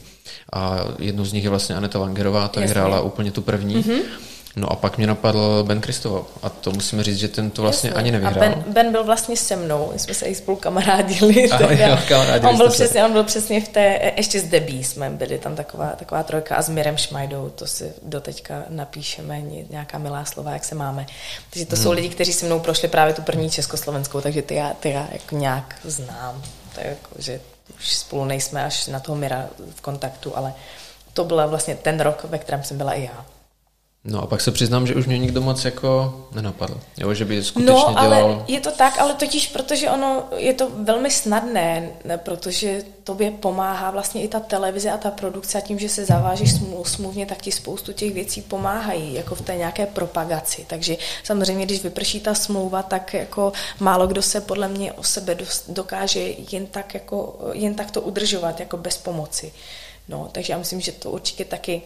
A 0.54 0.80
jednou 1.00 1.26
z 1.26 1.34
nich 1.34 1.44
je 1.44 1.50
vlastně 1.50 1.76
Aneta 1.76 2.00
Langerová, 2.00 2.48
ta 2.48 2.62
Jasně. 2.62 2.72
hrála 2.72 3.02
úplně 3.02 3.32
tu 3.32 3.42
první. 3.42 3.76
Mm-hmm. 3.76 4.00
No 4.56 4.72
a 4.72 4.76
pak 4.76 4.98
mě 4.98 5.08
napadl 5.08 5.64
Ben 5.68 5.82
Kristoval 5.82 6.26
a 6.42 6.50
to 6.50 6.72
musíme 6.72 7.04
říct, 7.04 7.18
že 7.18 7.28
ten 7.28 7.52
to 7.52 7.62
vlastně 7.62 7.90
Jasně. 7.90 8.00
ani 8.00 8.12
nevyhrál. 8.12 8.44
A 8.44 8.50
ben, 8.50 8.64
ben 8.68 8.92
byl 8.92 9.04
vlastně 9.04 9.38
se 9.38 9.56
mnou, 9.56 9.90
my 9.94 10.00
jsme 10.00 10.14
se 10.14 10.26
i 10.26 10.36
spolu 10.36 10.58
kamarádili. 10.58 11.52
A, 11.52 11.72
jo, 11.88 11.98
kamarádili 12.08 12.52
on, 12.52 12.58
byl 12.58 12.70
přesně, 12.70 13.06
on 13.06 13.12
byl 13.12 13.24
přesně 13.24 13.62
v 13.62 13.68
té, 13.68 14.14
ještě 14.18 14.40
s 14.40 14.44
Debí 14.44 14.84
jsme 14.84 15.10
byli, 15.10 15.38
tam 15.38 15.56
taková, 15.56 15.88
taková 15.90 16.24
trojka 16.24 16.56
a 16.56 16.62
s 16.62 16.70
Mirem 16.70 16.98
Šmajdou, 16.98 17.50
to 17.56 17.68
si 17.68 17.94
doteďka 18.04 18.64
napíšeme, 18.70 19.42
nějaká 19.70 19.98
milá 19.98 20.26
slova, 20.26 20.52
jak 20.52 20.66
se 20.66 20.76
máme. 20.76 21.06
Takže 21.50 21.66
to 21.66 21.76
hmm. 21.76 21.84
jsou 21.84 21.92
lidi, 21.92 22.10
kteří 22.10 22.34
se 22.34 22.46
mnou 22.46 22.60
prošli 22.60 22.88
právě 22.88 23.14
tu 23.14 23.22
první 23.22 23.50
československou, 23.50 24.22
takže 24.22 24.42
ty 24.42 24.56
já, 24.56 24.74
ty 24.80 24.90
já 24.90 25.08
jako 25.12 25.36
nějak 25.36 25.76
znám. 25.84 26.42
Tak 26.76 26.86
jako, 26.86 27.10
že 27.20 27.40
už 27.80 27.98
spolu 27.98 28.26
nejsme 28.26 28.64
až 28.64 28.88
na 28.88 29.00
toho 29.00 29.16
Mira 29.16 29.48
v 29.76 29.82
kontaktu, 29.82 30.38
ale 30.38 30.54
to 31.14 31.24
byl 31.24 31.48
vlastně 31.48 31.76
ten 31.76 32.00
rok, 32.00 32.26
ve 32.30 32.38
kterém 32.38 32.64
jsem 32.64 32.78
byla 32.78 32.94
i 32.94 33.04
já. 33.04 33.26
No 34.06 34.24
a 34.24 34.28
pak 34.28 34.42
se 34.42 34.52
přiznám, 34.52 34.88
že 34.88 34.96
už 34.96 35.06
mě 35.06 35.18
nikdo 35.18 35.42
moc 35.42 35.66
jako 35.66 36.14
nenapadl. 36.36 36.80
Jo, 36.98 37.14
že 37.14 37.26
by 37.26 37.44
skutečně 37.44 37.74
no, 37.74 38.00
ale 38.00 38.18
dělal... 38.18 38.46
je 38.48 38.60
to 38.60 38.72
tak, 38.72 39.00
ale 39.00 39.14
totiž 39.14 39.48
protože 39.48 39.90
ono 39.90 40.24
je 40.38 40.54
to 40.54 40.70
velmi 40.76 41.12
snadné, 41.12 41.92
ne, 42.06 42.18
protože 42.18 42.84
tobě 43.04 43.32
pomáhá 43.32 43.92
vlastně 43.92 44.24
i 44.24 44.28
ta 44.28 44.40
televize 44.40 44.92
a 44.92 44.98
ta 44.98 45.12
produkce 45.12 45.58
a 45.58 45.62
tím, 45.62 45.80
že 45.80 45.90
se 45.90 46.06
zavážeš 46.06 46.50
smluvně, 46.84 47.26
tak 47.26 47.42
ti 47.42 47.52
spoustu 47.52 47.94
těch 47.94 48.14
věcí 48.14 48.42
pomáhají, 48.42 49.14
jako 49.14 49.36
v 49.36 49.42
té 49.42 49.56
nějaké 49.56 49.86
propagaci. 49.86 50.66
Takže 50.70 50.98
samozřejmě, 51.24 51.66
když 51.66 51.84
vyprší 51.84 52.20
ta 52.20 52.34
smlouva, 52.34 52.84
tak 52.84 53.14
jako 53.14 53.54
málo 53.80 54.08
kdo 54.08 54.22
se 54.22 54.42
podle 54.42 54.68
mě 54.68 54.94
o 54.94 55.04
sebe 55.04 55.38
dokáže 55.68 56.20
jen 56.52 56.66
tak, 56.66 56.94
jako, 56.94 57.40
jen 57.54 57.76
tak 57.76 57.92
to 57.92 58.02
udržovat, 58.02 58.60
jako 58.60 58.78
bez 58.78 58.98
pomoci. 58.98 59.54
No, 60.10 60.30
takže 60.32 60.54
já 60.54 60.60
myslím, 60.60 60.82
že 60.82 60.92
to 60.92 61.12
určitě 61.12 61.46
taky 61.46 61.82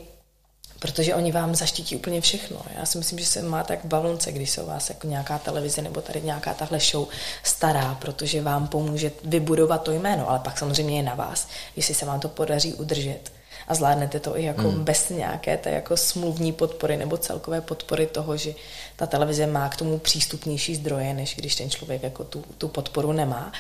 protože 0.80 1.16
oni 1.16 1.32
vám 1.32 1.56
zaštítí 1.56 1.96
úplně 1.96 2.22
všechno. 2.22 2.62
Já 2.78 2.86
si 2.86 2.98
myslím, 2.98 3.20
že 3.20 3.26
se 3.26 3.42
má 3.42 3.64
tak 3.64 3.84
v 3.84 3.88
bavlnce, 3.88 4.32
když 4.32 4.50
se 4.50 4.62
o 4.62 4.66
vás 4.66 4.90
jako 4.90 5.08
nějaká 5.08 5.38
televize 5.38 5.82
nebo 5.82 6.02
tady 6.02 6.22
nějaká 6.22 6.54
tahle 6.54 6.80
show 6.80 7.08
stará, 7.44 7.98
protože 8.02 8.42
vám 8.42 8.68
pomůže 8.68 9.12
vybudovat 9.24 9.84
to 9.84 9.92
jméno, 9.92 10.30
ale 10.30 10.40
pak 10.40 10.58
samozřejmě 10.58 10.98
je 10.98 11.04
na 11.04 11.16
vás, 11.16 11.48
jestli 11.76 11.94
se 11.94 12.06
vám 12.06 12.20
to 12.20 12.30
podaří 12.30 12.74
udržet 12.74 13.32
a 13.68 13.76
zvládnete 13.76 14.20
to 14.20 14.38
i 14.38 14.44
jako 14.44 14.70
hmm. 14.70 14.84
bez 14.84 15.10
nějaké 15.10 15.58
té 15.58 15.70
jako 15.70 15.98
smluvní 15.98 16.54
podpory 16.54 16.98
nebo 16.98 17.18
celkové 17.18 17.62
podpory 17.62 18.06
toho, 18.08 18.38
že 18.38 18.54
ta 18.96 19.06
televize 19.06 19.48
má 19.48 19.70
k 19.70 19.76
tomu 19.76 20.00
přístupnější 20.00 20.76
zdroje, 20.76 21.14
než 21.14 21.36
když 21.36 21.56
ten 21.56 21.70
člověk 21.70 22.04
jako 22.04 22.24
tu, 22.24 22.44
tu 22.58 22.68
podporu 22.68 23.12
nemá 23.12 23.52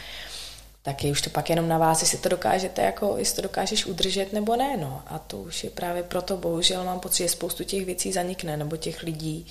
tak 0.87 1.03
je 1.03 1.11
už 1.11 1.21
to 1.21 1.29
pak 1.29 1.49
jenom 1.49 1.67
na 1.67 1.77
vás, 1.77 2.01
jestli 2.01 2.17
to 2.17 2.29
dokážete, 2.29 2.81
jako, 2.81 3.15
jestli 3.17 3.35
to 3.35 3.41
dokážeš 3.41 3.85
udržet 3.85 4.33
nebo 4.33 4.55
ne. 4.55 4.77
No. 4.77 5.01
A 5.07 5.19
to 5.19 5.37
už 5.37 5.63
je 5.63 5.69
právě 5.69 6.03
proto, 6.03 6.37
bohužel 6.37 6.83
mám 6.83 6.99
pocit, 6.99 7.23
že 7.23 7.29
spoustu 7.29 7.63
těch 7.63 7.85
věcí 7.85 8.11
zanikne, 8.11 8.57
nebo 8.57 8.77
těch 8.77 9.03
lidí, 9.03 9.45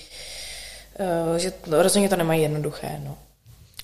uh, 1.31 1.37
že 1.37 1.53
rozhodně 1.67 2.09
to 2.09 2.17
nemají 2.17 2.43
jednoduché. 2.43 3.01
No. 3.05 3.19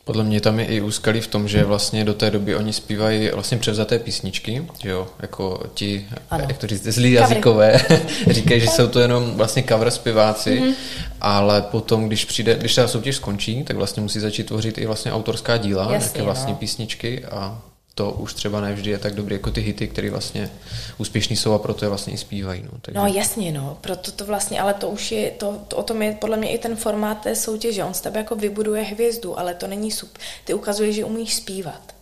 Podle 0.05 0.25
mě 0.25 0.41
tam 0.41 0.61
je 0.61 0.67
i 0.67 0.81
úskalí 0.81 1.21
v 1.21 1.27
tom, 1.27 1.49
že 1.49 1.65
vlastně 1.65 2.05
do 2.05 2.15
té 2.15 2.31
doby 2.31 2.57
oni 2.57 2.73
zpívají 2.73 3.31
vlastně 3.35 3.59
převzaté 3.59 3.99
písničky, 3.99 4.67
že 4.83 4.89
jo, 4.89 5.09
jako 5.21 5.61
ti, 5.75 6.07
ano. 6.31 6.45
jak 6.49 6.59
to 6.59 6.67
říct, 6.67 6.83
zlí 6.83 7.13
jazykové, 7.13 7.81
říkají, 8.31 8.61
že 8.61 8.67
jsou 8.67 8.89
to 8.89 9.01
jenom 9.01 9.35
vlastně 9.35 9.63
cover 9.63 9.91
zpěváci, 9.91 10.61
mm-hmm. 10.61 10.75
ale 11.21 11.63
potom, 11.63 12.07
když 12.07 12.25
přijde, 12.25 12.55
když 12.55 12.75
ta 12.75 12.89
soutěž 12.89 13.17
skončí, 13.17 13.65
tak 13.65 13.77
vlastně 13.77 14.03
musí 14.03 14.21
začít 14.21 14.47
tvořit 14.47 14.79
i 14.79 14.87
vlastně 14.87 15.13
autorská 15.13 15.57
díla, 15.57 15.83
Jasně, 15.83 15.99
nějaké 15.99 16.23
vlastní 16.23 16.53
no. 16.53 16.59
písničky 16.59 17.25
a 17.25 17.63
to 17.95 18.11
už 18.11 18.35
třeba 18.35 18.61
nevždy 18.61 18.91
je 18.91 18.99
tak 18.99 19.15
dobrý 19.15 19.35
jako 19.35 19.51
ty 19.51 19.61
hity, 19.61 19.89
které 19.89 20.11
vlastně 20.11 20.51
úspěšní 20.99 21.37
jsou 21.37 21.53
a 21.53 21.59
proto 21.59 21.85
je 21.85 21.89
vlastně 21.89 22.13
i 22.13 22.17
zpívají. 22.17 22.63
No, 22.63 22.71
takže... 22.83 22.99
no 22.99 23.07
jasně, 23.07 23.53
no, 23.53 23.79
proto 23.81 24.13
to 24.13 24.25
vlastně, 24.25 24.61
ale 24.61 24.75
to 24.75 24.89
už 24.89 25.13
je, 25.13 25.31
to, 25.31 25.61
to, 25.69 25.77
o 25.77 25.83
tom 25.83 26.03
je 26.03 26.13
podle 26.13 26.37
mě 26.37 26.51
i 26.51 26.59
ten 26.59 26.77
formát 26.77 27.21
té 27.21 27.37
soutěže, 27.37 27.85
on 27.85 27.95
z 27.95 28.01
tebe 28.01 28.19
jako 28.19 28.35
vybuduje 28.35 28.83
hvězdu, 28.83 29.39
ale 29.39 29.55
to 29.55 29.67
není 29.67 29.91
sup. 29.91 30.19
Ty 30.45 30.55
ukazuješ, 30.55 30.97
že 30.97 31.05
umíš 31.05 31.35
zpívat, 31.35 31.95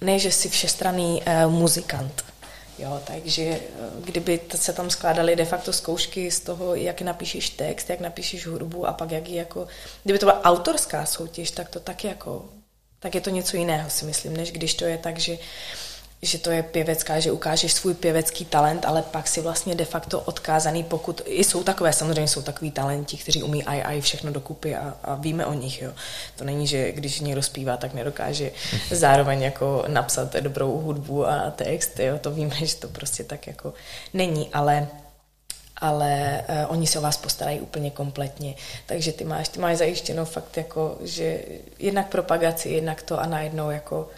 ne, 0.00 0.18
že 0.18 0.32
jsi 0.32 0.48
všestranný 0.48 1.22
uh, 1.46 1.52
muzikant. 1.52 2.24
Jo, 2.78 3.00
takže 3.04 3.42
eh, 3.42 3.60
kdyby 4.04 4.40
se 4.54 4.72
tam 4.72 4.90
skládaly 4.90 5.36
de 5.36 5.44
facto 5.44 5.72
zkoušky 5.72 6.30
z 6.30 6.40
toho, 6.40 6.74
jak 6.74 7.02
napíšeš 7.02 7.50
text, 7.50 7.90
jak 7.90 8.00
napíšeš 8.00 8.46
hudbu 8.46 8.86
a 8.86 8.92
pak 8.92 9.10
jak 9.10 9.28
jako, 9.28 9.66
kdyby 10.04 10.18
to 10.18 10.26
byla 10.26 10.42
autorská 10.42 11.06
soutěž, 11.06 11.50
tak 11.50 11.68
to 11.68 11.80
taky 11.80 12.06
jako 12.06 12.44
tak 13.00 13.14
je 13.14 13.20
to 13.20 13.30
něco 13.30 13.56
jiného, 13.56 13.90
si 13.90 14.04
myslím, 14.04 14.36
než 14.36 14.52
když 14.52 14.74
to 14.74 14.84
je 14.84 14.98
tak, 14.98 15.18
že, 15.18 15.38
že 16.22 16.38
to 16.38 16.50
je 16.50 16.62
pěvecká, 16.62 17.20
že 17.20 17.32
ukážeš 17.32 17.72
svůj 17.72 17.94
pěvecký 17.94 18.44
talent, 18.44 18.84
ale 18.84 19.02
pak 19.02 19.28
si 19.28 19.40
vlastně 19.40 19.74
de 19.74 19.84
facto 19.84 20.20
odkázaný, 20.20 20.84
pokud 20.84 21.22
i 21.24 21.44
jsou 21.44 21.62
takové, 21.62 21.92
samozřejmě 21.92 22.28
jsou 22.28 22.42
takový 22.42 22.70
talenti, 22.70 23.16
kteří 23.16 23.42
umí 23.42 23.64
aj, 23.64 23.82
aj 23.86 24.00
všechno 24.00 24.32
dokupy 24.32 24.76
a, 24.76 24.96
a 25.02 25.14
víme 25.14 25.46
o 25.46 25.54
nich, 25.54 25.82
jo. 25.82 25.92
To 26.36 26.44
není, 26.44 26.66
že 26.66 26.92
když 26.92 27.20
někdo 27.20 27.42
zpívá, 27.42 27.76
tak 27.76 27.94
nedokáže 27.94 28.50
zároveň 28.90 29.42
jako 29.42 29.84
napsat 29.88 30.32
dobrou 30.32 30.80
hudbu 30.80 31.26
a 31.26 31.50
text, 31.50 31.98
jo. 31.98 32.18
To 32.18 32.30
víme, 32.30 32.54
že 32.54 32.76
to 32.76 32.88
prostě 32.88 33.24
tak 33.24 33.46
jako 33.46 33.74
není, 34.14 34.48
ale 34.52 34.88
ale 35.76 36.44
uh, 36.48 36.72
oni 36.72 36.86
se 36.86 36.98
o 36.98 37.02
vás 37.02 37.16
postarají 37.16 37.60
úplně 37.60 37.90
kompletně. 37.90 38.54
Takže 38.86 39.12
ty 39.12 39.24
máš, 39.24 39.48
ty 39.48 39.60
máš 39.60 39.76
zajištěno 39.76 40.24
fakt 40.24 40.56
jako, 40.56 40.98
že 41.00 41.38
jednak 41.78 42.08
propagaci, 42.08 42.68
jednak 42.68 43.02
to 43.02 43.20
a 43.20 43.26
najednou 43.26 43.70
jako 43.70 44.08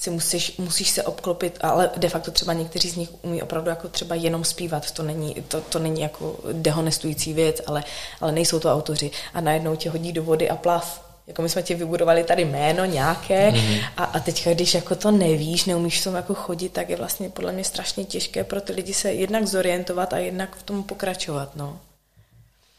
si 0.00 0.10
musíš, 0.10 0.56
musíš 0.56 0.90
se 0.90 1.02
obklopit, 1.02 1.58
ale 1.60 1.90
de 1.96 2.08
facto 2.08 2.30
třeba 2.30 2.52
někteří 2.52 2.90
z 2.90 2.96
nich 2.96 3.08
umí 3.22 3.42
opravdu 3.42 3.70
jako 3.70 3.88
třeba 3.88 4.14
jenom 4.14 4.44
zpívat, 4.44 4.90
to 4.90 5.02
není, 5.02 5.34
to, 5.34 5.60
to 5.60 5.78
není 5.78 6.00
jako 6.00 6.36
dehonestující 6.52 7.32
věc, 7.32 7.60
ale, 7.66 7.84
ale 8.20 8.32
nejsou 8.32 8.60
to 8.60 8.72
autoři. 8.72 9.10
A 9.34 9.40
najednou 9.40 9.76
tě 9.76 9.90
hodí 9.90 10.12
do 10.12 10.22
vody 10.22 10.50
a 10.50 10.56
plav 10.56 11.05
jako 11.26 11.42
my 11.42 11.48
jsme 11.48 11.62
ti 11.62 11.74
vybudovali 11.74 12.24
tady 12.24 12.44
jméno 12.44 12.84
nějaké 12.84 13.50
mm-hmm. 13.50 13.84
a, 13.96 14.04
a 14.04 14.20
teď, 14.20 14.48
když 14.48 14.74
jako 14.74 14.94
to 14.94 15.10
nevíš, 15.10 15.64
neumíš 15.64 16.00
v 16.00 16.04
tom 16.04 16.14
jako 16.14 16.34
chodit, 16.34 16.68
tak 16.68 16.90
je 16.90 16.96
vlastně 16.96 17.28
podle 17.28 17.52
mě 17.52 17.64
strašně 17.64 18.04
těžké 18.04 18.44
pro 18.44 18.60
ty 18.60 18.72
lidi 18.72 18.94
se 18.94 19.12
jednak 19.12 19.46
zorientovat 19.46 20.12
a 20.12 20.18
jednak 20.18 20.56
v 20.56 20.62
tom 20.62 20.82
pokračovat, 20.82 21.56
no. 21.56 21.78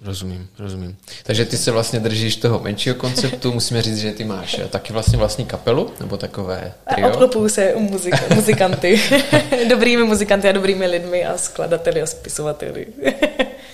Rozumím, 0.02 0.50
rozumím. 0.60 0.98
Takže 1.24 1.46
ty 1.46 1.58
se 1.58 1.72
vlastně 1.72 2.00
držíš 2.00 2.36
toho 2.36 2.60
menšího 2.60 2.96
konceptu, 2.96 3.54
musíme 3.54 3.82
říct, 3.82 3.98
že 3.98 4.12
ty 4.12 4.24
máš 4.24 4.60
taky 4.70 4.94
vlastně 4.94 5.18
vlastní 5.18 5.46
kapelu, 5.46 5.94
nebo 6.00 6.18
takové 6.18 6.74
trio? 6.94 7.08
Obklopuju 7.08 7.50
se 7.50 7.74
u 7.74 7.80
muzika, 7.80 8.20
muzikanty, 8.36 9.02
dobrými 9.70 10.04
muzikanty 10.04 10.50
a 10.50 10.52
dobrými 10.52 10.88
lidmi 10.88 11.26
a 11.26 11.38
skladateli 11.38 12.02
a 12.02 12.06
spisovateli. 12.06 12.88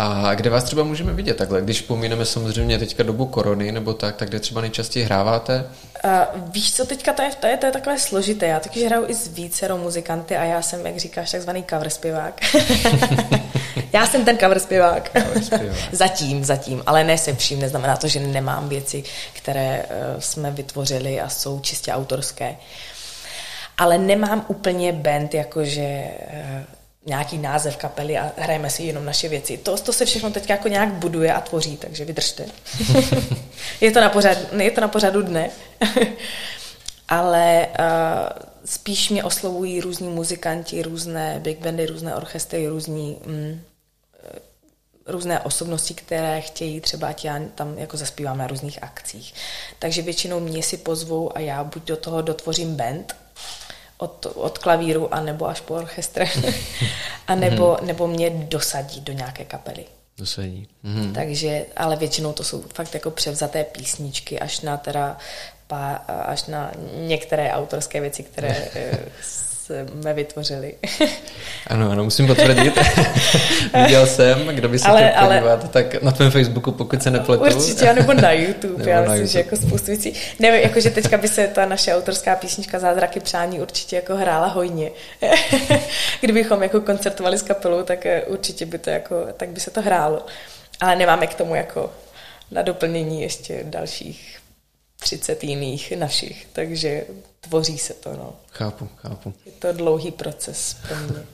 A 0.00 0.34
kde 0.34 0.50
vás 0.50 0.64
třeba 0.64 0.84
můžeme 0.84 1.12
vidět 1.12 1.36
takhle, 1.36 1.62
když 1.62 1.80
pomíneme 1.80 2.24
samozřejmě 2.24 2.78
teďka 2.78 3.02
dobu 3.02 3.26
korony 3.26 3.72
nebo 3.72 3.94
tak, 3.94 4.16
tak 4.16 4.28
kde 4.28 4.40
třeba 4.40 4.60
nejčastěji 4.60 5.04
hráváte? 5.04 5.64
Uh, 6.04 6.42
víš 6.52 6.74
co, 6.74 6.86
teďka 6.86 7.12
to 7.12 7.22
je, 7.22 7.30
to 7.40 7.46
je, 7.46 7.56
to 7.56 7.66
je 7.66 7.72
takové 7.72 7.98
složité. 7.98 8.46
Já 8.46 8.60
taky 8.60 8.84
hraju 8.84 9.04
i 9.08 9.14
s 9.14 9.28
vícero 9.28 9.76
muzikanty 9.76 10.36
a 10.36 10.44
já 10.44 10.62
jsem, 10.62 10.86
jak 10.86 10.96
říkáš, 10.96 11.30
takzvaný 11.30 11.64
cover 11.70 11.90
zpěvák. 11.90 12.40
já 13.92 14.06
jsem 14.06 14.24
ten 14.24 14.38
cover 14.38 14.60
zpěvák. 14.60 15.16
zatím, 15.92 16.44
zatím, 16.44 16.82
ale 16.86 17.04
ne 17.04 17.18
se 17.18 17.34
vším, 17.34 17.60
neznamená 17.60 17.96
to, 17.96 18.08
že 18.08 18.20
nemám 18.20 18.68
věci, 18.68 19.04
které 19.32 19.84
uh, 19.84 20.20
jsme 20.20 20.50
vytvořili 20.50 21.20
a 21.20 21.28
jsou 21.28 21.60
čistě 21.60 21.92
autorské. 21.92 22.56
Ale 23.78 23.98
nemám 23.98 24.44
úplně 24.48 24.92
band, 24.92 25.34
jakože 25.34 26.04
uh, 26.32 26.77
nějaký 27.08 27.38
název 27.38 27.76
kapely 27.76 28.18
a 28.18 28.32
hrajeme 28.36 28.70
si 28.70 28.82
jenom 28.82 29.04
naše 29.04 29.28
věci. 29.28 29.56
To, 29.56 29.76
to 29.76 29.92
se 29.92 30.04
všechno 30.04 30.30
teď 30.30 30.50
jako 30.50 30.68
nějak 30.68 30.92
buduje 30.92 31.32
a 31.32 31.40
tvoří, 31.40 31.76
takže 31.76 32.04
vydržte. 32.04 32.46
je, 33.80 33.90
to 33.90 34.00
na 34.00 34.08
pořad, 34.08 34.38
je 34.58 34.70
to 34.70 34.80
na 34.80 34.88
pořadu 34.88 35.22
dne. 35.22 35.50
Ale 37.08 37.66
uh, 37.78 38.48
spíš 38.64 39.10
mě 39.10 39.24
oslovují 39.24 39.80
různí 39.80 40.08
muzikanti, 40.08 40.82
různé 40.82 41.40
big 41.40 41.58
bandy, 41.58 41.86
různé 41.86 42.14
orchestry, 42.14 42.68
různí, 42.68 43.18
mm, 43.26 43.60
eh, 44.24 44.38
různé 45.06 45.40
osobnosti, 45.40 45.94
které 45.94 46.40
chtějí 46.40 46.80
třeba, 46.80 47.08
ať 47.08 47.24
já 47.24 47.40
tam 47.54 47.78
jako 47.78 47.96
zaspívám 47.96 48.38
na 48.38 48.46
různých 48.46 48.82
akcích. 48.82 49.34
Takže 49.78 50.02
většinou 50.02 50.40
mě 50.40 50.62
si 50.62 50.76
pozvou 50.76 51.36
a 51.36 51.40
já 51.40 51.64
buď 51.64 51.84
do 51.84 51.96
toho 51.96 52.22
dotvořím 52.22 52.76
band, 52.76 53.16
od, 53.98 54.26
od 54.34 54.58
klavíru 54.58 55.14
a 55.14 55.20
nebo 55.20 55.48
až 55.48 55.60
po 55.60 55.74
orchestr, 55.74 56.24
a 57.26 57.34
nebo, 57.34 57.76
mm. 57.80 57.86
nebo 57.86 58.06
mě 58.06 58.30
dosadí 58.30 59.00
do 59.00 59.12
nějaké 59.12 59.44
kapely. 59.44 59.84
Dosadí. 60.18 60.68
Mm. 60.82 61.12
Takže, 61.12 61.66
ale 61.76 61.96
většinou 61.96 62.32
to 62.32 62.44
jsou 62.44 62.64
fakt 62.74 62.94
jako 62.94 63.10
převzaté 63.10 63.64
písničky, 63.64 64.40
až 64.40 64.60
na 64.60 64.76
teda 64.76 65.16
pá, 65.66 65.92
až 66.06 66.46
na 66.46 66.72
některé 66.94 67.52
autorské 67.52 68.00
věci, 68.00 68.22
které 68.22 68.68
eh, 68.74 68.98
jsme 69.68 70.14
vytvořili. 70.14 70.74
ano, 71.66 71.90
ano, 71.90 72.04
musím 72.04 72.26
potvrdit. 72.26 72.78
Viděl 73.82 74.06
jsem, 74.06 74.46
kdo 74.46 74.68
by 74.68 74.78
se 74.78 74.88
ale, 74.88 75.10
chtěl 75.10 75.26
podívat, 75.26 75.60
ale... 75.60 75.68
tak 75.70 76.02
na 76.02 76.12
tvém 76.12 76.30
Facebooku, 76.30 76.72
pokud 76.72 77.02
se 77.02 77.10
nepletu. 77.10 77.44
Určitě, 77.44 77.92
nebo 77.92 78.14
na 78.14 78.32
YouTube, 78.32 78.78
nebo 78.78 78.90
já 78.90 79.02
myslím, 79.02 79.26
že 79.26 79.38
jako 79.38 79.56
spoustu 79.56 79.86
věcí. 79.86 80.14
Nevím, 80.38 80.62
jakože 80.62 80.90
teďka 80.90 81.16
by 81.16 81.28
se 81.28 81.46
ta 81.46 81.66
naše 81.66 81.94
autorská 81.94 82.36
písnička 82.36 82.78
Zázraky 82.78 83.20
přání 83.20 83.60
určitě 83.60 83.96
jako 83.96 84.16
hrála 84.16 84.46
hojně. 84.46 84.90
Kdybychom 86.20 86.62
jako 86.62 86.80
koncertovali 86.80 87.38
s 87.38 87.42
kapelou, 87.42 87.82
tak 87.82 88.06
eh, 88.06 88.22
určitě 88.22 88.66
by 88.66 88.78
to 88.78 88.90
jako, 88.90 89.26
tak 89.36 89.48
by 89.48 89.60
se 89.60 89.70
to 89.70 89.82
hrálo. 89.82 90.26
Ale 90.80 90.96
nemáme 90.96 91.26
k 91.26 91.34
tomu 91.34 91.54
jako 91.54 91.90
na 92.50 92.62
doplnění 92.62 93.22
ještě 93.22 93.60
dalších 93.64 94.38
30 95.00 95.44
jiných 95.44 95.92
našich, 95.96 96.46
takže 96.52 97.04
tvoří 97.40 97.78
se 97.78 97.94
to. 97.94 98.12
No. 98.12 98.32
Chápu, 98.50 98.88
chápu. 98.96 99.34
Je 99.46 99.52
to 99.52 99.72
dlouhý 99.72 100.10
proces 100.10 100.76
pro 100.88 100.96
mě. 100.96 101.26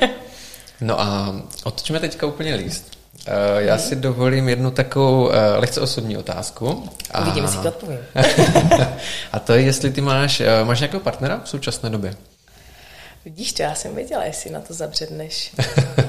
no 0.80 1.00
a 1.00 1.34
otočíme 1.64 2.00
teďka 2.00 2.26
úplně 2.26 2.54
líst. 2.54 2.98
Uh, 3.28 3.58
já 3.58 3.78
si 3.78 3.96
dovolím 3.96 4.48
jednu 4.48 4.70
takovou 4.70 5.26
uh, 5.26 5.32
lehce 5.56 5.80
osobní 5.80 6.16
otázku. 6.16 6.88
A... 7.10 7.20
Uvidíme, 7.22 7.48
si 7.48 7.58
to 7.58 7.68
odpovím. 7.68 7.98
a 9.32 9.38
to 9.38 9.52
je, 9.52 9.62
jestli 9.62 9.90
ty 9.90 10.00
máš, 10.00 10.40
uh, 10.40 10.46
máš 10.68 10.80
nějakého 10.80 11.00
partnera 11.00 11.40
v 11.44 11.48
současné 11.48 11.90
době? 11.90 12.16
Vidíš 13.24 13.52
to, 13.52 13.62
já 13.62 13.74
jsem 13.74 13.94
věděla, 13.94 14.24
jestli 14.24 14.50
na 14.50 14.60
to 14.60 14.74
zabředneš. 14.74 15.52
uh, 15.98 16.04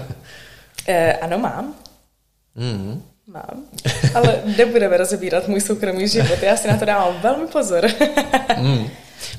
ano, 1.22 1.38
mám. 1.38 1.76
Mm. 2.56 3.04
Mám, 3.28 3.66
ale 4.14 4.42
nebudeme 4.58 4.98
rozebírat 4.98 5.48
můj 5.48 5.62
soukromý 5.62 6.08
život. 6.08 6.44
Já 6.44 6.58
si 6.58 6.68
na 6.68 6.78
to 6.78 6.86
dávám 6.86 7.22
velmi 7.22 7.48
pozor. 7.48 7.88
mm. 8.58 8.90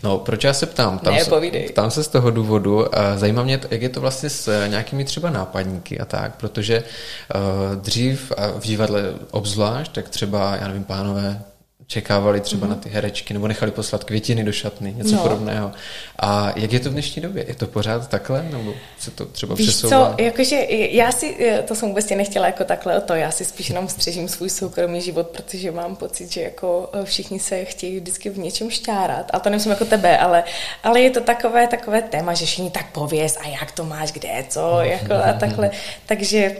No, 0.02 0.18
proč 0.18 0.44
já 0.44 0.52
se 0.52 0.66
ptám? 0.66 0.98
Tam 0.98 1.14
ne, 1.14 1.24
se, 1.24 1.30
ptám 1.68 1.90
se 1.90 2.04
z 2.04 2.08
toho 2.08 2.30
důvodu. 2.30 2.86
Zajímá 3.16 3.42
mě, 3.42 3.60
jak 3.70 3.82
je 3.82 3.88
to 3.88 4.00
vlastně 4.00 4.30
s 4.30 4.48
eh, 4.48 4.68
nějakými 4.68 5.04
třeba 5.04 5.30
nápadníky 5.30 5.98
a 5.98 6.04
tak, 6.04 6.36
protože 6.36 6.82
uh, 6.82 7.76
dřív 7.76 8.32
a 8.36 8.46
v 8.46 8.62
divadle 8.62 9.02
obzvlášť, 9.30 9.92
tak 9.92 10.08
třeba, 10.08 10.56
já 10.56 10.68
nevím, 10.68 10.84
pánové 10.84 11.42
čekávali 11.86 12.40
třeba 12.40 12.66
mm-hmm. 12.66 12.70
na 12.70 12.76
ty 12.76 12.88
herečky 12.88 13.34
nebo 13.34 13.48
nechali 13.48 13.72
poslat 13.72 14.04
květiny 14.04 14.44
do 14.44 14.52
šatny, 14.52 14.94
něco 14.96 15.14
no. 15.14 15.22
podobného. 15.22 15.72
A 16.18 16.52
jak 16.56 16.72
je 16.72 16.80
to 16.80 16.90
v 16.90 16.92
dnešní 16.92 17.22
době? 17.22 17.44
Je 17.48 17.54
to 17.54 17.66
pořád 17.66 18.08
takhle? 18.08 18.42
Nebo 18.42 18.74
se 18.98 19.10
to 19.10 19.26
třeba 19.26 19.54
Víš 19.54 19.68
přesouvá? 19.68 20.14
co, 20.16 20.22
jakože 20.22 20.66
já 20.68 21.12
si, 21.12 21.60
to 21.64 21.74
jsem 21.74 21.88
vůbec 21.88 22.10
nechtěla 22.10 22.46
jako 22.46 22.64
takhle 22.64 22.98
o 22.98 23.00
to, 23.00 23.14
já 23.14 23.30
si 23.30 23.44
spíš 23.44 23.68
jenom 23.68 23.88
střežím 23.88 24.28
svůj 24.28 24.50
soukromý 24.50 25.00
život, 25.00 25.26
protože 25.26 25.70
mám 25.70 25.96
pocit, 25.96 26.32
že 26.32 26.42
jako 26.42 26.90
eh, 26.92 27.04
všichni 27.04 27.40
se 27.40 27.64
chtějí 27.64 28.00
vždycky 28.00 28.30
v 28.30 28.38
něčem 28.38 28.70
šťárat. 28.70 29.30
A 29.32 29.40
to 29.40 29.50
nemyslím 29.50 29.72
jako 29.72 29.84
tebe, 29.84 30.18
ale, 30.18 30.44
ale 30.82 31.00
je 31.00 31.10
to 31.10 31.20
takové, 31.20 31.68
takové 31.68 32.02
téma, 32.02 32.34
že 32.34 32.46
všichni 32.46 32.70
tak 32.70 32.92
pověz 32.92 33.38
a 33.40 33.48
jak 33.48 33.72
to 33.72 33.84
máš, 33.84 34.12
kde, 34.12 34.44
co, 34.48 34.80
jako 34.80 35.14
a 35.14 35.32
takhle. 35.32 35.70
Takže 36.06 36.56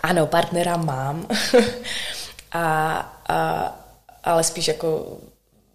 ano, 0.00 0.26
partnera 0.26 0.76
mám. 0.76 1.26
a, 2.52 3.22
a 3.28 3.81
ale 4.24 4.44
spíš 4.44 4.68
jako 4.68 5.18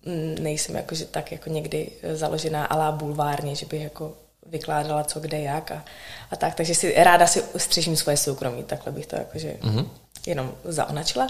mm, 0.05 0.35
nejsem 0.43 0.75
jako, 0.75 0.95
že 0.95 1.05
tak 1.05 1.31
jako 1.31 1.49
někdy 1.49 1.91
založená 2.13 2.65
alá 2.65 2.91
bulvárně, 2.91 3.55
že 3.55 3.65
bych 3.65 3.81
jako 3.81 4.13
vykládala 4.45 5.03
co 5.03 5.19
kde 5.19 5.41
jak 5.41 5.71
a, 5.71 5.85
a 6.31 6.35
tak, 6.35 6.55
takže 6.55 6.75
si 6.75 6.93
ráda 7.03 7.27
si 7.27 7.43
střežím 7.57 7.95
svoje 7.95 8.17
soukromí, 8.17 8.63
takhle 8.63 8.91
bych 8.91 9.05
to 9.05 9.15
jakože 9.15 9.57
mm-hmm. 9.61 9.87
jenom 10.25 10.51
zaonačila. 10.63 11.27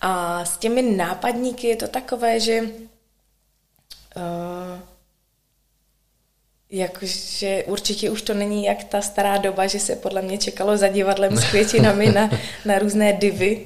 A 0.00 0.44
s 0.44 0.56
těmi 0.56 0.82
nápadníky 0.82 1.66
je 1.66 1.76
to 1.76 1.88
takové, 1.88 2.40
že 2.40 2.62
Uh, 4.16 4.80
Jakože 6.72 7.64
určitě 7.66 8.10
už 8.10 8.22
to 8.22 8.34
není 8.34 8.64
jak 8.64 8.84
ta 8.84 9.02
stará 9.02 9.36
doba, 9.36 9.66
že 9.66 9.80
se 9.80 9.96
podle 9.96 10.22
mě 10.22 10.38
čekalo 10.38 10.76
za 10.76 10.88
divadlem 10.88 11.36
s 11.36 11.44
květinami 11.44 12.06
na, 12.12 12.30
na 12.64 12.78
různé 12.78 13.12
divy 13.12 13.64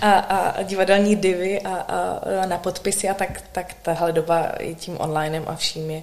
a, 0.00 0.12
a 0.12 0.62
divadelní 0.62 1.16
divy 1.16 1.60
a, 1.60 1.74
a, 1.74 2.46
na 2.46 2.58
podpisy 2.58 3.08
a 3.08 3.14
tak, 3.14 3.42
tak 3.52 3.74
tahle 3.82 4.12
doba 4.12 4.50
i 4.58 4.74
tím 4.74 4.96
onlinem 5.00 5.44
a 5.46 5.56
vším 5.56 5.90
je, 5.90 6.02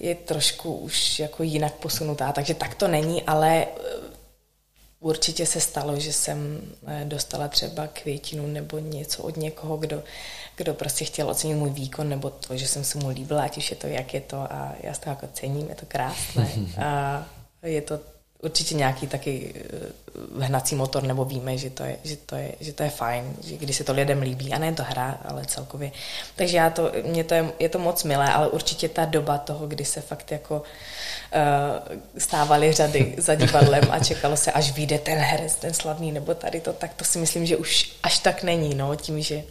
je 0.00 0.14
trošku 0.14 0.74
už 0.74 1.18
jako 1.18 1.42
jinak 1.42 1.74
posunutá, 1.74 2.32
takže 2.32 2.54
tak 2.54 2.74
to 2.74 2.88
není, 2.88 3.22
ale 3.22 3.66
určitě 5.04 5.46
se 5.46 5.60
stalo, 5.60 6.00
že 6.00 6.12
jsem 6.12 6.60
eh, 6.86 7.04
dostala 7.04 7.48
třeba 7.48 7.86
květinu 7.86 8.46
nebo 8.46 8.78
něco 8.78 9.22
od 9.22 9.36
někoho, 9.36 9.76
kdo 9.76 10.02
kdo 10.56 10.74
prostě 10.74 11.04
chtěl 11.04 11.30
ocenit 11.30 11.56
můj 11.56 11.70
výkon 11.70 12.08
nebo 12.08 12.30
to, 12.30 12.56
že 12.56 12.68
jsem 12.68 12.84
se 12.84 12.98
mu 12.98 13.08
líbila, 13.08 13.42
ať 13.42 13.56
už 13.56 13.70
je 13.70 13.76
to, 13.76 13.86
jak 13.86 14.14
je 14.14 14.20
to 14.20 14.36
a 14.36 14.72
já 14.80 14.94
z 14.94 14.98
toho 14.98 15.12
jako 15.12 15.26
cením, 15.32 15.68
je 15.68 15.74
to 15.74 15.86
krásné. 15.86 16.48
A 16.78 17.26
je 17.62 17.82
to 17.82 18.00
určitě 18.44 18.74
nějaký 18.74 19.06
taky 19.06 19.54
eh, 19.54 20.44
hnací 20.44 20.74
motor, 20.74 21.02
nebo 21.02 21.24
víme, 21.24 21.58
že 21.58 21.70
to 21.70 21.82
je, 21.82 21.96
že 22.04 22.16
to 22.16 22.36
je, 22.36 22.52
že 22.60 22.72
to 22.72 22.82
je 22.82 22.90
fajn, 22.90 23.36
že 23.44 23.56
když 23.56 23.76
se 23.76 23.84
to 23.84 23.92
lidem 23.92 24.22
líbí, 24.22 24.52
a 24.52 24.58
ne 24.58 24.72
to 24.72 24.82
hra, 24.82 25.18
ale 25.24 25.46
celkově. 25.46 25.92
Takže 26.36 26.56
já 26.56 26.70
to, 26.70 26.92
mě 27.04 27.24
to 27.24 27.34
je, 27.34 27.52
je 27.58 27.68
to 27.68 27.78
moc 27.78 28.04
milé, 28.04 28.32
ale 28.32 28.48
určitě 28.48 28.88
ta 28.88 29.04
doba 29.04 29.38
toho, 29.38 29.66
kdy 29.66 29.84
se 29.84 30.00
fakt 30.00 30.32
jako 30.32 30.62
uh, 30.62 31.98
stávaly 32.18 32.72
řady 32.72 33.14
za 33.18 33.34
divadlem 33.34 33.84
a 33.90 33.98
čekalo 33.98 34.36
se, 34.36 34.52
až 34.52 34.72
vyjde 34.72 34.98
ten 34.98 35.18
herec, 35.18 35.54
ten 35.54 35.74
slavný, 35.74 36.12
nebo 36.12 36.34
tady 36.34 36.60
to, 36.60 36.72
tak 36.72 36.94
to 36.94 37.04
si 37.04 37.18
myslím, 37.18 37.46
že 37.46 37.56
už 37.56 37.92
až 38.02 38.18
tak 38.18 38.42
není, 38.42 38.74
no, 38.74 38.96
tím, 38.96 39.22
že 39.22 39.42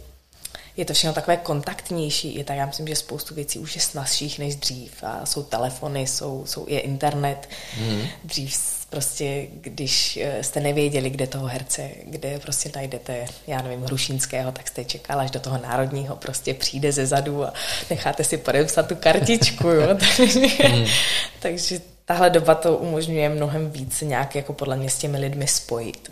je 0.76 0.84
to 0.84 0.94
všechno 0.94 1.12
takové 1.12 1.36
kontaktnější. 1.36 2.34
Je 2.34 2.44
tak, 2.44 2.56
já 2.56 2.66
myslím, 2.66 2.86
že 2.86 2.96
spoustu 2.96 3.34
věcí 3.34 3.58
už 3.58 3.74
je 3.74 3.80
snazších 3.80 4.38
než 4.38 4.56
dřív. 4.56 4.92
A 5.02 5.26
jsou 5.26 5.42
telefony, 5.42 6.06
jsou, 6.06 6.42
jsou 6.46 6.66
je 6.68 6.80
internet. 6.80 7.48
Mm. 7.78 8.02
Dřív 8.24 8.56
prostě, 8.90 9.46
když 9.60 10.16
eh, 10.16 10.42
jste 10.42 10.60
nevěděli, 10.60 11.10
kde 11.10 11.26
toho 11.26 11.46
herce, 11.46 11.90
kde 12.04 12.38
prostě 12.38 12.70
najdete, 12.74 13.26
já 13.46 13.62
nevím, 13.62 13.82
Hrušínského, 13.82 14.52
tak 14.52 14.68
jste 14.68 14.84
čekala, 14.84 15.22
až 15.22 15.30
do 15.30 15.40
toho 15.40 15.58
národního 15.58 16.16
prostě 16.16 16.54
přijde 16.54 16.92
ze 16.92 17.06
zadu 17.06 17.44
a 17.44 17.52
necháte 17.90 18.24
si 18.24 18.36
podepsat 18.36 18.88
tu 18.88 18.96
kartičku, 18.96 19.68
jo. 19.68 19.88
takže, 20.16 20.40
mm. 20.40 20.86
takže 21.40 21.80
tahle 22.04 22.30
doba 22.30 22.54
to 22.54 22.76
umožňuje 22.76 23.28
mnohem 23.28 23.70
víc 23.70 24.00
nějak 24.00 24.34
jako 24.34 24.52
podle 24.52 24.76
mě 24.76 24.90
s 24.90 24.98
těmi 24.98 25.18
lidmi 25.18 25.46
spojit. 25.46 26.10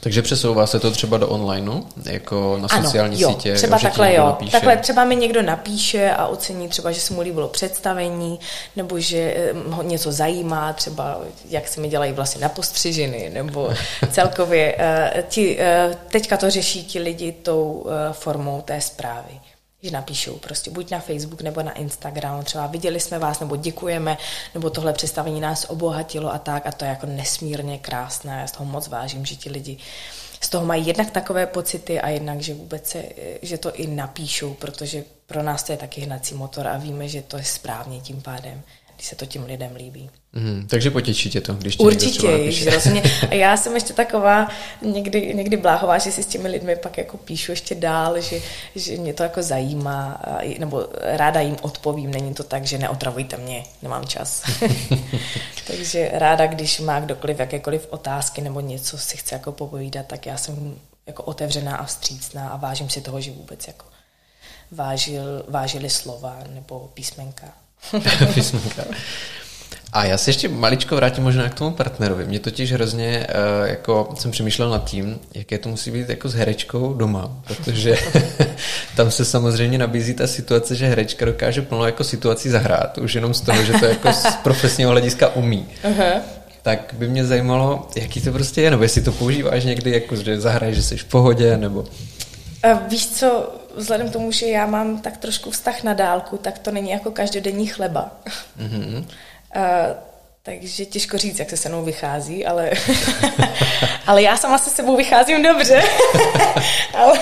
Takže 0.00 0.22
přesouvá 0.22 0.66
se 0.66 0.80
to 0.80 0.90
třeba 0.90 1.18
do 1.18 1.28
onlineu, 1.28 1.82
jako 2.04 2.58
na 2.60 2.68
sociální 2.68 3.24
ano, 3.24 3.30
jo, 3.30 3.36
sítě? 3.36 3.54
třeba 3.54 3.78
takhle 3.78 4.14
jo. 4.14 4.26
Napíše. 4.26 4.52
Takhle 4.52 4.76
třeba 4.76 5.04
mi 5.04 5.16
někdo 5.16 5.42
napíše 5.42 6.10
a 6.10 6.26
ocení 6.26 6.68
třeba, 6.68 6.92
že 6.92 7.00
se 7.00 7.14
mu 7.14 7.20
líbilo 7.20 7.48
představení, 7.48 8.40
nebo 8.76 9.00
že 9.00 9.18
eh, 9.18 9.52
ho 9.68 9.82
něco 9.82 10.12
zajímá, 10.12 10.72
třeba 10.72 11.20
jak 11.48 11.68
se 11.68 11.80
mi 11.80 11.88
dělají 11.88 12.12
vlastně 12.12 12.40
na 12.40 12.48
postřižiny, 12.48 13.30
nebo 13.34 13.70
celkově. 14.10 14.76
Uh, 14.76 15.22
ti, 15.28 15.58
uh, 15.58 15.94
teďka 16.10 16.36
to 16.36 16.50
řeší 16.50 16.84
ti 16.84 16.98
lidi 16.98 17.32
tou 17.32 17.86
formou 18.12 18.62
té 18.62 18.80
zprávy 18.80 19.40
že 19.86 19.92
napíšou 19.92 20.38
prostě 20.38 20.70
buď 20.70 20.90
na 20.90 21.00
Facebook 21.00 21.42
nebo 21.42 21.62
na 21.62 21.72
Instagram, 21.72 22.44
třeba 22.44 22.66
viděli 22.66 23.00
jsme 23.00 23.18
vás, 23.18 23.40
nebo 23.40 23.56
děkujeme, 23.56 24.18
nebo 24.54 24.70
tohle 24.70 24.92
představení 24.92 25.40
nás 25.40 25.66
obohatilo 25.68 26.34
a 26.34 26.38
tak 26.38 26.66
a 26.66 26.72
to 26.72 26.84
je 26.84 26.88
jako 26.88 27.06
nesmírně 27.06 27.78
krásné, 27.78 28.38
já 28.40 28.46
z 28.46 28.52
toho 28.52 28.64
moc 28.64 28.88
vážím, 28.88 29.26
že 29.26 29.36
ti 29.36 29.50
lidi 29.50 29.78
z 30.40 30.48
toho 30.48 30.66
mají 30.66 30.86
jednak 30.86 31.10
takové 31.10 31.46
pocity 31.46 32.00
a 32.00 32.08
jednak, 32.08 32.40
že 32.40 32.54
vůbec 32.54 32.88
se, 32.88 33.04
že 33.42 33.58
to 33.58 33.74
i 33.74 33.86
napíšou, 33.86 34.54
protože 34.54 35.04
pro 35.26 35.42
nás 35.42 35.62
to 35.62 35.72
je 35.72 35.78
taky 35.78 36.00
hnací 36.00 36.34
motor 36.34 36.66
a 36.66 36.76
víme, 36.76 37.08
že 37.08 37.22
to 37.22 37.36
je 37.36 37.44
správně 37.44 38.00
tím 38.00 38.22
pádem 38.22 38.62
když 38.96 39.06
se 39.06 39.16
to 39.16 39.26
tím 39.26 39.44
lidem 39.44 39.76
líbí. 39.76 40.10
Mm, 40.32 40.66
takže 40.70 40.90
potěší 40.90 41.30
tě 41.30 41.40
to, 41.40 41.54
když 41.54 41.76
tě 41.76 41.82
Určitě, 41.82 42.70
rozhodně. 42.70 43.02
A 43.30 43.34
já 43.34 43.56
jsem 43.56 43.74
ještě 43.74 43.92
taková 43.92 44.48
někdy, 44.82 45.34
někdy 45.34 45.56
bláhová, 45.56 45.98
že 45.98 46.12
si 46.12 46.22
s 46.22 46.26
těmi 46.26 46.48
lidmi 46.48 46.76
pak 46.76 46.98
jako 46.98 47.16
píšu 47.16 47.52
ještě 47.52 47.74
dál, 47.74 48.20
že, 48.20 48.40
že 48.76 48.96
mě 48.96 49.14
to 49.14 49.22
jako 49.22 49.42
zajímá, 49.42 50.22
nebo 50.58 50.88
ráda 51.02 51.40
jim 51.40 51.56
odpovím, 51.62 52.10
není 52.10 52.34
to 52.34 52.44
tak, 52.44 52.64
že 52.64 52.78
neotravujte 52.78 53.36
mě, 53.36 53.64
nemám 53.82 54.06
čas. 54.06 54.42
takže 55.66 56.10
ráda, 56.12 56.46
když 56.46 56.80
má 56.80 57.00
kdokoliv 57.00 57.38
jakékoliv 57.38 57.86
otázky 57.90 58.40
nebo 58.40 58.60
něco 58.60 58.98
si 58.98 59.16
chce 59.16 59.34
jako 59.34 59.52
popovídat, 59.52 60.06
tak 60.06 60.26
já 60.26 60.36
jsem 60.36 60.76
jako 61.06 61.22
otevřená 61.22 61.76
a 61.76 61.84
vstřícná 61.84 62.48
a 62.48 62.56
vážím 62.56 62.90
si 62.90 63.00
toho, 63.00 63.20
že 63.20 63.30
vůbec 63.30 63.66
jako 63.66 63.86
vážil, 64.70 65.44
vážili 65.48 65.90
slova 65.90 66.38
nebo 66.48 66.90
písmenka. 66.94 67.46
A 69.96 70.04
já 70.04 70.18
se 70.18 70.30
ještě 70.30 70.48
maličko 70.48 70.96
vrátím 70.96 71.24
možná 71.24 71.48
k 71.48 71.54
tomu 71.54 71.70
partnerovi. 71.70 72.24
Mě 72.24 72.38
totiž 72.38 72.72
hrozně, 72.72 73.26
uh, 73.60 73.68
jako 73.68 74.14
jsem 74.18 74.30
přemýšlel 74.30 74.70
nad 74.70 74.84
tím, 74.84 75.18
jaké 75.34 75.58
to 75.58 75.68
musí 75.68 75.90
být 75.90 76.08
jako 76.08 76.28
s 76.28 76.34
herečkou 76.34 76.94
doma, 76.94 77.30
protože 77.46 77.96
tam 78.96 79.10
se 79.10 79.24
samozřejmě 79.24 79.78
nabízí 79.78 80.14
ta 80.14 80.26
situace, 80.26 80.74
že 80.74 80.86
herečka 80.86 81.24
dokáže 81.24 81.62
plno 81.62 81.86
jako 81.86 82.04
situací 82.04 82.48
zahrát, 82.48 82.98
už 82.98 83.14
jenom 83.14 83.34
z 83.34 83.40
toho, 83.40 83.64
že 83.64 83.72
to 83.72 83.84
jako 83.84 84.12
z 84.12 84.26
profesního 84.42 84.90
hlediska 84.90 85.28
umí. 85.28 85.66
Uh-huh. 85.84 86.20
Tak 86.62 86.94
by 86.98 87.08
mě 87.08 87.24
zajímalo, 87.24 87.88
jaký 87.96 88.20
to 88.20 88.32
prostě 88.32 88.62
je, 88.62 88.70
nebo 88.70 88.82
jestli 88.82 89.02
to 89.02 89.12
používáš 89.12 89.64
někdy, 89.64 89.90
jako 89.90 90.16
že 90.16 90.40
zahraješ, 90.40 90.76
že 90.76 90.82
jsi 90.82 90.96
v 90.96 91.04
pohodě, 91.04 91.56
nebo... 91.56 91.80
Uh, 91.80 92.78
víš 92.88 93.06
co, 93.06 93.54
vzhledem 93.76 94.08
k 94.08 94.12
tomu, 94.12 94.32
že 94.32 94.46
já 94.46 94.66
mám 94.66 95.00
tak 95.00 95.16
trošku 95.16 95.50
vztah 95.50 95.82
na 95.82 95.94
dálku, 95.94 96.36
tak 96.36 96.58
to 96.58 96.70
není 96.70 96.90
jako 96.90 97.10
každodenní 97.10 97.66
chleba. 97.66 98.10
Mm-hmm. 98.58 98.96
uh, 98.98 99.62
takže 100.46 100.84
těžko 100.84 101.18
říct, 101.18 101.38
jak 101.38 101.50
se 101.50 101.56
se 101.56 101.68
mnou 101.68 101.84
vychází, 101.84 102.46
ale, 102.46 102.70
ale 104.06 104.22
já 104.22 104.36
sama 104.36 104.58
se 104.58 104.70
sebou 104.70 104.96
vycházím 104.96 105.42
dobře. 105.42 105.82
ale, 106.94 107.18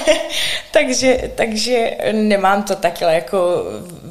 takže, 0.71 1.31
takže 1.35 1.97
nemám 2.13 2.63
to 2.63 2.77
takhle 2.77 3.15
jako 3.15 3.65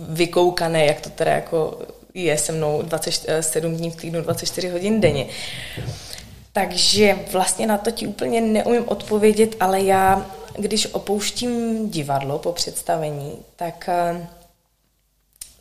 vykoukané, 0.10 0.86
jak 0.86 1.02
to 1.02 1.10
teda 1.10 1.32
jako 1.32 1.80
je 2.14 2.38
se 2.38 2.52
mnou 2.52 2.82
27 2.82 3.76
dní 3.76 3.92
v 3.92 3.96
týdnu, 3.96 4.22
24 4.22 4.70
hodin 4.70 5.02
denně. 5.02 5.26
Takže 6.54 7.20
vlastně 7.32 7.68
na 7.68 7.78
to 7.78 7.92
ti 7.92 8.08
úplně 8.08 8.42
neumím 8.42 8.84
odpovědět, 8.88 9.56
ale 9.60 9.82
já 9.82 10.26
když 10.58 10.86
opouštím 10.94 11.90
divadlo 11.90 12.40
po 12.40 12.52
představení, 12.52 13.38
tak 13.56 13.90
eh, 13.90 14.28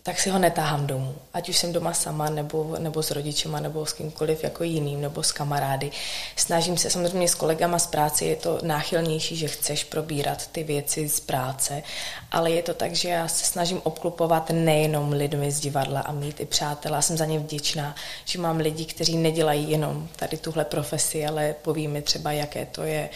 tak 0.05 0.21
si 0.21 0.31
ho 0.31 0.39
netáhám 0.39 0.87
domů. 0.87 1.15
Ať 1.35 1.49
už 1.49 1.57
jsem 1.57 1.73
doma 1.73 1.93
sama, 1.95 2.31
nebo, 2.31 2.77
nebo 2.79 3.03
s 3.03 3.11
rodičema, 3.11 3.61
nebo 3.61 3.87
s 3.87 3.93
kýmkoliv 3.93 4.45
jako 4.45 4.65
jiným, 4.65 5.01
nebo 5.01 5.23
s 5.23 5.33
kamarády. 5.33 5.91
Snažím 6.37 6.77
se, 6.77 6.91
samozřejmě 6.91 7.29
s 7.29 7.35
kolegama 7.35 7.79
z 7.79 7.87
práce 7.87 8.25
je 8.25 8.37
to 8.37 8.59
náchylnější, 8.63 9.37
že 9.37 9.49
chceš 9.49 9.85
probírat 9.85 10.47
ty 10.47 10.65
věci 10.65 11.09
z 11.09 11.21
práce, 11.21 11.83
ale 12.33 12.51
je 12.51 12.63
to 12.63 12.75
tak, 12.75 12.95
že 12.95 13.09
já 13.09 13.29
se 13.29 13.45
snažím 13.45 13.81
obklopovat 13.85 14.51
nejenom 14.51 15.13
lidmi 15.13 15.51
z 15.51 15.61
divadla 15.61 16.01
a 16.01 16.13
mít 16.13 16.41
i 16.41 16.47
přátelé. 16.47 17.03
jsem 17.03 17.17
za 17.17 17.25
ně 17.25 17.39
vděčná, 17.39 17.95
že 18.25 18.39
mám 18.39 18.57
lidi, 18.57 18.85
kteří 18.85 19.17
nedělají 19.17 19.71
jenom 19.71 20.09
tady 20.17 20.37
tuhle 20.37 20.65
profesi, 20.65 21.27
ale 21.27 21.55
poví 21.63 21.89
mi 21.89 22.03
třeba, 22.03 22.33
jaké 22.33 22.67
to 22.67 22.83
je, 22.83 23.09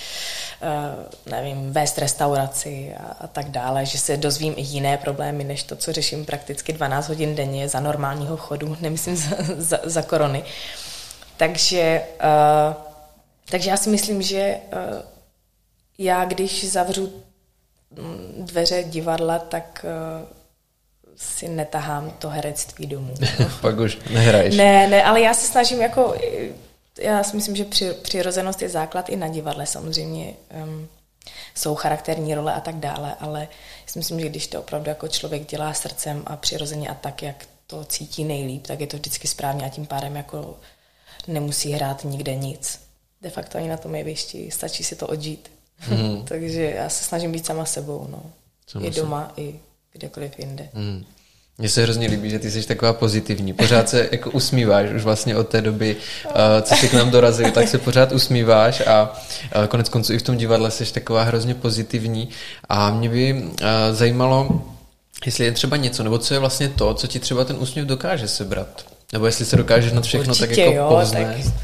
uh, 0.63 1.33
nevím, 1.33 1.73
vést 1.73 1.99
restauraci 1.99 2.95
a, 2.99 3.17
a 3.21 3.27
tak 3.27 3.51
dále, 3.51 3.87
že 3.87 3.99
se 3.99 4.17
dozvím 4.17 4.55
i 4.57 4.63
jiné 4.63 4.99
problémy, 4.99 5.45
než 5.45 5.63
to, 5.63 5.77
co 5.77 5.93
řeším 5.93 6.25
prakticky 6.25 6.76
12 6.77 7.09
hodin 7.09 7.35
denně 7.35 7.69
za 7.69 7.81
normálního 7.81 8.37
chodu, 8.37 8.77
nemyslím 8.81 9.17
za, 9.17 9.37
za, 9.57 9.79
za 9.85 10.03
korony. 10.03 10.45
Takže, 11.37 12.03
uh, 12.25 12.75
takže 13.51 13.71
já 13.71 13.77
si 13.77 13.91
myslím, 13.91 14.23
že 14.23 14.57
uh, 14.73 15.03
já, 15.99 16.25
když 16.25 16.71
zavřu 16.71 17.13
mm, 17.91 18.47
dveře 18.47 18.85
divadla, 18.87 19.39
tak 19.39 19.85
uh, 19.85 20.29
si 21.17 21.49
netahám 21.49 22.11
to 22.11 22.29
herectví 22.29 22.87
domů. 22.87 23.15
Pak 23.61 23.79
už 23.79 23.99
nehraješ. 24.11 24.57
Ne, 24.57 24.89
ne, 24.89 25.03
ale 25.03 25.21
já 25.21 25.35
se 25.35 25.47
snažím 25.47 25.81
jako, 25.81 26.15
já 26.99 27.23
si 27.23 27.37
myslím, 27.37 27.57
že 27.57 27.65
při, 27.65 27.93
přirozenost 27.93 28.63
je 28.63 28.69
základ 28.69 29.09
i 29.09 29.17
na 29.17 29.29
divadle 29.29 29.67
samozřejmě. 29.67 30.35
Um, 30.63 30.89
jsou 31.55 31.75
charakterní 31.75 32.35
role 32.35 32.55
a 32.55 32.61
tak 32.61 32.75
dále, 32.75 33.17
ale 33.21 33.41
já 33.87 33.93
si 33.93 33.99
myslím, 33.99 34.21
že 34.21 34.29
když 34.29 34.47
to 34.47 34.61
opravdu 34.61 34.89
jako 34.89 35.09
člověk 35.09 35.47
dělá 35.47 35.75
srdcem 35.75 36.23
a 36.27 36.37
přirozeně 36.37 36.89
a 36.89 36.95
tak, 36.95 37.23
jak 37.23 37.47
to 37.67 37.85
cítí 37.85 38.25
nejlíp, 38.25 38.67
tak 38.67 38.81
je 38.81 38.87
to 38.87 38.97
vždycky 38.97 39.29
správně 39.29 39.67
a 39.67 39.69
tím 39.69 39.87
pádem 39.87 40.17
jako 40.17 40.57
nemusí 41.27 41.73
hrát 41.73 42.05
nikde 42.05 42.35
nic. 42.35 42.81
De 43.23 43.31
facto 43.31 43.59
ani 43.59 43.69
na 43.69 43.77
tom 43.77 43.95
jevišti, 43.95 44.51
stačí 44.51 44.85
si 44.85 44.97
to 44.97 45.07
odžít. 45.07 45.51
Mm. 45.89 46.25
Takže 46.29 46.63
já 46.63 46.89
se 46.89 47.05
snažím 47.05 47.33
být 47.33 47.47
sama 47.47 47.65
sebou, 47.65 48.07
no. 48.11 48.23
I 48.83 48.91
doma, 48.91 49.33
i 49.37 49.61
kdekoliv 49.93 50.39
jinde. 50.39 50.69
Mm. 50.75 51.05
Mně 51.59 51.69
se 51.69 51.83
hrozně 51.83 52.09
líbí, 52.09 52.31
že 52.31 52.39
ty 52.39 52.51
jsi 52.51 52.63
taková 52.63 52.93
pozitivní. 52.93 53.53
Pořád 53.53 53.89
se 53.89 54.09
jako 54.13 54.31
usmíváš, 54.31 54.91
už 54.91 55.03
vlastně 55.03 55.37
od 55.37 55.49
té 55.49 55.61
doby, 55.61 55.97
uh, 56.25 56.33
co 56.63 56.75
jsi 56.75 56.89
k 56.89 56.93
nám 56.93 57.11
dorazil, 57.11 57.51
tak 57.51 57.69
se 57.69 57.79
pořád 57.79 58.13
usmíváš 58.13 58.83
a 58.87 59.13
uh, 59.57 59.67
konec 59.67 59.89
konců 59.89 60.13
i 60.13 60.19
v 60.19 60.23
tom 60.23 60.37
divadle 60.37 60.71
jsi 60.71 60.93
taková 60.93 61.23
hrozně 61.23 61.55
pozitivní. 61.55 62.29
A 62.69 62.91
mě 62.91 63.09
by 63.09 63.33
uh, 63.35 63.49
zajímalo, 63.93 64.63
Jestli 65.27 65.45
je 65.45 65.53
třeba 65.53 65.77
něco, 65.77 66.03
nebo 66.03 66.19
co 66.19 66.35
je 66.35 66.41
vlastně 66.41 66.69
to, 66.69 66.95
co 66.95 67.07
ti 67.07 67.21
třeba 67.21 67.45
ten 67.45 67.57
úsměv 67.59 67.87
dokáže 67.87 68.29
sebrat. 68.29 68.87
Nebo 69.13 69.27
jestli 69.27 69.45
se 69.45 69.57
dokážeš 69.57 69.93
na 69.93 70.01
všechno 70.01 70.29
Určitě, 70.29 70.47
tak 70.47 70.59
jako 70.59 70.73
jo, 70.73 70.89
povznést. 70.89 71.53
Tak 71.55 71.63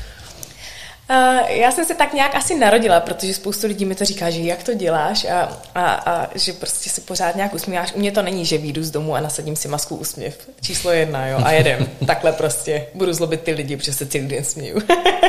Uh, 1.13 1.51
já 1.51 1.73
jsem 1.73 1.85
se 1.85 1.95
tak 1.95 2.13
nějak 2.13 2.35
asi 2.35 2.59
narodila, 2.59 3.01
protože 3.01 3.35
spoustu 3.35 3.67
lidí 3.67 3.85
mi 3.85 3.95
to 3.95 4.05
říká, 4.05 4.31
že 4.31 4.41
jak 4.41 4.63
to 4.63 4.75
děláš 4.75 5.25
a, 5.25 5.59
a, 5.75 5.93
a 5.93 6.29
že 6.35 6.53
prostě 6.53 6.91
se 6.91 7.01
pořád 7.01 7.37
nějak 7.37 7.55
usmíváš. 7.55 7.93
U 7.93 7.99
mě 7.99 8.13
to 8.13 8.23
není, 8.23 8.47
že 8.47 8.59
výjdu 8.59 8.83
z 8.83 8.91
domu 8.91 9.15
a 9.15 9.21
nasadím 9.21 9.57
si 9.57 9.69
masku 9.69 9.97
úsměv. 9.97 10.49
Číslo 10.61 10.91
jedna, 10.91 11.27
jo, 11.27 11.39
a 11.45 11.53
jedem. 11.53 11.91
Takhle 12.07 12.33
prostě 12.33 12.87
budu 12.95 13.13
zlobit 13.13 13.41
ty 13.41 13.53
lidi, 13.53 13.77
protože 13.77 13.93
se 13.93 14.07
celý 14.07 14.29
den 14.29 14.45
směju. 14.45 14.83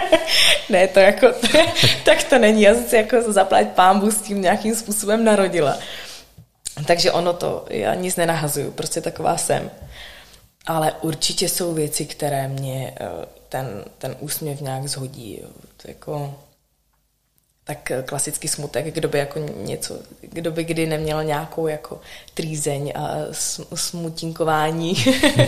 ne, 0.70 0.88
to 0.88 1.00
jako, 1.00 1.28
to, 1.32 1.48
tak 2.06 2.24
to 2.24 2.40
není. 2.40 2.62
Já 2.62 2.74
jsem 2.74 2.86
si 2.86 2.96
jako 2.96 3.32
zaplať 3.32 3.68
pámbu 3.68 4.12
s 4.12 4.22
tím 4.22 4.42
nějakým 4.42 4.76
způsobem 4.76 5.24
narodila. 5.24 5.78
Takže 6.88 7.12
ono 7.12 7.34
to, 7.34 7.66
já 7.70 7.96
nic 7.96 8.16
nenahazuju, 8.16 8.72
prostě 8.72 9.02
taková 9.02 9.38
jsem. 9.38 9.72
Ale 10.66 10.94
určitě 11.02 11.50
jsou 11.50 11.74
věci, 11.74 12.06
které 12.06 12.48
mě 12.48 12.94
eh, 13.00 13.26
ten, 13.54 13.84
ten 13.98 14.16
úsměv 14.20 14.62
nějak 14.62 14.88
zhodí. 14.88 15.40
Jo. 15.42 15.50
To 15.78 15.88
jako, 15.88 16.36
tak 17.64 17.92
klasický 18.06 18.48
smutek, 18.48 18.94
kdo 18.94 19.08
by 19.08 19.18
jako 19.18 19.40
něco, 19.40 20.00
kdo 20.22 20.52
by 20.52 20.64
kdy 20.64 20.86
neměl 20.88 21.24
nějakou 21.24 21.68
jako 21.68 22.02
trýzeň 22.34 22.94
a 22.96 23.10
smutinkování 23.76 24.94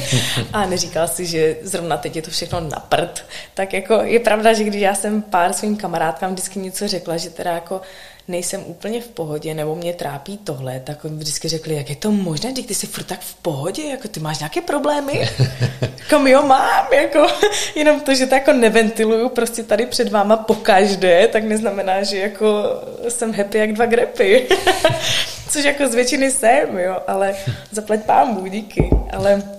a 0.53 0.65
neříkal 0.65 1.07
si, 1.07 1.25
že 1.25 1.57
zrovna 1.61 1.97
teď 1.97 2.15
je 2.15 2.21
to 2.21 2.31
všechno 2.31 2.59
na 2.59 2.79
prd, 2.79 3.25
tak 3.53 3.73
jako 3.73 3.93
je 3.93 4.19
pravda, 4.19 4.53
že 4.53 4.63
když 4.63 4.81
já 4.81 4.95
jsem 4.95 5.21
pár 5.21 5.53
svým 5.53 5.77
kamarádkám 5.77 6.31
vždycky 6.31 6.59
něco 6.59 6.87
řekla, 6.87 7.17
že 7.17 7.29
teda 7.29 7.51
jako 7.51 7.81
nejsem 8.27 8.63
úplně 8.65 9.01
v 9.01 9.07
pohodě, 9.07 9.53
nebo 9.53 9.75
mě 9.75 9.93
trápí 9.93 10.37
tohle, 10.37 10.79
tak 10.79 11.05
oni 11.05 11.15
vždycky 11.15 11.47
řekli, 11.47 11.75
jak 11.75 11.89
je 11.89 11.95
to 11.95 12.11
možné, 12.11 12.51
když 12.51 12.65
ty 12.65 12.75
jsi 12.75 12.87
furt 12.87 13.03
tak 13.03 13.19
v 13.19 13.35
pohodě, 13.35 13.83
jako 13.83 14.07
ty 14.07 14.19
máš 14.19 14.39
nějaké 14.39 14.61
problémy? 14.61 15.29
jako 15.99 16.27
jo 16.27 16.41
mám, 16.41 16.93
jako 16.93 17.27
jenom 17.75 17.99
to, 17.99 18.15
že 18.15 18.25
to 18.25 18.35
jako 18.35 18.53
neventiluju 18.53 19.29
prostě 19.29 19.63
tady 19.63 19.85
před 19.85 20.11
váma 20.11 20.37
pokaždé, 20.37 21.27
tak 21.27 21.43
neznamená, 21.43 22.03
že 22.03 22.17
jako 22.17 22.63
jsem 23.09 23.33
happy 23.33 23.57
jak 23.57 23.73
dva 23.73 23.85
grepy. 23.85 24.47
Což 25.49 25.63
jako 25.63 25.87
z 25.87 25.95
většiny 25.95 26.31
jsem, 26.31 26.77
jo, 26.77 26.97
ale 27.07 27.35
zaplať 27.71 27.99
pámu, 27.99 28.47
díky. 28.47 28.89
Ale 29.13 29.54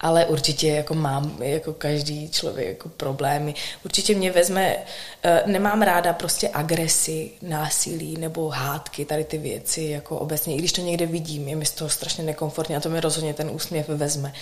ale 0.00 0.26
určitě 0.26 0.68
jako 0.68 0.94
mám, 0.94 1.42
jako 1.42 1.72
každý 1.72 2.28
člověk, 2.30 2.68
jako 2.68 2.88
problémy. 2.88 3.54
Určitě 3.84 4.14
mě 4.14 4.32
vezme, 4.32 4.76
eh, 5.22 5.42
nemám 5.46 5.82
ráda 5.82 6.12
prostě 6.12 6.50
agresi, 6.52 7.30
násilí 7.42 8.16
nebo 8.16 8.48
hádky, 8.48 9.04
tady 9.04 9.24
ty 9.24 9.38
věci, 9.38 9.82
jako 9.82 10.18
obecně, 10.18 10.54
i 10.54 10.58
když 10.58 10.72
to 10.72 10.80
někde 10.80 11.06
vidím, 11.06 11.48
je 11.48 11.56
mi 11.56 11.64
z 11.66 11.70
toho 11.70 11.90
strašně 11.90 12.24
nekomfortně 12.24 12.76
a 12.76 12.80
to 12.80 12.88
mi 12.88 13.00
rozhodně 13.00 13.34
ten 13.34 13.50
úsměv 13.50 13.88
vezme. 13.88 14.32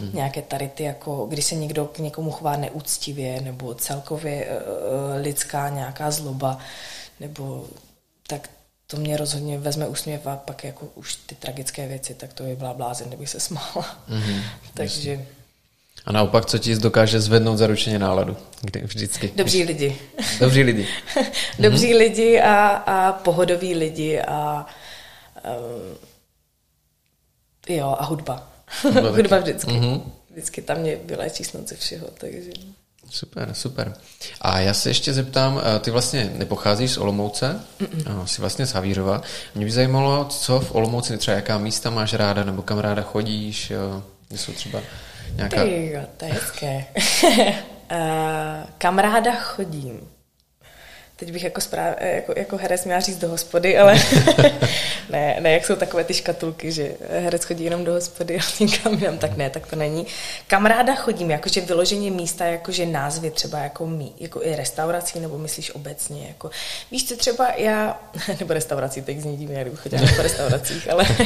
Mm. 0.00 0.10
Nějaké 0.14 0.42
tady 0.42 0.68
ty, 0.68 0.82
jako 0.82 1.26
když 1.26 1.44
se 1.44 1.54
někdo 1.54 1.86
k 1.86 1.98
někomu 1.98 2.30
chová 2.30 2.56
neúctivě 2.56 3.40
nebo 3.40 3.74
celkově 3.74 4.46
uh, 4.46 5.22
lidská 5.22 5.68
nějaká 5.68 6.10
zloba, 6.10 6.58
nebo 7.20 7.64
to 8.90 8.96
mě 8.96 9.16
rozhodně 9.16 9.58
vezme 9.58 9.88
úsměv 9.88 10.26
a 10.26 10.36
pak 10.36 10.64
jako 10.64 10.86
už 10.94 11.14
ty 11.14 11.34
tragické 11.34 11.88
věci, 11.88 12.14
tak 12.14 12.32
to 12.32 12.42
by 12.42 12.56
byla 12.56 12.74
blázen, 12.74 13.08
kdyby 13.08 13.26
se 13.26 13.40
smála. 13.40 13.98
Mm-hmm. 14.08 14.42
Takže... 14.74 15.26
A 16.04 16.12
naopak, 16.12 16.46
co 16.46 16.58
ti 16.58 16.76
dokáže 16.76 17.20
zvednout 17.20 17.56
zaručeně 17.56 17.98
náladu? 17.98 18.36
Kdy, 18.60 18.80
vždycky. 18.80 19.32
Dobří 19.36 19.62
lidi. 19.62 19.98
Dobří 20.40 20.62
lidi. 20.62 20.88
Dobří 21.58 21.92
mm-hmm. 21.92 21.98
lidi 21.98 22.40
a, 22.40 22.66
a 22.66 23.12
pohodoví 23.12 23.74
lidi 23.74 24.20
a 24.20 24.66
um, 25.44 25.96
jo, 27.68 27.96
a 27.98 28.04
hudba. 28.04 28.52
hudba 29.10 29.38
vždycky. 29.40 29.70
Mm-hmm. 29.70 30.02
Vždycky 30.30 30.62
tam 30.62 30.78
mě 30.78 30.96
vylečí 30.96 31.44
snad 31.44 31.68
ze 31.68 31.76
všeho, 31.76 32.06
takže... 32.18 32.50
Super, 33.10 33.48
super. 33.54 33.92
A 34.40 34.58
já 34.60 34.74
se 34.74 34.90
ještě 34.90 35.12
zeptám, 35.12 35.60
eh, 35.76 35.78
ty 35.78 35.90
vlastně 35.90 36.30
nepocházíš 36.36 36.90
z 36.90 36.98
Olomouce, 36.98 37.60
Mm-mm. 37.80 38.24
jsi 38.24 38.40
vlastně 38.40 38.66
z 38.66 38.72
Havírova. 38.72 39.22
Mě 39.54 39.64
by 39.64 39.70
zajímalo, 39.70 40.24
co 40.24 40.60
v 40.60 40.74
Olomouci, 40.74 41.18
třeba 41.18 41.34
jaká 41.34 41.58
místa 41.58 41.90
máš 41.90 42.12
ráda, 42.14 42.44
nebo 42.44 42.62
kam 42.62 42.78
ráda 42.78 43.02
chodíš, 43.02 43.72
kde 44.28 44.38
jsou 44.38 44.52
třeba 44.52 44.80
nějaká... 45.34 45.62
Ty 45.64 45.90
jo, 45.92 46.00
to 46.16 46.24
je 46.24 46.32
hezké. 46.32 46.84
uh, 47.32 48.66
kam 48.78 48.98
ráda 48.98 49.34
chodím? 49.34 50.00
Teď 51.20 51.32
bych 51.32 51.44
jako, 51.44 51.60
správ, 51.60 51.94
eh, 51.98 52.14
jako, 52.14 52.32
jako 52.36 52.56
herec 52.56 52.84
měla 52.84 53.00
říct 53.00 53.18
do 53.18 53.28
hospody, 53.28 53.78
ale 53.78 53.94
ne, 55.10 55.36
ne, 55.40 55.52
jak 55.52 55.66
jsou 55.66 55.76
takové 55.76 56.04
ty 56.04 56.14
škatulky, 56.14 56.72
že 56.72 56.92
herec 57.10 57.44
chodí 57.44 57.64
jenom 57.64 57.84
do 57.84 57.92
hospody 57.92 58.38
a 58.38 58.42
nikam 58.60 58.94
jinam, 58.94 59.18
tak 59.18 59.36
ne, 59.36 59.50
tak 59.50 59.66
to 59.66 59.76
není. 59.76 60.06
Kamaráda 60.46 60.94
chodím, 60.94 61.30
jakože 61.30 61.60
vyloženě 61.60 62.10
místa, 62.10 62.44
jakože 62.46 62.86
názvy 62.86 63.30
třeba 63.30 63.58
jako 63.58 63.86
mí, 63.86 64.14
jako 64.20 64.42
i 64.42 64.56
restaurací, 64.56 65.20
nebo 65.20 65.38
myslíš 65.38 65.74
obecně, 65.74 66.26
jako 66.28 66.50
víš 66.90 67.08
co 67.08 67.16
třeba 67.16 67.52
já, 67.56 68.00
nebo 68.40 68.54
restaurací, 68.54 69.02
teď 69.02 69.20
zní 69.20 69.36
divně, 69.36 69.60
kdybych 69.60 69.80
chodila 69.80 70.02
po 70.16 70.22
restauracích, 70.22 70.90
ale 70.90 71.04
uh, 71.04 71.18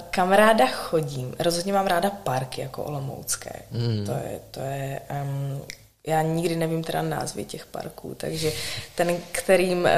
kamaráda 0.10 0.66
chodím, 0.66 1.34
rozhodně 1.38 1.72
mám 1.72 1.86
ráda 1.86 2.10
parky 2.10 2.60
jako 2.60 2.84
Olomoucké, 2.84 3.62
mm. 3.70 4.06
to 4.06 4.12
je, 4.12 4.40
to 4.50 4.60
je 4.60 5.00
um, 5.22 5.62
já 6.06 6.22
nikdy 6.22 6.56
nevím 6.56 6.84
teda 6.84 7.02
názvy 7.02 7.44
těch 7.44 7.66
parků, 7.66 8.14
takže 8.14 8.52
ten, 8.94 9.16
kterým 9.32 9.78
uh, 9.78 9.88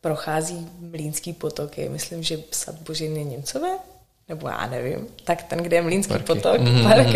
prochází 0.00 0.68
Mlínský 0.78 1.32
potok, 1.32 1.78
je 1.78 1.88
myslím, 1.88 2.22
že 2.22 2.38
Sad 2.50 2.74
Božiny 2.74 3.24
Němcové, 3.24 3.78
nebo 4.28 4.48
já 4.48 4.66
nevím, 4.66 5.08
tak 5.24 5.42
ten, 5.42 5.58
kde 5.58 5.76
je 5.76 5.82
Mlínský 5.82 6.12
Parky. 6.12 6.26
potok, 6.26 6.60
mm-hmm. 6.60 6.82
park, 6.82 7.08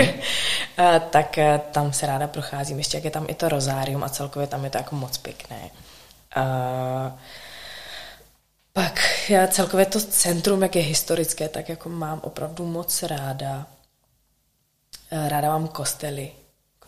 uh, 0.79 1.11
tak 1.11 1.39
uh, 1.39 1.59
tam 1.59 1.93
se 1.93 2.07
ráda 2.07 2.27
procházím. 2.27 2.79
Ještě 2.79 2.97
jak 2.97 3.05
je 3.05 3.11
tam 3.11 3.27
i 3.29 3.35
to 3.35 3.49
rozárium 3.49 4.05
a 4.05 4.09
celkově 4.09 4.47
tam 4.47 4.65
je 4.65 4.71
to 4.71 4.79
jako 4.79 4.97
moc 4.97 5.19
pěkné. 5.19 5.71
Uh, 6.37 7.13
pak 8.73 9.01
já 9.31 9.47
celkově 9.47 9.87
to 9.87 10.01
centrum, 10.01 10.63
jak 10.63 10.77
je 10.77 10.83
historické, 10.83 11.49
tak 11.49 11.69
jako 11.69 11.89
mám 11.89 12.21
opravdu 12.23 12.67
moc 12.67 13.03
ráda. 13.03 13.67
Ráda 15.29 15.49
mám 15.49 15.69
kostely, 15.69 16.31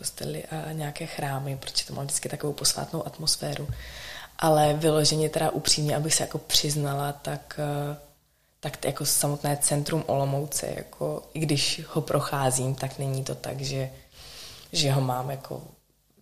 kostely 0.03 0.43
a 0.45 0.71
nějaké 0.71 1.05
chrámy, 1.05 1.57
protože 1.57 1.85
to 1.85 1.93
má 1.93 2.03
vždycky 2.03 2.29
takovou 2.29 2.53
posvátnou 2.53 3.07
atmosféru. 3.07 3.67
Ale 4.39 4.73
vyloženě 4.73 5.29
teda 5.29 5.49
upřímně, 5.49 5.95
abych 5.95 6.13
se 6.13 6.23
jako 6.23 6.37
přiznala, 6.37 7.11
tak, 7.11 7.59
eh, 7.59 7.97
tak 8.59 8.85
jako 8.85 9.05
samotné 9.05 9.57
centrum 9.57 10.03
Olomouce, 10.07 10.67
jako, 10.75 11.23
i 11.33 11.39
když 11.39 11.81
ho 11.87 12.01
procházím, 12.01 12.75
tak 12.75 12.99
není 12.99 13.23
to 13.23 13.35
tak, 13.35 13.61
že, 13.61 13.89
že 14.71 14.91
ho 14.91 15.01
mám 15.01 15.31
jako 15.31 15.61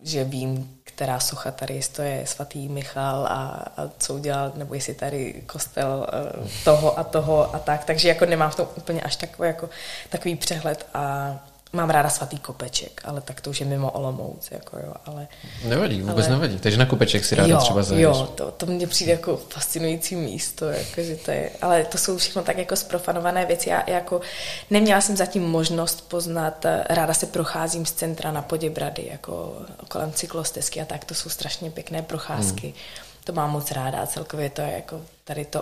že 0.04 0.24
vím, 0.24 0.82
která 0.84 1.20
socha 1.20 1.52
tady 1.52 1.82
to 1.96 2.02
je 2.02 2.28
svatý 2.28 2.70
Michal 2.70 3.26
a, 3.26 3.66
a 3.78 3.90
co 3.98 4.14
udělal, 4.14 4.52
nebo 4.56 4.74
jestli 4.74 4.94
tady 4.94 5.44
kostel 5.46 6.08
uh, 6.42 6.48
toho 6.64 7.00
a 7.00 7.04
toho 7.04 7.56
a 7.56 7.60
tak, 7.60 7.86
takže 7.86 8.08
jako 8.08 8.26
nemám 8.26 8.52
v 8.52 8.56
tom 8.56 8.68
úplně 8.78 9.02
až 9.02 9.16
takový, 9.16 9.48
jako, 9.48 9.70
takový 10.10 10.36
přehled 10.36 10.86
a 10.94 11.36
Mám 11.74 11.90
ráda 11.90 12.10
svatý 12.10 12.40
kopeček, 12.40 13.02
ale 13.06 13.22
tak 13.22 13.42
to 13.42 13.50
už 13.50 13.60
je 13.60 13.66
mimo 13.66 13.92
Olomouc, 13.92 14.52
jako 14.52 14.80
jo, 14.80 14.94
ale... 15.06 15.28
Nevadí, 15.64 16.02
vůbec 16.02 16.26
ale... 16.26 16.36
nevadí. 16.36 16.60
Takže 16.60 16.78
na 16.78 16.86
kopeček 16.86 17.26
si 17.26 17.36
ráda 17.36 17.50
jo, 17.50 17.60
třeba 17.60 17.84
zajdeš. 17.84 18.04
Jo, 18.04 18.30
to, 18.36 18.52
to 18.52 18.66
mně 18.66 18.88
přijde 18.88 19.12
jako 19.12 19.38
fascinující 19.50 20.16
místo, 20.16 20.66
jako, 20.66 21.02
že 21.02 21.16
to 21.16 21.32
je, 21.32 21.52
ale 21.62 21.84
to 21.84 21.98
jsou 21.98 22.18
všechno 22.18 22.44
tak 22.44 22.58
jako 22.58 22.76
zprofanované 22.76 23.46
věci. 23.46 23.70
Já 23.70 23.84
jako 23.88 24.22
neměla 24.70 25.02
jsem 25.02 25.18
zatím 25.18 25.44
možnost 25.44 26.10
poznat, 26.10 26.66
ráda 26.90 27.14
se 27.14 27.26
procházím 27.26 27.86
z 27.86 27.92
centra 27.92 28.32
na 28.32 28.42
Poděbrady, 28.42 29.08
jako 29.12 29.58
kolem 29.88 30.12
cyklostezky 30.12 30.82
a 30.82 30.86
tak, 30.86 31.06
to 31.06 31.14
jsou 31.14 31.30
strašně 31.30 31.72
pěkné 31.72 32.02
procházky. 32.02 32.68
Hmm 32.68 33.11
to 33.24 33.34
mám 33.34 33.52
moc 33.52 33.72
ráda 33.72 34.00
a 34.00 34.06
celkově 34.06 34.50
to 34.50 34.62
je 34.62 34.72
jako 34.72 35.02
tady 35.24 35.46
to 35.46 35.62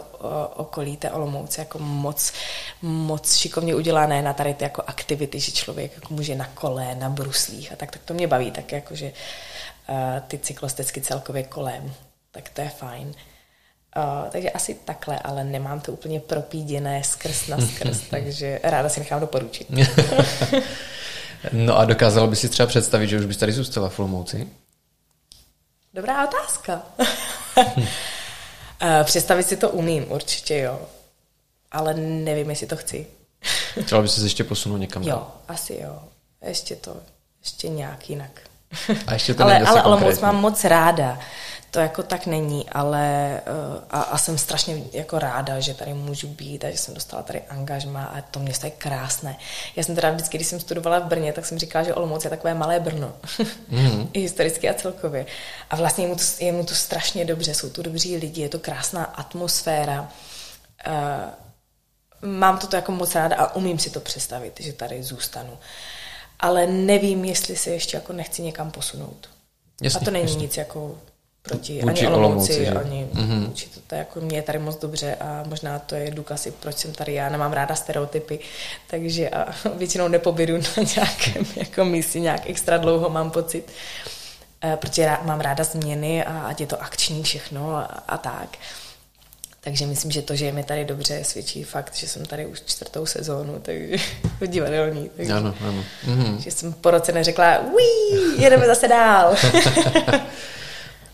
okolí 0.56 0.98
té 0.98 1.12
Olomouce 1.12 1.62
jako 1.62 1.80
moc, 1.80 2.34
moc 2.82 3.36
šikovně 3.36 3.76
udělané 3.76 4.22
na 4.22 4.34
tady 4.34 4.54
ty 4.54 4.64
jako 4.64 4.84
aktivity, 4.88 5.40
že 5.40 5.52
člověk 5.52 5.96
jako 5.96 6.14
může 6.14 6.36
na 6.36 6.46
kole, 6.46 6.96
na 6.96 7.10
bruslích 7.10 7.72
a 7.72 7.76
tak, 7.76 7.92
tak 7.92 8.02
to 8.04 8.14
mě 8.14 8.28
baví, 8.28 8.52
tak 8.52 8.72
jako, 8.72 8.96
že 8.96 9.06
uh, 9.90 9.96
ty 10.28 10.38
cyklostecky 10.38 11.02
celkově 11.02 11.44
kolem, 11.44 11.94
tak 12.32 12.50
to 12.50 12.62
je 12.62 12.70
fajn. 12.70 13.08
Uh, 13.08 14.30
takže 14.32 14.52
asi 14.52 14.74
takhle, 14.86 15.20
ale 15.20 15.44
nemám 15.44 15.80
to 15.80 15.92
úplně 15.92 16.20
propíděné 16.20 17.04
skrz 17.04 17.48
na 17.48 17.58
skrz, 17.58 18.02
takže 18.10 18.60
ráda 18.64 18.90
si 18.90 19.00
nechám 19.00 19.20
doporučit. 19.20 19.68
no 21.52 21.78
a 21.78 21.86
dokázala 21.86 22.28
by 22.28 22.36
si 22.36 22.50
třeba 22.50 22.68
představit, 22.68 23.08
že 23.08 23.20
už 23.20 23.26
bys 23.26 23.38
tady 23.38 23.52
zůstala 23.52 23.90
v 23.90 24.00
Olomouci? 24.00 24.48
Dobrá 25.94 26.28
otázka. 26.28 26.82
Eh, 28.82 29.04
představit 29.04 29.44
si 29.44 29.58
to 29.58 29.70
umím, 29.70 30.12
určitě 30.12 30.58
jo. 30.60 30.82
Ale 31.72 31.94
nevím, 31.94 32.50
jestli 32.50 32.68
to 32.68 32.76
chci. 32.76 33.08
Chtěla 33.82 34.02
by 34.02 34.08
se 34.08 34.22
ještě 34.22 34.44
posunout 34.44 34.78
někam 34.78 35.04
Jo, 35.04 35.28
asi 35.48 35.80
jo. 35.84 36.00
Ještě 36.42 36.76
to, 36.76 36.98
ještě 37.44 37.68
nějak 37.68 38.10
jinak. 38.10 38.42
A 39.08 39.14
ještě 39.14 39.34
to 39.34 39.44
ale, 39.44 39.60
ale 39.60 39.84
Olomouc 39.84 40.20
mám 40.20 40.36
moc 40.36 40.64
ráda. 40.64 41.20
To 41.72 41.80
jako 41.80 42.04
tak 42.04 42.26
není, 42.26 42.70
ale 42.70 43.02
eh, 43.38 43.42
a, 43.90 44.02
a 44.02 44.18
jsem 44.18 44.38
strašně 44.38 44.84
jako 44.94 45.20
ráda, 45.20 45.60
že 45.60 45.74
tady 45.74 45.94
můžu 45.94 46.28
být 46.28 46.66
a 46.66 46.72
že 46.72 46.78
jsem 46.78 46.94
dostala 46.94 47.24
tady 47.24 47.42
angažma 47.50 48.04
a 48.06 48.22
to 48.22 48.40
město 48.40 48.66
je 48.66 48.72
krásné. 48.72 49.38
Já 49.76 49.84
jsem 49.84 49.96
teda 49.96 50.12
vždycky, 50.12 50.38
když 50.38 50.48
jsem 50.48 50.60
studovala 50.60 51.00
v 51.00 51.04
Brně, 51.04 51.34
tak 51.34 51.46
jsem 51.46 51.60
říkala, 51.60 51.84
že 51.84 51.94
Olomouc 51.94 52.24
je 52.24 52.30
takové 52.30 52.54
malé 52.54 52.80
Brno. 52.80 53.14
Mm. 53.70 54.10
I 54.14 54.20
historicky 54.20 54.70
a 54.70 54.74
celkově. 54.74 55.26
A 55.70 55.76
vlastně 55.76 56.04
je 56.04 56.08
mu, 56.08 56.16
to, 56.16 56.24
je 56.40 56.52
mu 56.52 56.66
to 56.66 56.76
strašně 56.76 57.26
dobře, 57.26 57.54
jsou 57.54 57.70
tu 57.70 57.84
dobří 57.84 58.18
lidi, 58.18 58.42
je 58.42 58.50
to 58.50 58.60
krásná 58.60 59.04
atmosféra. 59.04 60.10
Uh, 60.88 62.30
mám 62.30 62.58
to 62.58 62.76
jako 62.76 62.92
moc 62.92 63.16
ráda 63.16 63.36
a 63.36 63.56
umím 63.56 63.80
si 63.80 63.90
to 63.90 64.00
představit, 64.00 64.54
že 64.60 64.74
tady 64.74 65.04
zůstanu. 65.04 65.58
Ale 66.40 66.68
nevím, 66.68 67.26
jestli 67.26 67.56
se 67.56 67.70
ještě 67.70 67.98
jako 67.98 68.14
nechci 68.14 68.42
někam 68.42 68.72
posunout. 68.72 69.30
Jasně, 69.82 70.00
a 70.02 70.04
to 70.04 70.12
není 70.12 70.26
jasně. 70.26 70.42
nic 70.42 70.58
jako 70.58 70.98
proti 71.42 71.82
Vůči 71.82 72.06
ani 72.06 72.16
Olomouci, 72.16 72.68
ani 72.68 73.08
mm-hmm. 73.14 73.48
vůči 73.48 73.70
to, 73.70 73.80
to 73.88 73.96
jako 73.96 74.22
mě 74.22 74.38
je 74.38 74.42
tady 74.42 74.60
moc 74.60 74.80
dobře 74.80 75.16
a 75.16 75.44
možná 75.48 75.80
to 75.80 75.96
je 75.96 76.12
důkaz 76.12 76.46
i 76.46 76.52
proč 76.52 76.78
jsem 76.78 76.94
tady 76.94 77.14
já, 77.14 77.30
nemám 77.30 77.54
ráda 77.54 77.76
stereotypy, 77.76 78.40
takže 78.88 79.30
a 79.30 79.54
většinou 79.78 80.08
nepobydu 80.08 80.58
na 80.58 80.84
nějakém 80.96 81.46
jako 81.56 81.86
místě 81.86 82.20
nějak 82.20 82.50
extra 82.50 82.78
dlouho, 82.78 83.10
mám 83.10 83.32
pocit, 83.32 83.72
e, 84.64 84.78
protože 84.78 85.02
já 85.02 85.22
mám 85.24 85.40
ráda 85.40 85.64
změny 85.64 86.26
a 86.26 86.40
ať 86.40 86.62
je 86.62 86.68
to 86.68 86.82
akční 86.82 87.24
všechno 87.24 87.76
a, 87.76 87.84
a 87.84 88.18
tak. 88.18 88.58
Takže 89.62 89.86
myslím, 89.86 90.12
že 90.12 90.22
to, 90.22 90.36
že 90.36 90.46
je 90.46 90.52
mi 90.52 90.64
tady 90.64 90.86
dobře, 90.86 91.24
svědčí 91.24 91.64
fakt, 91.64 91.96
že 91.96 92.08
jsem 92.08 92.26
tady 92.26 92.46
už 92.46 92.62
čtvrtou 92.66 93.06
sezónu, 93.06 93.60
takže 93.62 93.98
divadelní. 94.48 95.10
Takže, 95.18 95.34
ano, 95.34 95.56
ano. 95.62 95.84
Mm-hmm. 96.08 96.38
Že 96.38 96.52
jsem 96.52 96.74
po 96.74 96.92
roce 96.92 97.12
neřekla, 97.12 97.60
jedeme 98.38 98.66
zase 98.66 98.88
dál. 98.88 99.36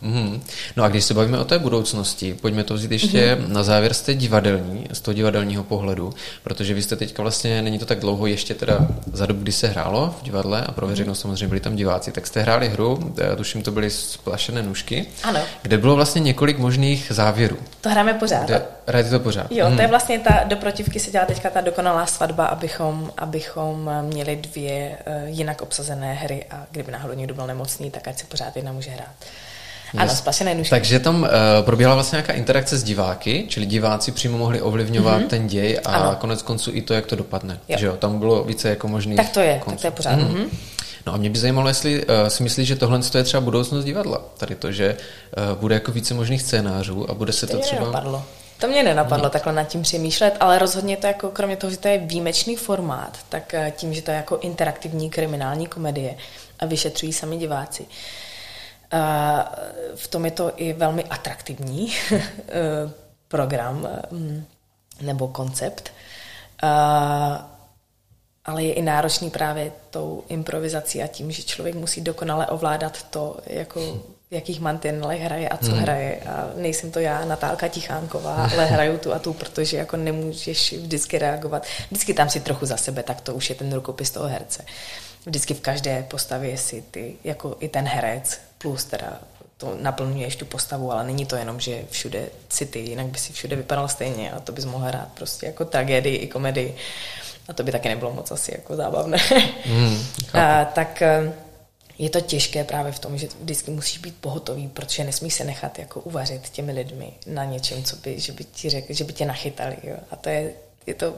Mm-hmm. 0.03 0.41
No 0.75 0.83
a 0.83 0.87
když 0.87 1.03
se 1.03 1.13
bavíme 1.13 1.39
o 1.39 1.45
té 1.45 1.59
budoucnosti, 1.59 2.33
pojďme 2.41 2.63
to 2.63 2.73
vzít 2.73 2.91
ještě 2.91 3.35
mm-hmm. 3.35 3.47
na 3.47 3.63
závěr 3.63 3.93
z 3.93 4.01
té 4.01 4.13
divadelní, 4.13 4.87
z 4.93 5.01
toho 5.01 5.13
divadelního 5.13 5.63
pohledu, 5.63 6.13
protože 6.43 6.73
vy 6.73 6.81
jste 6.81 6.95
teďka 6.95 7.21
vlastně, 7.21 7.61
není 7.61 7.79
to 7.79 7.85
tak 7.85 7.99
dlouho 7.99 8.27
ještě 8.27 8.53
teda 8.53 8.87
za 9.13 9.25
dobu, 9.25 9.41
kdy 9.41 9.51
se 9.51 9.67
hrálo 9.67 10.15
v 10.19 10.23
divadle 10.23 10.61
a 10.61 10.71
pro 10.71 10.87
veřejnost 10.87 11.19
mm-hmm. 11.19 11.21
samozřejmě 11.21 11.47
byli 11.47 11.59
tam 11.59 11.75
diváci, 11.75 12.11
tak 12.11 12.27
jste 12.27 12.41
hráli 12.41 12.69
hru, 12.69 13.13
eh, 13.19 13.35
tuším 13.35 13.63
to 13.63 13.71
byly 13.71 13.89
splašené 13.89 14.63
nůžky, 14.63 15.05
ano. 15.23 15.39
kde 15.61 15.77
bylo 15.77 15.95
vlastně 15.95 16.21
několik 16.21 16.57
možných 16.57 17.07
závěrů. 17.09 17.57
To 17.81 17.89
hrajeme 17.89 18.13
pořád. 18.13 18.51
hrajete 18.87 19.09
to 19.09 19.19
pořád. 19.19 19.51
Jo, 19.51 19.65
mm-hmm. 19.65 19.75
to 19.75 19.81
je 19.81 19.87
mhm. 19.87 19.89
vlastně 19.89 20.19
ta, 20.19 20.43
do 20.43 20.55
protivky 20.55 20.99
se 20.99 21.11
dělá 21.11 21.25
teďka 21.25 21.49
ta 21.49 21.61
dokonalá 21.61 22.05
svatba, 22.05 22.45
abychom, 22.45 23.11
abychom 23.17 23.91
měli 24.01 24.35
dvě 24.35 24.97
uh, 25.07 25.29
jinak 25.29 25.61
obsazené 25.61 26.13
hry 26.13 26.45
a 26.51 26.65
kdyby 26.71 26.91
náhodou 26.91 27.13
někdo 27.13 27.33
byl 27.33 27.47
nemocný, 27.47 27.91
tak 27.91 28.07
ať 28.07 28.19
se 28.19 28.25
pořád 28.25 28.55
jedna 28.55 28.71
může 28.71 28.91
hrát. 28.91 29.15
Ano, 29.97 30.15
spasené 30.15 30.55
nůžky. 30.55 30.69
Takže 30.69 30.99
tam 30.99 31.21
uh, 31.21 31.29
probíhala 31.61 31.95
vlastně 31.95 32.15
nějaká 32.15 32.33
interakce 32.33 32.77
s 32.77 32.83
diváky, 32.83 33.45
čili 33.47 33.65
diváci 33.65 34.11
přímo 34.11 34.37
mohli 34.37 34.61
ovlivňovat 34.61 35.21
mm-hmm. 35.21 35.27
ten 35.27 35.47
děj 35.47 35.79
a 35.85 35.91
ano. 35.91 36.15
konec 36.19 36.41
konců 36.41 36.71
i 36.73 36.81
to, 36.81 36.93
jak 36.93 37.05
to 37.05 37.15
dopadne. 37.15 37.59
Jo. 37.67 37.77
Že 37.79 37.85
jo? 37.85 37.97
Tam 37.97 38.19
bylo 38.19 38.43
více 38.43 38.69
jako 38.69 38.87
možných 38.87 39.17
Tak 39.17 39.29
to 39.29 39.39
je, 39.39 39.59
konců. 39.59 39.69
tak 39.69 39.81
to 39.81 39.87
je 39.87 39.91
pořád. 39.91 40.19
Mm-hmm. 40.19 40.45
No 41.05 41.13
a 41.13 41.17
mě 41.17 41.29
by 41.29 41.39
zajímalo, 41.39 41.67
jestli 41.67 42.05
uh, 42.05 42.27
si 42.27 42.43
myslíš, 42.43 42.67
že 42.67 42.75
tohle 42.75 42.99
je 43.17 43.23
třeba 43.23 43.41
budoucnost 43.41 43.85
divadla. 43.85 44.21
Tady 44.37 44.55
to, 44.55 44.71
že 44.71 44.97
uh, 45.37 45.59
bude 45.59 45.75
jako 45.75 45.91
více 45.91 46.13
možných 46.13 46.41
scénářů 46.41 47.09
a 47.09 47.13
bude 47.13 47.33
se 47.33 47.47
to, 47.47 47.53
to 47.53 47.59
třeba... 47.59 47.79
Nenapadlo. 47.79 48.23
To 48.59 48.67
mě 48.67 48.83
nenapadlo 48.83 49.23
hmm. 49.23 49.31
takhle 49.31 49.53
nad 49.53 49.63
tím 49.63 49.81
přemýšlet, 49.81 50.37
ale 50.39 50.59
rozhodně 50.59 50.97
to 50.97 51.07
jako, 51.07 51.29
kromě 51.29 51.57
toho, 51.57 51.71
že 51.71 51.77
to 51.77 51.87
je 51.87 51.97
výjimečný 51.97 52.55
formát, 52.55 53.17
tak 53.29 53.55
tím, 53.71 53.93
že 53.93 54.01
to 54.01 54.11
je 54.11 54.17
jako 54.17 54.37
interaktivní 54.37 55.09
kriminální 55.09 55.67
komedie 55.67 56.15
a 56.59 56.65
vyšetřují 56.65 57.13
sami 57.13 57.37
diváci, 57.37 57.83
uh, 57.83 57.89
v 59.95 60.07
tom 60.07 60.25
je 60.25 60.31
to 60.31 60.51
i 60.55 60.73
velmi 60.73 61.03
atraktivní 61.03 61.93
eh, 62.11 62.21
program 63.27 63.87
mm, 64.11 64.45
nebo 65.01 65.27
koncept, 65.27 65.91
ale 68.45 68.63
je 68.63 68.73
i 68.73 68.81
náročný 68.81 69.29
právě 69.29 69.71
tou 69.89 70.23
improvizací 70.27 71.03
a 71.03 71.07
tím, 71.07 71.31
že 71.31 71.43
člověk 71.43 71.75
musí 71.75 72.01
dokonale 72.01 72.47
ovládat 72.47 73.03
to, 73.03 73.37
jako 73.47 74.01
v 74.29 74.33
jakých 74.33 74.59
mantinelech 74.59 75.21
hraje 75.21 75.49
a 75.49 75.57
co 75.57 75.71
hmm. 75.71 75.79
hraje. 75.79 76.19
A 76.19 76.49
nejsem 76.55 76.91
to 76.91 76.99
já, 76.99 77.25
Natálka 77.25 77.67
Tichánková, 77.67 78.49
ale 78.53 78.65
hraju 78.75 78.97
tu 78.97 79.13
a 79.13 79.19
tu, 79.19 79.33
protože 79.33 79.77
jako 79.77 79.97
nemůžeš 79.97 80.73
vždycky 80.73 81.19
reagovat. 81.19 81.65
Vždycky 81.87 82.13
tam 82.13 82.29
si 82.29 82.39
trochu 82.39 82.65
za 82.65 82.77
sebe, 82.77 83.03
tak 83.03 83.21
to 83.21 83.35
už 83.35 83.49
je 83.49 83.55
ten 83.55 83.73
rukopis 83.73 84.11
toho 84.11 84.27
herce. 84.27 84.65
Vždycky 85.25 85.53
v 85.53 85.61
každé 85.61 86.05
postavě 86.09 86.57
si 86.57 86.81
ty, 86.91 87.15
jako 87.23 87.57
i 87.59 87.69
ten 87.69 87.85
herec, 87.85 88.39
plus 88.65 88.85
teda 88.85 89.21
to 89.57 89.77
naplňuješ 89.81 90.35
tu 90.35 90.45
postavu, 90.45 90.91
ale 90.91 91.05
není 91.05 91.25
to 91.25 91.35
jenom, 91.35 91.59
že 91.59 91.85
všude 91.89 92.29
si 92.49 92.65
ty, 92.65 92.79
jinak 92.79 93.07
by 93.07 93.19
si 93.19 93.33
všude 93.33 93.55
vypadal 93.55 93.87
stejně 93.87 94.31
a 94.31 94.39
to 94.39 94.51
bys 94.51 94.65
mohl 94.65 94.85
hrát 94.85 95.07
prostě 95.13 95.45
jako 95.45 95.65
tragédii 95.65 96.15
i 96.15 96.27
komedii. 96.27 96.75
A 97.47 97.53
to 97.53 97.63
by 97.63 97.71
taky 97.71 97.89
nebylo 97.89 98.13
moc 98.13 98.31
asi 98.31 98.51
jako 98.51 98.75
zábavné. 98.75 99.17
Mm, 99.65 99.97
a, 100.33 100.65
tak 100.65 101.01
eh, 101.01 101.33
je 101.97 102.09
to 102.09 102.21
těžké 102.21 102.63
právě 102.63 102.91
v 102.91 102.99
tom, 102.99 103.17
že 103.17 103.27
vždycky 103.41 103.71
musíš 103.71 103.97
být 103.97 104.15
pohotový, 104.21 104.67
protože 104.67 105.03
nesmíš 105.03 105.33
se 105.33 105.43
nechat 105.43 105.79
jako 105.79 105.99
uvařit 105.99 106.49
těmi 106.49 106.71
lidmi 106.71 107.13
na 107.27 107.45
něčem, 107.45 107.83
co 107.83 107.95
by, 107.95 108.19
že 108.19 108.31
by 108.31 108.43
ti 108.43 108.69
řekl, 108.69 108.93
že 108.93 109.03
by 109.03 109.13
tě 109.13 109.25
nachytali. 109.25 109.77
Jo? 109.83 109.95
A 110.11 110.15
to 110.15 110.29
je, 110.29 110.53
je 110.87 110.93
to 110.93 111.15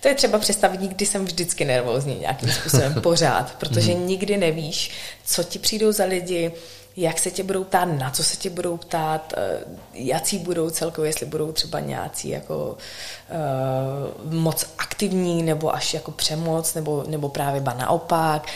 to 0.00 0.08
je 0.08 0.14
třeba 0.14 0.38
představení, 0.38 0.88
kdy 0.88 1.06
jsem 1.06 1.24
vždycky 1.24 1.64
nervózní 1.64 2.18
nějakým 2.18 2.52
způsobem 2.52 2.94
pořád, 3.02 3.54
protože 3.54 3.94
mm. 3.94 4.06
nikdy 4.06 4.36
nevíš, 4.36 4.90
co 5.24 5.44
ti 5.44 5.58
přijdou 5.58 5.92
za 5.92 6.04
lidi, 6.04 6.52
jak 6.96 7.18
se 7.18 7.30
tě 7.30 7.42
budou 7.42 7.64
ptát, 7.64 7.84
na 7.84 8.10
co 8.10 8.24
se 8.24 8.36
tě 8.36 8.50
budou 8.50 8.76
ptát, 8.76 9.34
eh, 9.36 9.58
jaký 9.94 10.38
budou 10.38 10.70
celkově, 10.70 11.08
jestli 11.08 11.26
budou 11.26 11.52
třeba 11.52 11.80
nějací 11.80 12.28
jako 12.28 12.76
uh, 14.26 14.32
moc 14.32 14.66
aktivní, 14.78 15.42
nebo 15.42 15.74
až 15.74 15.94
jako 15.94 16.10
přemoc, 16.10 16.74
nebo, 16.74 17.04
nebo 17.06 17.28
právě 17.28 17.60
ba 17.60 17.74
naopak 17.74 18.46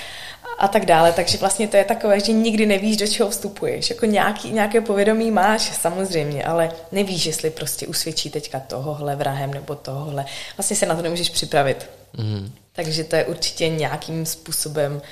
a 0.58 0.68
tak 0.68 0.86
dále. 0.86 1.12
Takže 1.12 1.38
vlastně 1.38 1.68
to 1.68 1.76
je 1.76 1.84
takové, 1.84 2.20
že 2.20 2.32
nikdy 2.32 2.66
nevíš, 2.66 2.96
do 2.96 3.06
čeho 3.06 3.30
vstupuješ. 3.30 3.90
Jako 3.90 4.06
nějaký, 4.06 4.50
nějaké 4.50 4.80
povědomí 4.80 5.30
máš 5.30 5.62
samozřejmě, 5.62 6.44
ale 6.44 6.70
nevíš, 6.92 7.26
jestli 7.26 7.50
prostě 7.50 7.86
usvědčí 7.86 8.30
teďka 8.30 8.60
tohohle 8.60 9.16
vrahem 9.16 9.54
nebo 9.54 9.74
tohohle. 9.74 10.24
Vlastně 10.56 10.76
se 10.76 10.86
na 10.86 10.96
to 10.96 11.02
nemůžeš 11.02 11.30
připravit. 11.30 11.90
Mm. 12.16 12.52
Takže 12.72 13.04
to 13.04 13.16
je 13.16 13.24
určitě 13.24 13.68
nějakým 13.68 14.26
způsobem 14.26 15.02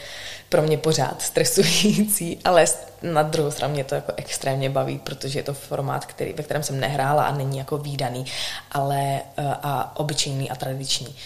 pro 0.49 0.63
mě 0.63 0.79
pořád 0.79 1.23
stresující, 1.23 2.39
ale 2.45 2.65
na 3.03 3.23
druhou 3.23 3.51
stranu 3.51 3.75
mě 3.75 3.85
to 3.85 3.95
jako 3.95 4.13
extrémně 4.17 4.71
baví, 4.71 4.99
protože 4.99 5.39
je 5.39 5.43
to 5.43 5.55
formát, 5.55 6.07
který, 6.07 6.33
ve 6.33 6.43
kterém 6.43 6.63
jsem 6.63 6.81
nehrála 6.81 7.25
a 7.25 7.37
není 7.37 7.59
jako 7.59 7.79
výdaný, 7.79 8.27
ale 8.73 9.21
eh, 9.37 9.55
a 9.63 9.97
obyčejný 9.97 10.51
a 10.51 10.57
tradiční 10.57 11.17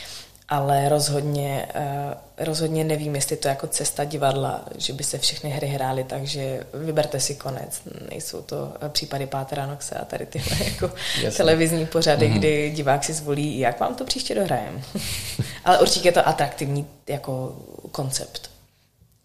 ale 0.51 0.89
rozhodně, 0.89 1.69
uh, 1.75 2.45
rozhodně 2.47 2.85
nevím, 2.85 3.15
jestli 3.15 3.37
to 3.37 3.49
jako 3.49 3.67
cesta 3.67 4.05
divadla, 4.05 4.65
že 4.79 4.93
by 4.93 5.05
se 5.05 5.19
všechny 5.19 5.51
hry 5.51 5.67
hrály, 5.67 6.05
takže 6.05 6.67
vyberte 6.75 7.21
si 7.21 7.35
konec. 7.35 7.83
Nejsou 8.11 8.43
to 8.43 8.73
eh, 8.81 8.89
případy 8.89 9.27
Pátra 9.27 9.67
Noxe 9.67 9.95
a 9.95 10.05
tady 10.05 10.27
tyhle 10.27 10.57
jako 10.65 10.91
televizní 11.37 11.87
pořady, 11.87 12.29
mm-hmm. 12.29 12.39
kdy 12.39 12.71
divák 12.71 13.05
si 13.05 13.13
zvolí, 13.13 13.59
jak 13.59 13.81
vám 13.81 13.95
to 13.95 14.05
příště 14.05 14.35
dohrajem. 14.35 14.83
ale 15.65 15.79
určitě 15.79 16.09
je 16.09 16.13
to 16.13 16.29
atraktivní 16.29 16.87
jako 17.09 17.57
koncept. 17.93 18.51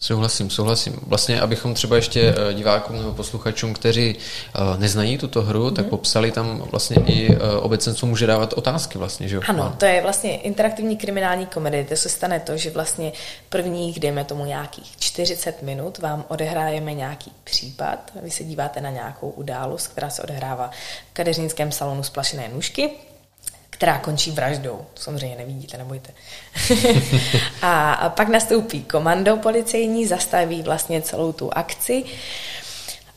Souhlasím, 0.06 0.50
souhlasím. 0.50 1.00
Vlastně, 1.08 1.42
abychom 1.42 1.74
třeba 1.74 1.96
ještě 1.96 2.36
eh, 2.50 2.54
divákům 2.54 2.98
nebo 2.98 3.14
posluchačům, 3.14 3.74
kteří 3.74 4.16
eh, 4.16 4.60
neznají 4.78 5.18
tuto 5.18 5.42
hru, 5.42 5.72
tak 5.72 5.86
mhm. 5.86 5.90
popsali 5.90 6.32
tam 6.32 6.58
vlastně 6.72 6.98
i 7.06 7.36
eh, 7.36 7.38
obecenstvo 7.58 8.08
může 8.08 8.28
dávat 8.28 8.54
otázky 8.54 8.98
vlastně, 8.98 9.28
že 9.28 9.36
jo? 9.36 9.42
Ano, 9.48 9.76
to 9.78 9.86
je 9.86 10.02
vlastně 10.02 10.38
interaktivní 10.38 10.98
kriminální 10.98 11.46
komedie. 11.46 11.84
To 11.84 11.96
se 11.96 12.10
stane 12.10 12.40
to, 12.40 12.58
že 12.58 12.70
vlastně 12.70 13.12
prvních, 13.50 14.00
dejme 14.00 14.24
tomu 14.24 14.46
nějakých 14.46 14.98
40 15.00 15.62
minut, 15.62 15.98
vám 15.98 16.26
odehrájeme 16.28 16.94
nějaký 16.94 17.32
případ. 17.44 18.12
Vy 18.22 18.32
se 18.32 18.44
díváte 18.44 18.82
na 18.82 18.90
nějakou 18.90 19.30
událost, 19.30 19.88
která 19.88 20.10
se 20.10 20.22
odehrává 20.22 20.72
v 21.12 21.14
kadeřínském 21.14 21.72
salonu 21.72 22.04
splašené 22.04 22.50
nůžky 22.54 22.90
která 23.76 24.00
končí 24.00 24.32
vraždou. 24.32 24.86
To 24.94 25.02
samozřejmě 25.02 25.36
nevidíte, 25.36 25.78
nebojte. 25.78 26.14
a 27.62 28.10
pak 28.16 28.28
nastoupí 28.28 28.84
komando 28.84 29.38
policejní, 29.38 30.08
zastaví 30.08 30.62
vlastně 30.62 31.02
celou 31.02 31.34
tu 31.34 31.58
akci 31.58 32.04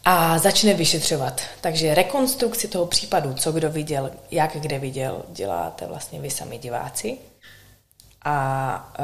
a 0.05 0.39
začne 0.39 0.75
vyšetřovat. 0.75 1.41
Takže 1.61 1.95
rekonstrukci 1.95 2.69
toho 2.69 2.87
případu, 2.87 3.35
co 3.35 3.53
kdo 3.53 3.71
viděl, 3.71 4.11
jak 4.31 4.57
kde 4.57 4.79
viděl, 4.79 5.23
děláte 5.29 5.87
vlastně 5.87 6.21
vy 6.21 6.31
sami 6.31 6.59
diváci. 6.59 7.19
A 8.25 8.95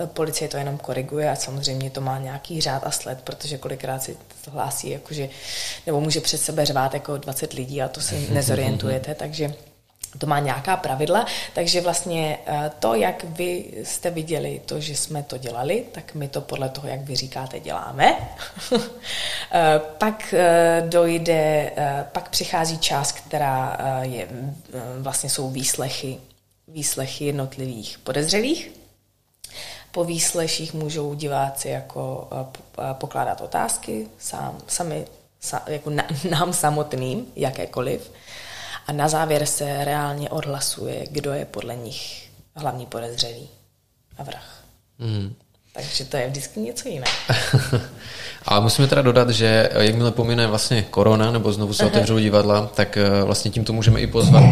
uh, 0.00 0.06
policie 0.06 0.48
to 0.48 0.56
jenom 0.56 0.78
koriguje 0.78 1.30
a 1.30 1.36
samozřejmě 1.36 1.90
to 1.90 2.00
má 2.00 2.18
nějaký 2.18 2.60
řád 2.60 2.86
a 2.86 2.90
sled, 2.90 3.20
protože 3.24 3.58
kolikrát 3.58 4.02
si 4.02 4.16
to 4.44 4.50
hlásí, 4.50 4.90
jakože, 4.90 5.28
nebo 5.86 6.00
může 6.00 6.20
před 6.20 6.38
sebe 6.38 6.66
řvát 6.66 6.94
jako 6.94 7.16
20 7.16 7.52
lidí 7.52 7.82
a 7.82 7.88
to 7.88 8.00
si 8.00 8.28
nezorientujete, 8.30 9.14
takže 9.14 9.54
to 10.18 10.26
má 10.26 10.38
nějaká 10.38 10.76
pravidla, 10.76 11.26
takže 11.54 11.80
vlastně 11.80 12.38
eh, 12.46 12.70
to, 12.78 12.94
jak 12.94 13.24
vy 13.24 13.64
jste 13.84 14.10
viděli 14.10 14.60
to, 14.66 14.80
že 14.80 14.96
jsme 14.96 15.22
to 15.22 15.38
dělali, 15.38 15.84
tak 15.92 16.14
my 16.14 16.28
to 16.28 16.40
podle 16.40 16.68
toho, 16.68 16.88
jak 16.88 17.00
vy 17.00 17.16
říkáte, 17.16 17.60
děláme. 17.60 18.16
Eh, 19.52 19.80
pak 19.98 20.34
eh, 20.34 20.84
dojde, 20.88 21.72
pak 22.12 22.28
přichází 22.28 22.78
část, 22.78 23.12
která 23.12 23.78
je, 24.02 24.28
vlastně 24.98 25.30
jsou 25.30 25.50
výslechy, 25.50 26.18
výslechy 26.68 27.24
jednotlivých 27.24 27.98
podezřelých. 27.98 28.70
Po 29.92 30.04
výsleších 30.04 30.74
můžou 30.74 31.14
diváci 31.14 31.68
jako 31.68 32.28
pokládat 32.92 33.40
otázky 33.40 34.08
sám, 34.18 34.58
sami, 34.66 35.04
jako 35.66 35.90
nám 36.30 36.52
samotným, 36.52 37.26
jakékoliv 37.36 38.10
a 38.86 38.92
na 38.92 39.08
závěr 39.08 39.46
se 39.46 39.84
reálně 39.84 40.30
odhlasuje, 40.30 41.06
kdo 41.10 41.32
je 41.32 41.44
podle 41.44 41.76
nich 41.76 42.28
hlavní 42.54 42.86
podezřelý 42.86 43.48
a 44.18 44.22
vrah. 44.22 44.64
Mm. 44.98 45.34
Takže 45.76 46.04
to 46.04 46.16
je 46.16 46.28
vždycky 46.28 46.60
něco 46.60 46.88
jiné. 46.88 47.06
a 48.44 48.60
musíme 48.60 48.88
teda 48.88 49.02
dodat, 49.02 49.30
že 49.30 49.70
jakmile 49.78 50.10
pomine 50.10 50.46
vlastně 50.46 50.82
korona, 50.82 51.30
nebo 51.30 51.52
znovu 51.52 51.72
se 51.74 51.86
otevřou 51.86 52.18
divadla, 52.18 52.70
tak 52.74 52.96
eh, 52.96 53.24
vlastně 53.24 53.50
tímto 53.50 53.72
můžeme 53.72 54.00
i 54.00 54.06
pozvat, 54.06 54.44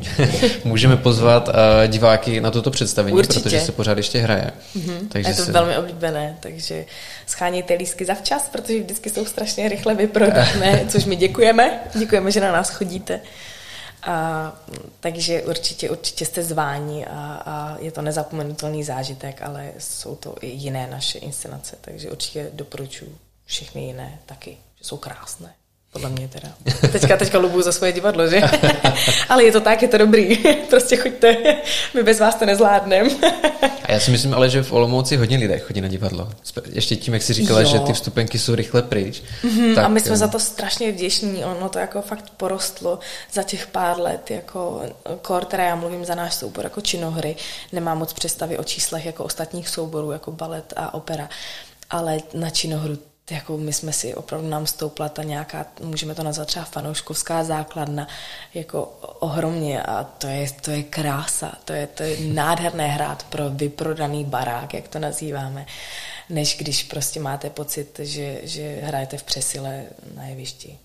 můžeme 0.64 0.96
pozvat 0.96 1.48
eh, 1.48 1.88
diváky 1.88 2.40
na 2.40 2.50
toto 2.50 2.70
představení, 2.70 3.16
Určitě. 3.16 3.40
protože 3.40 3.60
se 3.60 3.72
pořád 3.72 3.96
ještě 3.96 4.18
hraje. 4.18 4.50
Mm-hmm. 4.76 5.08
Takže 5.08 5.30
je 5.30 5.36
to 5.36 5.44
se... 5.44 5.52
velmi 5.52 5.76
oblíbené, 5.76 6.36
takže 6.40 6.84
schánějte 7.26 7.74
lísky 7.74 8.04
zavčas, 8.04 8.48
protože 8.52 8.80
vždycky 8.80 9.10
jsou 9.10 9.24
strašně 9.24 9.68
rychle 9.68 9.94
vyprodané, 9.94 10.84
což 10.88 11.04
my 11.04 11.16
děkujeme. 11.16 11.80
Děkujeme, 11.94 12.30
že 12.30 12.40
na 12.40 12.52
nás 12.52 12.70
chodíte. 12.70 13.20
A, 14.02 14.52
takže 15.00 15.42
určitě, 15.42 15.90
určitě 15.90 16.26
jste 16.26 16.42
zváni 16.42 17.06
a, 17.06 17.42
a 17.46 17.78
je 17.78 17.92
to 17.92 18.02
nezapomenutelný 18.02 18.84
zážitek, 18.84 19.42
ale 19.42 19.72
jsou 19.78 20.16
to 20.16 20.34
i 20.40 20.46
jiné 20.46 20.86
naše 20.86 21.18
inscenace, 21.18 21.76
takže 21.80 22.10
určitě 22.10 22.50
doporučuji 22.52 23.18
všechny 23.44 23.84
jiné 23.86 24.18
taky, 24.26 24.58
že 24.78 24.84
jsou 24.84 24.96
krásné. 24.96 25.54
Podle 25.92 26.10
mě 26.10 26.28
teda. 26.28 26.48
Teďka, 26.92 27.16
teďka 27.16 27.38
lubuju 27.38 27.62
za 27.62 27.72
svoje 27.72 27.92
divadlo, 27.92 28.28
že? 28.28 28.40
ale 29.28 29.44
je 29.44 29.52
to 29.52 29.60
tak, 29.60 29.82
je 29.82 29.88
to 29.88 29.98
dobrý. 29.98 30.36
prostě 30.70 30.96
choďte, 30.96 31.36
my 31.94 32.02
bez 32.02 32.20
vás 32.20 32.34
to 32.34 32.46
nezvládneme. 32.46 33.10
a 33.84 33.92
já 33.92 34.00
si 34.00 34.10
myslím 34.10 34.34
ale, 34.34 34.50
že 34.50 34.62
v 34.62 34.72
Olomouci 34.72 35.16
hodně 35.16 35.36
lidé 35.36 35.58
chodí 35.58 35.80
na 35.80 35.88
divadlo. 35.88 36.28
Ještě 36.72 36.96
tím, 36.96 37.14
jak 37.14 37.22
jsi 37.22 37.32
říkala, 37.32 37.60
jo. 37.60 37.68
že 37.68 37.78
ty 37.78 37.92
vstupenky 37.92 38.38
jsou 38.38 38.54
rychle 38.54 38.82
pryč. 38.82 39.22
Mm-hmm, 39.42 39.74
tak... 39.74 39.84
A 39.84 39.88
my 39.88 40.00
jsme 40.00 40.16
za 40.16 40.28
to 40.28 40.40
strašně 40.40 40.92
vděční. 40.92 41.44
Ono 41.44 41.68
to 41.68 41.78
jako 41.78 42.02
fakt 42.02 42.30
porostlo 42.36 42.98
za 43.32 43.42
těch 43.42 43.66
pár 43.66 44.00
let. 44.00 44.30
Jako 44.30 44.82
kor, 45.22 45.44
teda 45.44 45.64
já 45.64 45.76
mluvím 45.76 46.04
za 46.04 46.14
náš 46.14 46.34
soubor 46.34 46.64
jako 46.64 46.80
činohry. 46.80 47.36
Nemám 47.72 47.98
moc 47.98 48.12
představy 48.12 48.58
o 48.58 48.64
číslech 48.64 49.06
jako 49.06 49.24
ostatních 49.24 49.68
souborů, 49.68 50.10
jako 50.10 50.32
balet 50.32 50.72
a 50.76 50.94
opera. 50.94 51.28
Ale 51.90 52.18
na 52.34 52.50
činohru 52.50 52.98
jako 53.30 53.56
my 53.56 53.72
jsme 53.72 53.92
si 53.92 54.14
opravdu 54.14 54.48
nám 54.48 54.66
stoupla 54.66 55.08
ta 55.08 55.22
nějaká, 55.22 55.66
můžeme 55.80 56.14
to 56.14 56.22
nazvat 56.22 56.48
třeba 56.48 56.64
fanouškovská 56.64 57.44
základna, 57.44 58.08
jako 58.54 58.82
ohromně 59.18 59.82
a 59.82 60.04
to 60.04 60.26
je, 60.26 60.50
to 60.60 60.70
je 60.70 60.82
krása, 60.82 61.52
to 61.64 61.72
je, 61.72 61.86
to 61.86 62.02
je 62.02 62.16
nádherné 62.20 62.86
hrát 62.86 63.22
pro 63.22 63.50
vyprodaný 63.50 64.24
barák, 64.24 64.74
jak 64.74 64.88
to 64.88 64.98
nazýváme, 64.98 65.66
než 66.30 66.56
když 66.58 66.82
prostě 66.82 67.20
máte 67.20 67.50
pocit, 67.50 68.00
že, 68.02 68.40
že 68.42 68.80
hrajete 68.82 69.18
v 69.18 69.22
přesile 69.22 69.84
na 70.14 70.24
jevišti. 70.24 70.78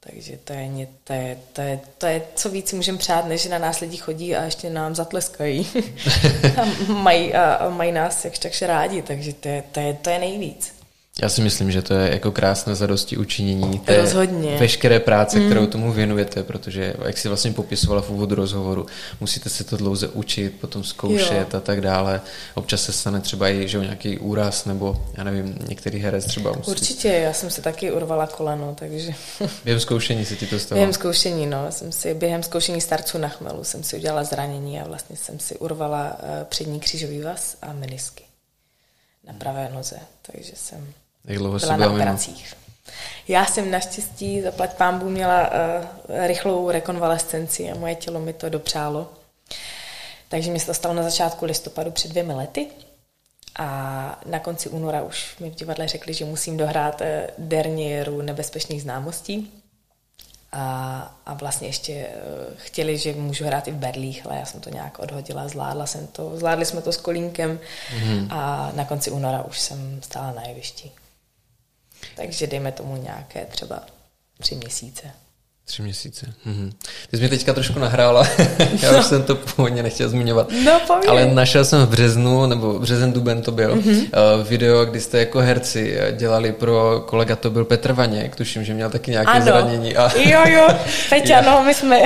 Takže 0.00 0.36
to 0.44 0.52
je, 0.52 0.88
to, 1.04 1.12
je, 1.12 1.38
to, 1.52 1.60
je, 1.60 1.80
to 1.98 2.06
je, 2.06 2.22
co 2.34 2.50
víc 2.50 2.72
můžeme 2.72 2.98
přát, 2.98 3.26
než 3.26 3.44
na 3.44 3.58
nás 3.58 3.80
lidi 3.80 3.96
chodí 3.96 4.36
a 4.36 4.44
ještě 4.44 4.70
nám 4.70 4.94
zatleskají. 4.94 5.66
a 6.60 6.92
mají, 6.92 7.34
a 7.34 7.68
mají 7.68 7.92
nás 7.92 8.24
jakž 8.24 8.38
takž 8.38 8.62
rádi, 8.62 9.02
takže 9.02 9.32
to 9.32 9.48
je, 9.48 9.64
to 9.72 9.80
je, 9.80 9.94
to 9.94 10.10
je 10.10 10.18
nejvíc. 10.18 10.81
Já 11.22 11.28
si 11.28 11.42
myslím, 11.42 11.70
že 11.70 11.82
to 11.82 11.94
je 11.94 12.12
jako 12.12 12.32
krásné 12.32 12.74
zadosti 12.74 13.16
učinění 13.16 13.78
té 13.78 13.96
Rozhodně. 13.96 14.56
veškeré 14.56 15.00
práce, 15.00 15.38
mm. 15.38 15.46
kterou 15.46 15.66
tomu 15.66 15.92
věnujete, 15.92 16.42
protože 16.42 16.94
jak 17.04 17.18
si 17.18 17.28
vlastně 17.28 17.52
popisovala 17.52 18.02
v 18.02 18.10
úvodu 18.10 18.34
rozhovoru, 18.34 18.86
musíte 19.20 19.50
se 19.50 19.64
to 19.64 19.76
dlouze 19.76 20.08
učit, 20.08 20.60
potom 20.60 20.84
zkoušet 20.84 21.48
jo. 21.52 21.56
a 21.56 21.60
tak 21.60 21.80
dále. 21.80 22.20
Občas 22.54 22.82
se 22.82 22.92
stane 22.92 23.20
třeba 23.20 23.48
i 23.48 23.68
že 23.68 23.78
nějaký 23.78 24.18
úraz, 24.18 24.64
nebo 24.64 25.06
já 25.16 25.24
nevím, 25.24 25.58
některý 25.68 25.98
herec 25.98 26.24
třeba 26.24 26.52
musí... 26.52 26.70
Určitě, 26.70 27.08
já 27.08 27.32
jsem 27.32 27.50
se 27.50 27.62
taky 27.62 27.92
urvala 27.92 28.26
koleno, 28.26 28.76
takže... 28.78 29.14
Během 29.64 29.80
zkoušení 29.80 30.24
se 30.24 30.36
ti 30.36 30.46
to 30.46 30.58
stalo? 30.58 30.76
Během 30.76 30.92
zkoušení, 30.92 31.46
no. 31.46 31.66
Jsem 31.70 31.92
si, 31.92 32.14
během 32.14 32.42
zkoušení 32.42 32.80
starců 32.80 33.18
na 33.18 33.28
chmelu 33.28 33.64
jsem 33.64 33.82
si 33.82 33.96
udělala 33.96 34.24
zranění 34.24 34.80
a 34.80 34.84
vlastně 34.84 35.16
jsem 35.16 35.38
si 35.38 35.58
urvala 35.58 36.16
uh, 36.22 36.44
přední 36.44 36.80
křížový 36.80 37.20
vaz 37.20 37.56
a 37.62 37.72
menisky 37.72 38.24
na 39.26 39.32
pravé 39.32 39.70
noze, 39.74 39.98
takže 40.22 40.52
jsem 40.56 40.92
jak 41.24 41.38
dlouho 41.38 41.58
byla 41.58 41.76
na 41.76 41.90
operacích. 41.90 42.54
Já 43.28 43.46
jsem 43.46 43.70
naštěstí, 43.70 44.42
zaplať 44.42 44.74
pámbu, 44.74 45.08
měla 45.08 45.50
uh, 45.50 45.56
rychlou 46.26 46.70
rekonvalescenci 46.70 47.70
a 47.70 47.74
moje 47.74 47.94
tělo 47.94 48.20
mi 48.20 48.32
to 48.32 48.48
dopřálo. 48.48 49.12
Takže 50.28 50.50
mi 50.50 50.60
se 50.60 50.66
to 50.66 50.74
stalo 50.74 50.94
na 50.94 51.02
začátku 51.02 51.44
listopadu 51.44 51.90
před 51.90 52.10
dvěmi 52.10 52.34
lety. 52.34 52.66
A 53.58 54.20
na 54.26 54.38
konci 54.38 54.68
února 54.68 55.02
už 55.02 55.36
mi 55.40 55.50
v 55.50 55.54
divadle 55.54 55.88
řekli, 55.88 56.14
že 56.14 56.24
musím 56.24 56.56
dohrát 56.56 57.00
uh, 57.00 57.06
derniéru 57.38 58.22
nebezpečných 58.22 58.82
známostí. 58.82 59.52
A, 60.52 61.16
a 61.26 61.34
vlastně 61.34 61.68
ještě 61.68 62.06
uh, 62.06 62.54
chtěli, 62.56 62.98
že 62.98 63.12
můžu 63.12 63.44
hrát 63.44 63.68
i 63.68 63.70
v 63.70 63.76
berlích, 63.76 64.26
ale 64.26 64.36
já 64.36 64.44
jsem 64.44 64.60
to 64.60 64.70
nějak 64.70 64.98
odhodila, 64.98 65.48
zvládla 65.48 65.86
jsem 65.86 66.06
to, 66.06 66.36
zvládli 66.36 66.64
jsme 66.64 66.82
to 66.82 66.92
s 66.92 66.96
kolínkem 66.96 67.60
mm-hmm. 67.98 68.26
a 68.30 68.72
na 68.74 68.84
konci 68.84 69.10
února 69.10 69.42
už 69.42 69.58
jsem 69.60 70.00
stála 70.02 70.32
na 70.32 70.42
jevišti. 70.42 70.92
Takže 72.16 72.46
dejme 72.46 72.72
tomu 72.72 72.96
nějaké 72.96 73.46
třeba 73.46 73.86
tři 74.38 74.56
měsíce. 74.56 75.10
Tři 75.64 75.82
měsíce. 75.82 76.26
Mhm. 76.44 76.72
Ty 77.10 77.16
jsi 77.16 77.20
mě 77.20 77.28
teďka 77.28 77.52
trošku 77.52 77.78
nahrála, 77.78 78.26
já 78.82 78.98
už 78.98 79.04
jsem 79.04 79.22
to 79.22 79.34
původně 79.36 79.82
nechtěl 79.82 80.08
zmiňovat. 80.08 80.48
No, 80.64 80.80
Ale 81.08 81.26
našel 81.26 81.64
jsem 81.64 81.86
v 81.86 81.88
březnu, 81.88 82.46
nebo 82.46 82.78
březen, 82.78 83.12
duben 83.12 83.42
to 83.42 83.52
byl, 83.52 83.76
mm-hmm. 83.76 84.08
uh, 84.38 84.46
video, 84.46 84.84
kdy 84.84 85.00
jste 85.00 85.18
jako 85.18 85.38
herci 85.38 85.98
dělali 86.12 86.52
pro 86.52 87.04
kolega, 87.06 87.36
to 87.36 87.50
byl 87.50 87.64
Petr 87.64 87.92
Vaněk, 87.92 88.36
tuším, 88.36 88.64
že 88.64 88.74
měl 88.74 88.90
taky 88.90 89.10
nějaké 89.10 89.30
ano. 89.30 89.44
zranění. 89.44 89.96
A... 89.96 90.18
Jo, 90.18 90.40
jo, 90.46 90.68
Peťa, 91.08 91.40
no, 91.40 91.64
my 91.64 91.74
jsme, 91.74 92.00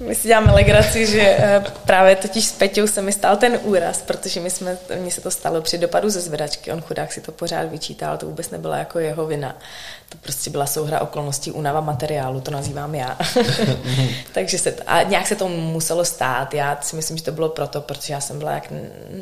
my 0.00 0.14
si 0.14 0.28
děláme 0.28 0.52
legraci, 0.52 1.06
že 1.06 1.36
uh, 1.38 1.70
právě 1.86 2.16
totiž 2.16 2.44
s 2.44 2.52
Peťou 2.52 2.86
se 2.86 3.02
mi 3.02 3.12
stal 3.12 3.36
ten 3.36 3.58
úraz, 3.62 4.02
protože 4.02 4.40
my 4.40 4.50
jsme, 4.50 4.78
mně 5.00 5.10
se 5.10 5.20
to 5.20 5.30
stalo 5.30 5.62
při 5.62 5.78
dopadu 5.78 6.10
ze 6.10 6.20
zvedačky, 6.20 6.72
on 6.72 6.80
chudák 6.80 7.12
si 7.12 7.20
to 7.20 7.32
pořád 7.32 7.70
vyčítal, 7.70 8.16
to 8.16 8.26
vůbec 8.26 8.50
nebyla 8.50 8.76
jako 8.76 8.98
jeho 8.98 9.26
vina. 9.26 9.56
To 10.14 10.18
prostě 10.22 10.50
byla 10.50 10.66
souhra 10.66 11.00
okolností, 11.00 11.52
únava 11.52 11.80
materiálu, 11.80 12.40
to 12.40 12.50
nazývám 12.50 12.94
já. 12.94 13.18
Takže 14.32 14.58
se, 14.58 14.72
a 14.86 15.02
nějak 15.02 15.26
se 15.26 15.36
to 15.36 15.48
muselo 15.48 16.04
stát. 16.04 16.54
Já 16.54 16.78
si 16.82 16.96
myslím, 16.96 17.16
že 17.16 17.24
to 17.24 17.32
bylo 17.32 17.48
proto, 17.48 17.80
protože 17.80 18.12
já 18.12 18.20
jsem 18.20 18.38
byla 18.38 18.52
jak 18.52 18.72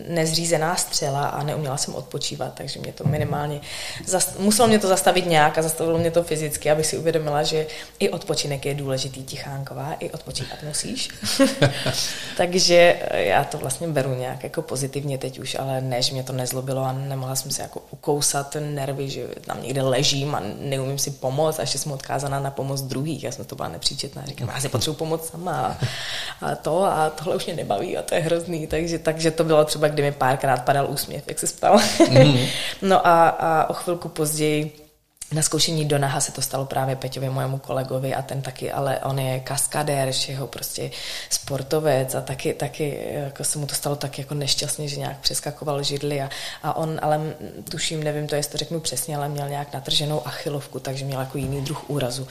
nezřízená 0.08 0.76
střela 0.76 1.26
a 1.26 1.42
neuměla 1.42 1.76
jsem 1.76 1.94
odpočívat, 1.94 2.54
takže 2.54 2.80
mě 2.80 2.92
to 2.92 3.04
minimálně, 3.04 3.60
zast, 4.06 4.38
muselo 4.38 4.68
mě 4.68 4.78
to 4.78 4.88
zastavit 4.88 5.26
nějak 5.26 5.58
a 5.58 5.62
zastavilo 5.62 5.98
mě 5.98 6.10
to 6.10 6.22
fyzicky, 6.22 6.70
abych 6.70 6.86
si 6.86 6.98
uvědomila, 6.98 7.42
že 7.42 7.66
i 7.98 8.10
odpočinek 8.10 8.66
je 8.66 8.74
důležitý, 8.74 9.22
tichánková, 9.22 9.92
i 9.92 10.10
odpočívat 10.10 10.62
musíš. 10.62 11.08
takže 12.36 12.96
já 13.12 13.44
to 13.44 13.58
vlastně 13.58 13.88
beru 13.88 14.14
nějak 14.14 14.44
jako 14.44 14.62
pozitivně 14.62 15.18
teď 15.18 15.38
už, 15.38 15.56
ale 15.58 15.80
ne, 15.80 16.02
že 16.02 16.12
mě 16.12 16.22
to 16.22 16.32
nezlobilo 16.32 16.82
a 16.82 16.92
nemohla 16.92 17.36
jsem 17.36 17.50
se 17.50 17.62
jako 17.62 17.82
ukousat 17.90 18.56
nervy, 18.60 19.10
že 19.10 19.26
tam 19.46 19.62
někde 19.62 19.82
ležím 19.82 20.34
a 20.34 20.42
neumím 20.60 20.81
si 20.96 21.10
pomoct 21.10 21.58
a 21.58 21.62
ještě 21.62 21.78
jsem 21.78 21.92
odkázaná 21.92 22.40
na 22.40 22.50
pomoc 22.50 22.82
druhých. 22.82 23.24
Já 23.24 23.32
jsem 23.32 23.44
to 23.44 23.56
byla 23.56 23.68
nepříčetná. 23.68 24.22
Říkám, 24.26 24.48
já 24.54 24.60
si 24.60 24.68
potřebuji 24.68 24.96
pomoct 24.96 25.26
sama 25.26 25.76
a, 26.40 26.54
to 26.54 26.84
a 26.84 27.10
tohle 27.10 27.36
už 27.36 27.46
mě 27.46 27.54
nebaví 27.54 27.98
a 27.98 28.02
to 28.02 28.14
je 28.14 28.20
hrozný. 28.20 28.66
Takže, 28.66 28.98
takže 28.98 29.30
to 29.30 29.44
bylo 29.44 29.64
třeba, 29.64 29.88
kdy 29.88 30.02
mi 30.02 30.12
párkrát 30.12 30.64
padal 30.64 30.90
úsměv, 30.90 31.24
jak 31.26 31.38
se 31.38 31.46
spal. 31.46 31.80
Mm. 32.10 32.36
no 32.82 33.06
a, 33.06 33.28
a 33.28 33.70
o 33.70 33.72
chvilku 33.72 34.08
později 34.08 34.81
na 35.32 35.42
zkoušení 35.42 35.84
do 35.84 35.98
naha 35.98 36.20
se 36.20 36.32
to 36.32 36.42
stalo 36.42 36.64
právě 36.64 36.96
Peťovi, 36.96 37.30
mojemu 37.30 37.58
kolegovi 37.58 38.14
a 38.14 38.22
ten 38.22 38.42
taky, 38.42 38.72
ale 38.72 38.98
on 38.98 39.18
je 39.18 39.40
kaskadér, 39.40 40.12
všeho 40.12 40.46
prostě 40.46 40.90
sportovec 41.30 42.14
a 42.14 42.20
taky, 42.20 42.54
taky 42.54 43.08
jako 43.12 43.44
se 43.44 43.58
mu 43.58 43.66
to 43.66 43.74
stalo 43.74 43.96
tak 43.96 44.18
jako 44.18 44.34
nešťastně, 44.34 44.88
že 44.88 44.96
nějak 44.96 45.18
přeskakoval 45.20 45.82
židly 45.82 46.22
a, 46.22 46.30
a 46.62 46.76
on, 46.76 47.00
ale 47.02 47.20
tuším, 47.70 48.04
nevím 48.04 48.26
to, 48.26 48.34
jestli 48.34 48.52
to 48.52 48.58
řeknu 48.58 48.80
přesně, 48.80 49.16
ale 49.16 49.28
měl 49.28 49.48
nějak 49.48 49.72
natrženou 49.72 50.26
achilovku, 50.26 50.78
takže 50.78 51.04
měl 51.04 51.20
jako 51.20 51.38
jiný 51.38 51.60
druh 51.60 51.90
úrazu. 51.90 52.28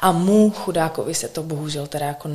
A 0.00 0.12
mu 0.12 0.50
chudákovi 0.50 1.14
se 1.14 1.28
to 1.28 1.42
bohužel 1.42 1.86
teda 1.86 2.06
jako 2.06 2.28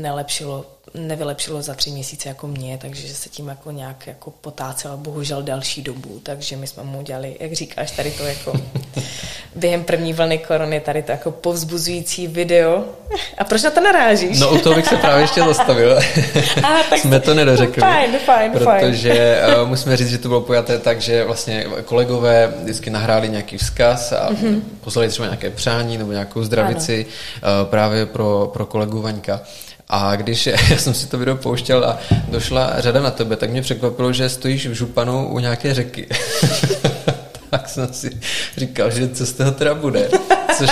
nelepšilo, 0.00 0.66
nevylepšilo 0.94 1.62
za 1.62 1.74
tři 1.74 1.90
měsíce 1.90 2.28
jako 2.28 2.46
mě, 2.46 2.78
takže 2.78 3.14
se 3.14 3.28
tím 3.28 3.48
jako 3.48 3.70
nějak 3.70 4.06
jako 4.06 4.30
potácel 4.30 4.96
bohužel 4.96 5.42
další 5.42 5.82
dobu, 5.82 6.20
takže 6.22 6.56
my 6.56 6.66
jsme 6.66 6.82
mu 6.82 6.98
udělali, 6.98 7.36
jak 7.40 7.52
říkáš, 7.52 7.90
tady 7.90 8.10
to 8.10 8.24
jako 8.24 8.52
během 9.54 9.84
první 9.84 10.12
vlny 10.12 10.38
korony 10.38 10.80
tady 10.80 11.02
to 11.02 11.12
jako 11.12 11.30
povzbuzující 11.30 12.26
video. 12.26 12.84
A 13.38 13.44
proč 13.44 13.62
na 13.62 13.70
to 13.70 13.80
narážíš? 13.80 14.40
No 14.40 14.50
u 14.50 14.58
toho 14.58 14.76
bych 14.76 14.86
se 14.86 14.96
právě 14.96 15.24
ještě 15.24 15.42
zastavil. 15.42 15.98
A, 16.62 16.82
tak 16.90 16.98
Jsme 16.98 17.20
to 17.20 17.34
nedořekli. 17.34 17.80
Fajn, 17.80 18.18
fajn, 18.26 18.52
Protože 18.52 19.40
fajn. 19.42 19.60
Uh, 19.60 19.68
musíme 19.68 19.96
říct, 19.96 20.10
že 20.10 20.18
to 20.18 20.28
bylo 20.28 20.40
pojaté 20.40 20.78
tak, 20.78 21.00
že 21.00 21.24
vlastně 21.24 21.66
kolegové 21.84 22.52
vždycky 22.62 22.90
nahráli 22.90 23.28
nějaký 23.28 23.58
vzkaz 23.58 24.12
a 24.12 24.30
mm-hmm. 24.32 24.60
poslali 24.80 25.08
třeba 25.08 25.28
nějaké 25.28 25.50
přání 25.50 25.98
nebo 25.98 26.12
nějakou 26.12 26.42
zdravici 26.42 27.06
uh, 27.06 27.70
právě 27.70 28.06
pro, 28.06 28.50
pro 28.52 28.66
kolegu 28.66 29.02
Vaňka. 29.02 29.40
A 29.90 30.16
když 30.16 30.46
já 30.70 30.76
jsem 30.76 30.94
si 30.94 31.06
to 31.06 31.18
video 31.18 31.36
pouštěl 31.36 31.84
a 31.84 31.98
došla 32.28 32.74
řada 32.78 33.00
na 33.00 33.10
tebe, 33.10 33.36
tak 33.36 33.50
mě 33.50 33.62
překvapilo, 33.62 34.12
že 34.12 34.28
stojíš 34.28 34.66
v 34.66 34.72
županu 34.72 35.28
u 35.28 35.38
nějaké 35.38 35.74
řeky. 35.74 36.06
tak 37.50 37.68
jsem 37.68 37.92
si 37.92 38.10
říkal, 38.56 38.90
že 38.90 39.08
co 39.08 39.26
z 39.26 39.32
toho 39.32 39.50
teda 39.50 39.74
bude. 39.74 40.08
Což 40.58 40.70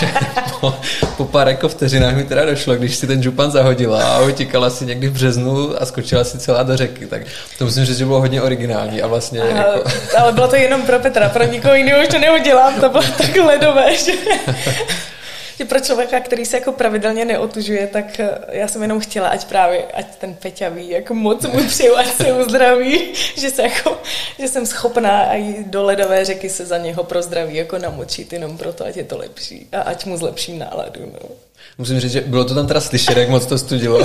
po, 0.60 0.74
po 1.16 1.24
pár 1.24 1.48
jako 1.48 1.68
vteřinách 1.68 2.14
mi 2.14 2.24
teda 2.24 2.44
došlo, 2.44 2.76
když 2.76 2.96
si 2.96 3.06
ten 3.06 3.22
župan 3.22 3.50
zahodila 3.50 4.02
a 4.02 4.20
utíkala 4.20 4.70
si 4.70 4.86
někdy 4.86 5.08
v 5.08 5.12
březnu 5.12 5.82
a 5.82 5.86
skočila 5.86 6.24
si 6.24 6.38
celá 6.38 6.62
do 6.62 6.76
řeky. 6.76 7.06
Tak 7.06 7.22
to 7.58 7.64
musím 7.64 7.84
říct, 7.84 7.98
že 7.98 8.04
bylo 8.04 8.20
hodně 8.20 8.42
originální 8.42 9.02
a 9.02 9.06
vlastně... 9.06 9.40
A, 9.42 9.46
jako... 9.46 9.90
Ale 10.18 10.32
bylo 10.32 10.48
to 10.48 10.56
jenom 10.56 10.82
pro 10.82 10.98
Petra, 10.98 11.28
pro 11.28 11.44
nikoho 11.44 11.74
jiného 11.74 12.02
už 12.02 12.08
to 12.08 12.18
neudělám, 12.18 12.80
to 12.80 12.88
bylo 12.88 13.04
tak 13.18 13.36
ledové, 13.36 13.96
že 13.96 14.12
že 15.58 15.64
pro 15.64 15.80
člověka, 15.80 16.20
který 16.20 16.44
se 16.44 16.56
jako 16.56 16.72
pravidelně 16.72 17.24
neotužuje, 17.24 17.86
tak 17.86 18.20
eh, 18.20 18.38
já 18.48 18.68
jsem 18.68 18.82
jenom 18.82 19.00
chtěla, 19.00 19.28
ať 19.28 19.44
právě, 19.44 19.86
ať 19.86 20.16
ten 20.16 20.34
Peťa 20.34 20.68
ví, 20.68 20.90
jako 20.90 21.14
moc 21.14 21.46
mu 21.46 21.64
přeju, 21.66 21.96
ať 21.96 22.06
se 22.06 22.32
uzdraví, 22.32 23.14
že, 23.36 23.50
se 23.50 23.62
jako, 23.62 23.98
že 24.38 24.48
jsem 24.48 24.66
schopná 24.66 25.34
i 25.34 25.64
do 25.64 25.82
ledové 25.84 26.24
řeky 26.24 26.48
se 26.50 26.66
za 26.66 26.78
něho 26.78 27.04
pro 27.04 27.22
zdraví 27.22 27.56
jako 27.56 27.78
namočit 27.78 28.32
jenom 28.32 28.58
proto, 28.58 28.86
ať 28.86 28.96
je 28.96 29.04
to 29.04 29.18
lepší 29.18 29.68
a 29.72 29.80
ať 29.80 30.04
mu 30.04 30.16
zlepším 30.16 30.58
náladu. 30.58 31.00
No. 31.12 31.47
Musím 31.78 32.00
říct, 32.00 32.12
že 32.12 32.20
bylo 32.20 32.44
to 32.44 32.54
tam 32.54 32.66
teda 32.66 32.80
slyšet, 32.80 33.16
jak 33.16 33.28
moc 33.28 33.46
to 33.46 33.58
studilo. 33.58 34.04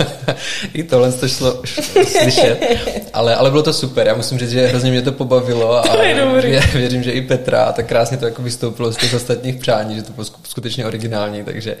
I 0.74 0.82
tohle 0.82 1.12
to 1.12 1.28
šlo 1.28 1.62
slyšet. 2.20 2.78
Ale, 3.12 3.34
ale 3.34 3.50
bylo 3.50 3.62
to 3.62 3.72
super. 3.72 4.06
Já 4.06 4.14
musím 4.14 4.38
říct, 4.38 4.50
že 4.50 4.66
hrozně 4.66 4.90
mě 4.90 5.02
to 5.02 5.12
pobavilo. 5.12 5.74
A 5.74 5.82
to 5.82 6.02
je 6.02 6.14
dobrý. 6.14 6.58
Věřím, 6.72 7.02
že 7.02 7.12
i 7.12 7.20
Petra 7.20 7.64
a 7.64 7.72
tak 7.72 7.86
krásně 7.86 8.16
to 8.16 8.24
jako 8.24 8.42
vystoupilo 8.42 8.92
z 8.92 8.96
těch 8.96 9.14
ostatních 9.14 9.56
přání, 9.56 9.96
že 9.96 10.02
to 10.02 10.12
bylo 10.12 10.26
skutečně 10.44 10.86
originální. 10.86 11.44
Takže 11.44 11.76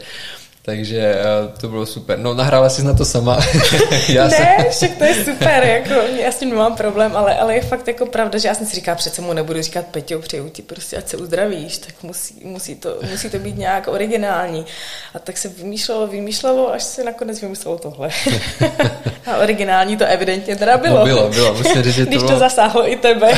takže 0.62 0.98
eh, 0.98 1.58
to 1.60 1.68
bylo 1.68 1.86
super. 1.86 2.18
No, 2.18 2.34
nahrála 2.34 2.68
jsi 2.68 2.84
na 2.84 2.94
to 2.94 3.04
sama. 3.04 3.38
já 4.08 4.24
ne, 4.24 4.30
jsem... 4.30 4.70
však 4.70 4.98
to 4.98 5.04
je 5.04 5.14
super, 5.24 5.64
jako, 5.64 5.94
já 6.22 6.32
s 6.32 6.38
tím 6.38 6.50
nemám 6.50 6.76
problém, 6.76 7.16
ale, 7.16 7.38
ale 7.38 7.54
je 7.54 7.62
fakt 7.62 7.88
jako 7.88 8.06
pravda, 8.06 8.38
že 8.38 8.48
já 8.48 8.54
jsem 8.54 8.66
si 8.66 8.74
říkala, 8.74 8.94
přece 8.94 9.22
mu 9.22 9.32
nebudu 9.32 9.62
říkat 9.62 9.86
Peťo, 9.86 10.18
přeju 10.18 10.48
ti 10.48 10.62
prostě, 10.62 10.96
ať 10.96 11.08
se 11.08 11.16
uzdravíš, 11.16 11.78
tak 11.78 11.94
musí, 12.02 12.34
musí, 12.44 12.74
to, 12.74 12.96
musí 13.10 13.30
to 13.30 13.38
být 13.38 13.58
nějak 13.58 13.88
originální. 13.88 14.66
A 15.14 15.18
tak 15.18 15.38
se 15.38 15.48
vymýšlelo, 15.48 16.06
vymýšlelo, 16.06 16.72
až 16.72 16.82
se 16.82 17.04
nakonec 17.04 17.40
vymyslelo 17.40 17.78
tohle. 17.78 18.10
A 19.26 19.36
originální 19.36 19.96
to 19.96 20.04
evidentně 20.04 20.56
teda 20.56 20.76
bylo. 20.76 20.98
No 20.98 21.04
bylo, 21.04 21.28
bylo. 21.28 21.54
Musím 21.54 21.82
říct, 21.82 21.94
že 21.94 22.04
to 22.04 22.10
Když 22.10 22.22
bylo... 22.22 22.32
to 22.32 22.38
zasáhlo 22.38 22.92
i 22.92 22.96
tebe. 22.96 23.30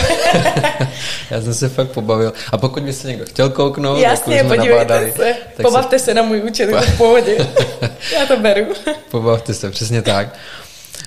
já 1.31 1.41
jsem 1.41 1.55
se 1.55 1.69
fakt 1.69 1.91
pobavil. 1.91 2.33
A 2.53 2.59
pokud 2.59 2.83
by 2.83 2.93
se 2.93 3.09
někdo 3.09 3.25
chtěl 3.25 3.51
kouknout, 3.51 3.99
Jasně, 3.99 4.45
podívejte 4.45 4.69
nabádali, 4.69 5.13
se. 5.17 5.35
Pobavte 5.63 5.99
se... 5.99 6.05
se 6.05 6.15
na 6.15 6.23
můj 6.23 6.41
účet, 6.41 6.71
pohodě. 7.13 7.49
Já 8.15 8.27
to 8.27 8.37
beru. 8.37 8.67
Pobavte 9.11 9.55
se, 9.55 9.71
přesně 9.71 10.03
tak. 10.03 10.29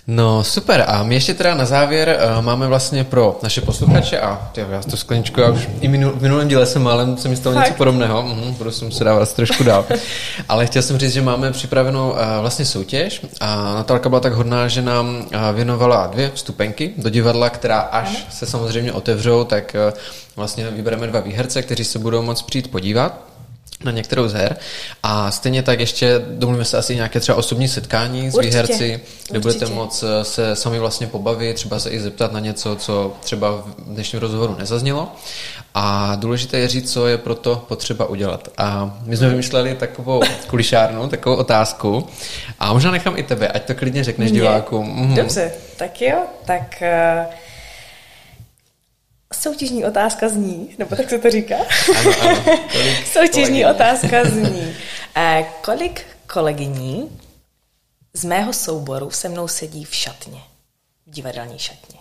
No 0.07 0.44
super, 0.44 0.86
a 0.88 1.03
my 1.03 1.15
ještě 1.15 1.34
teda 1.34 1.56
na 1.56 1.65
závěr 1.65 2.19
uh, 2.38 2.45
máme 2.45 2.68
vlastně 2.68 3.03
pro 3.03 3.40
naše 3.44 3.61
posluchače 3.61 4.19
a 4.19 4.49
tyjo, 4.52 4.68
já 4.69 4.82
to 4.82 4.98
skleničku, 4.98 5.40
já 5.40 5.49
už 5.49 5.68
i 5.82 5.88
minul, 5.88 6.11
v 6.11 6.22
minulém 6.22 6.48
díle 6.48 6.65
jsem 6.65 6.84
málem 6.84 7.18
se 7.18 7.30
mi 7.30 7.36
stalo 7.36 7.56
něco 7.56 7.73
podobného, 7.73 8.23
mm, 8.23 8.53
budu 8.53 8.72
se 8.72 8.86
muset 8.86 9.03
dávat 9.03 9.34
trošku 9.34 9.64
dál. 9.64 9.86
Ale 10.49 10.65
chtěl 10.65 10.82
jsem 10.82 10.98
říct, 10.98 11.14
že 11.14 11.22
máme 11.22 11.52
připravenou 11.52 12.11
uh, 12.11 12.18
vlastně 12.41 12.65
soutěž 12.65 13.22
a 13.41 13.73
Natálka 13.76 14.10
byla 14.10 14.22
tak 14.22 14.34
hodná, 14.34 14.68
že 14.68 14.82
nám 14.82 15.18
uh, 15.18 15.56
věnovala 15.56 16.07
dvě 16.07 16.32
vstupenky 16.34 16.94
do 16.98 17.10
divadla, 17.10 17.49
která 17.49 17.80
až 17.80 18.27
se 18.30 18.45
samozřejmě 18.45 18.91
otevřou, 18.94 19.44
tak 19.44 19.76
uh, 19.88 19.98
vlastně 20.36 20.69
vybereme 20.69 21.07
dva 21.07 21.19
výherce, 21.19 21.61
kteří 21.61 21.84
se 21.84 21.99
budou 21.99 22.22
moct 22.22 22.41
přijít 22.41 22.72
podívat 22.72 23.35
na 23.84 23.91
některou 23.91 24.27
z 24.27 24.34
her. 24.34 24.57
A 25.03 25.31
stejně 25.31 25.64
tak 25.64 25.80
ještě 25.80 26.22
domluvíme 26.30 26.65
se 26.65 26.77
asi 26.77 26.95
nějaké 26.95 27.19
třeba 27.19 27.38
osobní 27.38 27.68
setkání 27.68 28.31
s 28.31 28.38
výherci, 28.38 28.99
kde 29.30 29.39
budete 29.39 29.65
moct 29.65 30.03
eh, 30.03 30.23
se 30.23 30.56
sami 30.56 30.80
vlastně 30.80 31.07
pobavit, 31.07 31.56
třeba 31.56 31.80
se 31.80 31.89
i 31.89 31.99
zeptat 31.99 32.31
na 32.31 32.39
něco, 32.39 32.76
co 32.76 33.14
třeba 33.19 33.52
v 33.52 33.76
dnešním 33.77 34.22
rozhovoru 34.22 34.56
nezaznělo. 34.60 35.11
A 35.73 36.15
důležité 36.15 36.60
je 36.60 36.68
říct, 36.68 36.93
co 36.93 37.07
je 37.07 37.18
pro 37.18 37.35
to 37.35 37.65
potřeba 37.68 38.06
udělat. 38.06 38.47
A 38.57 38.97
my 39.06 39.18
jsme 39.18 39.30
vymysleli 39.30 39.76
takovou 39.76 40.22
kulišárnu, 40.47 41.10
takovou 41.10 41.35
otázku. 41.35 42.07
A 42.60 42.73
možná 42.73 42.91
nechám 42.91 43.18
i 43.18 43.23
tebe, 43.23 43.47
ať 43.47 43.65
to 43.65 43.76
klidně 43.76 44.03
řekneš 44.03 44.31
divákům. 44.31 44.89
Mhm. 44.89 45.15
Dobře, 45.15 45.52
tak 45.77 46.02
jo, 46.02 46.23
tak... 46.45 46.84
Uh 47.22 47.44
Soutěžní 49.41 49.86
otázka 49.86 50.30
zní, 50.30 50.76
nebo 50.78 50.95
tak 50.95 51.10
se 51.10 51.20
to 51.20 51.30
říká? 51.30 51.56
Ano, 51.99 52.12
ano. 52.22 52.44
Soutěžní 53.06 53.64
kolegyní. 53.64 53.66
otázka 53.66 54.26
zní. 54.26 54.76
Eh, 55.18 55.45
kolik 55.62 56.06
kolegyní 56.34 57.20
z 58.14 58.26
mého 58.26 58.53
souboru 58.53 59.12
se 59.12 59.30
mnou 59.30 59.48
sedí 59.48 59.86
v 59.86 59.95
šatně, 59.95 60.41
v 61.07 61.12
divadelní 61.12 61.60
šatně? 61.60 61.99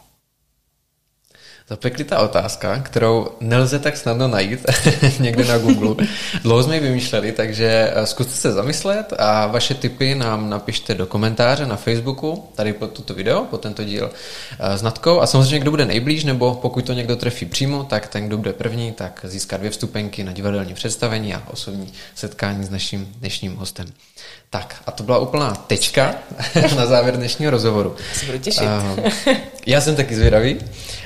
Zapeklitá 1.68 2.18
otázka, 2.18 2.78
kterou 2.78 3.28
nelze 3.40 3.78
tak 3.78 3.96
snadno 3.96 4.28
najít 4.28 4.66
někde 5.18 5.44
na 5.44 5.58
Google. 5.58 6.06
Dlouho 6.42 6.62
jsme 6.62 6.74
ji 6.74 6.80
vymýšleli, 6.80 7.32
takže 7.32 7.92
eh, 7.94 8.06
zkuste 8.06 8.32
se 8.32 8.52
zamyslet 8.52 9.12
a 9.18 9.46
vaše 9.46 9.74
tipy 9.74 10.14
nám 10.14 10.50
napište 10.50 10.94
do 10.94 11.06
komentáře 11.06 11.66
na 11.66 11.76
Facebooku, 11.76 12.48
tady 12.54 12.72
pod 12.72 12.90
toto 12.90 13.14
video, 13.14 13.44
pod 13.44 13.60
tento 13.60 13.84
díl 13.84 14.10
eh, 14.58 14.78
s 14.78 14.82
Natkou. 14.82 15.20
A 15.20 15.26
samozřejmě, 15.26 15.58
kdo 15.58 15.70
bude 15.70 15.84
nejblíž, 15.84 16.24
nebo 16.24 16.54
pokud 16.54 16.86
to 16.86 16.92
někdo 16.92 17.16
trefí 17.16 17.46
přímo, 17.46 17.84
tak 17.84 18.08
ten, 18.08 18.26
kdo 18.26 18.36
bude 18.36 18.52
první, 18.52 18.92
tak 18.92 19.20
získá 19.28 19.56
dvě 19.56 19.70
vstupenky 19.70 20.24
na 20.24 20.32
divadelní 20.32 20.74
představení 20.74 21.34
a 21.34 21.42
osobní 21.50 21.92
setkání 22.14 22.64
s 22.64 22.70
naším 22.70 23.12
dnešním 23.18 23.56
hostem. 23.56 23.86
Tak, 24.50 24.82
a 24.86 24.90
to 24.90 25.02
byla 25.02 25.18
úplná 25.18 25.54
tečka 25.54 26.14
na 26.76 26.86
závěr 26.86 27.16
dnešního 27.16 27.50
rozhovoru. 27.50 27.96
Se 28.14 28.26
budu 28.26 28.38
těšit. 28.38 28.68
Já 29.66 29.80
jsem 29.80 29.96
taky 29.96 30.16
zvědavý. 30.16 30.58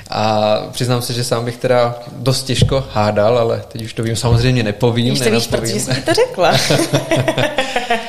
A 0.09 0.55
přiznám 0.71 1.01
se, 1.01 1.13
že 1.13 1.23
sám 1.23 1.45
bych 1.45 1.57
teda 1.57 1.95
dost 2.11 2.43
těžko 2.43 2.83
hádal, 2.91 3.37
ale 3.37 3.63
teď 3.67 3.81
už 3.81 3.93
to 3.93 4.03
vím, 4.03 4.15
samozřejmě 4.15 4.63
nepovím. 4.63 5.13
Už 5.13 5.19
to 5.19 5.31
víš, 5.31 5.47
protože 5.47 5.79
jsem 5.79 5.95
ti 5.95 6.01
to 6.01 6.13
řekla. 6.13 6.51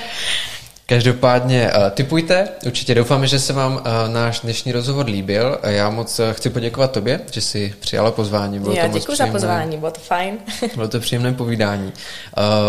Každopádně 0.91 1.73
uh, 1.77 1.91
typujte, 1.91 2.49
určitě 2.67 2.95
doufáme, 2.95 3.27
že 3.27 3.39
se 3.39 3.53
vám 3.53 3.75
uh, 3.75 3.83
náš 4.13 4.41
dnešní 4.41 4.73
rozhovor 4.73 5.07
líbil. 5.07 5.59
Já 5.63 5.91
moc 5.91 6.21
chci 6.33 6.51
poděkovat 6.51 6.93
tobě, 6.93 7.21
že 7.31 7.41
jsi 7.41 7.75
přijala 7.81 8.11
pozvání. 8.11 8.59
Bylo 8.59 8.75
Já 8.75 8.89
to 8.89 8.99
děkuji 8.99 9.17
za 9.17 9.27
pozvání, 9.27 9.79
bylo 9.79 9.91
to 9.91 10.01
fajn. 10.01 10.39
bylo 10.75 10.89
to 10.89 11.01
příjemné 11.01 11.33
povídání. 11.33 11.93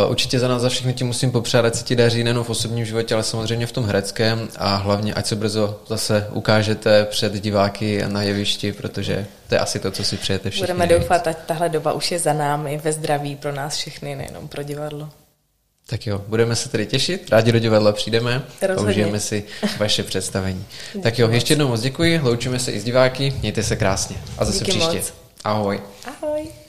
Určitě 0.10 0.40
za 0.40 0.48
nás 0.48 0.62
za 0.62 0.70
všechny 0.70 0.94
ti 0.94 1.04
musím 1.04 1.32
popřát, 1.32 1.66
ať 1.66 1.76
se 1.76 1.84
ti 1.84 1.96
daří 1.96 2.24
nejen 2.24 2.44
v 2.44 2.50
osobním 2.50 2.86
životě, 2.86 3.14
ale 3.14 3.24
samozřejmě 3.24 3.68
v 3.68 3.72
tom 3.72 3.86
hereckém 3.86 4.48
a 4.58 4.76
hlavně, 4.76 5.14
ať 5.14 5.26
se 5.26 5.36
brzo 5.36 5.80
zase 5.88 6.28
ukážete 6.32 7.06
před 7.06 7.34
diváky 7.34 8.04
na 8.08 8.22
jevišti, 8.22 8.74
protože 8.74 9.26
to 9.50 9.56
je 9.56 9.60
asi 9.60 9.80
to, 9.80 9.92
co 9.92 10.04
si 10.04 10.18
přejete 10.18 10.50
všichni. 10.50 10.74
Budeme 10.74 10.88
doufat, 10.88 11.28
ať 11.28 11.38
tahle 11.46 11.70
doba 11.70 11.94
už 11.94 12.12
je 12.12 12.20
za 12.20 12.34
námi 12.34 12.82
ve 12.84 12.92
zdraví 12.92 13.36
pro 13.36 13.52
nás 13.52 13.76
všechny, 13.76 14.16
nejenom 14.16 14.48
pro 14.48 14.64
divadlo. 14.64 15.10
Tak 15.86 16.08
jo, 16.08 16.24
budeme 16.28 16.56
se 16.56 16.70
tedy 16.70 16.86
těšit, 16.86 17.30
rádi 17.30 17.52
do 17.52 17.60
divadla 17.60 17.92
přijdeme 17.92 18.44
a 18.78 18.82
užijeme 18.82 19.20
si 19.20 19.44
vaše 19.78 20.04
představení. 20.04 20.66
tak 21.04 21.20
jo, 21.20 21.30
ještě 21.30 21.52
jednou 21.52 21.68
moc 21.68 21.82
děkuji, 21.82 22.20
loučíme 22.24 22.60
se 22.60 22.72
i 22.72 22.80
s 22.80 22.84
diváky, 22.84 23.34
mějte 23.42 23.64
se 23.64 23.76
krásně 23.76 24.16
a 24.38 24.46
zase 24.46 24.60
Díky 24.60 24.72
příště. 24.72 24.98
Moc. 24.98 25.14
Ahoj. 25.44 25.82
Ahoj. 26.06 26.61